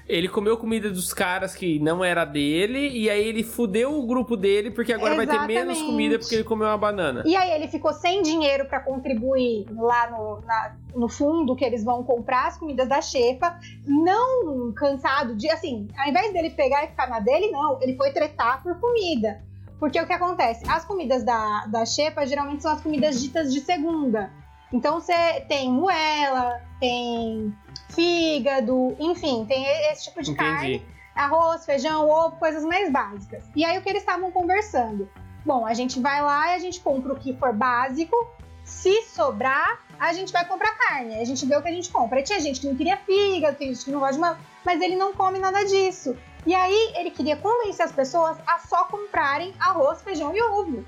Ele 0.07 0.27
comeu 0.27 0.57
comida 0.57 0.89
dos 0.89 1.13
caras 1.13 1.53
que 1.53 1.77
não 1.77 2.03
era 2.03 2.25
dele, 2.25 2.89
e 2.89 3.07
aí 3.11 3.27
ele 3.27 3.43
fudeu 3.43 3.93
o 3.93 4.07
grupo 4.07 4.35
dele, 4.35 4.71
porque 4.71 4.91
agora 4.91 5.13
Exatamente. 5.13 5.37
vai 5.37 5.47
ter 5.47 5.53
menos 5.53 5.81
comida 5.83 6.17
porque 6.17 6.33
ele 6.33 6.43
comeu 6.43 6.67
uma 6.67 6.77
banana. 6.77 7.21
E 7.27 7.35
aí 7.35 7.51
ele 7.51 7.67
ficou 7.67 7.93
sem 7.93 8.23
dinheiro 8.23 8.65
para 8.65 8.79
contribuir 8.79 9.67
lá 9.71 10.09
no, 10.09 10.41
na, 10.41 10.75
no 10.95 11.07
fundo 11.07 11.55
que 11.55 11.63
eles 11.63 11.83
vão 11.83 12.03
comprar 12.03 12.47
as 12.47 12.57
comidas 12.57 12.87
da 12.87 13.01
Xepa, 13.01 13.59
não 13.85 14.71
cansado 14.73 15.35
de, 15.35 15.47
assim, 15.51 15.87
ao 15.95 16.09
invés 16.09 16.33
dele 16.33 16.49
pegar 16.51 16.85
e 16.85 16.87
ficar 16.87 17.07
na 17.07 17.19
dele, 17.19 17.51
não, 17.51 17.79
ele 17.79 17.95
foi 17.95 18.11
tretar 18.11 18.63
por 18.63 18.79
comida. 18.79 19.47
Porque 19.79 19.99
o 19.99 20.05
que 20.05 20.13
acontece? 20.13 20.69
As 20.69 20.83
comidas 20.83 21.23
da, 21.23 21.65
da 21.67 21.85
Xepa 21.85 22.25
geralmente 22.27 22.61
são 22.61 22.73
as 22.73 22.81
comidas 22.81 23.21
ditas 23.21 23.53
de 23.53 23.61
segunda. 23.61 24.31
Então 24.71 24.99
você 24.99 25.41
tem 25.47 25.71
moela, 25.71 26.61
tem 26.79 27.55
fígado, 27.89 28.95
enfim, 28.99 29.45
tem 29.45 29.65
esse 29.91 30.05
tipo 30.05 30.21
de 30.21 30.31
Entendi. 30.31 30.49
carne, 30.49 30.85
arroz, 31.15 31.65
feijão, 31.65 32.07
ovo, 32.07 32.35
coisas 32.37 32.63
mais 32.63 32.91
básicas. 32.91 33.43
E 33.55 33.65
aí 33.65 33.77
o 33.77 33.81
que 33.81 33.89
eles 33.89 34.01
estavam 34.01 34.31
conversando? 34.31 35.09
Bom, 35.45 35.65
a 35.65 35.73
gente 35.73 35.99
vai 35.99 36.21
lá 36.21 36.51
e 36.51 36.55
a 36.55 36.59
gente 36.59 36.79
compra 36.81 37.13
o 37.13 37.19
que 37.19 37.33
for 37.33 37.53
básico. 37.53 38.15
Se 38.63 39.01
sobrar, 39.03 39.79
a 39.99 40.13
gente 40.13 40.31
vai 40.31 40.45
comprar 40.45 40.77
carne. 40.77 41.19
A 41.19 41.25
gente 41.25 41.45
vê 41.45 41.55
o 41.55 41.61
que 41.61 41.69
a 41.69 41.71
gente 41.71 41.89
compra. 41.89 42.19
E 42.19 42.23
tinha 42.23 42.39
gente 42.39 42.59
que 42.59 42.67
não 42.67 42.75
queria 42.75 42.97
fígado, 42.97 43.57
tem 43.57 43.73
gente 43.73 43.85
que 43.85 43.91
não 43.91 43.99
gosta 43.99 44.13
de 44.13 44.19
uma. 44.19 44.37
Mas 44.63 44.79
ele 44.81 44.95
não 44.95 45.13
come 45.13 45.39
nada 45.39 45.63
disso. 45.63 46.15
E 46.45 46.53
aí 46.53 46.93
ele 46.95 47.11
queria 47.11 47.35
convencer 47.35 47.85
as 47.85 47.91
pessoas 47.91 48.37
a 48.47 48.59
só 48.59 48.85
comprarem 48.85 49.53
arroz, 49.59 50.01
feijão 50.01 50.35
e 50.35 50.41
ovo. 50.41 50.85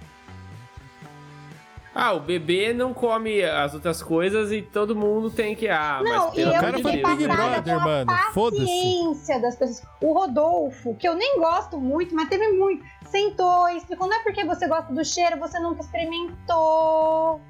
Ah, 1.93 2.13
o 2.13 2.21
bebê 2.21 2.73
não 2.73 2.93
come 2.93 3.43
as 3.43 3.73
outras 3.73 4.01
coisas 4.01 4.49
e 4.51 4.61
todo 4.61 4.95
mundo 4.95 5.29
tem 5.29 5.55
que. 5.55 5.67
Ah, 5.67 5.99
não, 6.01 6.27
mas 6.27 6.37
e 6.37 6.41
eu 6.41 6.51
cara 6.51 6.79
foi 6.79 6.91
Big 6.93 7.27
Brother, 7.27 7.79
mano. 7.81 8.05
Paciência 8.33 9.41
das 9.41 9.57
pessoas. 9.57 9.83
O 10.01 10.13
Rodolfo, 10.13 10.95
que 10.95 11.07
eu 11.07 11.15
nem 11.15 11.37
gosto 11.37 11.77
muito, 11.77 12.15
mas 12.15 12.29
teve 12.29 12.47
muito, 12.53 12.85
sentou 13.09 13.67
e 13.69 13.77
explicou: 13.77 14.07
não 14.07 14.15
é 14.15 14.23
porque 14.23 14.45
você 14.45 14.67
gosta 14.67 14.93
do 14.93 15.03
cheiro, 15.03 15.37
você 15.37 15.59
nunca 15.59 15.81
experimentou. 15.81 17.41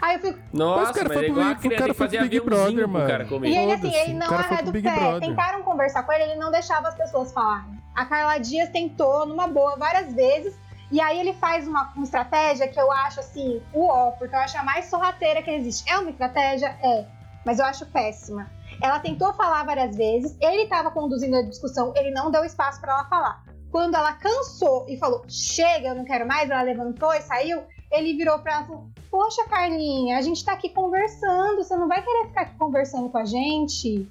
Aí 0.00 0.16
eu 0.16 0.20
fico. 0.20 0.38
Nossa, 0.52 0.82
mas, 0.82 0.90
cara 0.92 1.08
mas 1.08 1.16
foi 1.16 1.24
é 1.24 1.28
igual 1.28 1.56
pro, 1.56 1.68
a 1.68 1.78
cara 1.78 1.94
foi 1.94 2.08
pro 2.08 2.20
Big 2.20 2.40
Brother, 2.40 2.88
mano. 2.88 3.06
Cara 3.06 3.24
e 3.24 3.56
ele, 3.56 3.72
assim, 3.72 3.94
ele 3.94 4.14
não 4.14 4.38
é 4.38 4.62
do 4.62 4.72
pé. 4.72 4.80
Brother. 4.80 5.28
Tentaram 5.28 5.62
conversar 5.62 6.02
com 6.02 6.12
ele, 6.12 6.24
ele 6.24 6.36
não 6.36 6.50
deixava 6.50 6.88
as 6.88 6.94
pessoas 6.94 7.32
falarem. 7.32 7.76
A 7.94 8.04
Carla 8.04 8.38
Dias 8.38 8.68
tentou, 8.68 9.26
numa 9.26 9.48
boa, 9.48 9.76
várias 9.76 10.12
vezes. 10.12 10.54
E 10.90 11.00
aí 11.00 11.18
ele 11.18 11.32
faz 11.32 11.66
uma, 11.66 11.92
uma 11.96 12.04
estratégia 12.04 12.68
que 12.68 12.78
eu 12.78 12.92
acho 12.92 13.18
assim, 13.20 13.60
uó, 13.74 14.12
porque 14.12 14.34
eu 14.34 14.38
acho 14.38 14.56
a 14.56 14.62
mais 14.62 14.84
sorrateira 14.84 15.42
que 15.42 15.50
existe. 15.50 15.90
É 15.90 15.98
uma 15.98 16.10
estratégia? 16.10 16.68
É. 16.82 17.06
Mas 17.44 17.58
eu 17.58 17.64
acho 17.64 17.86
péssima. 17.86 18.50
Ela 18.82 19.00
tentou 19.00 19.32
falar 19.32 19.64
várias 19.64 19.96
vezes, 19.96 20.36
ele 20.40 20.62
estava 20.62 20.90
conduzindo 20.90 21.36
a 21.36 21.42
discussão, 21.42 21.92
ele 21.96 22.10
não 22.10 22.30
deu 22.30 22.44
espaço 22.44 22.80
para 22.80 22.92
ela 22.92 23.04
falar. 23.06 23.42
Quando 23.70 23.94
ela 23.94 24.12
cansou 24.12 24.86
e 24.88 24.96
falou, 24.98 25.24
chega, 25.28 25.88
eu 25.88 25.94
não 25.94 26.04
quero 26.04 26.26
mais, 26.26 26.50
ela 26.50 26.62
levantou 26.62 27.12
e 27.14 27.20
saiu, 27.22 27.62
ele 27.90 28.16
virou 28.16 28.38
para 28.38 28.54
ela 28.54 28.62
e 28.62 28.66
falou, 28.66 28.90
poxa, 29.10 29.44
Carlinha, 29.48 30.18
a 30.18 30.22
gente 30.22 30.44
tá 30.44 30.52
aqui 30.52 30.68
conversando, 30.68 31.62
você 31.62 31.76
não 31.76 31.88
vai 31.88 32.02
querer 32.02 32.28
ficar 32.28 32.42
aqui 32.42 32.56
conversando 32.56 33.08
com 33.08 33.18
a 33.18 33.24
gente? 33.24 34.10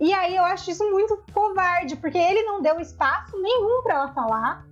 E 0.00 0.12
aí 0.12 0.36
eu 0.36 0.44
acho 0.44 0.70
isso 0.70 0.88
muito 0.90 1.22
covarde, 1.32 1.96
porque 1.96 2.18
ele 2.18 2.42
não 2.42 2.62
deu 2.62 2.78
espaço 2.80 3.36
nenhum 3.40 3.82
para 3.82 3.94
ela 3.94 4.12
falar 4.12 4.64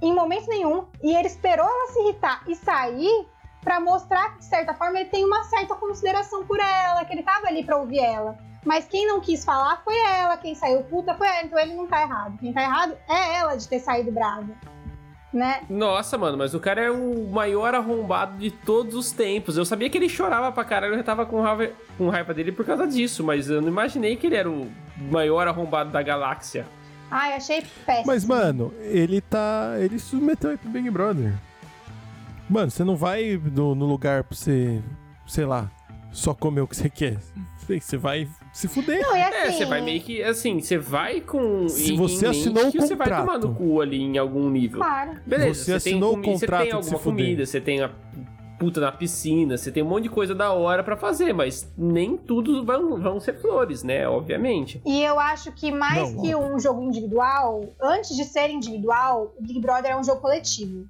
em 0.00 0.12
momento 0.12 0.48
nenhum. 0.48 0.86
E 1.02 1.14
ele 1.14 1.28
esperou 1.28 1.66
ela 1.66 1.92
se 1.92 2.00
irritar 2.00 2.42
e 2.48 2.54
sair 2.56 3.26
para 3.62 3.78
mostrar 3.78 4.32
que, 4.32 4.38
de 4.40 4.46
certa 4.46 4.74
forma, 4.74 4.98
ele 4.98 5.08
tem 5.08 5.24
uma 5.24 5.44
certa 5.44 5.74
consideração 5.76 6.44
por 6.44 6.58
ela, 6.58 7.04
que 7.04 7.12
ele 7.12 7.22
tava 7.22 7.46
ali 7.46 7.64
para 7.64 7.76
ouvir 7.76 8.00
ela. 8.00 8.36
Mas 8.64 8.86
quem 8.86 9.06
não 9.06 9.20
quis 9.20 9.44
falar 9.44 9.82
foi 9.84 9.96
ela, 9.98 10.36
quem 10.36 10.54
saiu 10.54 10.82
puta 10.84 11.14
foi 11.14 11.28
ela, 11.28 11.44
então 11.44 11.58
ele 11.58 11.74
não 11.74 11.86
tá 11.86 12.02
errado. 12.02 12.38
Quem 12.38 12.52
tá 12.52 12.62
errado 12.62 12.96
é 13.08 13.38
ela 13.38 13.56
de 13.56 13.68
ter 13.68 13.80
saído 13.80 14.10
brava. 14.10 14.48
Né? 15.32 15.62
Nossa, 15.70 16.18
mano, 16.18 16.36
mas 16.36 16.52
o 16.52 16.60
cara 16.60 16.82
é 16.82 16.90
o 16.90 17.26
maior 17.30 17.74
arrombado 17.74 18.36
de 18.36 18.50
todos 18.50 18.94
os 18.94 19.12
tempos. 19.12 19.56
Eu 19.56 19.64
sabia 19.64 19.88
que 19.88 19.96
ele 19.96 20.08
chorava 20.08 20.52
pra 20.52 20.62
caralho, 20.62 20.92
eu 20.92 20.98
já 20.98 21.02
tava 21.02 21.24
com 21.24 21.40
raiva, 21.40 21.70
com 21.96 22.10
raiva 22.10 22.34
dele 22.34 22.52
por 22.52 22.66
causa 22.66 22.86
disso, 22.86 23.24
mas 23.24 23.48
eu 23.48 23.62
não 23.62 23.68
imaginei 23.68 24.14
que 24.16 24.26
ele 24.26 24.36
era 24.36 24.50
o 24.50 24.70
maior 25.10 25.48
arrombado 25.48 25.90
da 25.90 26.02
galáxia. 26.02 26.66
Ai, 27.10 27.34
achei 27.34 27.62
péssimo. 27.86 28.06
Mas, 28.06 28.24
mano, 28.24 28.72
ele 28.80 29.20
tá. 29.20 29.74
Ele 29.78 29.98
submeteu 29.98 30.50
aí 30.50 30.56
pro 30.56 30.70
Big 30.70 30.88
Brother. 30.90 31.34
Mano, 32.48 32.70
você 32.70 32.84
não 32.84 32.96
vai 32.96 33.40
no, 33.54 33.74
no 33.74 33.86
lugar 33.86 34.24
pra 34.24 34.36
você, 34.36 34.82
sei 35.26 35.44
lá, 35.44 35.70
só 36.10 36.34
comer 36.34 36.60
o 36.62 36.66
que 36.66 36.76
você 36.76 36.90
quer. 36.90 37.18
Você 37.66 37.96
vai 37.96 38.28
se 38.52 38.68
fuder. 38.68 39.00
Não, 39.02 39.16
e 39.16 39.20
É, 39.20 39.46
assim, 39.48 39.58
você 39.58 39.64
vai 39.66 39.80
meio 39.80 40.00
que, 40.02 40.22
assim, 40.22 40.60
você 40.60 40.78
vai 40.78 41.20
com... 41.20 41.68
Se 41.68 41.96
você 41.96 42.26
assinou 42.26 42.64
mente 42.64 42.76
o 42.76 42.80
que 42.80 42.86
Você 42.86 42.94
vai 42.94 43.08
tomar 43.08 43.20
contrato. 43.34 43.48
no 43.48 43.54
cu 43.54 43.80
ali 43.80 44.02
em 44.02 44.18
algum 44.18 44.48
nível. 44.50 44.78
Claro. 44.78 45.18
Beleza, 45.26 45.54
Você 45.54 45.64
você, 45.64 45.70
tem 45.90 45.92
assinou 45.94 46.10
o 46.10 46.14
comi- 46.14 46.26
você 46.26 46.32
contrato 46.46 46.60
tem 46.60 46.68
de 46.70 46.74
alguma 46.76 46.98
comida, 46.98 47.46
você 47.46 47.60
tem 47.60 47.80
a 47.82 47.90
puta 48.58 48.80
na 48.80 48.92
piscina, 48.92 49.56
você 49.56 49.72
tem 49.72 49.82
um 49.82 49.86
monte 49.86 50.04
de 50.04 50.08
coisa 50.08 50.36
da 50.36 50.52
hora 50.52 50.84
pra 50.84 50.96
fazer, 50.96 51.32
mas 51.32 51.68
nem 51.76 52.16
tudo 52.16 52.64
vão, 52.64 52.96
vão 53.00 53.18
ser 53.18 53.32
flores, 53.40 53.82
né? 53.82 54.06
Obviamente. 54.06 54.80
E 54.86 55.02
eu 55.02 55.18
acho 55.18 55.50
que 55.50 55.72
mais 55.72 56.12
Não, 56.14 56.22
que 56.22 56.32
um 56.36 56.60
jogo 56.60 56.80
individual, 56.82 57.64
antes 57.82 58.14
de 58.16 58.22
ser 58.24 58.48
individual, 58.50 59.34
o 59.36 59.42
Big 59.42 59.58
Brother 59.60 59.90
é 59.90 59.96
um 59.96 60.04
jogo 60.04 60.20
coletivo. 60.20 60.86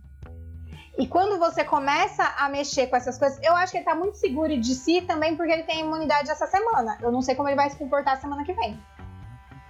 E 0.98 1.06
quando 1.06 1.39
você 1.39 1.64
começa 1.64 2.23
a 2.36 2.48
mexer 2.48 2.86
com 2.86 2.97
essas 2.97 3.19
coisas, 3.19 3.39
eu 3.43 3.55
acho 3.56 3.73
que 3.73 3.78
ele 3.78 3.85
tá 3.85 3.94
muito 3.94 4.19
seguro 4.19 4.56
de 4.59 4.74
si 4.74 5.01
também 5.01 5.35
porque 5.36 5.51
ele 5.51 5.62
tem 5.62 5.81
imunidade 5.81 6.31
essa 6.31 6.47
semana. 6.47 6.98
Eu 7.01 7.10
não 7.10 7.23
sei 7.23 7.35
como 7.35 7.48
ele 7.48 7.56
vai 7.56 7.70
se 7.70 7.77
comportar 7.77 8.20
semana 8.20 8.44
que 8.44 8.52
vem. 8.52 8.78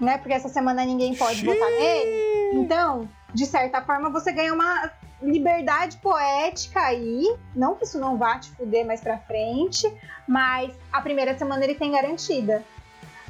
Né? 0.01 0.19
Porque 0.19 0.33
essa 0.33 0.49
semana 0.49 0.85
ninguém 0.85 1.15
pode 1.15 1.37
Xiii. 1.37 1.47
votar 1.47 1.71
nele. 1.71 2.61
Então, 2.61 3.09
de 3.33 3.47
certa 3.47 3.81
forma, 3.83 4.11
você 4.11 4.33
ganha 4.33 4.53
uma 4.53 4.91
liberdade 5.23 5.97
poética 5.99 6.81
aí. 6.81 7.37
Não 7.55 7.77
que 7.77 7.85
isso 7.85 8.01
não 8.01 8.19
vá 8.19 8.39
te 8.41 8.51
fuder 8.51 8.85
mais 8.85 9.01
pra 9.01 9.19
frente, 9.19 9.87
mas 10.27 10.75
a 10.93 11.01
primeira 11.01 11.39
semana 11.39 11.63
ele 11.63 11.77
tem 11.77 11.93
garantida. 11.93 12.65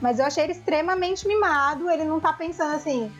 Mas 0.00 0.18
eu 0.18 0.24
achei 0.24 0.44
ele 0.44 0.52
extremamente 0.52 1.28
mimado. 1.28 1.90
Ele 1.90 2.04
não 2.04 2.18
tá 2.18 2.32
pensando 2.32 2.74
assim 2.74 3.12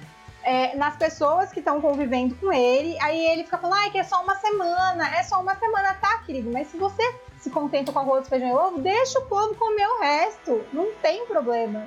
é, 0.45 0.77
nas 0.77 0.97
pessoas 0.97 1.51
que 1.53 1.59
estão 1.61 1.81
convivendo 1.81 2.35
com 2.37 2.53
ele. 2.53 2.97
Aí 3.01 3.27
ele 3.27 3.45
fica 3.45 3.59
falando, 3.59 3.77
ai, 3.79 3.91
que 3.91 3.99
é 3.99 4.05
só 4.05 4.23
uma 4.23 4.35
semana, 4.37 5.09
é 5.17 5.23
só 5.23 5.41
uma 5.41 5.55
semana, 5.57 5.95
tá, 5.95 6.19
querido? 6.19 6.51
Mas 6.53 6.69
se 6.69 6.77
você 6.77 7.03
se 7.41 7.51
contenta 7.51 7.93
com 7.93 7.99
arroz, 7.99 8.29
feijão 8.29 8.49
e 8.49 8.53
ovo, 8.53 8.79
deixa 8.81 9.19
o 9.19 9.27
povo 9.27 9.55
comer 9.55 9.87
o 9.87 10.01
resto. 10.01 10.65
Não 10.73 10.93
tem 11.03 11.27
problema. 11.27 11.87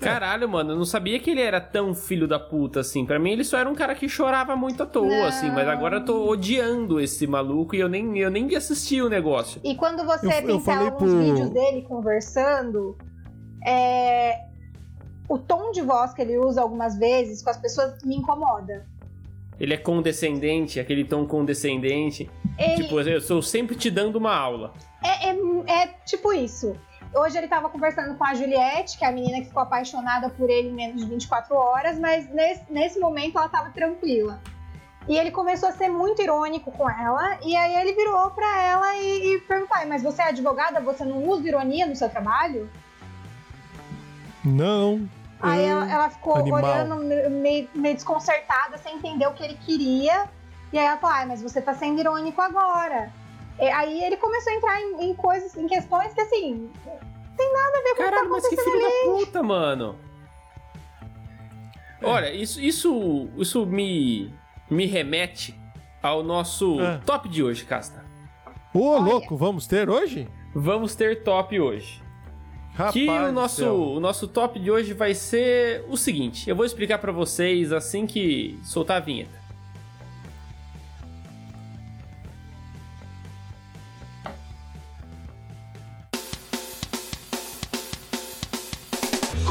Caralho, 0.00 0.48
mano, 0.48 0.72
eu 0.72 0.76
não 0.76 0.84
sabia 0.84 1.20
que 1.20 1.30
ele 1.30 1.40
era 1.40 1.60
tão 1.60 1.94
filho 1.94 2.26
da 2.26 2.36
puta 2.38 2.80
assim. 2.80 3.06
Pra 3.06 3.20
mim, 3.20 3.30
ele 3.30 3.44
só 3.44 3.56
era 3.56 3.68
um 3.70 3.74
cara 3.74 3.94
que 3.94 4.08
chorava 4.08 4.56
muito 4.56 4.82
à 4.82 4.86
toa, 4.86 5.06
Não. 5.06 5.24
assim. 5.26 5.48
Mas 5.48 5.68
agora 5.68 5.98
eu 5.98 6.04
tô 6.04 6.28
odiando 6.28 6.98
esse 6.98 7.24
maluco 7.24 7.76
e 7.76 7.78
eu 7.78 7.88
nem, 7.88 8.18
eu 8.18 8.28
nem 8.28 8.52
assisti 8.56 9.00
o 9.00 9.08
negócio. 9.08 9.60
E 9.62 9.76
quando 9.76 10.04
você 10.04 10.26
Eu- 10.44 10.58
falei 10.58 10.88
alguns 10.88 11.08
pro- 11.12 11.18
vídeos 11.22 11.50
dele 11.50 11.82
conversando, 11.82 12.98
é, 13.64 14.40
o 15.32 15.38
tom 15.38 15.72
de 15.72 15.80
voz 15.80 16.12
que 16.12 16.20
ele 16.20 16.36
usa 16.36 16.60
algumas 16.60 16.98
vezes 16.98 17.42
com 17.42 17.48
as 17.48 17.56
pessoas 17.56 18.02
me 18.04 18.16
incomoda. 18.16 18.86
Ele 19.58 19.72
é 19.72 19.78
condescendente, 19.78 20.78
aquele 20.78 21.04
tom 21.04 21.26
condescendente. 21.26 22.30
Ele, 22.58 22.82
Tipo, 22.82 23.00
eu 23.00 23.16
estou 23.16 23.40
sempre 23.40 23.74
te 23.74 23.90
dando 23.90 24.16
uma 24.16 24.36
aula. 24.36 24.74
É, 25.02 25.30
é, 25.30 25.82
é 25.84 25.86
tipo 26.04 26.34
isso. 26.34 26.76
Hoje 27.14 27.38
ele 27.38 27.48
tava 27.48 27.70
conversando 27.70 28.14
com 28.14 28.24
a 28.24 28.34
Juliette, 28.34 28.98
que 28.98 29.06
é 29.06 29.08
a 29.08 29.12
menina 29.12 29.38
que 29.38 29.46
ficou 29.46 29.62
apaixonada 29.62 30.28
por 30.28 30.50
ele 30.50 30.68
em 30.68 30.74
menos 30.74 31.02
de 31.02 31.08
24 31.08 31.54
horas, 31.56 31.98
mas 31.98 32.28
nesse, 32.30 32.70
nesse 32.70 33.00
momento 33.00 33.38
ela 33.38 33.48
tava 33.48 33.70
tranquila. 33.70 34.38
E 35.08 35.16
ele 35.16 35.30
começou 35.30 35.70
a 35.70 35.72
ser 35.72 35.88
muito 35.88 36.20
irônico 36.20 36.70
com 36.72 36.88
ela, 36.90 37.38
e 37.42 37.56
aí 37.56 37.74
ele 37.76 37.94
virou 37.94 38.30
pra 38.32 38.62
ela 38.62 38.96
e, 38.96 39.34
e 39.34 39.40
perguntou: 39.40 39.76
"Ai, 39.78 39.86
mas 39.86 40.02
você 40.02 40.20
é 40.20 40.28
advogada, 40.28 40.78
você 40.80 41.04
não 41.06 41.26
usa 41.26 41.48
ironia 41.48 41.86
no 41.86 41.96
seu 41.96 42.10
trabalho? 42.10 42.68
Não. 44.44 45.08
Aí 45.42 45.60
Hum, 45.66 45.68
ela, 45.70 45.92
ela 45.92 46.10
ficou 46.10 46.36
animal. 46.36 46.62
olhando 46.62 46.96
me- 46.96 47.28
meio, 47.28 47.68
meio 47.74 47.94
desconcertada, 47.96 48.78
sem 48.78 48.96
entender 48.96 49.26
o 49.26 49.32
que 49.34 49.42
ele 49.42 49.54
queria. 49.56 50.28
E 50.72 50.78
aí 50.78 50.84
ela 50.86 50.96
falou: 50.98 51.16
Ai, 51.16 51.26
mas 51.26 51.42
você 51.42 51.60
tá 51.60 51.74
sendo 51.74 52.00
irônico 52.00 52.40
agora. 52.40 53.12
E 53.58 53.68
aí 53.68 54.02
ele 54.04 54.16
começou 54.16 54.52
a 54.52 54.56
entrar 54.56 54.80
em, 54.80 55.10
em 55.10 55.14
coisas, 55.14 55.54
em 55.56 55.66
questões 55.66 56.14
que 56.14 56.20
assim. 56.20 56.70
Não 56.86 57.36
tem 57.36 57.52
nada 57.52 57.68
a 57.78 57.82
ver 57.82 57.82
com 57.82 57.90
o 57.90 57.94
que 57.96 58.02
Caralho, 58.02 58.22
tá 58.24 58.28
mas 58.30 58.48
que 58.48 58.56
filho 58.56 58.72
ali. 58.72 58.82
da 58.82 59.12
puta, 59.26 59.42
mano. 59.42 59.96
Olha, 62.02 62.32
isso, 62.32 62.60
isso, 62.60 63.28
isso 63.36 63.64
me, 63.64 64.32
me 64.68 64.86
remete 64.86 65.58
ao 66.02 66.22
nosso 66.22 66.80
É. 66.80 66.98
top 67.06 67.28
de 67.28 67.42
hoje, 67.44 67.64
Casta. 67.64 68.04
Ô, 68.74 68.94
Olha. 68.94 69.02
louco, 69.04 69.36
vamos 69.36 69.66
ter 69.66 69.88
hoje? 69.88 70.28
Vamos 70.54 70.94
ter 70.96 71.22
top 71.22 71.58
hoje. 71.60 72.01
Rapaz 72.74 72.92
que 72.94 73.08
o 73.08 73.32
nosso, 73.32 73.66
o 73.66 74.00
nosso 74.00 74.26
top 74.26 74.58
de 74.58 74.70
hoje 74.70 74.94
vai 74.94 75.14
ser 75.14 75.84
o 75.88 75.96
seguinte. 75.96 76.48
Eu 76.48 76.56
vou 76.56 76.64
explicar 76.64 76.98
pra 76.98 77.12
vocês 77.12 77.70
assim 77.72 78.06
que 78.06 78.58
soltar 78.64 78.96
a 78.96 79.00
vinheta. 79.00 79.41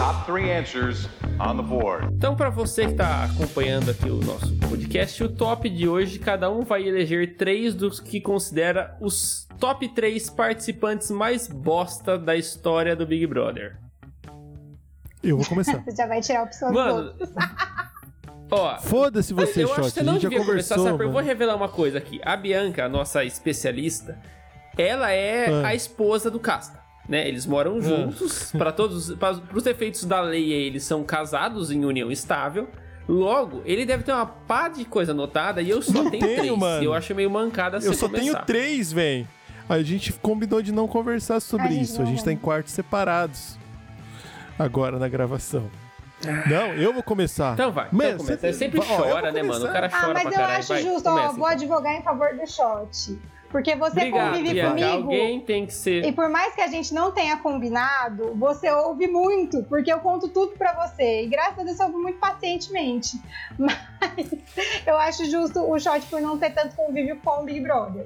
Top 0.01 0.25
three 0.25 0.49
answers 0.51 1.07
on 1.39 1.57
the 1.57 1.61
board. 1.61 2.07
Então, 2.15 2.35
pra 2.35 2.49
você 2.49 2.87
que 2.87 2.93
tá 2.95 3.25
acompanhando 3.25 3.91
aqui 3.91 4.09
o 4.09 4.15
nosso 4.15 4.51
podcast, 4.55 5.23
o 5.23 5.29
top 5.29 5.69
de 5.69 5.87
hoje, 5.87 6.17
cada 6.17 6.49
um 6.49 6.61
vai 6.61 6.87
eleger 6.87 7.37
três 7.37 7.75
dos 7.75 7.99
que 7.99 8.19
considera 8.19 8.97
os 8.99 9.47
top 9.59 9.87
três 9.89 10.27
participantes 10.27 11.11
mais 11.11 11.47
bosta 11.47 12.17
da 12.17 12.35
história 12.35 12.95
do 12.95 13.05
Big 13.05 13.27
Brother. 13.27 13.77
Eu 15.21 15.37
vou 15.37 15.45
começar. 15.45 15.77
Você 15.83 15.93
já 15.95 16.07
vai 16.07 16.19
tirar 16.19 16.39
a 16.39 16.43
opção 16.45 16.73
Mano, 16.73 17.13
ó, 18.49 18.79
Foda-se 18.81 19.35
você, 19.35 19.63
eu 19.63 19.71
acho 19.71 19.83
que 19.83 19.89
você 19.91 20.01
não 20.03 20.17
devia 20.17 20.39
começar, 20.43 20.77
conversou. 20.77 20.83
sabe? 20.97 21.03
Eu 21.03 21.09
vou 21.09 21.21
mano. 21.21 21.27
revelar 21.27 21.55
uma 21.55 21.69
coisa 21.69 21.99
aqui. 21.99 22.19
A 22.25 22.35
Bianca, 22.35 22.85
a 22.85 22.89
nossa 22.89 23.23
especialista, 23.23 24.17
ela 24.75 25.11
é 25.11 25.61
Ah. 25.63 25.67
a 25.67 25.75
esposa 25.75 26.31
do 26.31 26.39
Casta. 26.39 26.80
Né? 27.09 27.27
Eles 27.27 27.45
moram 27.45 27.81
juntos, 27.81 28.51
para 28.51 28.71
todos, 28.71 29.13
para 29.15 29.37
os 29.53 29.65
efeitos 29.65 30.05
da 30.05 30.21
lei, 30.21 30.51
eles 30.51 30.83
são 30.83 31.03
casados 31.03 31.71
em 31.71 31.83
união 31.83 32.11
estável. 32.11 32.69
Logo, 33.09 33.61
ele 33.65 33.85
deve 33.85 34.03
ter 34.03 34.13
uma 34.13 34.25
pá 34.25 34.69
de 34.69 34.85
coisa 34.85 35.11
anotada 35.11 35.61
e 35.61 35.69
eu 35.69 35.81
só 35.81 36.03
Não 36.03 36.11
tenho 36.11 36.23
tenho, 36.25 36.37
três. 36.37 36.57
mano. 36.57 36.83
Eu 36.83 36.93
acho 36.93 37.13
meio 37.13 37.29
mancada 37.29 37.77
Eu 37.77 37.93
só 37.93 38.07
começar. 38.07 38.23
tenho 38.33 38.45
três, 38.45 38.93
velho. 38.93 39.27
A 39.67 39.81
gente 39.81 40.13
combinou 40.13 40.61
de 40.61 40.71
não 40.71 40.87
conversar 40.87 41.39
sobre 41.39 41.73
isso. 41.73 41.99
não 41.99 42.03
A 42.07 42.09
gente 42.09 42.23
tá 42.23 42.31
em 42.31 42.37
quartos 42.37 42.71
separados. 42.73 43.57
Agora 44.57 44.97
na 44.99 45.07
gravação. 45.09 45.69
Não, 46.47 46.67
eu 46.75 46.93
vou 46.93 47.01
começar. 47.01 47.53
Então 47.53 47.71
vai, 47.71 47.87
Mano, 47.91 48.09
então 48.11 48.17
começa. 48.25 48.37
você- 48.47 48.53
sempre 48.53 48.79
ó, 48.79 48.83
chora, 48.83 49.31
né, 49.31 49.41
mano? 49.41 49.65
O 49.65 49.71
cara 49.73 49.87
Ah, 49.87 50.01
chora 50.01 50.13
mas 50.13 50.21
pra 50.23 50.31
eu 50.31 50.35
caralho. 50.35 50.59
acho 50.59 50.67
Vai, 50.69 50.83
justo, 50.83 51.09
ó, 51.09 51.11
começa, 51.13 51.27
vou 51.29 51.37
então. 51.37 51.47
advogar 51.47 51.93
em 51.95 52.03
favor 52.03 52.29
do 52.37 52.47
shot. 52.47 53.19
Porque 53.51 53.75
você 53.75 53.99
Obrigado, 53.99 54.29
convive 54.31 54.53
Bianca. 54.53 54.69
comigo. 54.71 55.11
Alguém 55.11 55.41
tem 55.41 55.65
que 55.65 55.73
ser... 55.73 56.05
E 56.05 56.11
por 56.11 56.29
mais 56.29 56.55
que 56.55 56.61
a 56.61 56.67
gente 56.67 56.93
não 56.93 57.11
tenha 57.11 57.35
combinado, 57.37 58.33
você 58.35 58.71
ouve 58.71 59.07
muito, 59.07 59.61
porque 59.63 59.91
eu 59.91 59.99
conto 59.99 60.27
tudo 60.29 60.53
pra 60.57 60.73
você. 60.87 61.23
E 61.23 61.27
graças 61.27 61.59
a 61.59 61.63
Deus 61.63 61.75
você 61.77 61.83
ouve 61.83 61.97
muito 61.97 62.17
pacientemente. 62.19 63.19
Mas 63.59 63.77
eu 64.87 64.97
acho 64.97 65.25
justo 65.29 65.59
o 65.59 65.77
shot 65.79 66.01
por 66.09 66.21
não 66.21 66.37
ter 66.37 66.51
tanto 66.51 66.75
convívio 66.75 67.17
com 67.23 67.41
o 67.41 67.43
Big 67.45 67.59
Brother. 67.59 68.05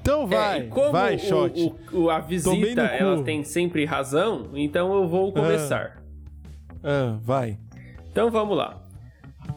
Então 0.00 0.24
É, 0.24 0.26
vai, 0.26 0.60
e 0.62 0.68
como 0.68 0.90
vai, 0.90 1.14
o- 1.14 1.18
Shot. 1.20 1.74
o- 1.92 2.00
o- 2.04 2.10
a 2.10 2.18
visita 2.18 2.82
ela 2.82 3.22
tem 3.22 3.44
sempre 3.44 3.84
razão, 3.84 4.50
então 4.54 4.92
eu 4.94 5.06
vou 5.06 5.32
começar. 5.32 6.02
Ah, 6.82 7.16
vai. 7.22 7.56
Então 8.10 8.28
vamos 8.28 8.56
lá. 8.56 8.81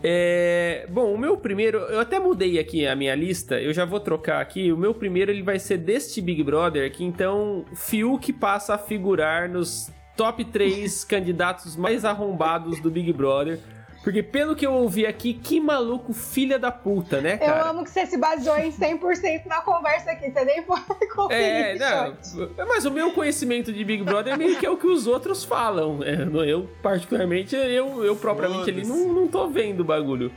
É, 0.07 0.85
bom, 0.87 1.11
o 1.11 1.17
meu 1.17 1.35
primeiro, 1.35 1.79
eu 1.79 1.99
até 1.99 2.19
mudei 2.19 2.59
aqui 2.59 2.85
a 2.85 2.95
minha 2.95 3.15
lista, 3.15 3.59
eu 3.59 3.73
já 3.73 3.85
vou 3.85 3.99
trocar 3.99 4.39
aqui. 4.39 4.71
O 4.71 4.77
meu 4.77 4.93
primeiro 4.93 5.31
ele 5.31 5.41
vai 5.41 5.57
ser 5.57 5.79
deste 5.79 6.21
Big 6.21 6.43
Brother, 6.43 6.91
que 6.91 7.03
então 7.03 7.65
Fiuk 7.73 8.31
passa 8.33 8.75
a 8.75 8.77
figurar 8.77 9.49
nos 9.49 9.89
top 10.15 10.45
3 10.45 11.03
candidatos 11.09 11.75
mais 11.75 12.05
arrombados 12.05 12.79
do 12.79 12.91
Big 12.91 13.11
Brother. 13.13 13.59
Porque 14.05 14.21
pelo 14.21 14.55
que 14.55 14.63
eu 14.63 14.71
ouvi 14.71 15.03
aqui, 15.03 15.33
que 15.33 15.59
maluco 15.59 16.13
filha 16.13 16.59
da 16.59 16.71
puta, 16.71 17.19
né, 17.21 17.33
Eu 17.41 17.47
cara? 17.47 17.69
amo 17.71 17.83
que 17.83 17.89
você 17.89 18.05
se 18.05 18.17
baseou 18.19 18.55
em 18.59 18.71
100% 18.71 19.47
na 19.47 19.61
conversa 19.61 20.11
aqui. 20.11 20.29
Você 20.31 20.45
nem 20.45 20.63
foi 20.63 20.77
conferir, 21.13 21.41
É, 21.41 21.75
não, 21.79 22.67
mas 22.67 22.85
o 22.85 22.91
meu 22.91 23.11
conhecimento 23.13 23.73
de 23.73 23.83
Big 23.83 24.03
Brother 24.03 24.37
meio 24.37 24.59
que 24.59 24.65
é 24.65 24.69
o 24.69 24.77
que 24.77 24.85
os 24.85 25.07
outros 25.07 25.43
falam. 25.43 26.01
É, 26.03 26.17
eu, 26.47 26.69
particularmente, 26.83 27.55
eu, 27.55 28.05
eu 28.05 28.15
propriamente 28.15 28.69
ali 28.69 28.85
não, 28.85 29.11
não 29.11 29.27
tô 29.27 29.47
vendo 29.47 29.79
o 29.79 29.83
bagulho. 29.83 30.31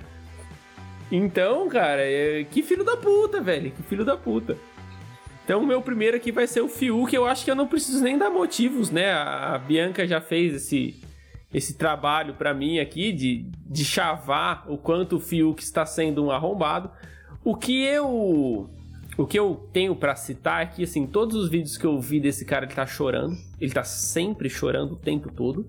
Então, 1.12 1.68
cara, 1.68 2.00
é- 2.02 2.44
que 2.50 2.62
filho 2.62 2.84
da 2.84 2.96
puta, 2.96 3.38
velho. 3.38 3.70
Que 3.70 3.82
filho 3.82 4.04
da 4.04 4.16
puta. 4.16 4.56
Então, 5.44 5.60
o 5.60 5.66
meu 5.66 5.82
primeiro 5.82 6.16
aqui 6.16 6.32
vai 6.32 6.46
ser 6.46 6.62
o 6.62 6.68
Fiuk. 6.68 7.14
Eu 7.14 7.26
acho 7.26 7.44
que 7.44 7.50
eu 7.50 7.54
não 7.54 7.66
preciso 7.66 8.02
nem 8.02 8.16
dar 8.16 8.30
motivos, 8.30 8.90
né? 8.90 9.12
A 9.12 9.58
Bianca 9.58 10.06
já 10.06 10.20
fez 10.22 10.54
esse, 10.54 10.94
esse 11.52 11.74
trabalho 11.74 12.34
pra 12.34 12.52
mim 12.52 12.78
aqui 12.78 13.12
de, 13.12 13.46
de 13.66 13.84
chavar 13.84 14.64
o 14.68 14.76
quanto 14.76 15.16
o 15.16 15.20
Fiuk 15.20 15.62
está 15.62 15.86
sendo 15.86 16.24
um 16.24 16.30
arrombado. 16.30 16.90
O 17.44 17.54
que 17.54 17.82
eu 17.82 18.68
o 19.18 19.26
que 19.26 19.36
eu 19.36 19.68
tenho 19.72 19.96
pra 19.96 20.14
citar 20.14 20.62
é 20.62 20.66
que, 20.66 20.84
assim, 20.84 21.04
todos 21.04 21.34
os 21.34 21.50
vídeos 21.50 21.76
que 21.76 21.84
eu 21.84 22.00
vi 22.00 22.20
desse 22.20 22.44
cara, 22.44 22.64
ele 22.64 22.72
tá 22.72 22.86
chorando. 22.86 23.36
Ele 23.60 23.72
tá 23.72 23.82
sempre 23.82 24.48
chorando 24.48 24.92
o 24.92 24.96
tempo 24.96 25.32
todo. 25.32 25.66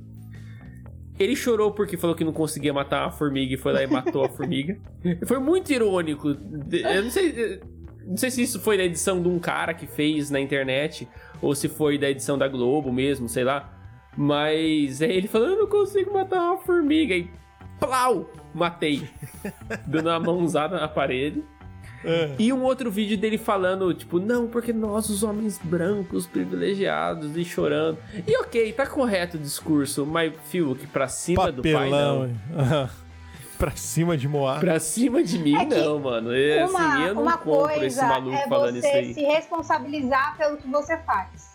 Ele 1.18 1.36
chorou 1.36 1.72
porque 1.72 1.98
falou 1.98 2.16
que 2.16 2.24
não 2.24 2.32
conseguia 2.32 2.72
matar 2.72 3.06
uma 3.06 3.12
formiga 3.12 3.56
e 3.56 3.58
foi 3.58 3.74
lá 3.74 3.82
e 3.82 3.88
matou 3.88 4.24
a 4.24 4.30
formiga. 4.30 4.78
Foi 5.26 5.40
muito 5.40 5.74
irônico. 5.74 6.30
Eu 6.30 7.04
não 7.04 7.10
sei. 7.10 7.60
Não 8.06 8.18
sei 8.18 8.30
se 8.30 8.44
isso 8.44 8.60
foi 8.60 8.78
da 8.78 8.84
edição 8.84 9.22
de 9.22 9.28
um 9.28 9.40
cara 9.40 9.74
que 9.74 9.88
fez 9.88 10.30
na 10.30 10.40
internet, 10.40 11.08
ou 11.42 11.54
se 11.54 11.68
foi 11.68 11.98
da 11.98 12.10
edição 12.10 12.38
da 12.38 12.48
Globo 12.48 12.92
mesmo, 12.92 13.28
sei 13.28 13.44
lá. 13.44 13.79
Mas 14.18 15.02
é 15.02 15.12
ele 15.12 15.28
falando, 15.28 15.52
eu 15.54 15.60
não 15.60 15.68
consigo 15.68 16.14
matar 16.14 16.42
uma 16.42 16.58
formiga. 16.58 17.16
E 17.16 17.30
plau! 17.80 18.30
Matei. 18.54 19.08
Dando 19.88 20.10
uma 20.10 20.20
mãozada 20.20 20.80
na 20.80 20.88
parede. 20.88 21.44
É. 22.04 22.34
E 22.40 22.54
um 22.54 22.64
outro 22.64 22.90
vídeo 22.90 23.18
dele 23.18 23.38
falando, 23.38 23.94
tipo, 23.94 24.20
não, 24.20 24.48
porque 24.48 24.72
nós, 24.72 25.10
os 25.10 25.22
homens 25.22 25.60
brancos, 25.62 26.26
privilegiados, 26.26 27.36
e 27.36 27.44
chorando. 27.44 27.98
E 28.26 28.38
ok, 28.38 28.72
tá 28.74 28.88
correto 28.88 29.36
o 29.38 29.40
discurso, 29.40 30.06
mas, 30.06 30.34
fio, 30.46 30.76
que 30.76 30.88
pra 30.88 31.08
cima 31.10 31.52
do 31.52 31.62
pai, 31.62 31.74
Papelão. 31.74 32.30
não. 32.50 32.90
pra 33.60 33.72
cima 33.72 34.16
de 34.16 34.30
Moá. 34.30 34.60
Pra 34.60 34.80
cima 34.80 35.22
de 35.22 35.38
mim, 35.38 35.56
É 35.56 35.66
não, 35.66 36.00
mano. 36.00 36.34
É, 36.34 36.66
uma 36.66 36.94
assim, 36.94 37.04
eu 37.04 37.16
não 37.16 37.22
uma 37.24 37.38
compro 37.38 37.74
coisa 37.74 37.86
esse 37.86 38.02
maluco 38.02 38.36
é 38.36 38.48
falando 38.48 38.78
isso 38.78 38.88
você 38.88 38.94
aí. 38.94 39.14
se 39.14 39.22
responsabilizar 39.22 40.38
pelo 40.38 40.56
que 40.56 40.68
você 40.70 40.98
faz. 41.00 41.49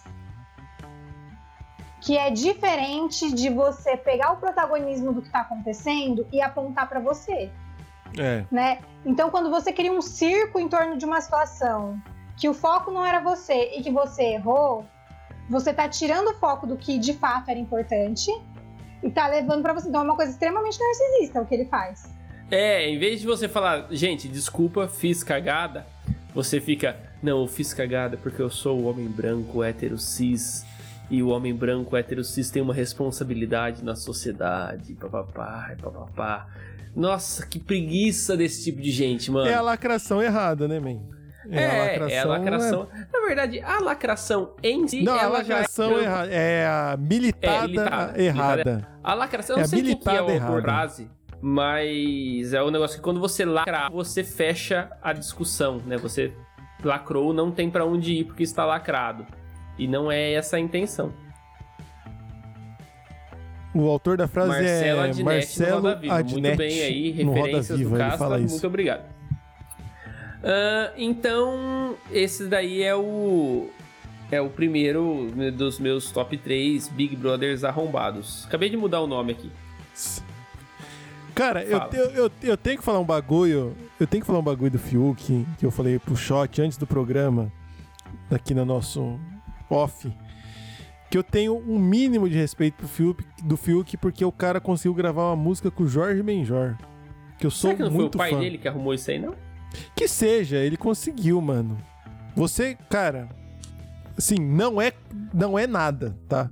Que 2.05 2.18
é 2.18 2.31
diferente 2.31 3.32
de 3.32 3.48
você 3.48 3.97
pegar 3.97 4.32
o 4.32 4.36
protagonismo 4.36 5.12
do 5.12 5.22
que 5.22 5.31
tá 5.31 5.40
acontecendo 5.40 6.26
e 6.32 6.40
apontar 6.40 6.89
pra 6.89 7.01
você. 7.01 7.51
É. 8.16 8.44
né? 8.51 8.78
Então, 9.05 9.31
quando 9.31 9.51
você 9.51 9.72
cria 9.72 9.93
um 9.93 10.01
circo 10.01 10.60
em 10.60 10.68
torno 10.68 10.97
de 10.97 11.05
uma 11.05 11.20
situação 11.20 12.01
que 12.36 12.48
o 12.48 12.55
foco 12.55 12.90
não 12.90 13.05
era 13.05 13.20
você 13.20 13.72
e 13.76 13.82
que 13.82 13.90
você 13.90 14.35
errou, 14.35 14.85
você 15.48 15.72
tá 15.72 15.89
tirando 15.89 16.28
o 16.28 16.35
foco 16.35 16.66
do 16.66 16.76
que 16.76 16.98
de 16.98 17.12
fato 17.14 17.51
era 17.51 17.59
importante 17.59 18.31
e 19.02 19.10
tá 19.10 19.26
levando 19.26 19.62
pra 19.62 19.72
você. 19.72 19.89
Então, 19.89 20.02
é 20.02 20.05
uma 20.05 20.16
coisa 20.16 20.32
extremamente 20.32 20.78
narcisista 20.78 21.40
o 21.40 21.47
que 21.47 21.55
ele 21.55 21.66
faz. 21.66 22.09
É, 22.51 22.89
em 22.89 22.98
vez 22.98 23.20
de 23.20 23.26
você 23.26 23.48
falar, 23.48 23.89
gente, 23.90 24.28
desculpa, 24.28 24.86
fiz 24.86 25.24
cagada, 25.24 25.86
você 26.35 26.60
fica, 26.60 26.97
não, 27.22 27.40
eu 27.40 27.48
fiz 27.48 27.72
cagada 27.74 28.16
porque 28.16 28.40
eu 28.40 28.51
sou 28.51 28.81
o 28.81 28.85
homem 28.85 29.06
branco 29.06 29.62
hétero 29.62 29.98
cis. 29.98 30.64
E 31.10 31.22
o 31.22 31.28
homem 31.28 31.55
branco 31.55 31.97
hétero 31.97 32.24
cis 32.24 32.51
tem 32.51 32.62
uma 32.62 32.74
responsabilidade 32.74 33.85
na 33.85 33.94
sociedade, 33.94 34.94
papapá, 34.94 35.74
papapá. 35.81 36.47
Nossa, 36.97 37.47
que 37.47 37.59
preguiça 37.59 38.36
desse 38.36 38.64
tipo 38.64 38.81
de 38.81 38.90
gente, 38.90 39.31
mano. 39.31 39.48
É 39.48 39.55
a 39.55 39.60
lacração 39.60 40.22
errada, 40.22 40.66
né, 40.68 40.81
man? 40.81 41.01
É, 41.51 41.97
é 42.10 42.20
a 42.20 42.24
lacração. 42.24 42.89
Na 43.12 43.20
verdade, 43.26 43.60
a 43.60 43.78
lacração 43.81 44.55
em 44.62 44.89
si, 44.89 45.02
Não, 45.02 45.12
a 45.18 45.28
lacração 45.28 45.98
é... 45.98 46.02
errada. 46.02 46.31
É 46.32 46.66
a 46.66 46.97
militada, 46.98 47.56
É, 47.56 47.66
militada, 47.66 48.22
errada. 48.22 48.89
A 49.02 49.12
lacração, 49.14 49.56
eu 49.56 49.60
É 49.60 49.62
não 49.62 49.68
sei 49.68 49.81
o 49.81 49.82
que 49.82 49.89
é 49.90 49.93
militada 49.94 50.24
o 50.24 50.31
errada. 50.31 50.62
frase, 50.62 51.10
mas 51.43 52.55
é 52.55 52.62
um 52.62 52.70
negócio 52.70 52.97
que 52.97 53.02
quando 53.02 53.20
você 53.20 53.44
lacra, 53.44 53.90
você 53.90 54.24
fecha 54.24 54.90
a 55.02 55.12
discussão, 55.12 55.82
né? 55.85 55.98
Você 55.98 56.32
lacrou, 56.82 57.35
não 57.35 57.51
tem 57.51 57.68
pra 57.68 57.85
onde 57.85 58.12
ir 58.14 58.24
porque 58.24 58.43
está 58.43 58.64
lacrado. 58.64 59.26
E 59.79 59.87
não 59.89 60.11
é 60.11 60.33
essa 60.33 60.57
a 60.57 60.61
intenção. 60.61 61.13
O 63.75 63.89
autor 63.89 64.17
da 64.17 64.29
frase 64.29 64.51
Marcelo 64.51 65.01
é 65.01 65.03
Adnet 65.03 65.19
no 65.19 65.25
Marcelo 65.25 65.81
Roda 65.81 65.97
Viva. 65.97 66.15
Adnet. 66.15 66.43
Muito 66.43 66.57
bem 66.59 66.81
aí, 66.81 67.25
no 67.25 67.33
referências 67.33 67.79
Viva, 67.79 67.99
do 67.99 68.39
isso. 68.39 68.53
muito 68.53 68.67
obrigado. 68.69 69.15
Ah, 70.45 70.93
então, 70.97 71.97
esse 72.13 72.47
daí 72.47 72.83
é 72.83 72.95
o 72.95 73.69
é 74.31 74.41
o 74.41 74.49
primeiro 74.49 75.31
dos 75.57 75.79
meus 75.79 76.11
top 76.11 76.37
3 76.37 76.89
Big 76.89 77.17
Brothers 77.17 77.65
arrombados. 77.65 78.45
Acabei 78.47 78.69
de 78.69 78.77
mudar 78.77 79.01
o 79.01 79.07
nome 79.07 79.33
aqui. 79.33 79.51
Cara, 81.35 81.65
eu, 81.65 81.79
eu, 81.93 82.11
eu, 82.11 82.31
eu 82.43 82.57
tenho 82.57 82.79
que 82.79 82.85
falar 82.85 83.01
um 83.01 83.05
bagulho. 83.05 83.77
Eu 83.99 84.07
tenho 84.07 84.21
que 84.21 84.27
falar 84.27 84.39
um 84.39 84.43
bagulho 84.43 84.71
do 84.71 84.79
Fiuk, 84.79 85.47
que 85.59 85.67
eu 85.67 85.71
falei 85.71 85.99
pro 85.99 86.17
shot 86.17 86.63
antes 86.63 86.79
do 86.79 86.87
programa, 86.87 87.53
aqui 88.31 88.55
no 88.55 88.65
nosso 88.65 89.19
off. 89.70 90.12
Que 91.11 91.19
eu 91.19 91.23
tenho 91.23 91.57
um 91.57 91.78
mínimo 91.78 92.28
de 92.28 92.36
respeito 92.36 92.74
pro 92.77 92.89
Fiuk, 92.89 93.24
do 93.45 93.57
Fiuk, 93.57 93.97
porque 93.99 94.24
o 94.24 94.32
cara 94.32 94.61
conseguiu 94.61 94.95
gravar 94.95 95.28
uma 95.28 95.36
música 95.36 95.70
com 95.70 95.85
o 95.85 95.86
Jorge 95.89 96.23
Benjor. 96.23 96.77
Que 97.39 97.47
eu 97.47 97.51
sou 97.51 97.70
Será 97.70 97.77
que 97.77 97.82
não 97.85 97.91
foi 97.91 97.99
o 97.99 98.01
muito 98.03 98.19
pai 98.19 98.31
fã. 98.31 98.41
dele 98.41 98.59
que 98.59 98.66
arrumou 98.69 98.95
isso 98.95 99.11
aí, 99.11 99.19
não? 99.19 99.35
Que 99.95 100.09
seja, 100.09 100.57
ele 100.57 100.77
conseguiu, 100.77 101.41
mano. 101.41 101.77
Você, 102.35 102.77
cara, 102.91 103.28
assim, 104.16 104.36
não 104.36 104.81
é, 104.81 104.93
não 105.32 105.59
é 105.59 105.66
nada, 105.66 106.16
tá? 106.28 106.51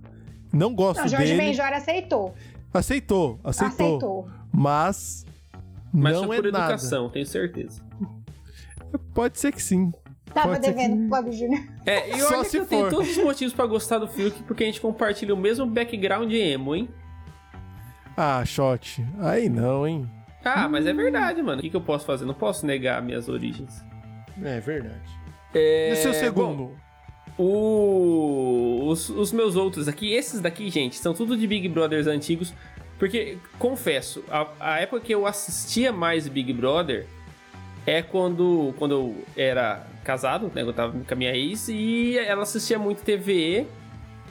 Não 0.53 0.75
gosto 0.75 1.01
Não, 1.01 1.09
Jorge 1.09 1.27
dele. 1.27 1.39
Benjor 1.39 1.67
aceitou. 1.73 2.35
Aceitou, 2.73 3.41
aceitou, 3.43 3.87
Aceitou. 3.97 4.29
Mas 4.53 5.27
Mas 5.93 6.13
não 6.15 6.33
é 6.33 6.37
por 6.41 6.53
nada. 6.53 6.65
educação, 6.75 7.09
tenho 7.09 7.27
certeza. 7.27 7.81
Pode 9.15 9.39
ser 9.41 9.53
que 9.53 9.63
sim. 9.63 9.93
Tava 10.35 10.49
Pode 10.55 10.61
devendo 10.61 10.93
que- 10.95 10.99
pro 11.01 11.09
Fábio 11.09 11.33
Júnior. 11.33 11.63
É, 11.87 12.11
e 12.11 12.21
Só 12.23 12.35
olha 12.37 12.45
se 12.45 12.51
que 12.53 12.57
eu 12.59 12.67
tenho 12.67 12.85
for. 12.85 12.91
todos 12.91 13.11
os 13.17 13.23
motivos 13.23 13.53
pra 13.55 13.67
gostar 13.67 13.99
do 13.99 14.09
Fiuk, 14.09 14.43
porque 14.45 14.63
a 14.65 14.67
gente 14.67 14.81
compartilha 14.81 15.35
o 15.35 15.37
mesmo 15.37 15.67
background 15.67 16.33
emo, 16.33 16.75
hein? 16.75 16.89
Ah, 18.17 18.45
shot. 18.45 19.05
Aí 19.21 19.49
não, 19.49 19.87
hein? 19.87 20.09
Ah, 20.45 20.69
mas 20.69 20.87
é 20.87 20.93
verdade, 20.93 21.41
mano. 21.43 21.59
O 21.59 21.63
que, 21.63 21.71
que 21.71 21.77
eu 21.77 21.81
posso 21.81 22.05
fazer? 22.05 22.25
Não 22.25 22.35
posso 22.35 22.67
negar 22.67 23.01
minhas 23.03 23.29
origens. 23.29 23.83
É 24.43 24.59
verdade. 24.61 25.01
É, 25.55 25.91
E 25.91 25.93
o 25.93 25.97
seu 25.97 26.13
bom, 26.13 26.19
segundo? 26.19 26.77
O- 27.39 28.89
os, 28.89 29.09
os 29.09 29.33
meus 29.33 29.57
outros 29.57 29.89
aqui, 29.89 30.13
esses 30.13 30.41
daqui, 30.41 30.69
gente, 30.71 30.97
são 30.97 31.15
tudo 31.15 31.37
de 31.37 31.47
Big 31.47 31.69
Brothers 31.69 32.07
antigos. 32.07 32.53
Porque, 32.99 33.39
confesso, 33.59 34.23
a, 34.31 34.47
a 34.61 34.81
época 34.81 35.01
que 35.01 35.13
eu 35.15 35.27
assistia 35.27 35.93
mais 35.93 36.29
Big 36.29 36.53
Brother 36.53 37.07
é 37.87 38.03
quando, 38.03 38.75
quando 38.79 38.93
eu 38.93 39.25
era 39.37 39.87
casado, 40.05 40.51
né? 40.55 40.63
Eu 40.63 40.73
tava 40.73 40.93
com 40.93 41.15
a 41.15 41.17
minha 41.17 41.35
ex 41.35 41.69
e 41.69 42.17
ela 42.19 42.43
assistia 42.43 42.79
muito 42.79 43.03
TV 43.03 43.67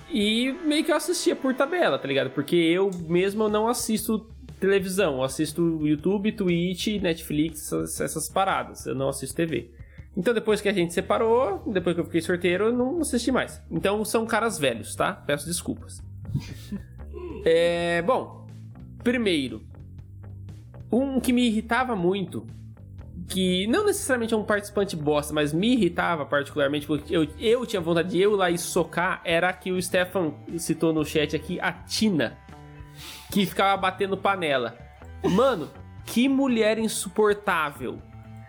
e 0.10 0.53
meio 0.65 0.84
que 0.84 0.91
eu 0.91 0.95
assistia 0.95 1.36
por 1.36 1.53
tabela, 1.53 1.98
tá 1.98 2.07
ligado? 2.07 2.30
Porque 2.30 2.56
eu 2.56 2.91
mesmo 3.07 3.48
não 3.48 3.68
assisto 3.68 4.28
televisão, 4.60 5.15
eu 5.15 5.23
assisto 5.23 5.86
YouTube, 5.86 6.32
Twitch, 6.34 7.02
Netflix, 7.02 7.65
essas, 7.65 8.02
essas 8.02 8.30
paradas, 8.30 8.86
eu 8.86 8.94
não 8.94 9.10
assisto 9.10 9.36
TV. 9.36 9.72
Então 10.15 10.34
depois 10.34 10.60
que 10.60 10.69
a 10.69 10.73
gente 10.73 10.94
separou, 10.94 11.64
depois 11.65 11.95
que 11.95 12.02
eu 12.02 12.06
fiquei 12.06 12.22
sorteiro, 12.22 12.65
eu 12.65 12.73
não 12.73 12.99
assisti 12.99 13.32
mais. 13.32 13.61
Então 13.72 14.03
são 14.03 14.26
caras 14.26 14.60
velhos, 14.60 14.95
tá? 14.95 15.14
Peço 15.14 15.45
desculpas. 15.45 16.03
é, 17.45 18.02
bom, 18.02 18.45
primeiro, 19.03 19.61
um 20.91 21.19
que 21.19 21.32
me 21.32 21.48
irritava 21.48 21.95
muito, 21.95 22.45
que 23.32 23.66
não 23.68 23.86
necessariamente 23.86 24.34
é 24.34 24.38
um 24.38 24.44
participante 24.44 24.94
bosta, 24.95 25.34
mas 25.34 25.53
me 25.53 25.74
irritava 25.74 26.26
particularmente, 26.26 26.86
porque 26.86 27.16
eu, 27.16 27.26
eu 27.40 27.66
tinha 27.66 27.82
vontade 27.82 28.10
de 28.10 28.20
eu 28.22 28.34
ir 28.34 28.36
lá 28.36 28.52
e 28.52 28.58
socar, 28.58 29.22
era 29.24 29.48
a 29.49 29.53
que 29.53 29.72
o 29.72 29.82
Stefan 29.82 30.34
citou 30.58 30.91
no 30.91 31.06
chat 31.06 31.34
aqui, 31.34 31.58
a 31.62 31.72
Tina, 31.72 32.38
que 33.32 33.45
ficava 33.45 33.80
batendo 33.82 34.18
panela. 34.18 34.78
Mano, 35.24 35.70
que 36.06 36.28
mulher 36.28 36.78
insuportável. 36.78 37.99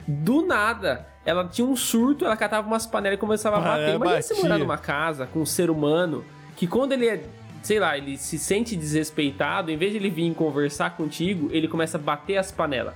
Do 0.08 0.44
nada, 0.44 1.06
ela 1.24 1.46
tinha 1.46 1.66
um 1.66 1.76
surto, 1.76 2.24
ela 2.24 2.36
catava 2.36 2.66
umas 2.66 2.84
panelas 2.84 3.16
e 3.16 3.20
começava 3.20 3.56
a 3.56 3.60
Ah, 3.60 3.62
bater. 3.62 3.88
é, 3.90 3.94
Imagina 3.94 4.22
você 4.22 4.34
morar 4.42 4.58
numa 4.58 4.78
casa 4.78 5.26
com 5.26 5.40
um 5.42 5.46
ser 5.46 5.70
humano 5.70 6.24
que 6.56 6.66
quando 6.66 6.90
ele 6.92 7.06
é, 7.06 7.22
sei 7.62 7.78
lá, 7.78 7.96
ele 7.96 8.18
se 8.18 8.36
sente 8.36 8.74
desrespeitado, 8.74 9.70
em 9.70 9.76
vez 9.76 9.92
de 9.92 9.98
ele 9.98 10.10
vir 10.10 10.34
conversar 10.34 10.96
contigo, 10.96 11.48
ele 11.52 11.68
começa 11.68 11.96
a 11.98 12.00
bater 12.00 12.36
as 12.36 12.50
panelas. 12.50 12.94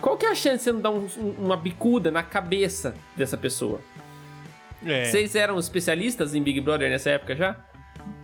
Qual 0.00 0.16
que 0.16 0.24
é 0.26 0.30
a 0.30 0.34
chance 0.34 0.58
de 0.58 0.62
você 0.64 0.72
não 0.72 0.80
dar 0.80 0.90
um- 0.90 1.08
um- 1.18 1.34
uma 1.46 1.56
bicuda 1.56 2.10
na 2.10 2.22
cabeça 2.22 2.94
dessa 3.16 3.36
pessoa? 3.36 3.80
É. 4.84 5.04
Vocês 5.06 5.34
eram 5.34 5.58
especialistas 5.58 6.34
em 6.34 6.42
Big 6.42 6.60
Brother 6.60 6.88
nessa 6.88 7.10
época 7.10 7.34
já? 7.34 7.56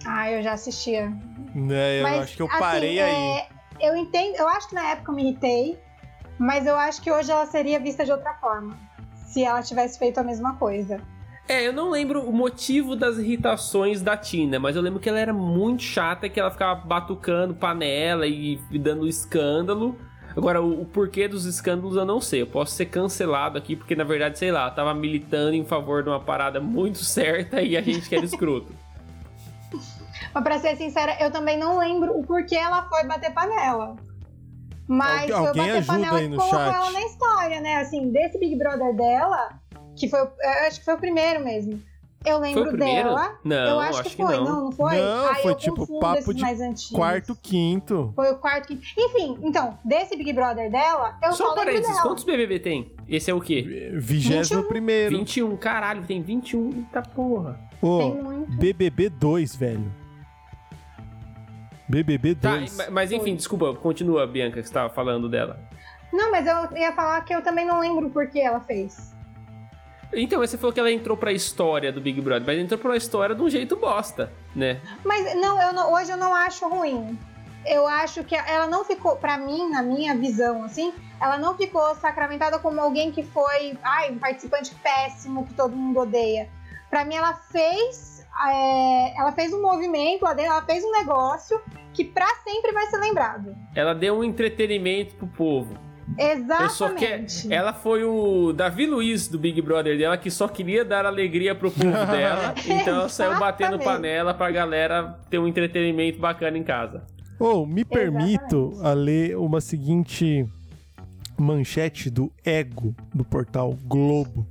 Ah, 0.06 0.30
eu 0.30 0.42
já 0.42 0.52
assistia. 0.52 1.12
Né, 1.54 1.98
eu 2.00 2.02
Mas, 2.04 2.22
acho 2.22 2.36
que 2.36 2.42
eu 2.42 2.46
assim, 2.46 2.58
parei 2.58 3.00
aí. 3.00 3.12
é, 3.14 3.48
eu 3.80 3.96
entendo, 3.96 4.36
eu 4.36 4.48
acho 4.48 4.68
que 4.68 4.74
na 4.74 4.84
época 4.90 5.10
eu 5.10 5.16
me 5.16 5.22
irritei, 5.22 5.78
mas 6.38 6.66
eu 6.66 6.76
acho 6.76 7.02
que 7.02 7.10
hoje 7.10 7.30
ela 7.30 7.46
seria 7.46 7.78
vista 7.80 8.04
de 8.04 8.12
outra 8.12 8.34
forma. 8.34 8.76
Se 9.26 9.42
ela 9.44 9.62
tivesse 9.62 9.98
feito 9.98 10.18
a 10.18 10.22
mesma 10.22 10.54
coisa. 10.56 11.00
É, 11.48 11.66
eu 11.66 11.72
não 11.72 11.90
lembro 11.90 12.22
o 12.22 12.32
motivo 12.32 12.96
das 12.96 13.18
irritações 13.18 14.00
da 14.00 14.16
Tina, 14.16 14.58
mas 14.58 14.76
eu 14.76 14.82
lembro 14.82 14.98
que 15.00 15.08
ela 15.08 15.18
era 15.18 15.32
muito 15.32 15.82
chata, 15.82 16.28
que 16.28 16.38
ela 16.40 16.50
ficava 16.50 16.80
batucando 16.86 17.54
panela 17.54 18.26
e, 18.26 18.58
e 18.70 18.78
dando 18.78 19.06
escândalo. 19.06 19.98
Agora, 20.36 20.60
o, 20.60 20.82
o 20.82 20.84
porquê 20.84 21.28
dos 21.28 21.44
escândalos 21.44 21.96
eu 21.96 22.04
não 22.04 22.20
sei. 22.20 22.42
Eu 22.42 22.46
posso 22.46 22.72
ser 22.72 22.86
cancelado 22.86 23.56
aqui, 23.56 23.76
porque 23.76 23.94
na 23.94 24.04
verdade, 24.04 24.38
sei 24.38 24.50
lá, 24.50 24.62
ela 24.62 24.70
tava 24.70 24.92
militando 24.94 25.54
em 25.54 25.64
favor 25.64 26.02
de 26.02 26.08
uma 26.08 26.20
parada 26.20 26.60
muito 26.60 26.98
certa 27.04 27.62
e 27.62 27.76
a 27.76 27.80
gente 27.82 28.08
que 28.08 28.14
era 28.16 28.24
escroto. 28.24 28.72
Mas 30.32 30.42
pra 30.42 30.58
ser 30.58 30.76
sincera, 30.76 31.16
eu 31.20 31.30
também 31.30 31.56
não 31.58 31.78
lembro 31.78 32.18
o 32.18 32.24
porquê 32.26 32.56
ela 32.56 32.88
foi 32.88 33.04
bater 33.04 33.32
panela. 33.32 33.94
Mas 34.88 35.30
Algu- 35.30 35.36
foi 35.38 35.46
alguém 35.48 35.62
bater 35.66 35.78
ajuda 35.78 35.92
panela 35.92 36.18
aí 36.18 36.24
que 36.24 36.28
no 36.30 36.36
colocou 36.36 36.58
chat. 36.58 36.74
ela 36.74 36.90
na 36.90 37.00
história, 37.02 37.60
né? 37.60 37.76
Assim, 37.76 38.10
desse 38.10 38.38
Big 38.38 38.56
Brother 38.56 38.94
dela, 38.96 39.48
que 39.96 40.08
foi, 40.08 40.20
o- 40.22 40.28
eu 40.40 40.66
acho 40.66 40.80
que 40.80 40.84
foi 40.84 40.94
o 40.94 40.98
primeiro 40.98 41.44
mesmo. 41.44 41.80
Eu 42.24 42.38
lembro 42.38 42.62
Foi 42.62 42.72
o 42.72 42.76
primeiro? 42.76 43.08
dela. 43.10 43.38
Não, 43.44 43.56
eu 43.56 43.80
acho, 43.80 44.02
que 44.04 44.16
foi, 44.16 44.36
não. 44.36 44.44
não, 44.44 44.72
foi? 44.72 44.96
Não, 44.98 45.28
Aí 45.28 45.42
foi 45.42 45.54
tipo 45.56 46.00
papo 46.00 46.32
de 46.32 46.40
mais 46.40 46.58
antigos. 46.60 46.90
Quarto, 46.96 47.36
quinto. 47.42 48.12
Foi 48.16 48.30
o 48.32 48.36
quarto 48.38 48.68
que. 48.68 48.80
Enfim, 48.98 49.38
então, 49.42 49.78
desse 49.84 50.16
Big 50.16 50.32
Brother 50.32 50.70
dela, 50.70 51.18
eu 51.22 51.32
só, 51.32 51.36
Só 51.36 51.44
lembro 51.50 51.64
parênteses, 51.64 51.88
dela. 51.90 52.02
quantos 52.02 52.24
BBB 52.24 52.58
tem? 52.60 52.92
Esse 53.06 53.30
é 53.30 53.34
o 53.34 53.40
quê? 53.42 53.90
Vigésimo 53.94 54.64
primeiro. 54.64 55.18
21, 55.18 55.54
caralho, 55.58 56.02
tem 56.06 56.22
21. 56.22 56.70
Eita 56.70 57.02
porra. 57.02 57.60
Ô, 57.82 57.98
Tem 57.98 58.14
muito. 58.22 58.52
BBB 58.52 59.10
2, 59.10 59.54
velho. 59.56 59.92
BBB 61.86 62.34
Tá, 62.36 62.56
2. 62.56 62.76
ma- 62.76 62.90
mas 62.90 63.12
enfim, 63.12 63.36
desculpa, 63.36 63.74
continua, 63.74 64.26
Bianca, 64.26 64.62
que 64.62 64.66
você 64.66 64.72
tava 64.72 64.88
falando 64.88 65.28
dela. 65.28 65.60
Não, 66.12 66.30
mas 66.30 66.46
eu 66.46 66.78
ia 66.78 66.92
falar 66.92 67.20
que 67.22 67.34
eu 67.34 67.42
também 67.42 67.66
não 67.66 67.80
lembro 67.80 68.08
por 68.08 68.26
que 68.28 68.40
ela 68.40 68.60
fez. 68.60 69.13
Então, 70.14 70.40
você 70.40 70.56
falou 70.56 70.72
que 70.72 70.80
ela 70.80 70.90
entrou 70.92 71.16
pra 71.16 71.32
história 71.32 71.92
do 71.92 72.00
Big 72.00 72.20
Brother, 72.20 72.46
mas 72.46 72.58
entrou 72.58 72.78
pra 72.78 72.96
história 72.96 73.34
de 73.34 73.42
um 73.42 73.48
jeito 73.50 73.76
bosta, 73.76 74.32
né? 74.54 74.80
Mas 75.04 75.34
não, 75.36 75.60
eu 75.60 75.72
não- 75.72 75.92
hoje 75.92 76.10
eu 76.10 76.16
não 76.16 76.32
acho 76.34 76.68
ruim. 76.68 77.18
Eu 77.66 77.86
acho 77.86 78.22
que 78.24 78.34
ela 78.34 78.66
não 78.66 78.84
ficou, 78.84 79.16
pra 79.16 79.38
mim, 79.38 79.70
na 79.70 79.82
minha 79.82 80.14
visão, 80.14 80.64
assim, 80.64 80.92
ela 81.20 81.38
não 81.38 81.56
ficou 81.56 81.94
sacramentada 81.96 82.58
como 82.58 82.78
alguém 82.80 83.10
que 83.10 83.22
foi, 83.22 83.76
ai, 83.82 84.10
um 84.12 84.18
participante 84.18 84.74
péssimo 84.82 85.46
que 85.46 85.54
todo 85.54 85.74
mundo 85.74 86.00
odeia. 86.00 86.48
Pra 86.90 87.04
mim, 87.06 87.14
ela 87.14 87.32
fez, 87.50 88.24
é, 88.46 89.18
ela 89.18 89.32
fez 89.32 89.52
um 89.54 89.62
movimento 89.62 90.22
lá 90.22 90.34
dentro, 90.34 90.52
ela 90.52 90.62
fez 90.62 90.84
um 90.84 90.92
negócio 90.92 91.58
que 91.94 92.04
pra 92.04 92.26
sempre 92.44 92.70
vai 92.72 92.86
ser 92.88 92.98
lembrado. 92.98 93.56
Ela 93.74 93.94
deu 93.94 94.18
um 94.18 94.22
entretenimento 94.24 95.14
pro 95.14 95.26
povo. 95.26 95.74
Eu 96.18 96.68
só 96.70 96.90
quer... 96.90 97.20
Exatamente. 97.20 97.52
Ela 97.52 97.72
foi 97.72 98.04
o 98.04 98.52
Davi 98.52 98.86
Luiz 98.86 99.28
do 99.28 99.38
Big 99.38 99.60
Brother 99.60 99.98
dela, 99.98 100.16
que 100.16 100.30
só 100.30 100.46
queria 100.46 100.84
dar 100.84 101.06
alegria 101.06 101.54
pro 101.54 101.70
povo 101.70 101.90
dela. 101.90 102.54
Então 102.66 102.96
ela 102.96 103.08
saiu 103.08 103.38
batendo 103.38 103.76
Exatamente. 103.76 103.96
panela 103.96 104.34
pra 104.34 104.50
galera 104.50 105.18
ter 105.28 105.38
um 105.38 105.46
entretenimento 105.46 106.18
bacana 106.18 106.56
em 106.56 106.62
casa. 106.62 107.04
Ô, 107.38 107.66
me 107.66 107.84
permito 107.84 108.78
a 108.82 108.92
ler 108.92 109.36
uma 109.36 109.60
seguinte 109.60 110.46
manchete 111.38 112.10
do 112.10 112.32
Ego, 112.44 112.94
do 113.12 113.24
portal 113.24 113.76
Globo. 113.84 114.46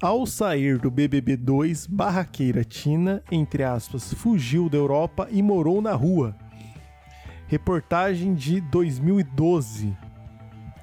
Ao 0.00 0.24
sair 0.24 0.78
do 0.78 0.90
BBB 0.90 1.36
2, 1.36 1.88
barraqueira 1.88 2.62
Tina, 2.62 3.22
entre 3.32 3.64
aspas, 3.64 4.14
fugiu 4.14 4.68
da 4.68 4.78
Europa 4.78 5.26
e 5.30 5.42
morou 5.42 5.82
na 5.82 5.92
rua. 5.92 6.36
Reportagem 7.48 8.34
de 8.34 8.60
2012. 8.60 9.96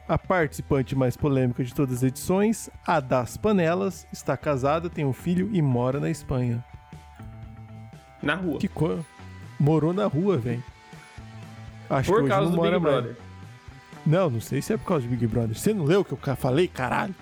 A 0.08 0.18
participante 0.20 0.96
mais 0.96 1.18
polêmica 1.18 1.64
de 1.64 1.74
todas 1.74 1.98
as 1.98 2.04
edições, 2.04 2.70
a 2.86 3.00
das 3.00 3.38
panelas, 3.38 4.06
está 4.12 4.38
casada, 4.38 4.90
tem 4.90 5.04
um 5.04 5.14
filho 5.14 5.50
e 5.52 5.62
mora 5.62 6.00
na 6.00 6.10
Espanha. 6.12 6.64
Na 8.22 8.36
rua. 8.36 8.60
Que 8.60 8.68
co... 8.68 9.00
Morou 9.60 9.94
na 9.94 10.06
rua, 10.06 10.38
velho. 10.38 10.64
Acho 11.90 12.10
que 12.10 12.14
Por 12.14 12.24
hoje 12.24 12.30
causa 12.30 12.46
não 12.46 12.52
do 12.52 12.58
mora 12.58 12.80
Big 12.80 12.84
mais. 12.84 13.04
Brother. 13.04 13.18
Não, 14.06 14.30
não 14.30 14.42
sei 14.42 14.62
se 14.62 14.74
é 14.74 14.78
por 14.78 14.86
causa 14.86 15.02
de 15.04 15.08
Big 15.08 15.26
Brother. 15.26 15.58
Você 15.58 15.74
não 15.74 15.86
leu 15.86 16.02
o 16.02 16.06
que 16.06 16.12
eu 16.12 16.36
falei, 16.36 16.68
caralho? 16.68 17.16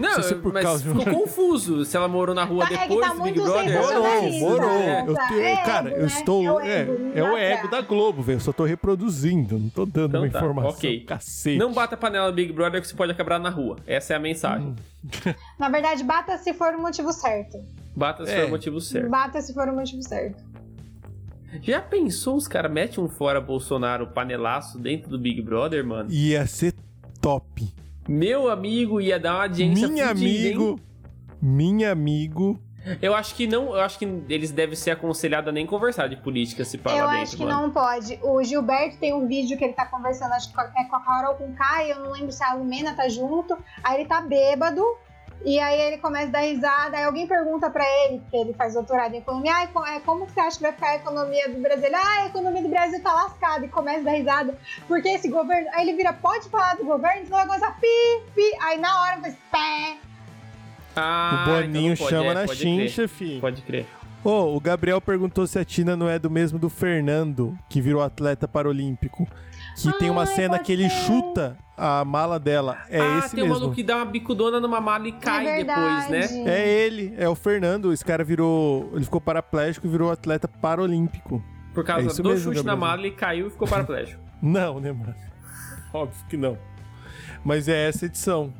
Não, 0.00 0.14
sei 0.14 0.22
se 0.22 0.34
é 0.34 0.36
por 0.38 0.52
mas 0.52 0.62
causa 0.64 0.82
de- 0.82 0.98
ficou 0.98 1.14
confuso 1.20 1.84
se 1.84 1.96
ela 1.96 2.08
morou 2.08 2.34
na 2.34 2.44
rua 2.44 2.66
Tá, 2.66 2.74
é 2.74 2.78
que 2.78 2.88
depois 2.88 3.06
tá 3.08 3.14
do 3.14 3.22
Big 3.22 3.40
Brother. 3.40 3.64
Morou, 3.72 3.82
sensacionalista. 3.88 4.40
morou. 4.48 4.70
É, 4.70 5.04
Eu 5.06 5.14
tá. 5.14 5.28
tenho- 5.28 5.40
É 5.42 5.56
cara, 5.56 5.88
ego, 5.90 5.96
eu 5.96 6.00
né? 6.02 6.06
estou. 6.06 6.42
É 6.44 6.52
o 6.52 6.60
É, 6.60 6.80
ego, 6.80 6.92
é 7.14 7.20
não 7.20 7.34
o 7.34 7.36
ego 7.36 7.68
da 7.68 7.80
Globo, 7.80 8.22
velho. 8.22 8.36
Eu 8.36 8.40
só 8.40 8.52
tô 8.52 8.64
reproduzindo, 8.64 9.58
não 9.58 9.68
tô 9.68 9.84
dando 9.86 10.08
Então 10.08 10.22
uma 10.22 10.30
tá, 10.30 10.38
informação. 10.38 10.70
ok. 10.70 11.00
Cacete. 11.04 11.58
Não 11.58 11.72
bata 11.72 11.94
a 11.94 11.98
panela 11.98 12.30
do 12.30 12.34
Big 12.34 12.52
Brother 12.52 12.80
que 12.80 12.86
você 12.88 12.94
pode 12.94 13.12
acabar 13.12 13.38
na 13.40 13.50
rua. 13.50 13.76
Essa 13.86 14.12
é 14.14 14.16
a 14.16 14.20
mensagem. 14.20 14.74
Na 15.58 15.68
verdade, 15.68 16.02
bata 16.04 16.36
se 16.38 16.52
for 16.54 16.74
o 16.74 16.80
motivo 16.80 17.12
certo. 17.12 17.58
Bata 17.96 18.24
se 18.26 18.32
É. 18.32 18.40
for 18.42 18.46
o 18.46 18.50
motivo 18.50 18.80
certo. 18.80 19.08
Bata 19.10 19.40
se 19.40 19.52
for 19.54 19.68
o 19.68 19.74
motivo 19.74 20.02
certo. 20.02 20.42
Já 21.62 21.80
pensou 21.80 22.36
os 22.36 22.46
caras 22.46 22.70
metem 22.70 23.02
um 23.02 23.08
fora 23.08 23.40
Bolsonaro 23.40 24.06
panelaço 24.08 24.78
dentro 24.78 25.08
do 25.08 25.18
Big 25.18 25.40
Brother, 25.40 25.84
mano? 25.84 26.10
Ia 26.12 26.46
ser 26.46 26.74
top. 27.22 27.72
Meu 28.08 28.48
amigo 28.50 29.00
ia 29.00 29.18
dar 29.20 29.34
uma 29.34 29.42
audiência 29.42 29.86
Minha 29.88 30.08
fudida, 30.08 30.48
hein? 30.48 30.54
amigo. 30.54 30.80
Minha 31.40 31.92
amigo. 31.92 32.58
Eu 33.02 33.14
acho 33.14 33.34
que 33.34 33.46
não, 33.46 33.74
eu 33.74 33.80
acho 33.80 33.98
que 33.98 34.06
eles 34.30 34.50
devem 34.50 34.74
ser 34.74 34.92
aconselhados 34.92 35.48
a 35.48 35.52
nem 35.52 35.66
conversar 35.66 36.08
de 36.08 36.16
política 36.16 36.64
se 36.64 36.78
falar 36.78 36.96
eu 36.96 37.06
dentro, 37.08 37.22
acho 37.22 37.36
que 37.36 37.44
mano. 37.44 37.62
não 37.62 37.70
pode. 37.70 38.18
O 38.22 38.42
Gilberto 38.42 38.96
tem 38.98 39.12
um 39.12 39.26
vídeo 39.26 39.58
que 39.58 39.64
ele 39.64 39.74
tá 39.74 39.84
conversando, 39.84 40.32
acho 40.32 40.50
que 40.50 40.58
é 40.58 40.84
com 40.84 40.96
a 40.96 41.00
Carol 41.00 41.34
com 41.34 41.44
o 41.44 41.54
Kai, 41.54 41.92
eu 41.92 41.98
não 41.98 42.12
lembro 42.12 42.32
se 42.32 42.42
a 42.42 42.54
Lumena 42.54 42.94
tá 42.94 43.06
junto. 43.08 43.58
Aí 43.84 44.00
ele 44.00 44.08
tá 44.08 44.22
bêbado. 44.22 44.82
E 45.44 45.58
aí 45.58 45.80
ele 45.80 45.98
começa 45.98 46.26
a 46.28 46.30
dar 46.32 46.40
risada, 46.40 46.96
aí 46.96 47.04
alguém 47.04 47.26
pergunta 47.26 47.70
pra 47.70 47.84
ele, 48.04 48.18
porque 48.18 48.36
ele 48.36 48.52
faz 48.54 48.74
doutorado 48.74 49.14
em 49.14 49.18
economia, 49.18 49.52
ah, 49.54 49.66
co- 49.68 49.86
é, 49.86 50.00
como 50.00 50.26
que 50.26 50.32
você 50.32 50.40
acha 50.40 50.56
que 50.56 50.62
vai 50.62 50.72
ficar 50.72 50.88
a 50.88 50.96
economia 50.96 51.48
do 51.48 51.60
Brasil? 51.60 51.88
Ah, 51.94 52.22
a 52.22 52.26
economia 52.26 52.60
do 52.62 52.68
Brasil 52.68 53.00
tá 53.02 53.12
lascada, 53.14 53.64
e 53.64 53.68
começa 53.68 54.00
a 54.00 54.02
dar 54.02 54.10
risada, 54.12 54.58
porque 54.88 55.08
esse 55.08 55.28
governo, 55.28 55.68
aí 55.72 55.88
ele 55.88 55.96
vira, 55.96 56.12
pode 56.12 56.48
falar 56.48 56.76
do 56.76 56.84
governo, 56.84 57.24
senão 57.24 57.38
vai 57.38 57.46
começar 57.46 57.70
pi, 57.80 57.86
pi, 58.34 58.42
aí 58.62 58.78
na 58.78 59.00
hora 59.02 59.20
faz 59.20 59.34
pé. 59.50 59.96
Ah, 60.96 61.44
o 61.46 61.50
Boninho 61.50 61.68
então 61.68 61.82
não 61.90 61.96
pode, 61.96 62.10
chama 62.10 62.30
é, 62.30 62.34
na 62.34 62.46
chincha, 62.54 63.08
filho. 63.08 63.40
Pode 63.40 63.62
crer. 63.62 63.86
Ô, 64.24 64.56
o 64.56 64.60
Gabriel 64.60 65.00
perguntou 65.00 65.46
se 65.46 65.56
a 65.60 65.64
Tina 65.64 65.96
não 65.96 66.08
é 66.08 66.18
do 66.18 66.28
mesmo 66.28 66.58
do 66.58 66.68
Fernando, 66.68 67.56
que 67.68 67.80
virou 67.80 68.02
atleta 68.02 68.48
paralímpico. 68.48 69.28
Que 69.82 69.98
tem 69.98 70.10
uma 70.10 70.22
Ai, 70.22 70.26
cena 70.26 70.58
que 70.58 70.72
ele 70.72 70.88
chuta 70.90 71.56
a 71.76 72.04
mala 72.04 72.38
dela. 72.38 72.78
É 72.90 73.00
ah, 73.00 73.18
esse 73.18 73.34
tem 73.34 73.44
um 73.44 73.46
mesmo. 73.48 73.60
maluco 73.60 73.74
que 73.76 73.82
dá 73.82 73.96
uma 73.96 74.04
bicudona 74.06 74.58
numa 74.58 74.80
mala 74.80 75.06
e 75.08 75.12
cai 75.12 75.46
é 75.46 75.64
depois, 75.64 76.08
né? 76.10 76.26
É 76.50 76.68
ele, 76.68 77.14
é 77.16 77.28
o 77.28 77.34
Fernando. 77.34 77.92
Esse 77.92 78.04
cara 78.04 78.24
virou. 78.24 78.90
Ele 78.94 79.04
ficou 79.04 79.20
paraplégico 79.20 79.86
e 79.86 79.90
virou 79.90 80.10
atleta 80.10 80.48
paralímpico. 80.48 81.42
Por 81.74 81.84
causa 81.84 82.10
É 82.10 82.22
do 82.22 82.28
mesmo, 82.28 82.52
chute 82.52 82.66
na 82.66 82.74
mala, 82.74 83.00
ele 83.02 83.12
caiu 83.12 83.46
e 83.46 83.50
ficou 83.50 83.68
paraplégico. 83.68 84.20
Não, 84.42 84.80
né, 84.80 84.90
mano? 84.92 85.14
Óbvio 85.92 86.24
que 86.28 86.36
não. 86.36 86.58
Mas 87.44 87.66
é 87.68 87.88
essa 87.88 88.06
edição. 88.06 88.52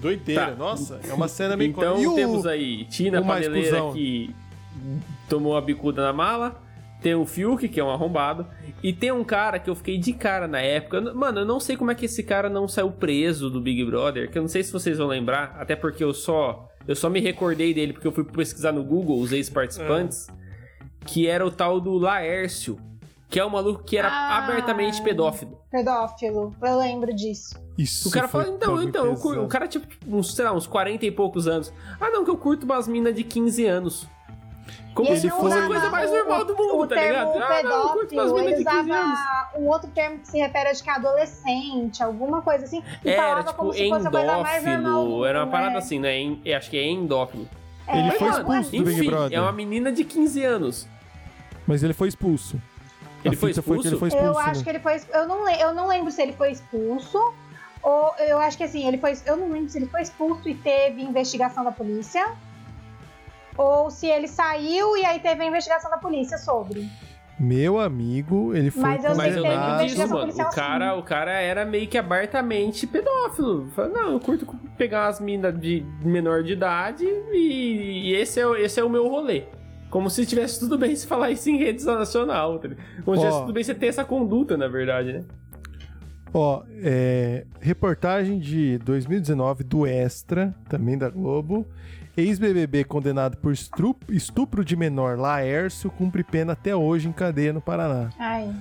Doideira, 0.00 0.46
Tá. 0.48 0.54
nossa, 0.56 1.00
é 1.08 1.12
uma 1.14 1.28
cena 1.28 1.56
meio 1.56 1.70
Então 1.70 2.00
E 2.00 2.06
o- 2.06 2.14
temos 2.14 2.44
aí 2.46 2.84
Tina 2.86 3.22
Paneleira 3.22 3.92
que 3.92 4.34
tomou 5.28 5.56
a 5.56 5.60
bicuda 5.60 6.02
na 6.02 6.12
mala. 6.12 6.60
Tem 7.02 7.14
o 7.14 7.26
Fiuk, 7.26 7.68
que 7.68 7.80
é 7.80 7.84
um 7.84 7.90
arrombado. 7.90 8.46
E 8.82 8.92
tem 8.92 9.10
um 9.10 9.24
cara 9.24 9.58
que 9.58 9.68
eu 9.68 9.74
fiquei 9.74 9.98
de 9.98 10.12
cara 10.12 10.46
na 10.46 10.60
época. 10.60 11.00
Mano, 11.14 11.40
eu 11.40 11.44
não 11.44 11.58
sei 11.58 11.76
como 11.76 11.90
é 11.90 11.94
que 11.94 12.04
esse 12.06 12.22
cara 12.22 12.48
não 12.48 12.68
saiu 12.68 12.90
preso 12.92 13.50
do 13.50 13.60
Big 13.60 13.84
Brother. 13.84 14.30
Que 14.30 14.38
eu 14.38 14.42
não 14.42 14.48
sei 14.48 14.62
se 14.62 14.72
vocês 14.72 14.98
vão 14.98 15.08
lembrar. 15.08 15.56
Até 15.58 15.74
porque 15.74 16.02
eu 16.04 16.14
só. 16.14 16.68
Eu 16.86 16.94
só 16.96 17.08
me 17.10 17.20
recordei 17.20 17.72
dele 17.74 17.92
porque 17.92 18.06
eu 18.06 18.12
fui 18.12 18.24
pesquisar 18.24 18.72
no 18.72 18.82
Google 18.84 19.18
os 19.20 19.32
ex-participantes. 19.32 20.28
Que 21.04 21.26
era 21.26 21.44
o 21.44 21.50
tal 21.50 21.80
do 21.80 21.94
Laércio. 21.98 22.78
Que 23.28 23.40
é 23.40 23.44
um 23.46 23.50
maluco 23.50 23.82
que 23.82 23.96
era 23.96 24.08
Ah. 24.08 24.44
abertamente 24.44 25.02
pedófilo. 25.02 25.58
Pedófilo, 25.70 26.54
eu 26.62 26.78
lembro 26.78 27.14
disso. 27.14 27.54
Isso 27.78 28.08
O 28.08 28.12
cara 28.12 28.28
foi 28.28 28.44
fala, 28.44 28.54
então, 28.54 28.82
então, 28.82 29.12
o 29.14 29.48
cara, 29.48 29.66
tipo, 29.66 29.86
uns, 30.06 30.34
sei 30.34 30.44
lá, 30.44 30.52
uns 30.52 30.66
40 30.66 31.06
e 31.06 31.10
poucos 31.10 31.48
anos. 31.48 31.72
Ah, 31.98 32.10
não, 32.10 32.24
que 32.24 32.30
eu 32.30 32.36
curto 32.36 32.64
umas 32.64 32.86
minas 32.86 33.14
de 33.14 33.24
15 33.24 33.64
anos. 33.66 34.06
Como 34.94 35.10
E 35.12 35.16
se 35.16 35.26
ele 35.26 35.30
fosse 35.30 35.44
a 35.54 35.56
usava 35.56 35.66
coisa 35.66 35.90
mais 35.90 36.10
o- 36.10 36.14
normal 36.14 36.44
do 36.44 36.56
mundo, 36.56 36.76
o 36.78 36.86
tá 36.86 36.94
termo 36.96 37.08
ligado? 37.12 37.28
Ah, 37.42 37.62
não, 37.62 37.96
pedófilo, 37.98 38.38
ele 38.40 38.56
de 38.56 38.64
15 38.64 38.90
anos. 38.90 39.18
usava 39.18 39.50
um 39.58 39.68
outro 39.68 39.90
termo 39.90 40.18
que 40.18 40.28
se 40.28 40.38
refere, 40.38 40.68
acho 40.68 40.82
que 40.84 40.90
é 40.90 40.92
adolescente, 40.92 42.02
alguma 42.02 42.42
coisa 42.42 42.64
assim. 42.64 42.82
E 43.04 43.08
Era, 43.10 43.22
falava 43.22 43.42
tipo, 43.44 43.54
como 43.56 43.72
se 43.72 43.88
fosse 43.88 44.06
a 44.06 44.10
coisa 44.10 44.38
mais 44.42 44.64
normal 44.64 44.80
endófilo. 44.80 45.10
mundo, 45.10 45.24
Era 45.24 45.38
uma 45.44 45.50
parada 45.50 45.72
né? 45.72 45.78
assim, 45.78 45.98
né? 45.98 46.36
Eu 46.44 46.56
Acho 46.56 46.68
que 46.70 46.76
é 46.78 46.86
endófilo. 46.86 47.48
Ele 47.88 48.08
É, 48.08 48.10
foi 48.12 48.28
mas, 48.28 48.36
expulso 48.38 48.70
do 48.76 48.84
Big 48.84 49.06
Brother. 49.06 49.38
é 49.38 49.40
uma 49.40 49.52
menina 49.52 49.90
de 49.90 50.04
15 50.04 50.44
anos. 50.44 50.86
Mas 51.66 51.82
ele 51.82 51.92
foi 51.94 52.08
expulso. 52.08 52.60
Ele 53.24 53.34
A 53.34 53.38
foi 53.38 53.52
fita 53.54 53.62
que 53.62 53.70
ele 53.70 53.78
expulso? 53.78 53.98
foi 53.98 54.08
expulso. 54.08 54.26
Eu 54.26 54.38
acho 54.38 54.58
né? 54.58 54.64
que 54.64 54.70
ele 54.70 54.78
foi. 54.80 55.00
Eu 55.12 55.26
não, 55.26 55.48
eu 55.48 55.72
não 55.74 55.88
lembro 55.88 56.10
se 56.10 56.20
ele 56.20 56.32
foi 56.32 56.50
expulso. 56.52 57.18
Ou 57.82 58.14
eu 58.18 58.38
acho 58.38 58.56
que 58.56 58.64
assim, 58.64 58.86
ele 58.86 58.98
foi. 58.98 59.16
Eu 59.26 59.36
não 59.36 59.50
lembro 59.50 59.68
se 59.70 59.78
ele 59.78 59.86
foi 59.86 60.02
expulso 60.02 60.48
e 60.48 60.54
teve 60.54 61.02
investigação 61.02 61.64
da 61.64 61.72
polícia. 61.72 62.30
Ou 63.56 63.90
se 63.90 64.06
ele 64.06 64.28
saiu 64.28 64.96
e 64.96 65.04
aí 65.04 65.20
teve 65.20 65.42
a 65.42 65.46
investigação 65.46 65.90
da 65.90 65.98
polícia 65.98 66.38
sobre. 66.38 66.88
Meu 67.38 67.80
amigo, 67.80 68.54
ele 68.54 68.70
foi 68.70 68.82
Mas 68.82 69.04
eu 69.04 69.10
sei 69.10 69.16
Mas 69.16 69.32
que 69.32 69.38
eu 69.38 69.42
teve 69.42 69.54
lembro 69.54 69.66
condenado. 69.66 69.84
disso, 69.84 69.84
investigação 70.02 70.16
mano. 70.16 70.20
policial, 70.32 70.48
O 70.50 70.54
cara, 70.54 70.94
o 70.96 71.02
cara 71.02 71.32
era 71.32 71.64
meio 71.64 71.88
que 71.88 71.98
abertamente 71.98 72.86
pedófilo. 72.86 73.68
Fala, 73.74 73.88
não, 73.88 74.12
eu 74.12 74.20
curto 74.20 74.46
pegar 74.78 75.06
umas 75.06 75.18
minas 75.20 75.58
de 75.60 75.84
menor 76.04 76.42
de 76.44 76.52
idade 76.52 77.04
e, 77.04 78.10
e 78.10 78.14
esse, 78.14 78.38
é, 78.38 78.46
o- 78.46 78.54
esse 78.54 78.78
é 78.78 78.84
o 78.84 78.88
meu 78.90 79.08
rolê. 79.08 79.44
Como 79.90 80.08
se 80.08 80.24
tivesse 80.24 80.60
tudo 80.60 80.78
bem 80.78 80.94
se 80.94 81.06
falar 81.06 81.30
isso 81.30 81.50
em 81.50 81.58
rede 81.58 81.84
nacional. 81.84 82.58
Tá? 82.58 82.68
Como 83.04 83.16
se 83.16 83.22
tivesse 83.22 83.40
tudo 83.40 83.52
bem 83.52 83.64
você 83.64 83.74
ter 83.74 83.86
essa 83.86 84.04
conduta, 84.04 84.56
na 84.56 84.68
verdade, 84.68 85.12
né? 85.12 85.24
Ó, 86.32 86.62
é, 86.82 87.44
reportagem 87.60 88.38
de 88.38 88.78
2019 88.78 89.64
do 89.64 89.86
Extra, 89.86 90.54
também 90.68 90.96
da 90.96 91.10
Globo. 91.10 91.66
Ex-BBB 92.16 92.84
condenado 92.84 93.36
por 93.38 93.52
estupro 93.52 94.64
de 94.64 94.76
menor 94.76 95.18
Laércio 95.18 95.90
cumpre 95.90 96.22
pena 96.22 96.52
até 96.52 96.74
hoje 96.76 97.08
em 97.08 97.12
cadeia 97.12 97.52
no 97.52 97.60
Paraná. 97.60 98.10
Ai. 98.18 98.52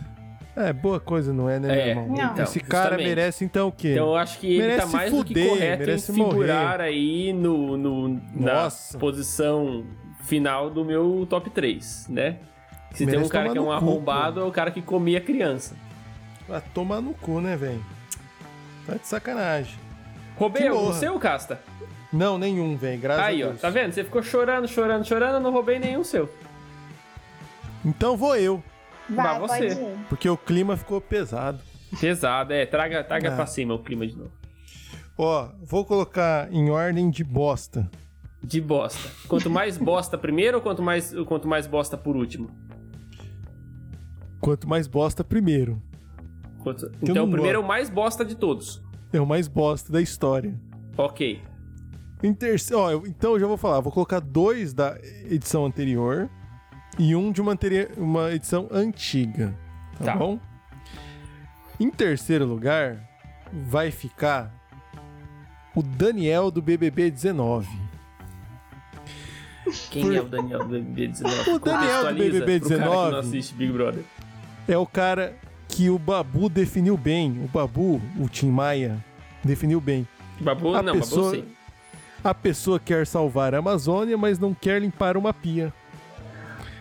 É, 0.56 0.72
boa 0.74 1.00
coisa, 1.00 1.34
não 1.34 1.50
é, 1.50 1.60
né, 1.60 1.68
É, 1.92 1.94
meu 1.96 2.04
irmão? 2.04 2.18
Não. 2.36 2.44
Esse 2.44 2.60
cara 2.60 2.84
justamente. 2.92 3.08
merece 3.08 3.46
então 3.46 3.68
o 3.70 3.72
quê? 3.72 3.92
Então 3.94 4.08
eu 4.08 4.16
acho 4.18 4.38
que 4.40 4.48
ele 4.48 4.62
Merece 4.64 4.80
tá 4.80 4.86
mais 4.88 5.12
do 5.12 5.24
que 5.24 5.34
fuder, 5.34 5.50
correto 5.50 5.76
em 5.84 5.86
merece 5.86 6.14
figurar 6.14 6.82
aí 6.82 7.34
no, 7.34 7.78
no- 7.78 8.22
na 8.34 8.64
Nossa. 8.64 8.98
posição 8.98 9.86
final 10.24 10.70
do 10.70 10.84
meu 10.86 11.26
top 11.30 11.50
3, 11.50 12.08
né? 12.10 12.38
Se 12.92 12.98
tem 13.06 13.08
Merece 13.08 13.26
um 13.26 13.30
cara 13.30 13.50
que 13.50 13.58
é 13.58 13.62
um 13.62 13.66
cu, 13.66 13.72
arrombado, 13.72 14.40
é 14.42 14.44
o 14.44 14.52
cara 14.52 14.72
que 14.72 14.82
comia 14.82 15.22
criança. 15.22 15.74
Vai 16.48 16.62
tomar 16.74 17.02
no 17.02 17.14
cu, 17.14 17.40
né, 17.40 17.56
velho? 17.56 17.84
Tá 18.86 18.96
de 18.96 19.08
sacanagem. 19.08 19.76
Roubei 20.36 20.68
algum 20.68 20.84
morra. 20.88 20.94
seu, 21.00 21.18
Casta? 21.18 21.62
Não, 22.12 22.38
nenhum, 22.38 22.76
velho. 22.76 23.00
Graças 23.02 23.24
Aí, 23.26 23.42
a 23.42 23.46
ó, 23.46 23.50
Deus. 23.50 23.62
tá 23.62 23.70
vendo? 23.70 23.94
Você 23.94 24.04
ficou 24.04 24.22
chorando, 24.22 24.68
chorando, 24.68 25.06
chorando, 25.06 25.36
eu 25.36 25.40
não 25.40 25.52
roubei 25.52 25.80
nenhum 25.80 26.04
seu. 26.04 26.30
Então 27.86 28.16
vou 28.18 28.36
eu, 28.36 28.62
Vai, 29.10 29.40
Vai 29.40 29.40
pode 29.48 29.70
você. 29.70 29.82
ir. 29.82 29.98
porque 30.10 30.30
o 30.30 30.38
clima 30.38 30.78
ficou 30.78 31.00
pesado. 31.02 31.60
Pesado, 32.00 32.54
é. 32.54 32.66
Traga, 32.66 33.04
traga 33.04 33.34
Ah. 33.34 33.36
pra 33.36 33.46
cima 33.46 33.74
o 33.74 33.80
clima 33.80 34.06
de 34.08 34.16
novo. 34.16 34.32
Ó, 35.18 35.50
vou 35.64 35.84
colocar 35.86 36.52
em 36.54 36.70
ordem 36.70 37.10
de 37.10 37.24
bosta. 37.24 37.90
De 38.44 38.60
bosta. 38.62 39.10
Quanto 39.28 39.50
mais 39.50 39.78
bosta 39.78 40.18
primeiro 40.18 40.58
ou 40.58 40.64
quanto 40.64 40.82
mais, 40.82 41.14
quanto 41.28 41.48
mais 41.48 41.68
bosta 41.68 41.98
por 41.98 42.16
último? 42.16 42.50
Quanto 44.40 44.68
mais 44.68 44.88
bosta, 44.88 45.24
primeiro. 45.24 45.82
Quanto- 46.64 46.92
Então 47.02 47.26
o 47.26 47.32
primeiro 47.32 47.58
é 47.58 47.62
gosto. 47.62 47.66
o 47.66 47.68
mais 47.68 47.90
bosta 47.90 48.24
de 48.26 48.36
todos. 48.36 48.82
É 49.14 49.20
o 49.20 49.26
mais 49.26 49.48
bosta 49.48 49.92
da 49.92 50.02
história. 50.02 50.54
Ok. 50.98 51.42
Em 52.24 52.34
ó, 52.76 52.92
então 53.08 53.34
eu 53.34 53.40
já 53.40 53.48
vou 53.48 53.58
falar. 53.58 53.80
Vou 53.80 53.92
colocar 53.92 54.20
dois 54.20 54.74
da 54.74 54.98
edição 55.30 55.66
anterior 55.66 56.30
e 57.00 57.16
um 57.16 57.32
de 57.32 57.42
uma, 57.42 57.58
uma 57.98 58.32
edição 58.32 58.68
antiga. 58.72 59.54
Tá, 59.98 60.06
Tá. 60.06 60.16
bom? 60.16 60.40
Em 61.80 61.90
terceiro 61.90 62.46
lugar, 62.46 62.98
vai 63.52 63.90
ficar 63.90 64.54
o 65.76 65.82
Daniel 65.82 66.52
do 66.52 66.62
BBB 66.62 67.10
19. 67.10 67.68
Quem 69.90 70.16
é 70.16 70.22
o 70.22 70.26
Daniel 70.28 70.60
do 70.60 70.66
BBB 70.70 71.08
19? 71.08 71.50
O 71.52 71.60
Daniel 71.60 72.08
do 72.08 72.14
BBB 72.16 72.40
pro 72.40 72.46
cara 72.46 72.60
que 72.60 72.70
19. 72.70 73.12
não 73.12 73.20
assiste 73.20 73.54
Big 73.56 73.72
Brother. 73.72 74.04
É 74.68 74.78
o 74.78 74.86
cara 74.86 75.36
que 75.68 75.90
o 75.90 75.98
Babu 75.98 76.50
definiu 76.50 76.98
bem. 76.98 77.32
O 77.44 77.48
Babu, 77.48 78.02
o 78.20 78.28
Tim 78.30 78.50
Maia, 78.52 79.04
definiu 79.44 79.80
bem. 79.80 80.08
Babu, 80.40 80.76
A 80.76 80.82
não, 80.84 80.94
pessoa- 80.94 81.32
Babu 81.32 81.44
sim. 81.48 81.56
A 82.24 82.34
pessoa 82.34 82.80
quer 82.80 83.08
salvar 83.08 83.54
a 83.56 83.58
Amazônia, 83.60 84.18
mas 84.18 84.38
não 84.38 84.54
quer 84.54 84.80
limpar 84.82 85.18
uma 85.18 85.34
pia. 85.34 85.74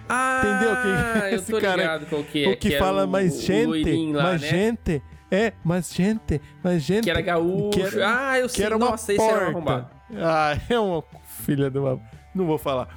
Ah, 0.09 0.41
Entendeu 0.45 0.77
quem- 0.83 1.31
eu 1.31 1.37
esse 1.37 1.51
tô 1.53 1.61
cara- 1.61 1.77
ligado 1.83 2.07
qual 2.07 2.25
que 2.25 2.45
é. 2.45 2.49
o 2.49 2.57
que, 2.57 2.75
era 2.75 2.85
fala 2.85 3.05
o- 3.05 3.09
mais 3.09 3.37
o 3.39 3.43
gente, 3.43 4.13
lá, 4.13 4.23
mais 4.25 4.41
né? 4.43 4.49
gente, 4.49 5.03
é, 5.31 5.53
mais 5.65 5.93
gente, 5.95 6.41
mais 6.63 6.83
gente. 6.83 7.05
Que 7.05 7.11
era 7.11 7.21
gaúcho. 7.21 7.71
Que 7.71 7.83
era- 7.83 8.29
ah, 8.31 8.39
eu 8.39 8.47
que 8.49 8.53
sei. 8.55 8.67
era 8.67 8.77
uma 8.77 8.91
Nossa, 8.91 9.13
esse 9.13 9.23
era 9.23 9.33
um 9.33 9.37
porta. 9.39 9.51
arrombado. 9.51 9.91
Ah, 10.17 10.59
é 10.69 10.79
uma 10.79 11.05
filha 11.45 11.71
de 11.71 11.79
uma... 11.79 11.99
Não 12.35 12.45
vou 12.45 12.59
falar. 12.59 12.89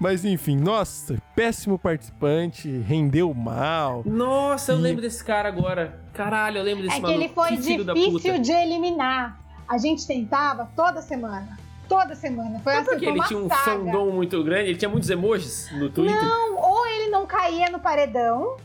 Mas 0.00 0.24
enfim, 0.24 0.56
nossa, 0.56 1.16
péssimo 1.34 1.78
participante, 1.78 2.68
rendeu 2.70 3.32
mal. 3.34 4.02
Nossa, 4.06 4.72
eu 4.72 4.78
E- 4.78 4.82
lembro 4.82 5.02
desse 5.02 5.22
cara 5.22 5.48
agora. 5.48 6.00
Caralho, 6.14 6.58
eu 6.58 6.62
lembro 6.64 6.82
desse 6.84 6.94
É 6.94 6.96
que 6.96 7.02
maluco. 7.02 7.20
ele 7.22 7.32
foi 7.32 7.50
da 7.84 7.92
difícil 7.94 8.38
de 8.40 8.52
eliminar. 8.52 9.38
A 9.68 9.76
gente 9.78 10.06
tentava 10.06 10.68
toda 10.74 11.02
semana. 11.02 11.58
Toda 11.88 12.14
semana. 12.14 12.60
Foi 12.60 12.74
assim, 12.74 12.84
porque 12.86 13.04
ele 13.06 13.18
uma 13.18 13.26
tinha 13.26 13.38
um 13.40 13.48
saga. 13.48 13.62
fandom 13.62 14.10
muito 14.10 14.42
grande, 14.42 14.70
ele 14.70 14.78
tinha 14.78 14.88
muitos 14.88 15.08
emojis 15.10 15.70
no 15.72 15.88
Twitter. 15.90 16.20
Não, 16.20 16.56
ou 16.56 16.86
ele 16.86 17.10
não 17.10 17.26
caía 17.26 17.70
no 17.70 17.78
paredão, 17.78 18.56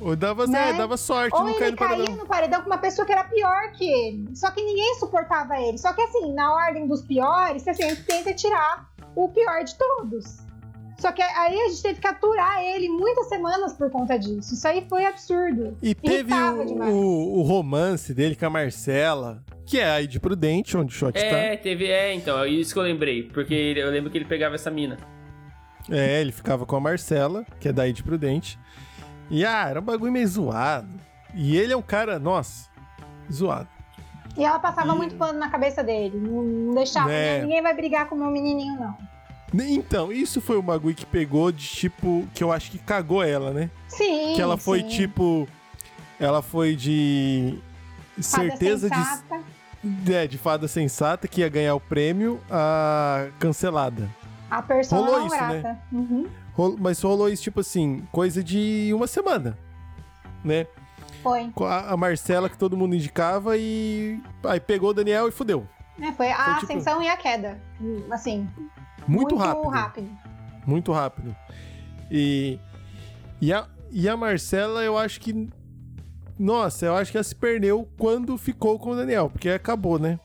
Ou 0.00 0.14
dava, 0.16 0.46
Né? 0.46 0.70
é, 0.70 0.72
dava 0.74 0.96
sorte, 0.96 1.34
ou 1.34 1.42
não 1.44 1.50
ele 1.50 1.58
caiu 1.58 1.70
no 1.72 1.76
caía 1.76 1.96
paredão. 1.96 2.16
no 2.16 2.26
paredão 2.26 2.60
com 2.62 2.66
uma 2.66 2.78
pessoa 2.78 3.06
que 3.06 3.12
era 3.12 3.24
pior 3.24 3.72
que 3.72 3.84
ele. 3.88 4.28
Só 4.36 4.50
que 4.50 4.62
ninguém 4.62 4.94
suportava 4.96 5.58
ele. 5.60 5.78
Só 5.78 5.92
que 5.92 6.02
assim, 6.02 6.32
na 6.34 6.52
ordem 6.54 6.86
dos 6.86 7.00
piores, 7.02 7.62
você 7.62 7.72
sempre 7.74 8.02
tenta 8.04 8.34
tirar 8.34 8.88
o 9.14 9.28
pior 9.28 9.64
de 9.64 9.74
todos. 9.76 10.38
Só 10.98 11.12
que 11.12 11.20
aí 11.22 11.60
a 11.60 11.68
gente 11.68 11.82
teve 11.82 12.00
que 12.00 12.06
aturar 12.06 12.58
ele 12.62 12.88
muitas 12.88 13.28
semanas 13.28 13.74
por 13.74 13.90
conta 13.90 14.18
disso. 14.18 14.54
Isso 14.54 14.66
aí 14.66 14.84
foi 14.88 15.04
absurdo. 15.04 15.76
E 15.82 15.94
teve 15.94 16.32
o, 16.34 17.38
o 17.38 17.42
romance 17.42 18.12
dele 18.14 18.34
com 18.34 18.46
a 18.46 18.50
Marcela, 18.50 19.42
que 19.66 19.78
é 19.78 19.90
aí 19.90 20.06
de 20.06 20.20
Prudente, 20.20 20.76
onde 20.76 20.94
o 20.94 20.96
Shot 20.98 21.18
É, 21.18 21.56
teve, 21.56 21.86
é, 21.86 22.14
então, 22.14 22.38
é 22.42 22.48
isso 22.48 22.72
que 22.72 22.78
eu 22.78 22.84
lembrei. 22.84 23.24
Porque 23.24 23.52
ele- 23.52 23.80
eu 23.82 23.90
lembro 23.90 24.10
que 24.10 24.16
ele 24.18 24.24
pegava 24.24 24.54
essa 24.54 24.70
mina. 24.70 24.96
tá. 24.96 25.06
É, 25.90 26.20
ele 26.20 26.32
ficava 26.32 26.64
com 26.66 26.74
a 26.76 26.80
Marcela, 26.80 27.44
que 27.60 27.68
é 27.68 27.72
daí 27.72 27.92
de 27.92 28.02
Prudente. 28.02 28.58
E 29.30 29.44
ah, 29.44 29.66
era 29.68 29.80
um 29.80 29.84
bagulho 29.84 30.10
meio 30.12 30.26
zoado. 30.26 30.88
E 31.34 31.56
ele 31.56 31.72
é 31.72 31.76
um 31.76 31.82
cara, 31.82 32.18
nossa, 32.18 32.68
zoado. 33.30 33.68
E 34.36 34.44
ela 34.44 34.58
passava 34.58 34.92
E- 34.94 34.96
muito 34.96 35.14
pano 35.16 35.38
na 35.38 35.48
cabeça 35.48 35.82
dele. 35.84 36.16
Não, 36.18 36.42
não 36.42 36.74
deixava. 36.74 37.08
Né? 37.08 37.36
"Não, 37.38 37.46
Ninguém 37.46 37.62
vai 37.62 37.74
brigar 37.74 38.08
com 38.08 38.14
o 38.14 38.18
meu 38.18 38.30
menininho, 38.30 38.74
não. 38.78 38.96
Então, 39.64 40.10
isso 40.12 40.40
foi 40.40 40.58
um 40.58 40.62
bagulho 40.62 40.94
que 40.94 41.06
pegou 41.06 41.50
de 41.52 41.66
tipo, 41.66 42.26
que 42.34 42.42
eu 42.42 42.52
acho 42.52 42.70
que 42.70 42.78
cagou 42.78 43.22
ela, 43.22 43.52
né? 43.52 43.70
Sim. 43.88 44.34
que 44.34 44.42
ela 44.42 44.56
foi 44.56 44.80
sim. 44.80 44.88
tipo. 44.88 45.48
Ela 46.18 46.42
foi 46.42 46.74
de. 46.74 47.58
Certeza 48.20 48.88
de. 48.90 48.96
É, 50.12 50.26
de 50.26 50.38
fada 50.38 50.66
sensata 50.68 51.26
que 51.28 51.40
ia 51.40 51.48
ganhar 51.48 51.74
o 51.74 51.80
prêmio 51.80 52.40
a 52.50 53.28
cancelada. 53.38 54.08
A 54.50 54.62
persona 54.62 55.00
Rolou 55.02 55.26
isso, 55.26 55.36
né? 55.36 55.60
grata. 55.60 55.78
Uhum. 55.92 56.26
Rol- 56.54 56.76
Mas 56.78 57.00
rolou 57.02 57.28
isso, 57.28 57.42
tipo 57.42 57.60
assim, 57.60 58.06
coisa 58.12 58.42
de 58.42 58.90
uma 58.94 59.06
semana, 59.06 59.58
né? 60.44 60.66
Foi. 61.22 61.50
A 61.60 61.92
a 61.92 61.96
Marcela 61.96 62.48
que 62.48 62.56
todo 62.56 62.76
mundo 62.76 62.94
indicava 62.94 63.56
e. 63.58 64.20
Aí 64.44 64.60
pegou 64.60 64.90
o 64.90 64.94
Daniel 64.94 65.28
e 65.28 65.32
fudeu. 65.32 65.66
É, 66.00 66.12
foi 66.12 66.30
a 66.30 66.36
Foi 66.36 66.54
tipo- 66.54 66.64
ascensão 66.66 67.02
e 67.02 67.08
a 67.08 67.16
queda. 67.16 67.60
Assim, 68.10 68.48
Muito, 69.08 69.34
muito, 69.34 69.36
rápido. 69.36 69.68
rápido. 69.68 70.10
Muito 70.66 70.92
rápido. 70.92 71.36
E. 72.10 72.60
E 73.40 73.52
a, 73.52 73.66
e 73.90 74.08
a 74.08 74.16
Marcela, 74.16 74.82
eu 74.84 74.96
acho 74.96 75.20
que. 75.20 75.48
Nossa, 76.38 76.86
eu 76.86 76.94
acho 76.96 77.10
que 77.10 77.16
ela 77.16 77.24
se 77.24 77.34
perdeu 77.34 77.88
quando 77.98 78.36
ficou 78.36 78.78
com 78.78 78.90
o 78.90 78.96
Daniel, 78.96 79.30
porque 79.30 79.48
acabou, 79.48 79.98
né? 79.98 80.18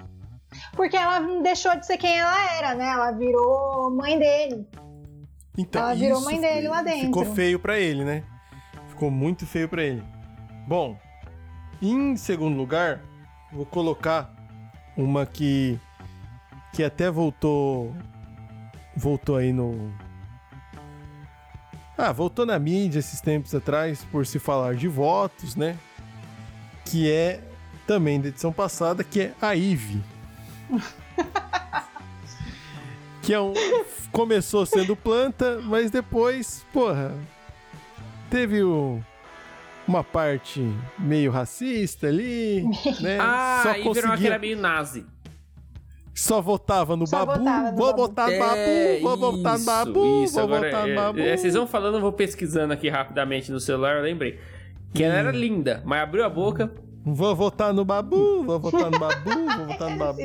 Porque 0.76 0.98
ela 0.98 1.20
deixou 1.42 1.76
de 1.80 1.86
ser 1.86 1.98
quem 1.98 2.20
ela 2.20 2.54
era, 2.58 2.76
né? 2.76 2.88
Ela 2.90 3.12
virou 3.12 3.90
mãe 3.96 4.20
dele. 4.20 4.68
Então, 5.58 5.82
Ela 5.82 5.96
virou 5.96 6.22
mãe 6.22 6.40
dele 6.40 6.68
lá 6.68 6.84
Ficou 6.84 7.24
dentro. 7.24 7.36
feio 7.36 7.60
pra 7.60 7.80
ele, 7.80 8.04
né? 8.04 8.24
Ficou 8.90 9.10
muito 9.10 9.46
feio 9.46 9.70
pra 9.70 9.84
ele. 9.84 10.04
Bom, 10.68 10.98
em 11.82 12.16
segundo 12.16 12.58
lugar, 12.58 13.02
vou 13.52 13.66
colocar 13.66 14.34
uma 14.98 15.26
que 15.26 15.80
que 16.74 16.84
até 16.84 17.10
voltou 17.12 17.94
voltou 18.96 19.36
aí 19.36 19.52
no 19.52 19.92
Ah, 21.98 22.12
voltou 22.12 22.46
na 22.46 22.58
mídia 22.58 23.00
esses 23.00 23.20
tempos 23.20 23.54
atrás 23.54 24.04
por 24.06 24.26
se 24.26 24.40
falar 24.40 24.76
de 24.76 24.88
votos, 24.88 25.56
né? 25.56 25.78
Que 26.92 27.10
é 27.10 27.40
também 27.88 28.20
da 28.20 28.28
edição 28.28 28.52
passada, 28.52 29.04
que 29.04 29.22
é 29.22 29.34
a 29.42 29.56
Ive. 29.56 30.02
que 33.22 33.34
é 33.34 33.40
um 33.40 33.54
começou 34.12 34.66
sendo 34.66 34.96
planta, 34.96 35.60
mas 35.64 35.90
depois, 35.92 36.66
porra, 36.74 37.14
teve 38.30 38.62
o- 38.64 39.00
uma 39.88 40.04
parte 40.04 40.62
meio 41.00 41.32
racista 41.32 42.08
ali, 42.08 42.64
né? 43.00 43.18
Ah, 43.20 43.62
só 43.64 43.70
aí 43.70 43.76
virou 43.84 43.94
conseguia, 43.94 44.14
aquela 44.16 44.40
meio 44.40 44.58
nazi. 44.58 45.06
só 46.14 46.42
votava 46.42 46.96
no 46.98 47.06
Só 47.08 47.26
babu, 47.26 47.40
votava 47.40 47.72
no 47.72 47.78
vou 47.78 47.86
Babu. 47.88 47.98
votar 48.02 48.32
no 48.32 48.40
babu, 48.40 48.56
É, 48.58 49.00
vou 49.02 49.18
votar 49.18 49.60
no 49.60 49.66
babu, 49.66 50.24
isso. 50.24 50.34
vou 50.34 50.44
Agora, 50.44 50.68
votar 50.70 50.86
no 50.88 50.92
é, 50.92 50.96
babu. 50.96 51.20
é, 51.20 51.38
vocês 51.38 51.54
vão 51.54 51.68
falando, 51.68 51.96
eu 51.96 52.02
vou 52.02 52.12
pesquisando 52.14 52.74
aqui 52.74 52.90
rapidamente 52.90 53.52
no 53.52 53.60
celular, 53.60 53.98
eu 53.98 54.04
lembrei. 54.04 54.40
Que 54.94 55.04
ela 55.04 55.16
era 55.16 55.32
linda, 55.32 55.82
mas 55.86 56.02
abriu 56.02 56.26
a 56.26 56.30
boca. 56.30 56.72
Vou 57.04 57.36
votar 57.36 57.74
no 57.74 57.84
babu, 57.84 58.44
vou 58.44 58.60
votar 58.60 58.92
no 58.92 59.00
babu, 59.00 59.32
vou 59.58 59.66
votar 59.68 59.90
no 59.90 59.98
babu. 59.98 60.22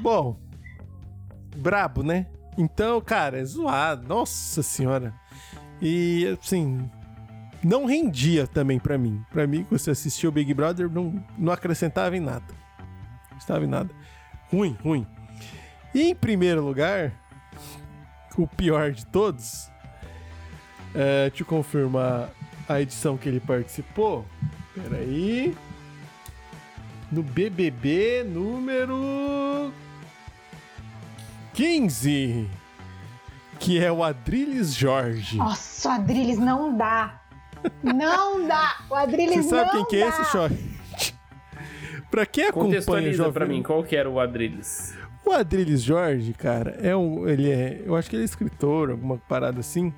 Bom, 0.00 0.40
brabo, 1.56 2.02
né? 2.02 2.26
Então, 2.56 3.00
cara, 3.00 3.38
é 3.38 3.44
zoado. 3.44 4.06
Nossa 4.08 4.62
senhora. 4.62 5.12
E, 5.80 6.36
assim, 6.40 6.90
não 7.62 7.84
rendia 7.84 8.46
também 8.46 8.78
pra 8.78 8.96
mim. 8.96 9.22
Pra 9.30 9.46
mim, 9.46 9.66
você 9.70 9.90
assistiu 9.90 10.30
o 10.30 10.32
Big 10.32 10.52
Brother, 10.54 10.90
não, 10.90 11.22
não 11.36 11.52
acrescentava 11.52 12.16
em 12.16 12.20
nada. 12.20 12.54
Não 13.30 13.38
estava 13.38 13.64
em 13.64 13.68
nada. 13.68 13.90
Ruim, 14.50 14.76
ruim. 14.82 15.06
E 15.94 16.10
em 16.10 16.14
primeiro 16.14 16.64
lugar, 16.64 17.12
o 18.36 18.46
pior 18.46 18.92
de 18.92 19.04
todos, 19.06 19.70
é, 20.94 21.30
te 21.30 21.44
confirmar 21.44 22.30
a 22.68 22.80
edição 22.80 23.16
que 23.16 23.28
ele 23.28 23.40
participou. 23.40 24.24
Peraí. 24.74 25.56
No 27.10 27.22
BBB 27.22 28.22
número 28.24 29.72
15, 31.54 32.46
que 33.58 33.82
é 33.82 33.90
o 33.90 34.04
Adrilles 34.04 34.74
Jorge. 34.74 35.38
Nossa, 35.38 35.88
o 35.88 35.92
Adrilles 35.92 36.38
não 36.38 36.76
dá. 36.76 37.20
Não 37.82 38.46
dá. 38.46 38.76
O 38.90 38.94
Adrilles 38.94 39.46
Você 39.46 39.50
sabe 39.50 39.64
não 39.64 39.72
quem 39.72 39.86
que 39.86 39.96
é 39.96 40.10
dá. 40.10 40.20
esse, 40.20 40.32
Jorge? 40.32 40.78
pra 42.10 42.24
quem 42.26 42.44
acompanha 42.44 42.62
o 42.62 42.70
Contextualiza 42.70 43.16
Jovem... 43.16 43.32
pra 43.32 43.46
mim, 43.46 43.62
qual 43.62 43.82
que 43.82 43.96
era 43.96 44.08
o 44.08 44.20
Adrilles? 44.20 44.94
O 45.24 45.32
Adrilles 45.32 45.82
Jorge, 45.82 46.32
cara, 46.32 46.78
é 46.80 46.94
um, 46.96 47.28
ele 47.28 47.50
é, 47.50 47.82
eu 47.84 47.96
acho 47.96 48.08
que 48.08 48.16
ele 48.16 48.22
é 48.22 48.24
escritor, 48.24 48.90
alguma 48.90 49.18
parada 49.18 49.60
assim. 49.60 49.92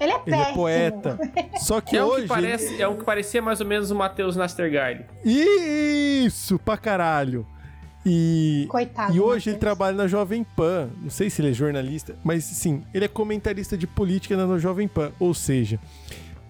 Ele 0.00 0.12
é 0.12 0.20
Ele 0.26 0.36
é 0.36 0.52
poeta. 0.52 1.18
Só 1.58 1.80
que 1.80 1.96
É 1.96 2.04
um, 2.04 2.08
hoje 2.08 2.22
que 2.22 2.28
parece, 2.28 2.80
é 2.82 2.86
um 2.88 2.96
que 2.96 3.04
parecia 3.04 3.42
mais 3.42 3.60
ou 3.60 3.66
menos 3.66 3.90
o 3.90 3.94
Matheus 3.94 4.36
Nastergaile. 4.36 5.04
Isso, 5.24 6.58
pra 6.58 6.76
caralho. 6.76 7.46
E, 8.06 8.66
Coitado. 8.70 9.14
e 9.14 9.20
hoje 9.20 9.50
ele 9.50 9.58
trabalha 9.58 9.96
na 9.96 10.06
Jovem 10.06 10.44
Pan. 10.56 10.88
Não 11.02 11.10
sei 11.10 11.28
se 11.28 11.42
ele 11.42 11.50
é 11.50 11.52
jornalista, 11.52 12.16
mas 12.24 12.44
sim, 12.44 12.82
ele 12.94 13.04
é 13.04 13.08
comentarista 13.08 13.76
de 13.76 13.86
política 13.86 14.36
na 14.36 14.56
Jovem 14.58 14.88
Pan. 14.88 15.10
Ou 15.18 15.34
seja, 15.34 15.78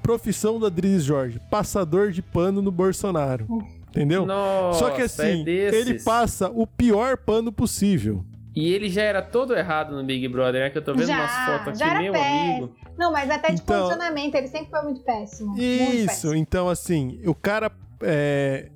profissão 0.03 0.59
do 0.59 0.67
Adriles 0.67 1.03
Jorge, 1.05 1.41
passador 1.51 2.11
de 2.13 2.23
pano 2.23 2.63
no 2.63 2.71
Bolsonaro. 2.71 3.47
Entendeu? 3.89 4.27
Nossa, 4.27 4.79
Só 4.79 4.91
que 4.91 5.03
assim, 5.03 5.43
é 5.49 5.75
ele 5.75 6.01
passa 6.03 6.51
o 6.55 6.67
pior 6.67 7.17
pano 7.17 7.51
possível. 7.51 8.25
E 8.55 8.73
ele 8.73 8.89
já 8.89 9.03
era 9.03 9.23
todo 9.23 9.55
errado 9.57 9.97
no 9.97 10.05
Big 10.05 10.27
Brother, 10.29 10.63
né? 10.65 10.71
Que 10.71 10.79
eu 10.79 10.83
tô 10.83 10.93
vendo 10.93 11.07
Já, 11.07 11.19
umas 11.21 11.65
fotos 11.65 11.81
aqui, 11.81 12.03
meu 12.03 12.13
péssimo. 12.13 12.41
amigo. 12.51 12.75
Não, 12.99 13.13
mas 13.13 13.31
até 13.31 13.53
de 13.53 13.61
Então- 13.63 13.83
posicionamento, 13.83 14.35
ele 14.35 14.49
sempre 14.49 14.71
foi 14.71 14.83
muito 14.83 15.01
péssimo. 15.03 15.51
muito 15.51 15.63
Isso, 15.63 16.07
péssimo. 16.07 16.35
então 16.35 16.69
assim, 16.69 17.21
o 17.25 17.35
cara 17.35 17.71
é, 18.03 18.69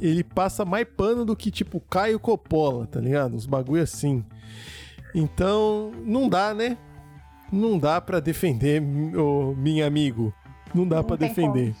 ele 0.00 0.22
passa 0.22 0.64
mais 0.64 0.86
pano 0.86 1.24
do 1.24 1.34
que 1.34 1.50
tipo 1.50 1.80
Caio 1.80 2.20
Coppola, 2.20 2.86
tá 2.86 3.00
ligado? 3.00 3.34
Uns 3.34 3.46
bagulho 3.46 3.82
assim. 3.82 4.24
Então, 5.14 5.92
não 6.04 6.28
dá, 6.28 6.54
né? 6.54 6.76
Não 7.52 7.78
dá 7.78 8.00
pra 8.00 8.18
defender, 8.20 8.80
o 8.82 9.54
meu 9.56 9.86
amigo. 9.86 10.32
Não 10.74 10.86
dá 10.88 11.02
tem 11.02 11.16
defender. 11.28 11.74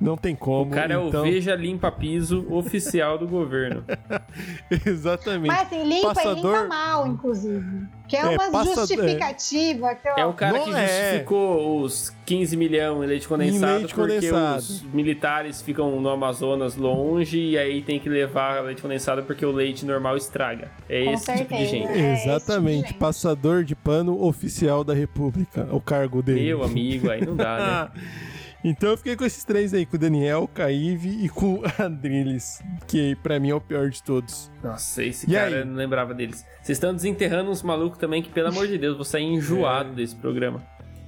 Não 0.00 0.16
tem 0.16 0.34
como. 0.34 0.70
O 0.70 0.74
cara 0.74 0.94
é 0.94 1.06
então... 1.06 1.20
o 1.20 1.24
Veja 1.24 1.54
Limpa 1.54 1.90
Piso 1.90 2.46
oficial 2.50 3.16
do 3.18 3.26
governo. 3.26 3.84
Exatamente. 4.84 5.48
Mas 5.48 5.66
assim, 5.66 5.82
limpa 5.84 6.10
e 6.10 6.14
Passador- 6.14 6.54
limpa 6.62 6.68
mal, 6.68 7.06
inclusive. 7.06 7.64
Que 8.06 8.16
é, 8.16 8.20
É, 8.20 8.28
uma 8.36 8.50
passa- 8.50 8.74
justificativa. 8.86 9.94
Que, 9.94 10.08
ó, 10.08 10.14
É 10.18 10.26
o 10.26 10.32
cara 10.34 10.58
Não 10.58 10.64
que 10.64 10.74
é. 10.74 10.86
justificou 11.08 11.80
os 11.80 12.12
15 12.26 12.56
milhões 12.56 13.02
em 13.04 13.06
leite 13.06 13.26
condensado 13.26 13.72
Em 13.72 13.78
leite 13.78 13.94
porque 13.94 14.14
condensado. 14.16 14.58
os 14.58 14.82
militares 14.82 15.62
ficam 15.62 16.00
no 16.00 16.08
Amazonas 16.10 16.76
longe 16.76 17.38
e 17.38 17.56
aí 17.58 17.80
tem 17.80 17.98
que 17.98 18.08
levar 18.08 18.62
leite 18.62 18.82
condensado 18.82 19.22
porque 19.22 19.44
o 19.46 19.52
leite 19.52 19.86
normal 19.86 20.16
estraga. 20.18 20.70
É 20.88 21.04
Com 21.04 21.10
esse 21.12 21.24
tipo 21.24 21.32
de 21.32 21.38
certeza. 21.48 21.70
gente. 21.70 21.86
É, 21.86 22.12
esse 22.12 22.22
tipo 22.22 22.24
de 22.24 22.28
Exatamente. 22.30 22.88
gente. 22.88 22.94
Passador 22.94 23.64
de 23.64 23.74
pano 23.74 24.22
oficial 24.22 24.84
da 24.84 24.92
República. 24.92 25.66
O 25.70 25.80
cargo 25.80 26.22
dele. 26.22 26.42
Meu 26.44 26.62
amigo, 26.62 27.10
aí 27.10 27.24
não 27.24 27.34
dá, 27.36 27.90
né? 27.94 28.02
Então 28.66 28.90
eu 28.90 28.96
fiquei 28.96 29.14
com 29.14 29.24
esses 29.26 29.44
três 29.44 29.74
aí, 29.74 29.84
com 29.84 29.96
o 29.96 29.98
Daniel, 29.98 30.48
Caíve 30.48 31.22
e 31.22 31.28
com 31.28 31.56
o 31.56 31.62
Adriles, 31.78 32.62
que 32.88 33.14
pra 33.16 33.38
mim 33.38 33.50
é 33.50 33.54
o 33.54 33.60
pior 33.60 33.90
de 33.90 34.02
todos. 34.02 34.50
Nossa, 34.62 35.02
esse 35.04 35.30
E 35.30 35.34
cara 35.34 35.48
aí? 35.48 35.54
eu 35.60 35.66
não 35.66 35.74
lembrava 35.74 36.14
deles. 36.14 36.44
Vocês 36.62 36.76
estão 36.78 36.94
desenterrando 36.94 37.50
uns 37.50 37.62
malucos 37.62 37.98
também 37.98 38.22
que, 38.22 38.30
pelo 38.30 38.48
amor 38.48 38.66
de 38.66 38.78
Deus, 38.78 38.96
vou 38.96 39.04
sair 39.04 39.24
enjoado 39.24 39.90
É. 39.90 39.94
desse 39.96 40.16
programa. 40.16 40.62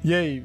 E 0.05 0.15
aí, 0.15 0.45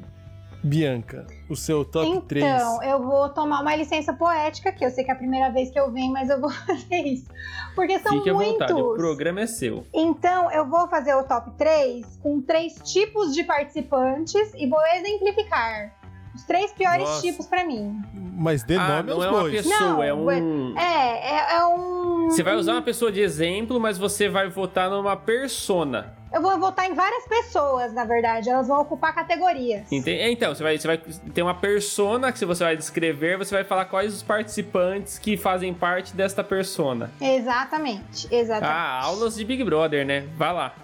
Bianca, 0.64 1.26
o 1.50 1.56
seu 1.56 1.84
top 1.84 2.22
3? 2.28 2.44
Então, 2.46 2.82
eu 2.82 3.02
vou 3.02 3.28
tomar 3.28 3.60
uma 3.60 3.76
licença 3.76 4.14
poética 4.14 4.70
aqui. 4.70 4.82
Eu 4.84 4.90
sei 4.90 5.04
que 5.04 5.10
é 5.10 5.14
a 5.14 5.16
primeira 5.18 5.50
vez 5.50 5.70
que 5.70 5.78
eu 5.78 5.90
venho, 5.92 6.12
mas 6.12 6.30
eu 6.30 6.40
vou 6.40 6.48
fazer 6.66 6.96
isso. 7.04 7.26
Porque 7.74 7.98
são 7.98 8.12
Fique 8.18 8.30
à 8.30 8.34
muitos. 8.34 8.52
vontade, 8.54 8.72
o 8.72 8.94
programa 8.94 9.40
é 9.42 9.46
seu. 9.46 9.84
Então, 9.92 10.50
eu 10.50 10.66
vou 10.66 10.88
fazer 10.88 11.14
o 11.14 11.24
top 11.24 11.50
3 11.58 12.06
com 12.22 12.40
três 12.40 12.74
tipos 12.84 13.34
de 13.34 13.44
participantes 13.44 14.50
e 14.56 14.66
vou 14.66 14.80
exemplificar 14.94 15.92
os 16.34 16.44
três 16.44 16.72
piores 16.72 17.04
Nossa. 17.08 17.22
tipos 17.22 17.46
pra 17.46 17.64
mim. 17.64 18.00
Mas 18.34 18.62
dê 18.62 18.76
Ah, 18.76 18.88
nome 19.02 19.10
não 19.10 19.16
aos 19.16 19.24
é 19.24 19.28
uma 19.28 19.40
bois. 19.40 19.54
pessoa, 19.66 19.80
Não, 19.80 20.02
é 20.02 20.14
um. 20.14 20.78
É, 20.78 21.18
é, 21.52 21.54
é 21.56 21.64
um. 21.66 22.30
Você 22.30 22.42
vai 22.42 22.54
usar 22.56 22.72
uma 22.72 22.82
pessoa 22.82 23.12
de 23.12 23.20
exemplo, 23.20 23.78
mas 23.78 23.98
você 23.98 24.28
vai 24.28 24.48
votar 24.48 24.88
numa 24.90 25.16
persona. 25.16 26.14
Eu 26.32 26.40
vou 26.40 26.58
votar 26.58 26.88
em 26.90 26.94
várias 26.94 27.28
pessoas, 27.28 27.92
na 27.92 28.06
verdade. 28.06 28.48
Elas 28.48 28.66
vão 28.66 28.80
ocupar 28.80 29.14
categorias. 29.14 29.92
Ente- 29.92 30.10
é, 30.10 30.30
Então, 30.32 30.54
você 30.54 30.62
vai, 30.62 30.78
você 30.78 30.86
vai 30.88 30.96
ter 30.96 31.42
uma 31.42 31.54
persona 31.54 32.32
que 32.32 32.42
você 32.46 32.64
vai 32.64 32.74
descrever, 32.74 33.36
você 33.36 33.54
vai 33.54 33.64
falar 33.64 33.84
quais 33.84 34.14
os 34.14 34.22
participantes 34.22 35.18
que 35.18 35.36
fazem 35.36 35.74
parte 35.74 36.16
desta 36.16 36.42
persona. 36.42 37.10
Exatamente, 37.20 38.26
exatamente. 38.34 38.72
Ah, 38.74 39.00
aulas 39.02 39.34
de 39.36 39.44
Big 39.44 39.62
Brother, 39.62 40.06
né? 40.06 40.26
Vai 40.36 40.54
lá. 40.54 40.74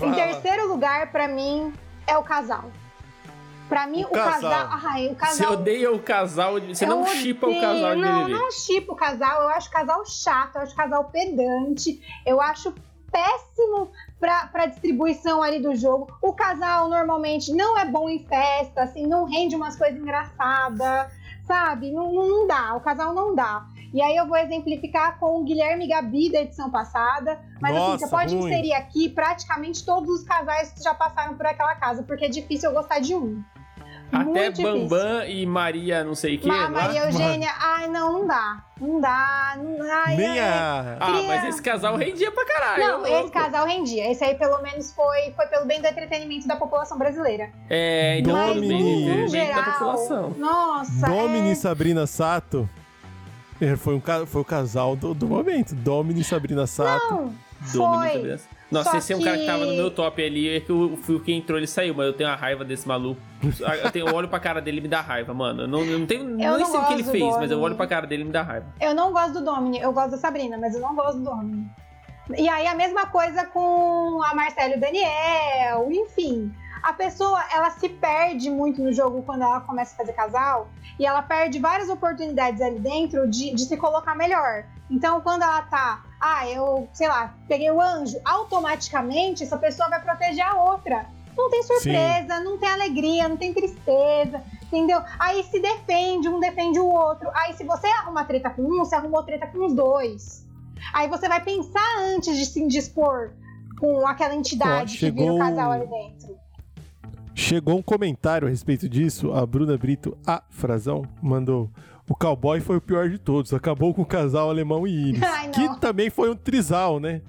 Em 0.00 0.12
terceiro 0.12 0.66
lugar, 0.68 1.12
pra 1.12 1.28
mim, 1.28 1.74
é 2.06 2.16
o 2.16 2.22
casal. 2.22 2.70
Pra 3.70 3.86
mim, 3.86 4.02
O 4.02 4.08
o, 4.08 4.10
casal. 4.10 4.50
casal. 4.50 4.68
Ai, 4.92 5.06
o 5.06 5.08
Você 5.10 5.14
casal. 5.14 5.52
odeia 5.52 5.92
o 5.92 5.98
casal, 6.02 6.60
você 6.60 6.84
Eu 6.84 6.88
não 6.88 7.06
chipa 7.06 7.46
o 7.46 7.60
casal 7.60 7.94
de 7.94 8.00
Não, 8.02 8.28
não 8.28 8.50
chipo 8.50 8.92
o 8.92 8.96
casal. 8.96 9.42
Eu 9.42 9.48
acho 9.50 9.68
o 9.68 9.72
casal 9.72 10.04
chato, 10.04 10.56
eu 10.56 10.62
acho 10.62 10.72
o 10.72 10.76
casal 10.76 11.04
pedante. 11.04 12.02
Eu 12.26 12.40
acho 12.40 12.74
péssimo 13.12 13.90
pra, 14.18 14.48
pra 14.48 14.66
distribuição 14.66 15.40
ali 15.40 15.60
do 15.60 15.74
jogo. 15.76 16.08
O 16.20 16.32
casal 16.32 16.88
normalmente 16.88 17.52
não 17.54 17.78
é 17.78 17.84
bom 17.84 18.08
em 18.08 18.24
festa, 18.26 18.82
assim, 18.82 19.06
não 19.06 19.24
rende 19.24 19.54
umas 19.54 19.76
coisas 19.76 19.98
engraçadas, 20.00 21.12
sabe? 21.46 21.92
Não, 21.92 22.12
não, 22.12 22.46
dá, 22.48 22.74
o 22.74 22.80
casal 22.80 23.14
não 23.14 23.34
dá. 23.34 23.64
E 23.92 24.00
aí 24.00 24.16
eu 24.16 24.26
vou 24.26 24.36
exemplificar 24.36 25.18
com 25.18 25.40
o 25.40 25.44
Guilherme 25.44 25.88
Gabi 25.88 26.30
da 26.30 26.42
edição 26.42 26.70
passada. 26.70 27.40
Mas 27.60 27.76
assim, 27.76 27.86
Nossa, 27.86 27.98
você 28.06 28.10
pode 28.10 28.36
ruim. 28.36 28.46
inserir 28.50 28.72
aqui 28.74 29.08
praticamente 29.08 29.84
todos 29.84 30.08
os 30.20 30.24
casais 30.24 30.72
que 30.72 30.82
já 30.82 30.94
passaram 30.94 31.36
por 31.36 31.46
aquela 31.46 31.74
casa, 31.76 32.02
porque 32.04 32.24
é 32.24 32.28
difícil 32.28 32.70
eu 32.70 32.74
gostar 32.74 33.00
de 33.00 33.14
um. 33.16 33.42
Até 34.12 34.24
Muito 34.24 34.52
difícil. 34.56 34.88
Bambam 34.88 35.24
e 35.24 35.46
Maria 35.46 36.02
não 36.04 36.14
sei 36.14 36.36
o 36.36 36.40
que. 36.40 36.48
Ma- 36.48 36.62
lá. 36.64 36.68
Maria 36.70 37.04
Eugênia, 37.06 37.50
ai, 37.58 37.88
não, 37.88 38.12
não 38.14 38.26
dá. 38.26 38.64
Não 38.80 39.00
dá. 39.00 39.56
Não, 39.56 39.92
ai, 40.04 40.16
Nem 40.16 40.40
a. 40.40 40.96
Ah, 40.98 41.06
Queria- 41.06 41.28
mas 41.28 41.44
esse 41.44 41.62
casal 41.62 41.96
rendia 41.96 42.32
pra 42.32 42.44
caralho. 42.46 42.82
Não, 42.82 43.02
esse 43.02 43.12
louco. 43.14 43.30
casal 43.30 43.66
rendia. 43.66 44.10
Esse 44.10 44.24
aí, 44.24 44.34
pelo 44.34 44.60
menos, 44.62 44.92
foi, 44.92 45.30
foi 45.36 45.46
pelo 45.46 45.64
bem 45.66 45.80
do 45.80 45.86
entretenimento 45.86 46.48
da 46.48 46.56
população 46.56 46.98
brasileira. 46.98 47.50
É, 47.68 48.18
então 48.18 48.32
Mas, 48.34 48.56
no- 48.56 48.62
no 48.62 48.68
bem 48.68 49.22
da 49.22 49.26
geral, 49.28 49.64
população. 49.64 50.30
Nossa, 50.38 51.06
Domini 51.06 51.48
e 51.48 51.52
é... 51.52 51.54
Sabrina 51.54 52.06
Sato. 52.06 52.68
é, 53.60 53.76
Foi, 53.76 53.94
um, 53.94 54.02
foi 54.26 54.40
o 54.40 54.44
casal 54.44 54.96
do, 54.96 55.14
do 55.14 55.28
momento. 55.28 55.74
Domini 55.74 56.22
e 56.22 56.24
Sabrina 56.24 56.66
Sato. 56.66 57.14
Não, 57.14 57.34
Domínio 57.72 58.10
foi. 58.12 58.22
da 58.28 58.38
Nossa, 58.70 58.92
Só 58.92 58.98
esse 58.98 59.12
é 59.12 59.16
um 59.16 59.22
cara 59.22 59.36
que 59.36 59.46
tava 59.46 59.66
no 59.66 59.74
meu 59.74 59.90
top 59.90 60.24
ali, 60.24 60.48
é 60.48 60.60
que 60.60 60.70
o, 60.70 60.94
o 60.94 61.20
que 61.20 61.32
entrou, 61.32 61.58
ele 61.58 61.66
saiu, 61.66 61.92
mas 61.92 62.06
eu 62.06 62.12
tenho 62.12 62.30
uma 62.30 62.36
raiva 62.36 62.64
desse 62.64 62.86
maluco. 62.86 63.20
Eu, 63.82 63.90
tenho, 63.90 64.08
eu 64.08 64.14
olho 64.14 64.28
pra 64.28 64.38
cara 64.38 64.60
dele 64.60 64.78
e 64.78 64.80
me 64.82 64.88
dá 64.88 65.00
raiva, 65.00 65.34
mano. 65.34 65.62
Eu 65.62 65.68
não, 65.68 65.84
eu 65.84 65.98
não 65.98 66.06
tenho 66.06 66.24
nem 66.24 66.46
não 66.46 66.64
sei 66.64 66.78
o 66.78 66.86
que 66.86 66.92
ele 66.92 67.04
fez, 67.04 67.24
mas 67.24 67.42
eu 67.42 67.48
Domini. 67.48 67.64
olho 67.64 67.74
pra 67.74 67.86
cara 67.86 68.06
dele 68.06 68.22
e 68.22 68.26
me 68.26 68.32
dá 68.32 68.42
raiva. 68.42 68.66
Eu 68.80 68.94
não 68.94 69.12
gosto 69.12 69.32
do 69.34 69.44
Domini, 69.44 69.80
eu 69.80 69.92
gosto 69.92 70.12
da 70.12 70.18
Sabrina, 70.18 70.56
mas 70.56 70.74
eu 70.74 70.80
não 70.80 70.94
gosto 70.94 71.18
do 71.18 71.24
Domini. 71.24 71.68
E 72.36 72.48
aí 72.48 72.66
a 72.68 72.74
mesma 72.76 73.06
coisa 73.06 73.44
com 73.46 74.22
a 74.22 74.34
Marcela 74.34 74.74
e 74.74 74.76
o 74.76 74.80
Daniel, 74.80 75.90
enfim. 75.90 76.52
A 76.82 76.92
pessoa, 76.92 77.42
ela 77.52 77.70
se 77.70 77.88
perde 77.88 78.50
muito 78.50 78.82
no 78.82 78.92
jogo 78.92 79.22
quando 79.22 79.42
ela 79.42 79.60
começa 79.60 79.94
a 79.94 79.96
fazer 79.96 80.12
casal 80.12 80.68
e 80.98 81.06
ela 81.06 81.22
perde 81.22 81.58
várias 81.58 81.88
oportunidades 81.88 82.60
ali 82.60 82.78
dentro 82.78 83.28
de, 83.28 83.54
de 83.54 83.64
se 83.64 83.76
colocar 83.76 84.14
melhor. 84.14 84.64
Então, 84.90 85.20
quando 85.20 85.42
ela 85.42 85.62
tá, 85.62 86.04
ah, 86.20 86.48
eu, 86.48 86.88
sei 86.92 87.08
lá, 87.08 87.34
peguei 87.48 87.70
o 87.70 87.80
anjo, 87.80 88.18
automaticamente 88.24 89.44
essa 89.44 89.56
pessoa 89.56 89.88
vai 89.88 90.00
proteger 90.02 90.44
a 90.44 90.54
outra. 90.54 91.06
Não 91.36 91.50
tem 91.50 91.62
surpresa, 91.62 92.40
não 92.40 92.58
tem 92.58 92.68
alegria, 92.68 93.28
não 93.28 93.36
tem 93.36 93.54
tristeza, 93.54 94.42
entendeu? 94.64 95.00
Aí 95.18 95.42
se 95.44 95.60
defende, 95.60 96.28
um 96.28 96.40
defende 96.40 96.78
o 96.80 96.86
outro. 96.86 97.30
Aí 97.34 97.54
se 97.54 97.64
você 97.64 97.86
arruma 97.86 98.24
treta 98.24 98.50
com 98.50 98.62
um, 98.62 98.78
você 98.78 98.94
arrumou 98.94 99.22
treta 99.22 99.46
com 99.46 99.64
os 99.64 99.72
dois. 99.72 100.46
Aí 100.92 101.08
você 101.08 101.28
vai 101.28 101.42
pensar 101.42 101.98
antes 102.00 102.36
de 102.36 102.46
se 102.46 102.60
indispor 102.60 103.32
com 103.78 104.06
aquela 104.06 104.34
entidade 104.34 104.96
Ó, 104.96 104.98
que 104.98 105.10
vira 105.10 105.32
o 105.32 105.38
casal 105.38 105.72
ali 105.72 105.86
dentro. 105.86 106.39
Chegou 107.40 107.78
um 107.78 107.82
comentário 107.82 108.46
a 108.46 108.50
respeito 108.50 108.86
disso. 108.86 109.32
A 109.32 109.46
Bruna 109.46 109.78
Brito, 109.78 110.16
a 110.26 110.42
Frazão, 110.50 111.02
mandou. 111.22 111.70
O 112.06 112.14
cowboy 112.14 112.60
foi 112.60 112.76
o 112.76 112.80
pior 112.82 113.08
de 113.08 113.16
todos. 113.18 113.54
Acabou 113.54 113.94
com 113.94 114.02
o 114.02 114.06
casal 114.06 114.50
alemão 114.50 114.86
e 114.86 115.08
Iris. 115.08 115.22
Ai, 115.22 115.48
que 115.48 115.80
também 115.80 116.10
foi 116.10 116.28
um 116.30 116.36
trisal, 116.36 117.00
né? 117.00 117.22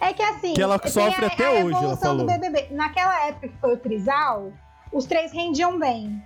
É 0.00 0.12
que 0.14 0.22
assim. 0.22 0.54
Que 0.54 0.62
ela 0.62 0.78
sofre 0.88 1.26
a, 1.26 1.28
até 1.28 1.46
a 1.46 1.50
hoje, 1.50 1.60
ela 1.60 1.70
evolução 1.82 2.16
do 2.16 2.26
falou. 2.26 2.40
BBB. 2.40 2.68
Naquela 2.70 3.26
época 3.26 3.48
que 3.48 3.58
foi 3.60 3.74
o 3.74 3.76
Trisal, 3.76 4.52
os 4.90 5.04
três 5.04 5.32
rendiam 5.32 5.78
bem. 5.78 6.22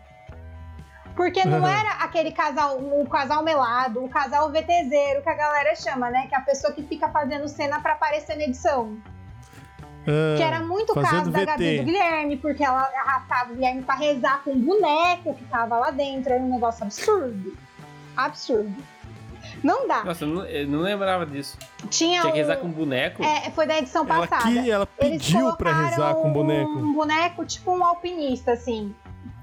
Porque 1.17 1.45
não 1.45 1.59
Uhum. 1.61 1.67
era 1.67 1.91
aquele 2.05 2.31
casal, 2.33 2.79
o 2.79 3.07
casal 3.09 3.43
melado, 3.43 4.03
o 4.05 4.09
casal 4.09 4.51
VTZero 4.51 5.23
que 5.23 5.29
a 5.29 5.35
galera 5.35 5.75
chama, 5.75 6.09
né? 6.11 6.27
Que 6.29 6.35
é 6.35 6.39
a 6.39 6.43
pessoa 6.43 6.73
que 6.73 6.83
fica 6.85 7.09
fazendo 7.09 7.49
cena 7.49 7.81
pra 7.81 7.95
aparecer 7.95 8.37
na 8.37 8.45
edição. 8.45 8.97
Ah, 10.07 10.37
Que 10.37 10.43
era 10.43 10.61
muito 10.61 10.93
caso 10.95 11.31
da 11.31 11.45
Gabi 11.45 11.65
VT. 11.65 11.79
do 11.79 11.85
Guilherme, 11.85 12.37
porque 12.37 12.65
ela 12.65 12.83
arrastava 12.83 13.53
o 13.53 13.55
Guilherme 13.55 13.83
pra 13.83 13.95
rezar 13.95 14.43
com 14.45 14.51
um 14.53 14.61
boneco 14.61 15.35
que 15.35 15.45
tava 15.45 15.79
lá 15.79 15.91
dentro. 15.91 16.33
Era 16.33 16.43
um 16.43 16.51
negócio 16.53 16.83
absurdo. 16.85 17.57
Absurdo. 18.17 18.75
Não 19.63 19.87
dá. 19.87 20.05
Nossa, 20.05 20.25
eu 20.25 20.29
não, 20.29 20.45
eu 20.47 20.67
não 20.69 20.81
lembrava 20.81 21.25
disso. 21.27 21.57
Tinha 21.91 22.21
Tinha 22.21 22.23
que 22.23 22.29
um- 22.29 22.33
rezar 22.33 22.57
com 22.57 22.69
boneco? 22.69 23.23
É, 23.23 23.51
foi 23.51 23.67
da 23.67 23.79
edição 23.79 24.05
ela, 24.09 24.27
passada. 24.27 24.51
que, 24.51 24.71
ela 24.71 24.89
Eles 24.99 25.23
pediu 25.23 25.57
pra 25.57 25.71
colocaram 25.73 25.89
rezar 25.89 26.15
com 26.15 26.33
boneco 26.33 26.71
Um 26.71 26.93
boneco, 26.93 27.45
tipo 27.45 27.71
um 27.77 27.85
alpinista, 27.85 28.53
assim. 28.53 28.95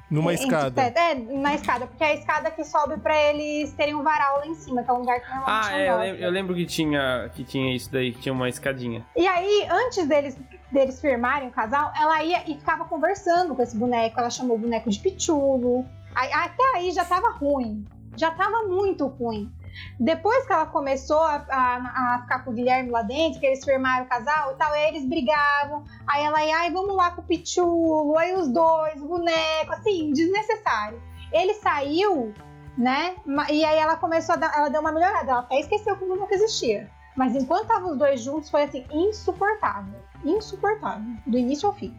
Numa 0.10 0.34
Entre- 0.34 0.45
escada. 0.45 0.81
É, 0.81 1.15
na 1.15 1.53
escada, 1.56 1.88
porque 1.88 2.03
é 2.03 2.07
a 2.07 2.14
escada 2.15 2.52
que 2.52 2.64
sobe 2.64 2.98
pra 2.98 3.15
eles 3.15 3.72
terem 3.73 3.94
um 3.95 4.03
varal 4.03 4.40
lá 4.40 4.48
em 4.48 4.56
cima, 4.56 4.84
que 4.84 4.90
é 4.90 4.94
um 4.94 4.99
lugar 4.99 5.19
que 5.22 5.30
normalmente 5.30 5.68
Ah, 5.69 5.77
é, 5.80 5.90
eu 5.90 5.98
lembro, 5.99 6.22
eu 6.23 6.31
lembro 6.31 6.56
que 6.56 6.65
tinha, 6.65 7.30
que 7.34 7.44
tinha 7.44 7.76
isso 7.76 7.91
daí, 7.91 8.11
que 8.11 8.19
tinha 8.22 8.34
uma 8.34 8.49
escadinha. 8.49 9.06
E 9.15 9.27
aí, 9.27 9.68
antes 9.69 10.07
deles, 10.07 10.38
deles 10.72 10.99
firmarem 10.99 11.49
o 11.49 11.52
casal, 11.52 11.91
ela 11.99 12.23
ia 12.23 12.41
e 12.49 12.56
ficava 12.56 12.86
conversando 12.86 13.56
com 13.56 13.61
esse 13.61 13.77
boneco. 13.77 14.19
Ela 14.19 14.30
chamou 14.30 14.57
o 14.57 14.60
boneco 14.60 14.90
de 14.90 14.99
pichulo. 14.99 15.86
Aí- 16.15 16.31
até 16.34 16.64
aí 16.76 16.91
já 16.91 17.06
tava 17.06 17.30
ruim. 17.31 17.86
Já 18.15 18.31
tava 18.31 18.64
muito 18.68 19.06
ruim. 19.07 19.52
Depois 19.99 20.45
que 20.45 20.53
ela 20.53 20.65
começou 20.65 21.19
a, 21.22 21.45
a- 21.49 22.15
a 22.15 22.22
ficar 22.22 22.43
com 22.43 22.51
o 22.51 22.53
Guilherme 22.53 22.89
lá 22.89 23.01
dentro, 23.01 23.39
que 23.39 23.45
eles 23.45 23.64
firmaram 23.64 24.06
o 24.06 24.10
casal 24.10 24.51
e 24.51 24.56
tal, 24.56 24.72
aí 24.73 24.88
eles 24.89 25.06
brigavam. 25.06 25.84
Aí 26.07 26.23
ela 26.23 26.43
ia, 26.45 26.57
ai, 26.57 26.72
vamos 26.72 26.95
lá 26.95 27.11
com 27.11 27.22
o 27.22 27.26
Pichulo, 27.26 28.18
aí 28.18 28.34
os 28.34 28.47
dois, 28.47 29.01
o 29.01 29.07
boneco, 29.07 29.72
assim, 29.73 30.11
desnecessário. 30.11 31.01
Ele 31.31 31.53
saiu, 31.56 32.34
né? 32.77 33.15
E 33.49 33.64
aí 33.65 33.77
ela 33.77 33.95
começou 33.97 34.34
a 34.35 34.38
dar, 34.38 34.57
ela 34.57 34.69
deu 34.69 34.81
uma 34.81 34.91
melhorada, 34.91 35.31
ela 35.31 35.41
até 35.41 35.60
esqueceu 35.60 35.95
que 35.97 36.03
o 36.03 36.07
boneco 36.07 36.34
existia. 36.34 36.89
Mas 37.15 37.35
enquanto 37.35 37.64
estavam 37.64 37.91
os 37.91 37.97
dois 37.97 38.22
juntos, 38.22 38.49
foi 38.49 38.64
assim, 38.64 38.85
insuportável. 38.91 39.99
Insuportável. 40.23 41.14
Do 41.27 41.38
início 41.38 41.68
ao 41.68 41.76
fim. 41.76 41.97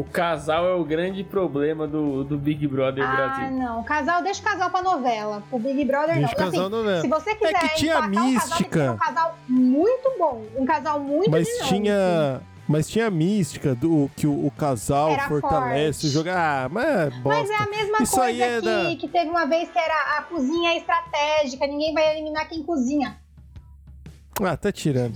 O 0.00 0.04
casal 0.04 0.66
é 0.66 0.74
o 0.74 0.82
grande 0.82 1.22
problema 1.22 1.86
do, 1.86 2.24
do 2.24 2.38
Big 2.38 2.66
Brother 2.66 3.04
Ah, 3.06 3.14
Brasil. 3.14 3.50
não. 3.58 3.82
Casal, 3.84 4.22
deixa 4.22 4.40
o 4.40 4.44
casal 4.44 4.70
pra 4.70 4.82
novela. 4.82 5.42
O 5.52 5.58
Big 5.58 5.84
Brother 5.84 6.14
Deixa 6.16 6.26
não. 6.26 6.32
o 6.32 6.36
casal 6.36 6.60
Assim, 6.66 6.70
novela. 6.70 7.00
Se 7.02 7.08
você 7.08 7.34
quiser 7.34 7.54
É 7.54 7.68
que 7.68 7.74
tinha 7.76 8.00
um 8.00 8.06
mística. 8.08 8.92
um 8.92 8.96
casal 8.96 9.38
muito 9.46 10.12
bom. 10.18 10.44
Um 10.56 10.64
casal 10.64 10.98
muito 11.00 11.30
Mas 11.30 11.46
dinâmico. 11.46 11.68
tinha. 11.68 12.40
Mas 12.66 12.88
tinha 12.88 13.08
a 13.08 13.10
mística 13.10 13.74
do 13.74 14.08
que 14.16 14.26
o, 14.28 14.46
o 14.46 14.50
casal 14.52 15.10
Era 15.10 15.28
fortalece 15.28 16.02
forte. 16.02 16.06
o 16.06 16.10
jogo. 16.10 16.30
Ah, 16.30 16.68
mas 16.70 16.86
é 16.86 17.10
bosta. 17.10 17.40
Mas 17.40 17.50
é 17.50 17.56
a 17.56 17.66
mesma 17.68 17.98
Isso 18.02 18.14
coisa 18.16 18.28
aí 18.28 18.40
é 18.42 18.54
que, 18.56 18.64
da- 18.64 18.96
que 18.96 19.08
teve 19.08 19.28
uma 19.28 19.44
vez 19.44 19.68
que 19.70 19.78
era 19.78 20.18
a 20.18 20.22
cozinha 20.22 20.76
estratégica, 20.76 21.66
ninguém 21.66 21.92
vai 21.92 22.12
eliminar 22.12 22.48
quem 22.48 22.62
cozinha. 22.62 23.18
Ah, 24.42 24.56
tá 24.56 24.72
tirando. 24.72 25.14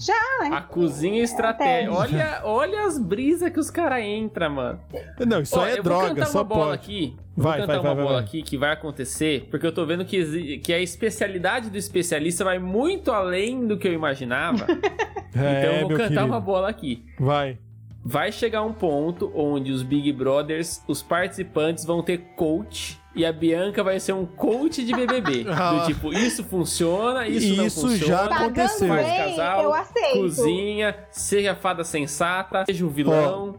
A 0.53 0.61
cozinha 0.61 1.23
estratégia. 1.23 1.91
Até. 1.91 2.15
Olha, 2.17 2.41
olha 2.45 2.87
as 2.87 2.99
brisas 2.99 3.51
que 3.51 3.59
os 3.59 3.71
caras 3.71 4.05
entram, 4.05 4.51
mano. 4.51 4.81
Não, 5.27 5.41
isso 5.41 5.59
Ó, 5.59 5.65
aí 5.65 5.79
é 5.79 5.83
droga, 5.83 6.09
cantar 6.09 6.27
só 6.27 6.39
uma 6.39 6.45
bola 6.45 6.65
pode. 6.67 6.75
aqui. 6.83 7.17
Vai, 7.37 7.59
vou 7.59 7.67
vai, 7.67 7.77
cantar 7.77 7.83
vai, 7.83 7.91
uma 7.91 7.95
vai, 7.95 8.05
bola 8.05 8.17
vai. 8.17 8.25
aqui 8.25 8.43
que 8.43 8.57
vai 8.59 8.73
acontecer, 8.73 9.49
porque 9.51 9.67
eu 9.67 9.73
tô 9.73 9.85
vendo 9.87 10.05
que, 10.05 10.59
que 10.59 10.73
a 10.73 10.81
especialidade 10.81 11.71
do 11.71 11.77
especialista 11.79 12.45
vai 12.45 12.59
muito 12.59 13.11
além 13.11 13.67
do 13.67 13.77
que 13.79 13.89
eu 13.89 13.93
imaginava. 13.93 14.67
então 15.31 15.43
É, 15.43 15.83
eu 15.83 15.89
vou 15.89 15.97
cantar 15.97 16.09
querido. 16.09 16.27
uma 16.27 16.41
bola 16.41 16.69
aqui. 16.69 17.05
Vai. 17.19 17.59
Vai 18.05 18.31
chegar 18.31 18.63
um 18.63 18.73
ponto 18.73 19.33
onde 19.35 19.73
os 19.73 19.83
Big 19.83 20.13
Brothers, 20.13 20.83
os 20.87 21.03
participantes 21.03 21.85
vão 21.87 22.03
ter 22.03 22.19
coach 22.37 23.01
e 23.15 23.25
a 23.25 23.33
Bianca 23.33 23.83
vai 23.85 24.01
ser 24.01 24.13
um 24.13 24.27
coach 24.27 24.85
de 24.85 24.93
BBB. 24.95 25.47
Ah. 25.55 25.73
do 25.81 25.87
tipo, 25.87 26.13
isso 26.13 26.43
funciona, 26.45 27.27
isso, 27.29 27.57
não 27.57 27.67
Isso 27.67 27.81
funciona. 27.83 28.07
já 28.07 28.29
Pagando 28.29 28.43
aconteceu. 28.61 28.89
Faz 28.89 29.07
casal, 29.31 29.63
eu 29.63 29.75
aceito. 29.75 30.13
cozinha, 30.19 30.97
seja 31.11 31.53
a 31.53 31.57
fada 31.57 31.85
sensata, 31.85 32.65
seja 32.67 32.85
o 32.85 32.89
vilão. 32.91 33.57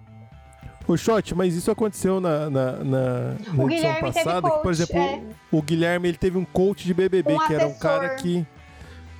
O 0.88 0.96
shot, 0.96 1.34
mas 1.34 1.56
isso 1.56 1.72
aconteceu 1.72 2.20
na, 2.22 2.48
na, 2.48 2.72
na, 2.72 2.72
na 2.84 3.34
edição 3.40 3.68
Guilherme 3.68 4.02
passada. 4.14 4.42
que, 4.42 4.50
por 4.56 4.62
coach, 4.62 4.70
exemplo, 4.72 4.98
é. 5.00 5.22
o 5.52 5.62
Guilherme 5.62 6.10
ele 6.10 6.18
teve 6.18 6.38
um 6.38 6.46
coach 6.46 6.86
de 6.86 6.94
BBB, 6.94 7.34
Um 7.34 7.40
que 7.40 7.54
era 7.56 7.64
um 7.64 7.70
assessor. 7.72 7.82
cara 7.82 8.10
que. 8.16 8.46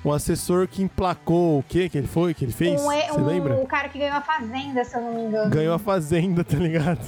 Um 0.04 0.12
assessor 0.12 0.68
que 0.68 0.80
emplacou 0.84 1.58
o 1.58 1.64
que 1.64 1.88
que 1.88 1.98
ele 1.98 2.06
foi, 2.06 2.32
que 2.32 2.44
ele 2.44 2.52
fez? 2.52 2.80
Um, 2.80 2.84
Você 2.84 3.20
um- 3.20 3.26
lembra? 3.26 3.56
O 3.56 3.66
cara 3.66 3.88
que 3.88 3.98
ganhou 3.98 4.14
a 4.16 4.20
Fazenda, 4.20 4.84
se 4.84 4.96
eu 4.96 5.00
não 5.00 5.12
me 5.12 5.22
engano. 5.22 5.50
Ganhou 5.50 5.74
a 5.74 5.78
fazenda, 5.80 6.44
tá 6.44 6.56
ligado? 6.56 7.00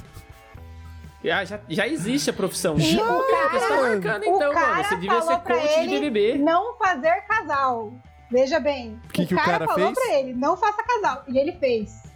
Já, 1.22 1.44
já 1.68 1.86
existe 1.88 2.30
a 2.30 2.32
profissão. 2.32 2.76
E 2.76 2.92
Já, 2.92 3.02
o 3.02 3.22
você 3.22 3.68
tá 3.68 3.80
marcando 3.80 4.22
O 4.22 4.36
então, 4.36 4.52
cara 4.52 4.70
mano. 4.70 4.84
Você 4.84 4.94
devia 4.94 5.20
falou 5.20 5.34
ser 5.34 5.40
coach 5.42 5.74
de 5.74 5.94
ele 5.94 6.10
BBB. 6.10 6.38
Não 6.38 6.76
fazer 6.78 7.22
casal. 7.22 7.92
Veja 8.30 8.60
bem. 8.60 9.00
Que 9.12 9.26
que 9.26 9.34
o 9.34 9.38
cara 9.38 9.66
falou 9.66 9.92
fez? 9.92 9.98
pra 9.98 10.18
ele, 10.18 10.34
não 10.34 10.56
faça 10.56 10.82
casal. 10.82 11.24
E 11.28 11.38
ele 11.38 11.52
fez. 11.52 12.08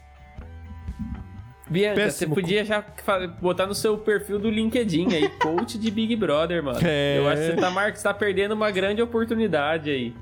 Bianca, 1.69 2.03
Péssimo. 2.03 2.35
você 2.35 2.41
podia 2.43 2.65
já 2.65 2.85
botar 3.41 3.67
no 3.67 3.75
seu 3.75 3.97
perfil 3.97 4.39
do 4.39 4.51
LinkedIn 4.51 5.15
aí, 5.15 5.29
coach 5.41 5.79
de 5.79 5.91
Big 5.91 6.15
Brother, 6.15 6.63
mano. 6.63 6.79
É. 6.85 7.19
Eu 7.19 7.29
acho 7.29 7.41
que 7.41 7.47
você 7.49 7.57
tá, 7.57 7.71
mar... 7.71 7.97
você 7.97 8.03
tá 8.03 8.13
perdendo 8.13 8.53
uma 8.53 8.71
grande 8.71 9.01
oportunidade 9.01 9.91
aí. 9.91 10.15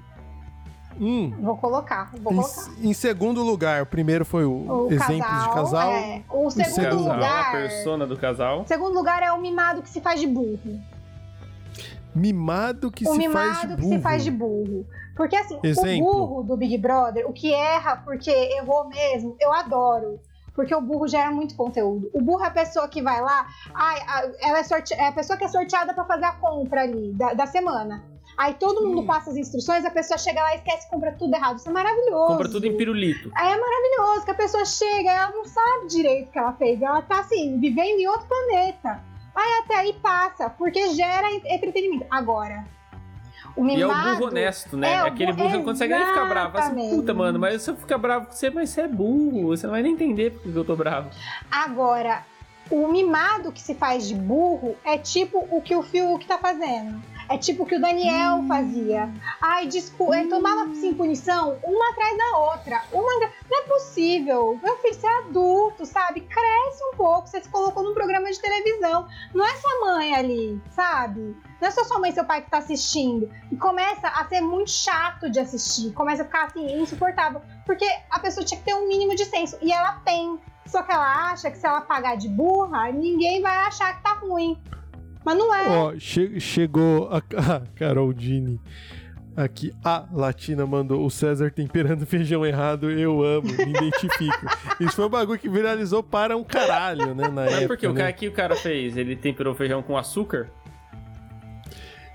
Hum. 1.01 1.33
Vou 1.41 1.57
colocar, 1.57 2.11
vou 2.21 2.33
Em, 2.33 2.37
colocar. 2.37 2.71
em 2.83 2.93
segundo 2.93 3.43
lugar, 3.43 3.83
o 3.83 3.87
primeiro 3.87 4.25
foi 4.25 4.45
o, 4.45 4.87
O 4.87 4.93
exemplos 4.93 5.27
casal, 5.27 5.49
de 5.49 5.55
casal. 5.55 5.91
é. 5.93 6.23
O 6.31 6.51
segundo 6.51 6.75
segundo 6.75 6.91
Casal, 6.97 7.11
a 7.11 7.15
lugar. 7.15 7.53
persona 7.53 8.07
do 8.07 8.17
casal. 8.19 8.65
Segundo 8.67 8.95
lugar 8.95 9.23
é 9.23 9.33
o 9.33 9.41
mimado 9.41 9.81
que 9.83 9.89
se 9.89 10.01
faz 10.01 10.21
de 10.21 10.27
burro. 10.27 10.79
Mimado 12.15 12.91
que 12.91 13.09
o 13.09 13.13
se 13.13 13.19
mimado 13.19 13.39
faz 13.47 13.61
de 13.63 13.69
que 13.77 13.81
burro. 13.83 13.89
se 13.97 14.01
faz 14.01 14.25
de 14.25 14.31
burro. 14.31 14.87
Porque 15.17 15.37
assim, 15.37 15.59
Exemplo. 15.63 16.07
o 16.09 16.27
burro 16.27 16.43
do 16.43 16.57
Big 16.57 16.77
Brother, 16.79 17.29
o 17.29 17.33
que 17.33 17.53
erra 17.53 17.97
porque 18.05 18.31
errou 18.31 18.89
mesmo, 18.89 19.37
eu 19.41 19.53
adoro. 19.53 20.19
Porque 20.55 20.75
o 20.75 20.81
burro 20.81 21.07
gera 21.07 21.31
muito 21.31 21.55
conteúdo. 21.55 22.11
O 22.13 22.21
burro 22.21 22.43
é 22.43 22.49
a 22.49 22.51
pessoa 22.51 22.89
que 22.89 23.01
vai 23.01 23.21
lá, 23.21 23.47
ai, 23.73 23.99
a- 24.07 24.31
ela 24.41 24.59
é, 24.59 24.65
sorte, 24.65 24.93
é 24.93 25.07
a 25.07 25.13
pessoa 25.13 25.37
que 25.39 25.45
é 25.45 25.49
sorteada 25.49 25.95
pra 25.95 26.05
fazer 26.05 26.25
a 26.25 26.33
compra 26.33 26.83
ali 26.83 27.13
da, 27.13 27.33
da 27.33 27.47
semana. 27.47 28.03
Aí 28.43 28.55
todo 28.55 28.87
mundo 28.87 29.03
Hum. 29.03 29.07
passa 29.07 29.29
as 29.31 29.37
instruções, 29.37 29.85
a 29.85 29.91
pessoa 29.91 30.17
chega 30.17 30.41
lá 30.43 30.55
e 30.55 30.57
esquece 30.57 30.87
e 30.87 30.91
compra 30.91 31.12
tudo 31.12 31.35
errado. 31.35 31.59
Isso 31.59 31.69
é 31.69 31.73
maravilhoso. 31.73 32.27
Compra 32.29 32.49
tudo 32.49 32.67
em 32.67 32.75
pirulito. 32.75 33.31
Aí 33.35 33.53
é 33.53 33.61
maravilhoso 33.61 34.25
que 34.25 34.31
a 34.31 34.35
pessoa 34.35 34.65
chega, 34.65 35.11
ela 35.11 35.31
não 35.31 35.45
sabe 35.45 35.89
direito 35.89 36.29
o 36.29 36.33
que 36.33 36.39
ela 36.39 36.53
fez. 36.55 36.81
Ela 36.81 37.03
tá 37.03 37.21
assim, 37.21 37.59
vivendo 37.61 37.99
em 38.01 38.07
outro 38.09 38.27
planeta. 38.27 38.99
Aí 39.35 39.61
até 39.62 39.77
aí 39.77 39.93
passa, 40.03 40.49
porque 40.49 40.95
gera 40.95 41.31
en- 41.31 41.43
entretenimento. 41.55 42.07
Agora, 42.11 42.65
o 43.55 43.67
E 43.67 43.73
é 43.83 43.85
o 43.85 43.89
mimado... 43.91 44.17
burro 44.17 44.31
honesto, 44.31 44.75
né? 44.75 44.91
É, 44.91 44.97
Aquele 45.01 45.33
burro- 45.35 45.51
que 45.51 45.57
não 45.59 45.65
consegue 45.65 45.93
nem 45.95 46.07
ficar 46.07 46.25
bravo. 46.25 46.57
Assim, 46.57 46.97
puta, 46.97 47.12
mano, 47.12 47.39
mas 47.39 47.61
se 47.61 47.71
eu 47.71 47.77
ficar 47.77 47.99
bravo 47.99 48.25
com 48.27 48.33
você, 48.33 48.49
mas 48.49 48.71
você 48.71 48.81
é 48.81 48.89
burro. 48.89 49.49
Você 49.49 49.67
não 49.67 49.73
vai 49.73 49.83
nem 49.83 49.93
entender 49.93 50.31
porque 50.31 50.51
que 50.51 50.57
eu 50.57 50.65
tô 50.65 50.75
bravo. 50.75 51.11
Agora, 51.51 52.25
o 52.71 52.89
mimado 52.89 53.53
que 53.53 53.61
se 53.61 53.75
faz 53.75 54.09
de 54.09 54.15
burro 54.15 54.77
é 54.83 54.97
tipo 54.97 55.47
o 55.51 55.61
que 55.61 55.77
o 55.77 55.83
Fiuk 55.83 56.25
tá 56.27 56.39
fazendo. 56.39 57.03
É 57.31 57.39
tipo 57.39 57.62
o 57.62 57.66
que 57.66 57.77
o 57.77 57.81
Daniel 57.81 58.39
Hum. 58.39 58.48
fazia. 58.48 59.09
Ai, 59.40 59.69
desculpa, 59.69 60.19
ele 60.19 60.28
tomava 60.28 60.65
assim, 60.65 60.93
punição 60.93 61.57
uma 61.62 61.90
atrás 61.90 62.19
da 62.19 62.39
outra. 62.39 62.82
Uma 62.93 63.20
Não 63.48 63.59
é 63.59 63.62
possível. 63.69 64.59
Meu 64.61 64.77
filho, 64.78 64.94
você 64.94 65.07
é 65.07 65.19
adulto, 65.19 65.86
sabe? 65.86 66.23
Cresce 66.23 66.82
um 66.93 66.97
pouco. 66.97 67.28
Você 67.28 67.40
se 67.40 67.48
colocou 67.48 67.85
num 67.85 67.94
programa 67.94 68.28
de 68.32 68.40
televisão. 68.40 69.07
Não 69.32 69.47
é 69.47 69.55
sua 69.57 69.81
mãe 69.81 70.12
ali, 70.16 70.61
sabe? 70.73 71.36
Não 71.61 71.69
é 71.69 71.70
só 71.70 71.85
sua 71.85 72.01
mãe 72.01 72.11
e 72.11 72.15
seu 72.15 72.24
pai 72.24 72.43
que 72.43 72.51
tá 72.51 72.59
assistindo. 72.59 73.31
E 73.52 73.57
começa 73.57 74.09
a 74.09 74.24
ser 74.28 74.40
muito 74.40 74.70
chato 74.73 75.31
de 75.31 75.39
assistir. 75.39 75.93
Começa 75.93 76.23
a 76.23 76.24
ficar 76.24 76.47
assim, 76.47 76.81
insuportável. 76.81 77.40
Porque 77.65 77.86
a 78.11 78.19
pessoa 78.19 78.44
tinha 78.44 78.59
que 78.59 78.66
ter 78.66 78.74
um 78.74 78.89
mínimo 78.89 79.15
de 79.15 79.24
senso. 79.24 79.57
E 79.62 79.73
ela 79.73 79.93
tem. 80.05 80.36
Só 80.66 80.82
que 80.82 80.90
ela 80.90 81.31
acha 81.31 81.48
que 81.48 81.59
se 81.59 81.66
ela 81.66 81.81
pagar 81.81 82.16
de 82.16 82.28
burra, 82.28 82.90
ninguém 82.90 83.40
vai 83.40 83.57
achar 83.59 83.97
que 83.97 84.02
tá 84.02 84.15
ruim. 84.15 84.61
Mas 85.31 85.39
não 85.39 85.55
é. 85.55 85.69
Ó, 85.69 85.94
che- 85.98 86.40
chegou 86.40 87.09
a, 87.11 87.19
a 87.55 87.61
Carol 87.77 88.12
Dini 88.12 88.61
aqui. 89.36 89.73
A 89.85 90.07
Latina 90.12 90.66
mandou 90.66 91.05
o 91.05 91.11
César 91.11 91.51
temperando 91.51 92.05
feijão 92.07 92.44
errado. 92.44 92.90
Eu 92.90 93.23
amo, 93.23 93.47
me 93.48 93.70
identifico. 93.70 94.47
Isso 94.81 94.97
foi 94.97 95.07
um 95.07 95.11
bagulho 95.11 95.39
que 95.39 95.48
viralizou 95.48 96.02
para 96.02 96.36
um 96.36 96.43
caralho, 96.44 97.15
né? 97.15 97.24
Na 97.28 97.31
Mas 97.31 97.52
época, 97.52 97.69
por 97.69 97.77
que 97.77 97.86
o 97.86 97.93
né? 97.93 98.01
cara 98.01 98.12
que 98.12 98.28
o 98.28 98.32
cara 98.32 98.57
fez? 98.57 98.97
Ele 98.97 99.15
temperou 99.16 99.55
feijão 99.55 99.82
com 99.82 99.97
açúcar? 99.97 100.48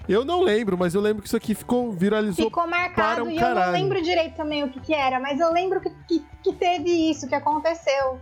Eu 0.07 0.23
não 0.23 0.43
lembro, 0.43 0.77
mas 0.77 0.93
eu 0.93 1.01
lembro 1.01 1.21
que 1.23 1.27
isso 1.27 1.35
aqui 1.37 1.55
ficou 1.55 1.91
viralizou. 1.91 2.45
Ficou 2.45 2.67
para 2.67 2.77
marcado 2.79 3.23
um 3.23 3.31
e 3.31 3.35
eu 3.35 3.41
caralho. 3.41 3.65
não 3.71 3.73
lembro 3.73 4.01
direito 4.03 4.35
também 4.35 4.63
o 4.63 4.69
que, 4.69 4.79
que 4.79 4.93
era, 4.93 5.19
mas 5.19 5.39
eu 5.39 5.51
lembro 5.51 5.81
que, 5.81 5.89
que, 6.07 6.23
que 6.43 6.53
teve 6.53 7.09
isso, 7.09 7.27
que 7.27 7.33
aconteceu. 7.33 8.19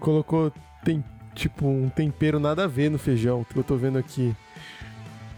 Colocou 0.00 0.52
tem 0.84 1.04
tipo 1.34 1.66
um 1.66 1.88
tempero 1.88 2.38
nada 2.40 2.64
a 2.64 2.66
ver 2.66 2.90
no 2.90 2.98
feijão, 2.98 3.44
que 3.44 3.56
eu 3.56 3.64
tô 3.64 3.76
vendo 3.76 3.98
aqui. 3.98 4.34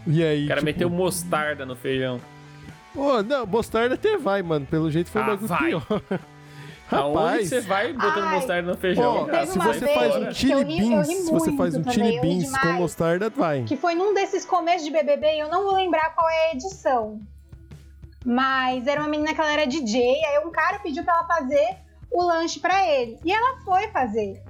E 0.05 0.23
aí, 0.23 0.45
O 0.45 0.47
cara 0.47 0.59
tipo, 0.59 0.65
meteu 0.65 0.89
mostarda 0.89 1.65
no 1.65 1.75
feijão. 1.75 2.19
Ô, 2.95 3.23
não, 3.23 3.45
mostarda 3.47 3.95
até 3.95 4.17
vai, 4.17 4.41
mano. 4.43 4.65
Pelo 4.65 4.91
jeito 4.91 5.09
foi 5.09 5.21
um 5.21 5.25
Ah, 5.25 5.27
bagulho 5.29 5.47
vai. 5.47 5.69
pior. 5.69 6.01
Rapaz, 6.85 7.49
você 7.49 7.61
vai 7.61 7.91
botando 7.93 8.23
Ai. 8.25 8.35
mostarda 8.35 8.71
no 8.71 8.77
feijão? 8.77 9.15
Ó, 9.23 9.25
cara? 9.25 9.47
Se 9.47 9.57
você 9.57 9.79
vez 9.79 9.97
faz 9.97 10.15
um 10.15 10.23
eu 10.25 10.33
chili 10.33 10.53
ri- 10.53 10.59
eu 10.59 10.65
beans, 10.89 11.07
ri 11.07 11.15
se 11.15 11.31
você 11.31 11.51
faz 11.55 11.75
um 11.75 11.89
chili 11.89 12.19
beans 12.19 12.51
com 12.51 12.57
demais. 12.59 12.77
mostarda, 12.79 13.29
vai. 13.31 13.63
Que 13.63 13.75
foi 13.77 13.95
num 13.95 14.13
desses 14.13 14.45
começos 14.45 14.83
de 14.85 14.91
BBB, 14.91 15.25
e 15.37 15.39
eu 15.39 15.49
não 15.49 15.63
vou 15.63 15.73
lembrar 15.75 16.13
qual 16.13 16.29
é 16.29 16.51
a 16.51 16.53
edição. 16.53 17.19
Mas 18.25 18.85
era 18.87 19.01
uma 19.01 19.09
menina 19.09 19.33
que 19.33 19.41
ela 19.41 19.51
era 19.53 19.65
DJ, 19.65 20.01
aí 20.25 20.45
um 20.45 20.51
cara 20.51 20.79
pediu 20.79 21.03
pra 21.03 21.13
ela 21.15 21.27
fazer 21.27 21.77
o 22.11 22.21
lanche 22.21 22.59
pra 22.59 22.85
ele. 22.87 23.17
E 23.25 23.31
ela 23.31 23.57
foi 23.65 23.87
fazer. 23.87 24.41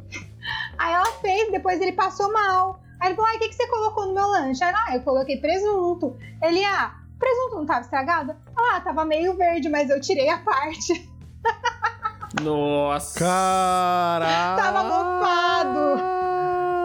Aí 0.84 0.92
ela 0.92 1.06
fez, 1.22 1.50
depois 1.50 1.80
ele 1.80 1.94
passou 1.94 2.30
mal. 2.34 2.82
Aí 3.00 3.08
ele 3.08 3.16
falou: 3.16 3.32
ai, 3.32 3.38
o 3.38 3.40
que, 3.40 3.48
que 3.48 3.56
você 3.56 3.68
colocou 3.68 4.06
no 4.06 4.14
meu 4.14 4.28
lanche? 4.28 4.62
Ela, 4.62 4.84
ah, 4.86 4.96
eu 4.96 5.02
coloquei 5.02 5.38
presunto. 5.38 6.18
Ele, 6.42 6.62
ah, 6.66 6.94
o 7.16 7.20
presunto 7.20 7.56
não 7.56 7.66
tava 7.66 7.80
estragado? 7.80 8.36
Ah, 8.54 8.82
tava 8.82 9.06
meio 9.06 9.34
verde, 9.38 9.70
mas 9.70 9.90
eu 9.90 10.02
tirei 10.02 10.28
a 10.28 10.40
parte. 10.40 11.10
Nossa. 12.44 13.18
Caralho! 13.18 14.62
Tava 14.62 14.84
mofado. 14.84 16.02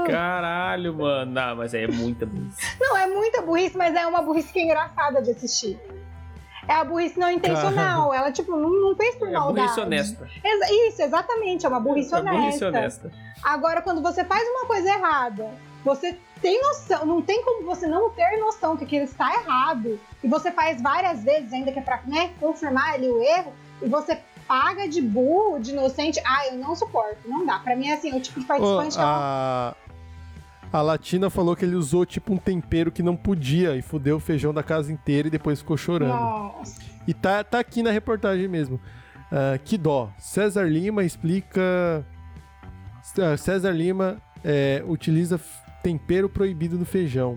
Caralho, 0.06 0.94
mano. 0.94 1.32
Não, 1.32 1.56
mas 1.56 1.74
aí 1.74 1.82
é 1.82 1.88
muita 1.88 2.24
burrice. 2.24 2.76
Não, 2.78 2.96
é 2.96 3.08
muita 3.08 3.42
burrice, 3.42 3.76
mas 3.76 3.96
é 3.96 4.06
uma 4.06 4.22
burrice 4.22 4.52
que 4.52 4.60
é 4.60 4.64
engraçada 4.64 5.20
de 5.20 5.32
assistir. 5.32 5.76
É 6.69 6.74
a 6.74 6.85
burrice 6.85 7.19
não 7.19 7.31
intencional. 7.31 8.12
Ela, 8.12 8.31
tipo, 8.31 8.55
não, 8.55 8.69
não 8.69 8.95
fez 8.95 9.15
por 9.16 9.28
É 9.28 9.32
maldade. 9.32 9.66
burrice 9.66 9.81
honesta. 9.81 10.28
Isso, 10.86 11.03
exatamente, 11.03 11.65
é 11.65 11.69
uma 11.69 11.81
burrice 11.81 12.15
É 12.15 12.19
honesta. 12.19 12.39
burrice 12.39 12.65
honesta. 12.65 13.12
Agora, 13.43 13.81
quando 13.81 14.03
você 14.03 14.23
faz 14.24 14.47
uma 14.51 14.66
coisa 14.66 14.89
errada, 14.89 15.51
você 15.85 16.19
tem 16.43 16.61
noção, 16.62 17.07
não 17.07 17.23
tem 17.23 17.43
como 17.43 17.65
você 17.65 17.86
não 17.86 18.11
ter 18.11 18.36
noção 18.39 18.77
que 18.77 18.85
aquilo 18.85 19.05
está 19.05 19.32
errado. 19.32 19.99
E 20.23 20.28
você 20.28 20.51
faz 20.53 20.81
várias 20.82 21.24
vezes, 21.24 21.53
ainda 21.53 21.73
que 21.73 21.78
é 21.78 21.82
pra 21.82 22.01
né, 22.07 22.31
confirmar 22.39 22.95
ali 22.95 23.09
o 23.09 23.23
erro, 23.23 23.53
e 23.81 23.89
você 23.89 24.19
paga 24.47 24.89
de 24.89 25.01
burro, 25.01 25.59
de 25.59 25.73
inocente. 25.73 26.20
Ah, 26.24 26.47
eu 26.49 26.57
não 26.59 26.74
suporto, 26.77 27.19
não 27.27 27.47
dá. 27.47 27.59
Pra 27.61 27.74
mim 27.77 27.89
é 27.89 27.95
assim, 27.95 28.15
o 28.16 28.20
tipo 28.20 28.40
de 28.40 28.47
participante 28.47 28.99
Ô, 28.99 29.01
a... 29.03 29.74
a 30.73 30.82
Latina 30.82 31.31
falou 31.31 31.57
que 31.57 31.65
ele 31.65 31.74
usou 31.74 32.05
tipo 32.05 32.32
um 32.32 32.36
tempero 32.36 32.93
que 32.93 33.03
não 33.03 33.16
podia 33.16 33.77
e 33.77 33.82
fudeu 33.82 34.16
o 34.16 34.20
feijão 34.20 34.53
da 34.53 34.62
casa 34.62 34.93
inteira 34.93 35.28
e 35.28 35.31
depois 35.31 35.61
ficou 35.61 35.77
chorando. 35.77 36.11
Nossa. 36.11 36.81
E 37.07 37.15
tá, 37.15 37.43
tá 37.43 37.59
aqui 37.59 37.82
na 37.82 37.90
reportagem 37.90 38.47
mesmo. 38.49 38.78
Ah, 39.31 39.59
que 39.62 39.77
dó. 39.78 40.11
César 40.19 40.65
Lima 40.65 41.05
explica. 41.05 42.05
Ah, 43.19 43.36
César 43.36 43.73
Lima 43.73 44.20
é, 44.45 44.82
utiliza 44.86 45.40
tempero 45.82 46.28
proibido 46.28 46.78
no 46.78 46.85
feijão. 46.85 47.36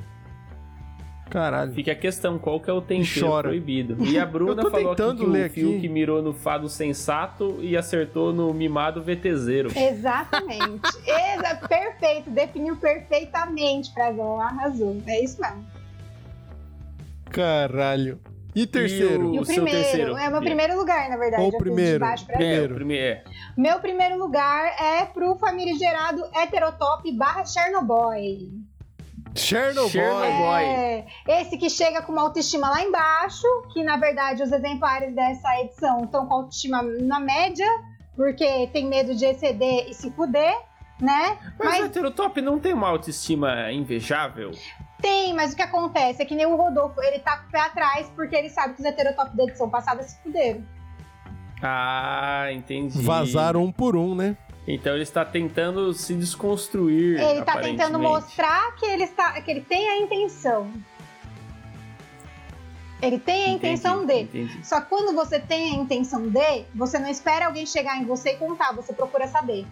Caralho. 1.31 1.71
Fica 1.71 1.93
a 1.93 1.95
questão, 1.95 2.37
qual 2.37 2.59
que 2.59 2.69
é 2.69 2.73
o 2.73 2.81
tempero 2.81 3.27
chora. 3.27 3.47
proibido? 3.47 3.95
E 4.05 4.19
a 4.19 4.25
Bruna 4.27 4.69
falou 4.69 4.91
aqui 4.91 5.15
que 5.15 5.25
ler 5.25 5.49
o 5.49 5.53
Fiuk 5.53 5.77
aqui. 5.77 5.87
mirou 5.89 6.21
no 6.21 6.33
fado 6.33 6.67
sensato 6.67 7.57
e 7.61 7.77
acertou 7.77 8.33
no 8.33 8.53
mimado 8.53 9.01
VTZero. 9.01 9.69
Exatamente. 9.73 10.81
Exa 11.07 11.55
perfeito, 11.67 12.29
definiu 12.29 12.75
perfeitamente, 12.75 13.93
Frazão. 13.93 14.41
Arrasou. 14.41 15.01
É 15.07 15.23
isso 15.23 15.39
mesmo. 15.41 15.65
Caralho. 17.29 18.19
E 18.53 18.67
terceiro? 18.67 19.33
E 19.33 19.39
o, 19.39 19.41
O 19.41 19.45
seu 19.45 19.63
primeiro, 19.63 19.79
terceiro, 19.79 20.17
é 20.17 20.27
o 20.27 20.31
meu 20.31 20.41
primeiro 20.41 20.77
lugar, 20.77 21.09
na 21.09 21.15
verdade. 21.15 21.49
De 21.49 21.57
primeiro. 21.57 21.99
baixo 22.01 22.25
pra 22.25 22.35
Primeiro. 22.35 22.63
É, 22.63 22.67
o 22.67 22.75
primeiro 22.75 23.03
é. 23.05 23.23
Meu 23.57 23.79
primeiro 23.79 24.17
lugar 24.17 24.65
é 24.77 25.05
pro 25.05 25.35
famigerado 25.37 26.21
heterotop 26.35 27.09
barra 27.17 27.45
Chernobyl. 27.45 28.60
Chernobyl. 29.35 29.89
Chernobyl. 29.89 30.55
É, 30.55 31.05
esse 31.27 31.57
que 31.57 31.69
chega 31.69 32.01
com 32.01 32.11
uma 32.11 32.21
autoestima 32.23 32.69
lá 32.69 32.81
embaixo, 32.81 33.47
que 33.73 33.83
na 33.83 33.97
verdade 33.97 34.43
os 34.43 34.51
exemplares 34.51 35.13
dessa 35.15 35.61
edição 35.61 36.03
estão 36.03 36.25
com 36.27 36.33
autoestima 36.33 36.81
na 36.81 37.19
média, 37.19 37.67
porque 38.15 38.67
tem 38.73 38.87
medo 38.87 39.15
de 39.15 39.25
exceder 39.25 39.89
e 39.89 39.93
se 39.93 40.11
fuder, 40.11 40.55
né? 40.99 41.37
Mas, 41.57 41.69
Mas 41.69 41.79
o 41.79 41.85
heterotop 41.85 42.41
não 42.41 42.59
tem 42.59 42.73
uma 42.73 42.89
autoestima 42.89 43.71
invejável? 43.71 44.51
tem, 45.01 45.33
mas 45.33 45.53
o 45.53 45.55
que 45.55 45.63
acontece 45.63 46.21
é 46.21 46.25
que 46.25 46.35
nem 46.35 46.45
o 46.45 46.55
Rodolfo, 46.55 47.01
ele 47.01 47.17
tá 47.19 47.37
com 47.37 47.47
o 47.47 47.51
pé 47.51 47.59
atrás 47.61 48.11
porque 48.15 48.35
ele 48.35 48.49
sabe 48.49 48.75
que 48.75 48.81
os 48.81 48.85
heterotop 48.85 49.35
da 49.35 49.43
edição 49.43 49.67
passada 49.69 50.03
se 50.03 50.21
fuderam. 50.21 50.63
Ah, 51.61 52.47
entendi. 52.51 53.01
Vazaram 53.01 53.63
um 53.63 53.71
por 53.71 53.95
um, 53.95 54.13
né? 54.15 54.37
Então 54.67 54.93
ele 54.93 55.03
está 55.03 55.25
tentando 55.25 55.91
se 55.93 56.13
desconstruir. 56.13 57.19
Ele 57.19 57.41
tá 57.43 57.59
tentando 57.59 57.97
mostrar 57.97 58.75
que 58.75 58.85
ele, 58.85 59.03
está, 59.03 59.41
que 59.41 59.49
ele 59.51 59.61
tem 59.61 59.89
a 59.89 59.97
intenção. 59.97 60.71
Ele 63.01 63.17
tem 63.17 63.45
a 63.45 63.49
Entendi, 63.49 63.55
intenção 63.73 64.05
de. 64.05 64.21
entendi. 64.21 64.59
Só 64.63 64.79
que 64.79 64.87
quando 64.89 65.15
você 65.15 65.39
tem 65.39 65.71
a 65.71 65.75
intenção 65.75 66.27
de, 66.29 66.65
você 66.75 66.99
não 66.99 67.09
espera 67.09 67.47
alguém 67.47 67.65
chegar 67.65 67.97
em 67.97 68.05
você 68.05 68.33
e 68.33 68.37
contar, 68.37 68.71
você 68.73 68.93
procura 68.93 69.27
saber. 69.27 69.65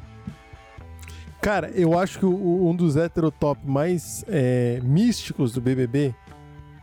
Cara, 1.39 1.69
eu 1.75 1.97
acho 1.97 2.17
que 2.19 2.25
o- 2.25 2.67
um 2.67 2.75
dos 2.75 2.95
heterotop 2.97 3.61
mais 3.63 4.25
é, 4.27 4.79
místicos 4.83 5.53
do 5.53 5.61
BBB 5.61 6.13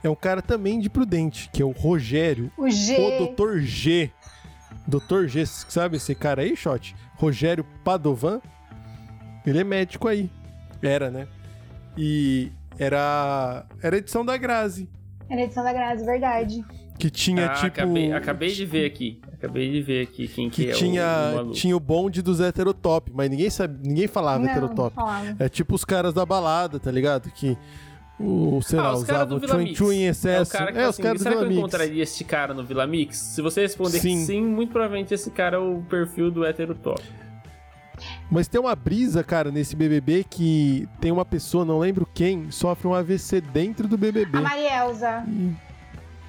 é 0.04 0.08
um 0.08 0.14
cara 0.14 0.40
também 0.40 0.78
de 0.78 0.88
Prudente, 0.88 1.50
que 1.52 1.60
é 1.60 1.64
o 1.64 1.72
Rogério, 1.72 2.50
O 2.56 2.70
G. 2.70 2.96
o 2.96 3.26
Dr. 3.34 3.58
G. 3.58 4.10
Dr. 4.86 5.26
G, 5.26 5.44
sabe 5.46 5.96
esse 5.96 6.14
cara 6.14 6.42
aí, 6.42 6.56
Shot? 6.56 6.94
Rogério 7.16 7.64
Padovan. 7.84 8.40
Ele 9.46 9.58
é 9.60 9.64
médico 9.64 10.08
aí. 10.08 10.30
Era, 10.82 11.10
né? 11.10 11.26
E 11.96 12.50
era, 12.78 13.64
era 13.82 13.96
edição 13.96 14.24
da 14.24 14.36
Grazi, 14.36 14.88
Era 15.30 15.42
edição 15.42 15.64
da 15.64 15.72
Grazi, 15.72 16.04
verdade. 16.04 16.62
que 16.98 17.08
tinha 17.10 17.46
Ah, 17.46 17.54
tipo... 17.54 17.66
acabei, 17.68 18.12
acabei 18.12 18.52
de 18.52 18.66
ver 18.66 18.84
aqui. 18.86 19.20
Acabei 19.32 19.70
de 19.70 19.82
ver 19.82 20.02
aqui 20.02 20.28
quem 20.28 20.48
que, 20.50 20.64
Que 20.64 20.70
é 20.70 20.72
o- 20.72 20.76
o, 20.76 20.78
tinha, 20.78 21.32
maluco. 21.34 21.52
tinha 21.54 21.76
o 21.76 21.80
bonde 21.80 22.20
dos 22.22 22.40
heterotop, 22.40 23.10
mas 23.14 23.30
ninguém, 23.30 23.48
sabe, 23.50 23.86
ninguém 23.86 24.06
falava 24.06 24.38
não, 24.42 24.50
heterotop. 24.50 24.94
falava. 24.94 25.36
É 25.38 25.48
tipo 25.48 25.74
os 25.74 25.84
caras 25.84 26.12
da 26.14 26.24
balada, 26.26 26.78
tá 26.78 26.90
ligado? 26.90 27.30
Que 27.30 27.56
o, 28.18 28.60
sei 28.62 28.78
Ah, 28.78 28.82
lá, 28.82 28.94
os 28.94 29.04
caras 29.04 29.28
do 29.28 29.36
usavam 29.36 29.40
Vila 29.40 29.52
Chun 29.54 29.64
Mix. 29.64 29.78
Chun 29.78 29.92
em 29.92 30.04
É 30.04 30.08
o 30.08 30.10
excesso. 30.10 30.52
cara 30.52 30.66
que 30.72 30.78
É, 30.78 30.80
fala 30.80 30.88
os 30.90 30.94
assim, 30.94 31.02
caras 31.02 31.18
do 31.18 31.22
será 31.22 31.30
que 31.34 31.38
Vila 31.38 31.46
eu 31.46 31.48
Mix. 31.50 31.58
encontraria 31.58 32.02
este 32.02 32.24
cara 32.24 32.54
no 32.54 32.64
Vila 32.64 32.86
Mix? 32.86 33.16
Se 33.18 33.42
você 33.42 33.60
responder 33.62 33.98
Sim. 33.98 34.18
que 34.20 34.24
sim, 34.24 34.40
muito 34.42 34.72
provavelmente 34.72 35.12
esse 35.14 35.30
cara 35.30 35.56
é 35.56 35.60
o 35.60 35.82
perfil 35.88 36.30
do 36.30 36.44
heterotop. 36.44 37.02
Mas 38.30 38.46
tem 38.48 38.60
uma 38.60 38.74
brisa, 38.76 39.24
cara, 39.24 39.50
nesse 39.50 39.74
BBB 39.74 40.24
que 40.28 40.86
tem 41.00 41.10
uma 41.10 41.24
pessoa, 41.24 41.64
não 41.64 41.78
lembro 41.78 42.06
quem, 42.12 42.50
sofre 42.50 42.86
um 42.86 42.94
AVC 42.94 43.40
dentro 43.40 43.88
do 43.88 43.96
BBB. 43.96 44.36
A 44.38 44.42
Marielza. 44.42 45.24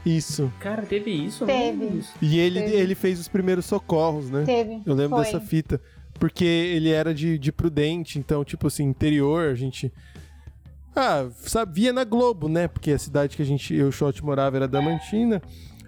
Isso. 0.06 0.52
Cara, 0.60 0.84
teve 0.84 1.12
isso? 1.12 1.46
Teve. 1.46 1.88
disso. 1.90 2.14
E 2.22 2.40
ele, 2.40 2.62
Teve. 2.62 2.76
ele 2.76 2.96
fez 2.96 3.20
os 3.20 3.28
primeiros 3.28 3.66
socorros, 3.66 4.30
né? 4.30 4.44
Teve. 4.46 4.82
Eu 4.86 4.94
lembro 4.94 5.18
Foi. 5.18 5.26
dessa 5.26 5.42
fita. 5.42 5.82
Porque 6.18 6.46
ele 6.46 6.90
era 6.90 7.14
de, 7.14 7.38
de 7.38 7.52
Prudente, 7.52 8.18
então, 8.18 8.44
tipo 8.46 8.68
assim, 8.68 8.86
interior, 8.86 9.50
a 9.50 9.56
gente. 9.56 9.92
Ah, 11.00 11.28
sabia 11.32 11.94
na 11.94 12.04
Globo, 12.04 12.50
né? 12.50 12.68
Porque 12.68 12.92
a 12.92 12.98
cidade 12.98 13.36
que 13.36 13.42
a 13.44 13.46
gente, 13.46 13.74
eu 13.74 13.86
e 13.86 13.90
o 13.90 13.92
Shot 13.92 14.24
morava 14.26 14.56
era 14.58 14.68
Damantina. 14.68 15.42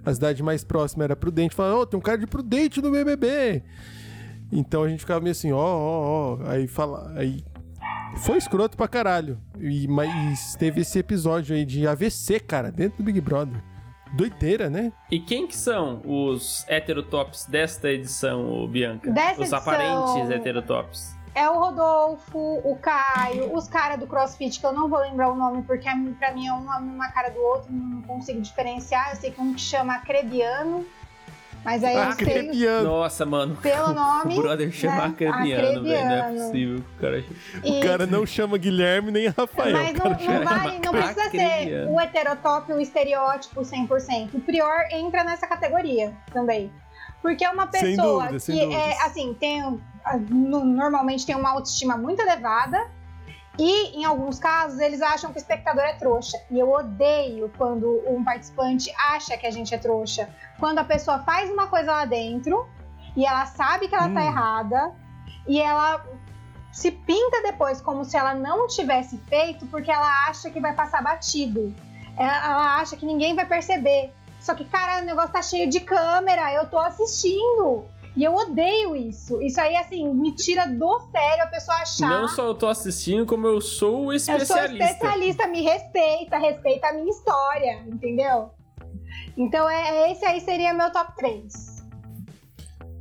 A 0.06 0.14
cidade 0.14 0.42
mais 0.44 0.64
próxima 0.64 1.04
era 1.04 1.16
Prudente. 1.16 1.56
Falava, 1.56 1.78
ô, 1.78 1.86
tem 1.86 1.98
um 1.98 2.02
cara 2.02 2.18
de 2.20 2.28
Prudente 2.28 2.82
no 2.82 2.92
BBB. 2.92 3.64
Então 4.52 4.84
a 4.84 4.90
gente 4.90 5.00
ficava 5.00 5.20
meio 5.20 5.32
assim, 5.32 5.52
ó, 5.52 5.58
ó, 5.58 6.38
ó. 6.44 6.50
Aí 6.50 6.68
fala. 6.68 7.12
Aí. 7.16 7.44
Foi 8.18 8.38
escroto 8.38 8.76
pra 8.78 8.88
caralho. 8.88 9.40
E, 9.60 9.88
mas 9.88 10.56
teve 10.56 10.82
esse 10.82 11.00
episódio 11.00 11.56
aí 11.56 11.66
de 11.66 11.88
AVC, 11.88 12.40
cara, 12.40 12.72
dentro 12.72 12.98
do 12.98 13.04
Big 13.04 13.20
Brother. 13.22 13.62
Doideira, 14.14 14.70
né? 14.72 14.92
E 15.12 15.20
quem 15.20 15.46
que 15.48 15.56
são 15.56 16.02
os 16.04 16.66
heterotops 16.68 17.46
desta 17.46 17.90
edição, 17.92 18.68
Bianca? 18.68 19.12
Dessa 19.12 19.34
os 19.34 19.40
edição- 19.42 19.60
aparentes 19.60 20.32
heterotops. 20.32 21.16
É 21.36 21.50
o 21.50 21.54
Rodolfo, 21.60 22.38
o 22.64 22.76
Caio, 22.82 23.54
os 23.56 23.68
caras 23.68 24.00
do 24.00 24.08
CrossFit, 24.08 24.60
que 24.60 24.66
eu 24.66 24.74
não 24.74 24.90
vou 24.90 25.00
lembrar 25.00 25.30
o 25.32 25.36
nome, 25.36 25.62
porque 25.64 25.88
pra 26.18 26.32
mim 26.34 26.48
é 26.48 26.52
uma, 26.54 26.78
uma 26.80 27.10
cara 27.12 27.30
do 27.30 27.40
outro, 27.40 27.72
não 27.72 28.02
consigo 28.02 28.42
diferenciar. 28.42 29.12
Eu 29.12 29.16
sei 29.16 29.32
que 29.32 29.40
um 29.40 29.54
que 29.54 29.62
chama 29.62 29.94
Acrebiano, 29.96 30.86
mas 31.64 31.84
aí 31.84 31.96
eu 31.96 32.02
Ah, 32.02 32.12
sei 32.14 32.26
Acrebiano. 32.28 32.84
Nossa, 32.90 33.26
mano. 33.26 33.56
pelo 33.58 33.94
nome. 33.94 34.38
O 34.40 34.42
brother 34.42 34.72
chama 34.72 34.96
né? 34.96 35.06
Acrebiano, 35.08 35.84
velho. 35.84 36.06
Não 36.06 36.16
é 36.16 36.32
possível. 36.46 36.78
O 36.80 37.00
cara... 37.02 37.20
E- 37.64 37.80
O 37.80 37.82
cara 37.82 38.06
não 38.08 38.26
chama 38.26 38.58
Guilherme 38.58 39.12
nem 39.12 39.28
Rafael. 39.28 39.74
Mas 39.78 39.90
o 39.92 39.94
não, 39.94 40.16
cara 40.16 40.40
não 40.40 40.44
vale, 40.46 40.80
não 40.84 40.92
precisa 40.92 41.30
ser 41.30 41.88
o 41.90 42.00
heterotópico, 42.02 42.74
o 42.74 42.82
estereótipo 42.82 43.62
100%. 43.62 44.30
O 44.34 44.40
Prior 44.42 44.88
entra 44.92 45.24
nessa 45.24 45.46
categoria 45.48 46.12
também. 46.34 46.72
Porque 47.22 47.44
é 47.44 47.50
uma 47.50 47.68
pessoa 47.68 48.28
dúvida, 48.30 48.40
que 48.46 48.74
é, 48.74 49.04
assim, 49.04 49.36
tem, 49.38 49.78
normalmente 50.30 51.26
tem 51.26 51.36
uma 51.36 51.50
autoestima 51.52 51.98
muito 51.98 52.22
elevada. 52.22 52.90
E, 53.58 54.00
em 54.00 54.06
alguns 54.06 54.40
casos, 54.40 54.80
eles 54.80 55.02
acham 55.02 55.32
que 55.32 55.38
o 55.38 55.42
espectador 55.42 55.84
é 55.84 55.94
trouxa. 55.94 56.38
E 56.50 56.58
eu 56.58 56.72
odeio 56.72 57.52
quando 57.58 58.02
um 58.08 58.24
participante 58.24 58.90
acha 59.10 59.38
que 59.38 59.46
a 59.46 59.52
gente 59.52 59.76
é 59.76 59.78
trouxa. 59.78 60.30
Quando 60.58 60.80
a 60.80 60.84
pessoa 60.84 61.20
faz 61.20 61.50
uma 61.52 61.68
coisa 61.68 61.92
lá 61.92 62.06
dentro 62.06 62.66
e 63.18 63.26
ela 63.26 63.46
sabe 63.46 63.90
que 63.90 63.96
ela 63.96 64.08
tá 64.10 64.22
Hum. 64.22 64.28
errada 64.28 64.96
e 65.46 65.60
ela 65.60 66.06
se 66.72 66.90
pinta 66.92 67.42
depois 67.42 67.82
como 67.82 68.06
se 68.06 68.16
ela 68.16 68.34
não 68.34 68.66
tivesse 68.68 69.18
feito 69.28 69.66
porque 69.66 69.92
ela 69.92 70.30
acha 70.30 70.50
que 70.50 70.62
vai 70.62 70.74
passar 70.74 71.04
batido. 71.04 71.76
Ela, 72.16 72.46
ela 72.46 72.76
acha 72.78 72.96
que 72.96 73.06
ninguém 73.06 73.36
vai 73.36 73.46
perceber. 73.46 74.14
Só 74.40 74.56
que, 74.56 74.64
cara, 74.64 75.02
o 75.02 75.06
negócio 75.06 75.34
tá 75.34 75.42
cheio 75.42 75.70
de 75.70 75.82
câmera, 75.82 76.54
eu 76.54 76.66
tô 76.70 76.80
assistindo. 76.80 77.84
E 78.16 78.24
eu 78.24 78.34
odeio 78.34 78.96
isso. 78.96 79.42
Isso 79.42 79.60
aí, 79.62 79.76
assim, 79.76 80.12
me 80.14 80.36
tira 80.36 80.66
do 80.66 81.00
sério 81.12 81.44
a 81.44 81.48
pessoa 81.48 81.78
achar. 81.78 82.10
Não 82.10 82.28
só 82.28 82.48
eu 82.48 82.56
tô 82.56 82.68
assistindo, 82.68 83.26
como 83.26 83.48
eu 83.48 83.62
sou 83.62 84.08
o 84.08 84.14
eu 84.14 84.20
sou 84.20 84.36
especialista. 84.36 84.84
especialista, 84.86 85.48
me 85.48 85.62
respeita, 85.62 86.38
respeita 86.38 86.88
a 86.88 86.94
minha 86.94 87.10
história, 87.10 87.84
entendeu? 87.88 88.50
Então, 89.38 89.70
é, 89.70 90.12
esse 90.12 90.26
aí 90.26 90.42
seria 90.42 90.74
meu 90.74 90.92
top 90.92 91.16
3. 91.16 91.80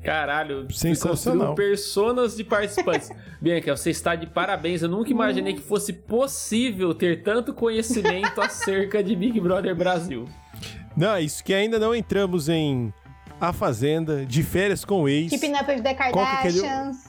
Caralho, 0.03 0.67
Sensacional. 0.73 1.55
personas 1.55 2.37
de 2.37 2.45
participantes. 2.45 3.11
Bianca, 3.43 3.77
você 3.77 3.91
está 3.91 4.15
de 4.15 4.27
parabéns. 4.27 4.83
Eu 4.83 4.89
nunca 4.89 5.11
imaginei 5.11 5.55
que 5.55 5.61
fosse 5.61 5.93
possível 5.93 6.95
ter 6.95 7.23
tanto 7.23 7.53
conhecimento 7.53 8.41
acerca 8.41 9.03
de 9.03 9.15
Big 9.17 9.41
Brother 9.41 9.75
Brasil. 9.75 10.27
Não, 10.97 11.15
é 11.15 11.23
isso 11.23 11.43
que 11.45 11.53
ainda 11.53 11.79
não 11.79 11.95
entramos 11.95 12.49
em 12.49 12.93
A 13.40 13.52
Fazenda, 13.52 14.27
de 14.27 14.43
férias 14.43 14.85
com 14.85 15.02
o 15.02 15.09
ex, 15.09 15.31
Keeping 15.31 15.55
Up 15.55 15.70
with 15.70 15.82
the 15.82 15.90
é 15.90 15.94
Kardashians. 15.94 17.05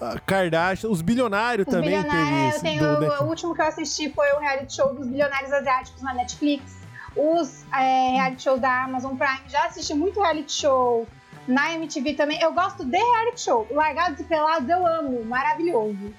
a 0.00 0.18
Kardashian, 0.20 0.88
os 0.88 1.02
bilionários 1.02 1.66
Os 1.66 1.74
também 1.74 1.90
teve 2.02 2.08
bilionários, 2.08 2.42
eu 2.42 2.48
esse. 2.48 2.60
tenho, 2.60 3.22
o 3.22 3.28
último 3.28 3.54
que 3.54 3.60
eu 3.60 3.66
assisti 3.66 4.10
foi 4.10 4.32
o 4.32 4.38
reality 4.40 4.74
show 4.74 4.94
dos 4.94 5.06
bilionários 5.06 5.52
asiáticos 5.52 6.02
na 6.02 6.14
Netflix. 6.14 6.78
Os 7.14 7.64
é, 7.72 8.12
reality 8.12 8.42
shows 8.42 8.60
da 8.60 8.84
Amazon 8.84 9.16
Prime, 9.16 9.40
já 9.48 9.66
assisti 9.66 9.94
muito 9.94 10.20
reality 10.20 10.52
show. 10.52 11.06
Na 11.46 11.74
MTV 11.74 12.14
também. 12.14 12.40
Eu 12.40 12.54
gosto 12.54 12.86
de 12.86 12.96
reality 12.96 13.42
show. 13.42 13.66
Largados 13.70 14.18
e 14.18 14.24
Pelados 14.24 14.66
eu 14.66 14.86
amo, 14.86 15.22
maravilhoso. 15.26 16.14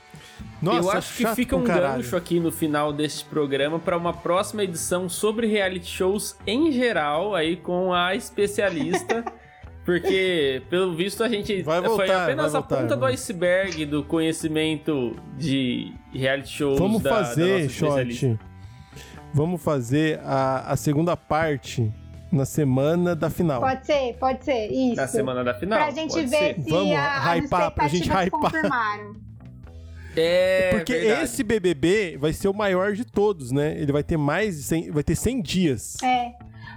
Nossa, 0.61 0.79
eu 0.79 0.91
acho 0.91 1.17
que 1.17 1.27
fica 1.35 1.55
um 1.55 1.63
caralho. 1.63 2.01
gancho 2.01 2.15
aqui 2.15 2.39
no 2.39 2.51
final 2.51 2.93
deste 2.93 3.25
programa 3.25 3.77
para 3.77 3.97
uma 3.97 4.13
próxima 4.13 4.63
edição 4.63 5.07
sobre 5.09 5.47
reality 5.47 5.87
shows 5.87 6.37
em 6.47 6.71
geral, 6.71 7.35
aí 7.35 7.55
com 7.55 7.93
a 7.93 8.15
especialista. 8.15 9.23
Porque, 9.85 10.63
pelo 10.67 10.95
visto, 10.95 11.23
a 11.23 11.29
gente 11.29 11.61
Vai 11.61 11.79
foi 11.79 11.89
voltar, 11.89 12.23
apenas 12.23 12.53
vai 12.53 12.59
a 12.59 12.63
voltar, 12.63 12.81
ponta 12.81 12.97
do 12.97 13.05
iceberg 13.05 13.85
do 13.85 14.03
conhecimento 14.03 15.15
de 15.37 15.93
reality 16.11 16.49
shows 16.49 16.79
Vamos 16.79 17.03
da, 17.03 17.11
da 17.11 17.15
fazer, 17.17 17.51
nossa 17.51 17.65
especialista. 17.65 18.27
Shot. 18.29 18.39
Vamos 19.31 19.61
fazer 19.61 20.19
a, 20.23 20.71
a 20.71 20.75
segunda 20.75 21.15
parte 21.15 21.93
na 22.31 22.45
semana 22.45 23.15
da 23.15 23.29
final. 23.29 23.61
Pode 23.61 23.85
ser, 23.85 24.17
pode 24.19 24.43
ser. 24.43 24.71
Isso. 24.71 24.95
Na 24.95 25.07
semana 25.07 25.43
da 25.43 25.53
final. 25.53 25.77
pra 25.77 25.91
gente 25.91 26.13
pode 26.13 26.25
ver 26.27 26.55
ser. 26.55 26.61
se 26.63 26.69
Vamos 26.71 26.95
a, 26.95 27.17
as 27.17 27.43
hypar, 27.43 27.71
pra 27.71 27.87
gente 27.87 28.09
hypar. 28.09 28.29
confirmaram. 28.31 29.24
É, 30.17 30.69
Porque 30.71 30.93
verdade. 30.93 31.23
esse 31.23 31.43
BBB 31.43 32.17
vai 32.17 32.33
ser 32.33 32.47
o 32.47 32.53
maior 32.53 32.93
de 32.93 33.05
todos, 33.05 33.51
né? 33.51 33.75
Ele 33.77 33.91
vai 33.91 34.03
ter 34.03 34.17
mais 34.17 34.57
de 34.57 34.63
100, 34.63 34.91
vai 34.91 35.03
ter 35.03 35.15
100 35.15 35.41
dias. 35.41 35.97
É. 36.03 36.33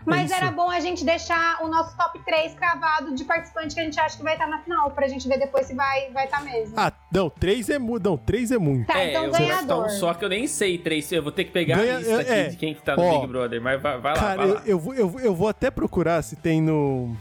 Mas 0.07 0.27
isso. 0.31 0.35
era 0.41 0.51
bom 0.51 0.71
a 0.71 0.81
gente 0.81 1.05
deixar 1.05 1.63
o 1.63 1.69
nosso 1.69 1.95
top 1.97 2.19
3 2.25 2.55
cravado 2.55 3.15
de 3.15 3.25
participante 3.25 3.75
que 3.75 3.81
a 3.81 3.85
gente 3.85 4.01
acha 4.01 4.17
que 4.17 4.23
vai 4.23 4.33
estar 4.35 4.47
na 4.47 4.59
final, 4.63 4.91
pra 4.93 5.07
gente 5.07 5.29
ver 5.29 5.39
depois 5.39 5.67
se 5.67 5.75
vai 5.75 6.07
estar 6.07 6.13
vai 6.15 6.27
tá 6.29 6.41
mesmo. 6.41 6.75
Ah, 6.79 6.91
não, 7.13 7.29
3 7.29 7.69
é 7.69 7.79
muito, 7.79 8.09
não, 8.09 8.17
3 8.17 8.51
é 8.53 8.59
muito. 8.59 8.87
tá, 8.87 8.99
É, 8.99 9.11
então 9.11 9.25
eu- 9.27 9.33
ganhador. 9.33 9.63
então, 9.87 9.89
só 9.91 10.15
que 10.15 10.25
eu 10.25 10.29
nem 10.31 10.47
sei, 10.47 10.79
três. 10.79 11.11
Eu 11.13 11.23
vou 11.23 11.33
ter 11.33 11.45
que 11.45 11.51
pegar 11.51 11.77
Ganha- 11.77 11.97
a 11.97 11.99
lista 11.99 12.21
aqui 12.21 12.31
é, 12.31 12.49
de 12.49 12.57
quem 12.57 12.75
que 12.75 12.81
tá 12.83 12.97
no 12.97 13.03
ó, 13.03 13.19
Big 13.21 13.27
Brother. 13.33 13.61
Mas 13.61 13.83
vai, 13.83 13.99
vai 14.01 14.15
lá, 14.15 14.19
Cara, 14.21 14.37
vai 14.37 14.47
eu, 14.49 14.55
lá. 14.55 14.63
eu, 14.65 14.95
eu, 14.95 15.21
eu 15.21 15.35
vou 15.35 15.49
até 15.49 15.71
procurar 15.71 16.23
se 16.23 16.37
tem 16.37 16.63
no. 16.63 17.15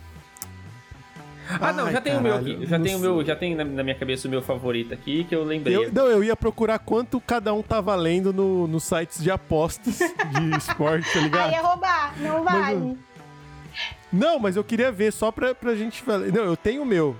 Ah, 1.49 1.71
não, 1.71 1.85
Ai, 1.85 1.93
já 1.93 2.01
tem 2.01 2.17
o 2.17 2.21
meu 2.21 2.35
aqui. 2.35 2.65
Já 2.65 2.79
tem 2.79 2.95
o 2.95 2.99
meu, 2.99 3.25
já 3.25 3.35
tem 3.35 3.55
na, 3.55 3.63
na 3.63 3.83
minha 3.83 3.95
cabeça 3.95 4.27
o 4.27 4.31
meu 4.31 4.41
favorito 4.41 4.93
aqui, 4.93 5.23
que 5.23 5.33
eu 5.33 5.43
lembrei. 5.43 5.75
Eu, 5.75 5.91
não, 5.91 6.07
eu 6.07 6.23
ia 6.23 6.35
procurar 6.35 6.79
quanto 6.79 7.19
cada 7.21 7.53
um 7.53 7.61
tá 7.61 7.79
valendo 7.79 8.33
no, 8.33 8.67
nos 8.67 8.83
sites 8.83 9.23
de 9.23 9.31
apostas 9.31 9.99
de 9.99 10.55
esporte, 10.57 11.11
tá 11.11 11.19
ligado? 11.19 11.49
Aí 11.49 11.55
é 11.55 11.61
roubar, 11.61 12.13
não 12.19 12.43
vale. 12.43 12.97
Não, 14.11 14.39
mas 14.39 14.55
eu 14.55 14.63
queria 14.63 14.91
ver 14.91 15.11
só 15.11 15.31
pra, 15.31 15.53
pra 15.53 15.75
gente 15.75 16.01
falar. 16.01 16.19
Não, 16.27 16.43
eu 16.43 16.57
tenho 16.57 16.81
o 16.81 16.85
meu. 16.85 17.15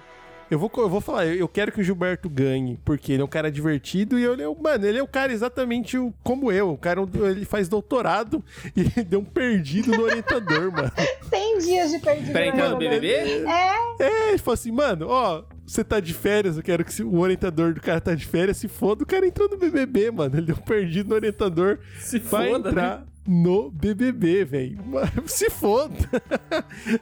Eu 0.50 0.58
vou, 0.58 0.72
eu 0.78 0.88
vou 0.90 1.02
falar, 1.02 1.26
eu, 1.26 1.36
eu 1.36 1.48
quero 1.48 1.72
que 1.74 1.82
o 1.82 1.84
Gilberto 1.84 2.30
ganhe, 2.30 2.80
porque 2.86 3.12
ele 3.12 3.22
é 3.22 3.26
um 3.26 3.28
cara 3.30 3.52
divertido 3.52 4.18
e 4.18 4.24
ele 4.26 4.42
é, 4.44 4.48
um- 4.48 4.56
mano, 4.62 4.86
ele 4.86 4.98
é 4.98 5.04
um 5.04 5.08
cara 5.08 5.34
exatamente 5.34 5.98
o- 5.98 6.14
como 6.24 6.50
eu. 6.52 6.72
O 6.72 6.78
cara, 6.78 7.02
ele 7.30 7.44
faz 7.44 7.68
doutorado 7.68 8.42
e 8.76 8.84
deu 9.04 9.20
um 9.20 9.26
perdido 9.26 9.92
no 9.92 10.04
orientador, 10.04 10.72
mano. 10.72 10.92
100 11.30 11.58
dias 11.60 11.92
de 11.92 12.00
perdido. 12.00 12.32
Pra 12.32 12.48
entrar 12.48 12.70
no 12.70 12.78
né? 12.80 12.90
BBB? 12.90 13.08
É, 13.46 14.04
É, 14.06 14.30
ele 14.30 14.38
falou 14.38 14.54
assim, 14.54 14.72
mano, 14.72 15.08
ó, 15.10 15.44
você 15.66 15.84
tá 15.84 16.00
de 16.00 16.14
férias, 16.14 16.56
eu 16.56 16.64
quero 16.64 16.86
que 16.86 17.04
o 17.04 17.20
orientador 17.20 17.74
do 17.74 17.82
cara 17.82 18.00
tá 18.00 18.16
de 18.16 18.26
férias, 18.26 18.56
se 18.56 18.70
foda, 18.70 19.04
o 19.04 19.06
cara 19.08 19.28
entrou 19.28 19.50
no 19.50 19.58
BBB, 19.58 20.12
mano. 20.12 20.38
Ele 20.38 20.46
deu 20.46 20.56
um 20.56 20.60
perdido 20.60 21.10
no 21.10 21.16
orientador. 21.16 21.80
Se 22.00 22.20
vai 22.20 22.52
foda, 22.52 22.70
entrar 22.70 23.00
né? 23.00 23.06
no 23.28 23.70
BBB, 23.70 24.46
velho. 24.46 24.78
Se 25.28 25.50
foda. 25.50 25.94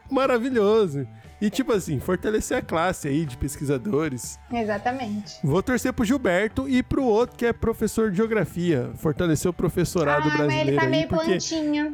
Maravilhoso. 0.09 1.07
E 1.41 1.49
tipo 1.49 1.73
assim, 1.73 1.99
fortalecer 1.99 2.57
a 2.57 2.61
classe 2.61 3.07
aí 3.07 3.25
de 3.25 3.35
pesquisadores. 3.35 4.39
exatamente. 4.51 5.35
Vou 5.43 5.61
torcer 5.61 5.91
pro 5.91 6.05
Gilberto 6.05 6.67
e 6.67 6.81
pro 6.81 7.03
outro 7.03 7.35
que 7.35 7.45
é 7.45 7.53
professor 7.53 8.09
de 8.09 8.17
geografia. 8.17 8.91
Fortalecer 8.95 9.49
o 9.49 9.53
professorado 9.53 10.21
ah, 10.21 10.25
mas 10.25 10.37
brasileiro 10.37 10.69
ele 10.69 10.77
tá 10.77 10.83
aí, 10.83 10.89
meio 10.89 11.07
porque... 11.07 11.25
plantinha. 11.25 11.93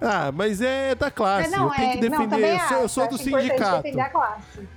Ah, 0.00 0.30
mas 0.32 0.60
é 0.60 0.94
da 0.94 1.10
classe. 1.10 1.50
Mas 1.50 1.58
não, 1.58 1.68
eu 1.68 1.74
tenho 1.74 1.88
é, 1.88 1.96
que 1.96 2.08
não, 2.08 2.18
defender. 2.18 2.36
também 2.36 2.52
eu 2.52 2.68
sou, 2.68 2.78
eu 2.78 2.88
sou 2.88 3.08
do 3.08 3.18
sindicato. 3.18 3.82
defender 3.82 4.00
a 4.00 4.10
classe. 4.10 4.68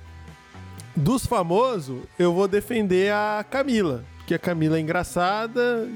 Dos 0.95 1.25
famosos, 1.25 2.03
eu 2.17 2.33
vou 2.33 2.47
defender 2.47 3.11
a 3.13 3.45
Camila. 3.49 4.03
Porque 4.17 4.33
a 4.33 4.39
Camila 4.39 4.77
é 4.77 4.79
engraçada 4.79 5.89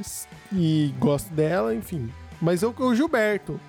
e 0.51 0.93
gosto 0.97 1.31
dela, 1.33 1.75
enfim. 1.75 2.09
Mas 2.41 2.61
eu 2.61 2.73
com 2.73 2.83
o 2.83 2.95
Gilberto. 2.95 3.59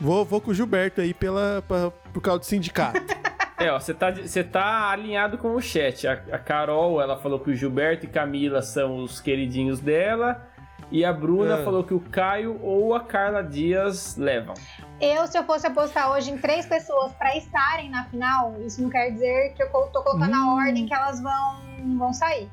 Vou, 0.00 0.24
vou 0.24 0.40
com 0.40 0.50
o 0.50 0.54
Gilberto 0.54 1.00
aí 1.00 1.12
pela, 1.12 1.62
pra, 1.66 1.92
por 2.12 2.20
causa 2.20 2.40
do 2.40 2.46
sindicato. 2.46 3.00
É, 3.62 3.70
ó, 3.70 3.78
você 3.78 3.92
tá, 3.92 4.10
você 4.10 4.42
tá 4.42 4.88
alinhado 4.88 5.36
com 5.36 5.54
o 5.54 5.60
chat. 5.60 6.08
A, 6.08 6.12
a 6.32 6.38
Carol, 6.38 6.98
ela 6.98 7.18
falou 7.18 7.38
que 7.38 7.50
o 7.50 7.54
Gilberto 7.54 8.06
e 8.06 8.08
Camila 8.08 8.62
são 8.62 8.96
os 9.04 9.20
queridinhos 9.20 9.80
dela. 9.80 10.48
E 10.90 11.04
a 11.04 11.12
Bruna 11.12 11.58
É. 11.58 11.62
falou 11.62 11.84
que 11.84 11.92
o 11.92 12.00
Caio 12.00 12.58
ou 12.62 12.94
a 12.94 13.00
Carla 13.04 13.42
Dias 13.44 14.16
levam. 14.16 14.54
Eu, 14.98 15.26
se 15.26 15.36
eu 15.36 15.44
fosse 15.44 15.66
apostar 15.66 16.10
hoje 16.10 16.30
em 16.30 16.38
três 16.38 16.64
pessoas 16.64 17.12
pra 17.12 17.36
estarem 17.36 17.90
na 17.90 18.06
final, 18.06 18.54
isso 18.62 18.80
não 18.82 18.88
quer 18.88 19.10
dizer 19.10 19.52
que 19.52 19.62
eu 19.62 19.68
tô 19.68 20.02
colocando 20.02 20.34
Hum. 20.34 20.50
a 20.52 20.54
ordem 20.54 20.86
que 20.86 20.94
elas 20.94 21.20
vão, 21.20 21.60
vão 21.98 22.14
sair. 22.14 22.48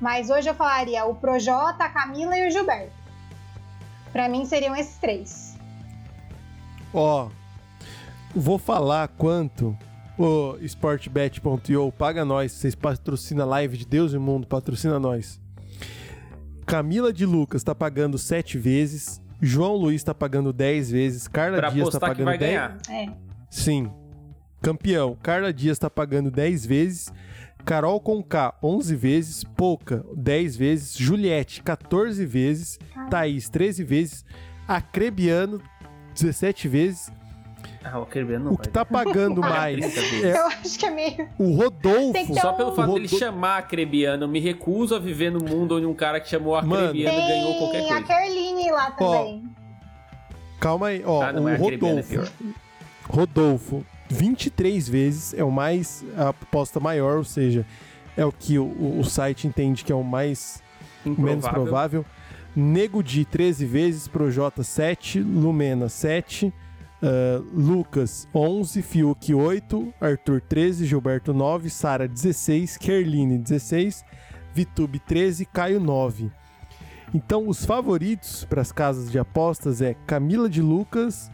Mas 0.00 0.30
hoje 0.30 0.48
eu 0.48 0.54
falaria 0.54 1.04
o 1.06 1.16
Projota, 1.16 1.82
a 1.82 1.88
Camila 1.88 2.38
e 2.38 2.46
o 2.46 2.50
Gilberto. 2.52 2.92
Pra 4.12 4.28
mim 4.28 4.44
seriam 4.44 4.76
esses 4.76 4.96
três. 4.98 5.58
Ó, 6.94 7.28
vou 8.34 8.58
falar 8.58 9.08
quanto 9.08 9.76
o 10.18 10.56
sportbet.io 10.62 11.92
paga 11.92 12.24
nós. 12.24 12.52
Vocês 12.52 12.74
patrocinam 12.74 13.44
a 13.44 13.48
live 13.48 13.76
de 13.76 13.86
Deus 13.86 14.12
e 14.12 14.18
Mundo, 14.18 14.46
patrocina 14.46 14.98
nós. 14.98 15.40
Camila 16.66 17.12
de 17.12 17.26
Lucas 17.26 17.62
tá 17.62 17.74
pagando 17.74 18.18
7 18.18 18.58
vezes. 18.58 19.20
João 19.40 19.74
Luiz 19.74 20.02
tá 20.04 20.14
pagando 20.14 20.52
10 20.52 20.90
vezes. 20.90 21.28
Carla 21.28 21.58
Pra 21.58 21.70
Dias 21.70 21.88
tá 21.88 21.98
que 21.98 22.06
pagando 22.06 22.24
vai 22.24 22.38
10 22.38 22.50
ganhar. 22.50 22.78
É. 22.88 23.12
Sim. 23.50 23.90
Campeão. 24.60 25.16
Carla 25.20 25.52
Dias 25.52 25.78
tá 25.78 25.90
pagando 25.90 26.30
10 26.30 26.64
vezes. 26.64 27.12
Carol 27.64 28.00
Conká, 28.00 28.54
11 28.62 28.94
vezes. 28.94 29.44
Pouca, 29.44 30.04
10 30.16 30.56
vezes. 30.56 30.96
Juliette, 30.96 31.62
14 31.62 32.24
vezes. 32.24 32.78
Thaís, 33.10 33.48
13 33.48 33.82
vezes. 33.82 34.24
Acrebiano, 34.68 35.60
17 36.14 36.68
vezes. 36.68 37.10
Ah, 37.84 37.98
o 37.98 38.06
Kerbiano 38.06 38.44
não 38.46 38.52
O 38.52 38.56
que 38.58 38.68
vai. 38.68 38.72
tá 38.72 38.84
pagando 38.84 39.40
mais 39.42 39.76
30 39.76 40.00
vezes. 40.00 40.24
é 40.24 40.38
Eu 40.38 40.46
acho 40.46 40.78
que 40.78 40.86
é 40.86 40.90
meio. 40.90 41.28
o 41.38 41.54
Rodolfo. 41.56 42.12
Ter 42.12 42.40
Só 42.40 42.52
um- 42.52 42.56
pelo 42.56 42.72
fato 42.74 42.90
O 42.90 42.94
dele 42.94 43.08
chamar 43.08 43.58
Acrebiano, 43.58 44.24
eu 44.24 44.28
me 44.28 44.38
recuso 44.40 44.94
a 44.94 44.98
viver 44.98 45.30
no 45.32 45.40
mundo 45.44 45.76
onde 45.76 45.86
um 45.86 45.94
cara 45.94 46.20
que 46.20 46.28
chamou 46.28 46.54
Mano. 46.62 46.76
Acrebiano 46.86 47.16
ganhou 47.18 47.54
qualquer 47.58 47.78
Tem 47.82 47.92
a 47.92 48.02
coisa. 48.02 48.06
Kerline 48.06 48.70
lá 48.70 48.90
também. 48.92 49.42
Calma 50.60 50.86
aí, 50.88 51.02
ó. 51.04 51.22
Ah, 51.22 51.32
o 51.40 51.48
é 51.48 51.54
Acrebiano, 51.54 51.98
é 51.98 52.02
Rodolfo. 52.02 52.08
pior. 52.08 52.28
Rodolfo, 53.08 53.84
23 54.08 54.88
vezes 54.88 55.34
é 55.34 55.42
o 55.44 55.50
mais. 55.50 56.04
a 56.16 56.28
aposta 56.28 56.78
maior, 56.78 57.16
ou 57.18 57.24
seja, 57.24 57.66
é 58.16 58.24
o 58.24 58.30
que 58.32 58.58
o, 58.58 58.98
o 58.98 59.04
site 59.04 59.46
entende 59.46 59.84
que 59.84 59.90
é 59.92 59.94
o 59.94 60.04
mais 60.04 60.62
menos 61.04 61.44
Improvável. 61.44 61.52
provável. 61.62 62.06
Nego 62.54 63.02
Di 63.02 63.24
13 63.24 63.64
vezes, 63.64 64.06
Projota 64.06 64.62
7, 64.62 65.18
Lumena 65.20 65.88
7, 65.88 66.52
ah, 67.02 67.42
Lucas 67.52 68.28
11, 68.32 68.80
Fiuk 68.80 69.34
8, 69.34 69.94
Arthur 70.00 70.40
13, 70.40 70.86
Gilberto 70.86 71.34
9, 71.34 71.68
Sara 71.68 72.06
16, 72.06 72.76
Kerline 72.78 73.38
16, 73.38 74.04
Vitube 74.54 75.00
13, 75.00 75.44
Caio 75.46 75.80
9. 75.80 76.30
Então, 77.12 77.48
os 77.48 77.64
favoritos 77.64 78.44
para 78.44 78.62
as 78.62 78.70
casas 78.70 79.10
de 79.10 79.18
apostas 79.18 79.82
é 79.82 79.94
Camila 80.06 80.48
de 80.48 80.62
Lucas 80.62 81.30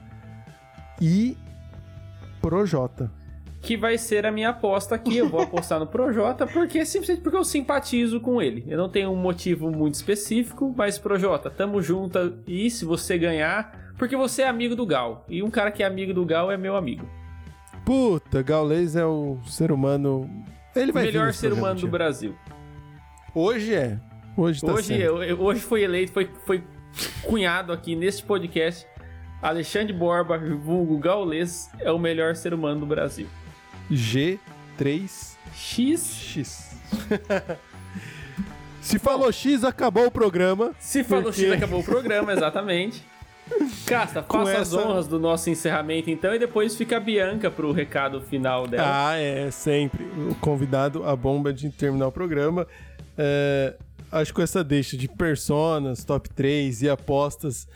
e 1.00 1.36
Projota. 2.40 3.12
Que 3.60 3.76
vai 3.76 3.98
ser 3.98 4.24
a 4.24 4.32
minha 4.32 4.48
aposta 4.50 4.94
aqui. 4.94 5.18
Eu 5.18 5.28
vou 5.28 5.42
apostar 5.42 5.78
no 5.78 5.86
Projota, 5.86 6.46
porque 6.46 6.84
simplesmente 6.86 7.20
porque 7.20 7.36
eu 7.36 7.44
simpatizo 7.44 8.20
com 8.20 8.40
ele. 8.40 8.64
Eu 8.66 8.78
não 8.78 8.88
tenho 8.88 9.10
um 9.10 9.16
motivo 9.16 9.70
muito 9.70 9.94
específico, 9.94 10.72
mas 10.76 10.98
Projota, 10.98 11.50
tamo 11.50 11.82
junto. 11.82 12.38
E 12.46 12.70
se 12.70 12.84
você 12.84 13.18
ganhar, 13.18 13.87
porque 13.98 14.16
você 14.16 14.42
é 14.42 14.48
amigo 14.48 14.74
do 14.76 14.86
Gal. 14.86 15.24
E 15.28 15.42
um 15.42 15.50
cara 15.50 15.70
que 15.70 15.82
é 15.82 15.86
amigo 15.86 16.14
do 16.14 16.24
Gal 16.24 16.50
é 16.50 16.56
meu 16.56 16.76
amigo. 16.76 17.06
Puta, 17.84 18.42
Gaules 18.42 18.94
é 18.96 19.04
o 19.04 19.38
ser 19.46 19.72
humano. 19.72 20.28
Ele 20.76 20.92
vai 20.92 21.04
melhor 21.04 21.32
ser 21.32 21.48
programa, 21.48 21.68
humano 21.68 21.80
do. 21.80 21.88
Brasil. 21.88 22.36
Hoje 23.34 23.74
é. 23.74 23.98
Hoje 24.36 24.60
tá 24.60 24.72
Hoje, 24.72 24.94
eu- 25.00 25.22
eu- 25.22 25.40
hoje 25.40 25.60
foi 25.60 25.82
eleito, 25.82 26.12
foi, 26.12 26.30
foi 26.46 26.62
cunhado 27.22 27.72
aqui 27.72 27.96
neste 27.96 28.22
podcast. 28.22 28.86
Alexandre 29.42 29.92
Borba, 29.92 30.38
vulgo 30.38 30.98
Gaules, 30.98 31.70
é 31.80 31.90
o 31.90 31.98
melhor 31.98 32.36
ser 32.36 32.52
humano 32.54 32.80
do 32.80 32.86
Brasil. 32.86 33.26
G3X. 33.90 35.36
X. 35.54 36.76
Se 38.80 38.98
falou 38.98 39.30
X, 39.32 39.64
acabou 39.64 40.06
o 40.06 40.10
programa. 40.10 40.72
Se 40.78 41.02
falou 41.04 41.24
Porque- 41.24 41.42
X, 41.42 41.52
acabou 41.52 41.80
o 41.80 41.84
programa, 41.84 42.32
exatamente. 42.32 43.02
Casta, 43.86 44.22
faça 44.22 44.52
as 44.52 44.68
essa- 44.72 44.76
honras 44.80 45.06
do 45.06 45.18
nosso 45.18 45.48
encerramento 45.50 46.10
então 46.10 46.34
e 46.34 46.38
depois 46.38 46.76
fica 46.76 46.96
a 46.98 47.00
Bianca 47.00 47.50
pro 47.50 47.72
recado 47.72 48.20
final 48.20 48.66
dela. 48.66 49.08
Ah, 49.10 49.16
é, 49.16 49.50
sempre. 49.50 50.04
O 50.30 50.34
convidado, 50.36 51.04
a 51.04 51.16
bomba 51.16 51.52
de 51.52 51.70
terminar 51.70 52.06
o 52.06 52.12
programa. 52.12 52.66
É, 53.16 53.74
acho 54.12 54.32
que 54.32 54.36
com 54.36 54.42
essa 54.42 54.62
deixa 54.62 54.96
de 54.96 55.08
personas, 55.08 56.04
top 56.04 56.28
3 56.30 56.82
e 56.82 56.88
apostas, 56.90 57.66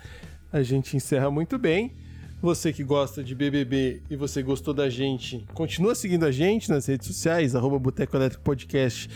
a 0.53 0.63
gente 0.63 0.97
encerra 0.97 1.31
muito 1.31 1.59
bem. 1.59 1.95
Você 2.41 2.73
que 2.73 2.83
gosta 2.83 3.23
de 3.23 3.35
BBB 3.35 4.03
e 4.11 4.17
você 4.17 4.43
gostou 4.43 4.75
da 4.75 4.91
gente, 4.91 5.47
continua 5.55 5.95
seguindo 5.95 6.27
a 6.27 6.31
gente 6.33 6.69
nas 6.69 6.87
redes 6.87 7.07
sociais, 7.07 7.55
arroba 7.55 7.79
Boteco 7.79 8.17
Elétrico 8.17 8.43
Podcast 8.43 9.09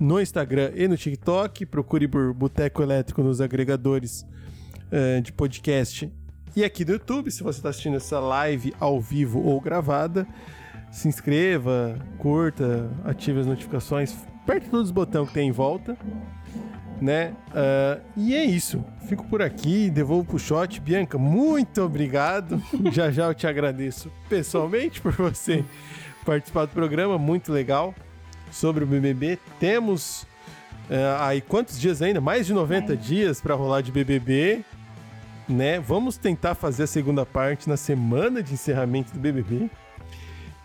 no 0.00 0.20
Instagram 0.20 0.72
e 0.74 0.88
no 0.88 0.96
TikTok. 0.96 1.64
Procure 1.66 2.08
por 2.08 2.34
Boteco 2.34 2.82
Elétrico 2.82 3.22
nos 3.22 3.40
agregadores 3.40 4.26
uh, 4.92 5.20
de 5.20 5.32
podcast 5.32 6.12
e 6.54 6.64
aqui 6.64 6.84
no 6.84 6.92
YouTube, 6.92 7.30
se 7.30 7.42
você 7.42 7.58
está 7.58 7.68
assistindo 7.68 7.96
essa 7.96 8.18
live 8.18 8.74
ao 8.80 9.00
vivo 9.00 9.40
ou 9.40 9.60
gravada. 9.60 10.26
Se 10.90 11.06
inscreva, 11.06 11.98
curta, 12.16 12.90
ative 13.04 13.40
as 13.40 13.46
notificações, 13.46 14.16
aperte 14.42 14.70
todos 14.70 14.86
os 14.86 14.90
botões 14.90 15.28
que 15.28 15.34
tem 15.34 15.48
em 15.48 15.52
volta 15.52 15.98
né? 17.00 17.34
Uh, 17.50 18.02
e 18.16 18.34
é 18.34 18.44
isso. 18.44 18.84
Fico 19.08 19.24
por 19.26 19.42
aqui, 19.42 19.90
devolvo 19.90 20.24
pro 20.24 20.38
shot. 20.38 20.80
Bianca, 20.80 21.18
muito 21.18 21.82
obrigado. 21.82 22.62
já 22.92 23.10
já 23.10 23.26
eu 23.26 23.34
te 23.34 23.46
agradeço 23.46 24.10
pessoalmente 24.28 25.00
por 25.00 25.12
você 25.12 25.64
participar 26.24 26.66
do 26.66 26.72
programa, 26.72 27.18
muito 27.18 27.52
legal. 27.52 27.94
Sobre 28.50 28.84
o 28.84 28.86
BBB, 28.86 29.38
temos 29.58 30.22
uh, 30.88 31.20
aí 31.20 31.40
quantos 31.40 31.78
dias 31.78 32.00
ainda? 32.00 32.20
Mais 32.20 32.46
de 32.46 32.54
90 32.54 32.92
é. 32.92 32.96
dias 32.96 33.40
para 33.40 33.54
rolar 33.54 33.80
de 33.80 33.90
BBB, 33.90 34.64
né? 35.48 35.80
Vamos 35.80 36.16
tentar 36.16 36.54
fazer 36.54 36.84
a 36.84 36.86
segunda 36.86 37.24
parte 37.24 37.68
na 37.68 37.76
semana 37.76 38.42
de 38.42 38.54
encerramento 38.54 39.12
do 39.12 39.18
BBB. 39.18 39.70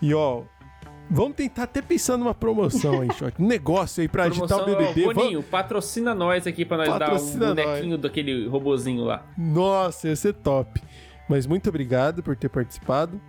E 0.02 0.14
ó, 0.14 0.44
Vamos 1.14 1.36
tentar 1.36 1.64
até 1.64 1.82
pensar 1.82 2.16
numa 2.16 2.34
promoção 2.34 3.02
aí, 3.02 3.12
Shot. 3.20 3.34
Um 3.38 3.46
negócio 3.46 4.02
aí 4.02 4.08
pra 4.08 4.30
promoção, 4.30 4.60
agitar 4.60 4.74
o 4.74 4.78
BBB. 4.78 5.14
Boninho, 5.14 5.32
Vamos... 5.40 5.46
patrocina 5.46 6.16
nós 6.16 6.48
aqui 6.48 6.64
pra 6.64 6.78
nós 6.78 6.88
patrocina 6.88 7.54
dar 7.54 7.64
um 7.64 7.66
bonequinho 7.66 7.92
nós. 7.92 8.02
daquele 8.02 8.48
robozinho 8.48 9.04
lá. 9.04 9.26
Nossa, 9.38 10.08
ia 10.08 10.16
ser 10.16 10.34
top. 10.36 10.82
Mas 11.28 11.46
muito 11.46 11.68
obrigado 11.68 12.24
por 12.24 12.38
ter 12.38 12.48
participado. 12.48 13.20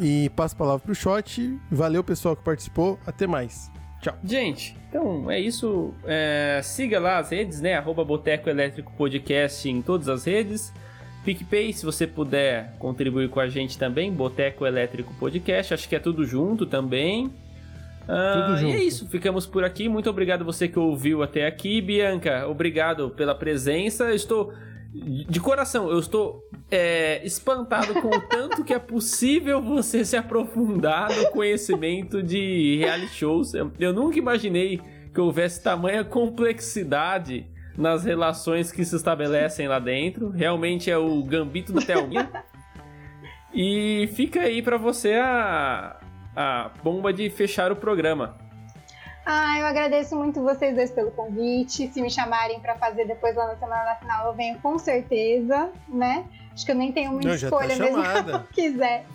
E 0.00 0.30
passo 0.30 0.54
a 0.54 0.58
palavra 0.58 0.80
pro 0.82 0.94
Shot. 0.94 1.60
Valeu, 1.70 2.02
pessoal 2.02 2.34
que 2.34 2.42
participou. 2.42 2.98
Até 3.06 3.26
mais. 3.26 3.70
Tchau. 4.04 4.18
Gente, 4.22 4.76
então 4.86 5.30
é 5.30 5.40
isso. 5.40 5.94
É, 6.04 6.60
siga 6.62 7.00
lá 7.00 7.16
as 7.16 7.30
redes, 7.30 7.62
né? 7.62 7.74
Arroba 7.74 8.04
Boteco 8.04 8.50
Elétrico 8.50 8.92
Podcast 8.92 9.66
em 9.66 9.80
todas 9.80 10.10
as 10.10 10.26
redes. 10.26 10.74
PicPay, 11.24 11.72
se 11.72 11.86
você 11.86 12.06
puder 12.06 12.74
contribuir 12.78 13.30
com 13.30 13.40
a 13.40 13.48
gente 13.48 13.78
também, 13.78 14.12
Boteco 14.12 14.66
Elétrico 14.66 15.14
Podcast, 15.14 15.72
acho 15.72 15.88
que 15.88 15.96
é 15.96 15.98
tudo 15.98 16.22
junto 16.26 16.66
também. 16.66 17.32
Ah, 18.06 18.44
tudo 18.44 18.58
junto. 18.58 18.74
E 18.74 18.76
é 18.76 18.84
isso, 18.84 19.08
ficamos 19.08 19.46
por 19.46 19.64
aqui. 19.64 19.88
Muito 19.88 20.10
obrigado 20.10 20.44
você 20.44 20.68
que 20.68 20.78
ouviu 20.78 21.22
até 21.22 21.46
aqui. 21.46 21.80
Bianca, 21.80 22.46
obrigado 22.46 23.08
pela 23.08 23.34
presença. 23.34 24.14
Estou, 24.14 24.52
de 24.94 25.40
coração, 25.40 25.90
eu 25.90 25.98
estou 25.98 26.40
é, 26.70 27.20
espantado 27.26 27.94
com 27.94 28.08
o 28.08 28.20
tanto 28.20 28.62
que 28.62 28.72
é 28.72 28.78
possível 28.78 29.60
você 29.60 30.04
se 30.04 30.16
aprofundar 30.16 31.08
no 31.16 31.30
conhecimento 31.30 32.22
de 32.22 32.76
reality 32.78 33.12
shows. 33.12 33.54
Eu, 33.54 33.92
nunca 33.92 34.18
imaginei 34.18 34.80
que 35.12 35.20
houvesse 35.20 35.60
tamanha 35.60 36.04
complexidade 36.04 37.44
nas 37.76 38.04
relações 38.04 38.70
que 38.70 38.84
se 38.84 38.94
estabelecem 38.94 39.66
lá 39.66 39.80
dentro. 39.80 40.30
Realmente 40.30 40.88
é 40.88 40.96
o 40.96 41.24
gambito 41.24 41.72
da 41.72 41.80
Thelminha. 41.80 42.30
e 43.52 44.08
fica 44.14 44.42
aí 44.42 44.62
para 44.62 44.76
você 44.76 45.14
a, 45.14 45.98
a 46.36 46.70
bomba 46.84 47.12
de 47.12 47.28
fechar 47.30 47.72
o 47.72 47.76
programa. 47.76 48.43
Ah, 49.26 49.58
eu 49.58 49.66
agradeço 49.66 50.14
muito 50.16 50.42
vocês 50.42 50.74
dois 50.74 50.90
pelo 50.90 51.10
convite. 51.10 51.90
Se 51.92 52.02
me 52.02 52.10
chamarem 52.10 52.60
para 52.60 52.76
fazer 52.76 53.06
depois 53.06 53.34
lá 53.34 53.46
na 53.46 53.56
semana 53.56 53.94
final, 53.96 54.26
eu 54.26 54.34
venho 54.34 54.58
com 54.60 54.78
certeza, 54.78 55.70
né? 55.88 56.24
Acho 56.52 56.66
que 56.66 56.72
eu 56.72 56.76
nem 56.76 56.92
tenho 56.92 57.12
muita 57.12 57.34
escolha 57.34 57.76
tá 57.76 57.84
mesmo 57.84 58.04
se 58.04 58.30
eu 58.30 58.40
quiser. 58.52 59.06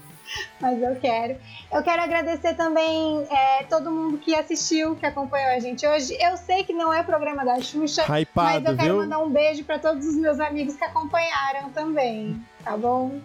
mas 0.60 0.82
eu 0.82 0.96
quero. 0.96 1.38
Eu 1.72 1.84
quero 1.84 2.02
agradecer 2.02 2.56
também 2.56 3.26
é, 3.30 3.64
todo 3.64 3.92
mundo 3.92 4.18
que 4.18 4.34
assistiu, 4.36 4.96
que 4.96 5.06
acompanhou 5.06 5.52
a 5.52 5.60
gente 5.60 5.86
hoje. 5.88 6.18
Eu 6.20 6.38
sei 6.38 6.64
que 6.64 6.74
não 6.74 6.92
é 6.92 7.04
programa 7.04 7.46
da 7.46 7.62
Xuxa, 7.62 8.04
Hypado, 8.04 8.62
mas 8.62 8.66
eu 8.66 8.76
quero 8.76 8.94
viu? 8.94 8.98
mandar 8.98 9.20
um 9.20 9.30
beijo 9.30 9.64
para 9.64 9.78
todos 9.78 10.06
os 10.08 10.16
meus 10.16 10.40
amigos 10.40 10.76
que 10.76 10.84
acompanharam 10.84 11.70
também, 11.70 12.44
tá 12.64 12.76
bom? 12.76 13.20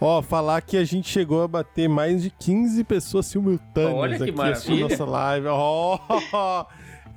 Ó, 0.00 0.22
falar 0.22 0.60
que 0.60 0.76
a 0.76 0.84
gente 0.84 1.08
chegou 1.08 1.42
a 1.42 1.48
bater 1.48 1.88
mais 1.88 2.22
de 2.22 2.30
15 2.30 2.84
pessoas 2.84 3.26
simultâneas 3.26 4.22
aqui 4.22 4.40
assistindo 4.40 4.88
nossa 4.88 5.04
live. 5.04 5.46
Ó, 5.48 5.98
oh, 6.32 6.66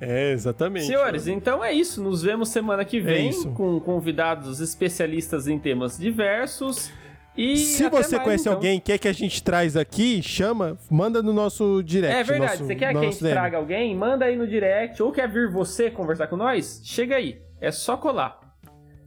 é, 0.00 0.32
exatamente. 0.32 0.86
Senhores, 0.86 1.28
então 1.28 1.62
é 1.62 1.72
isso. 1.72 2.02
Nos 2.02 2.22
vemos 2.22 2.48
semana 2.48 2.84
que 2.84 2.98
é 2.98 3.00
vem 3.00 3.30
é 3.30 3.48
com 3.54 3.78
convidados 3.78 4.60
especialistas 4.60 5.46
em 5.46 5.58
temas 5.58 5.96
diversos. 5.96 6.90
E 7.36 7.56
Se 7.56 7.88
você 7.88 8.16
mais, 8.16 8.24
conhece 8.24 8.42
então. 8.42 8.54
alguém 8.54 8.78
quer 8.78 8.98
que 8.98 9.08
a 9.08 9.12
gente 9.12 9.42
traz 9.42 9.74
aqui, 9.74 10.22
chama, 10.22 10.76
manda 10.90 11.22
no 11.22 11.32
nosso 11.32 11.82
direct. 11.82 12.14
É 12.14 12.22
verdade, 12.22 12.52
nosso, 12.52 12.66
você 12.66 12.74
quer 12.74 12.92
que 12.92 12.98
a 12.98 13.02
gente 13.02 13.18
traga 13.18 13.56
alguém? 13.56 13.96
Manda 13.96 14.26
aí 14.26 14.36
no 14.36 14.46
direct, 14.46 15.02
ou 15.02 15.10
quer 15.10 15.30
vir 15.30 15.50
você 15.50 15.90
conversar 15.90 16.26
com 16.26 16.36
nós? 16.36 16.82
Chega 16.84 17.16
aí, 17.16 17.40
é 17.58 17.70
só 17.70 17.96
colar. 17.96 18.38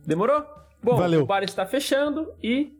Demorou? 0.07 0.43
Bom, 0.81 0.95
Valeu. 0.95 1.21
o 1.21 1.25
bar 1.25 1.43
está 1.43 1.67
fechando 1.67 2.33
e 2.41 2.79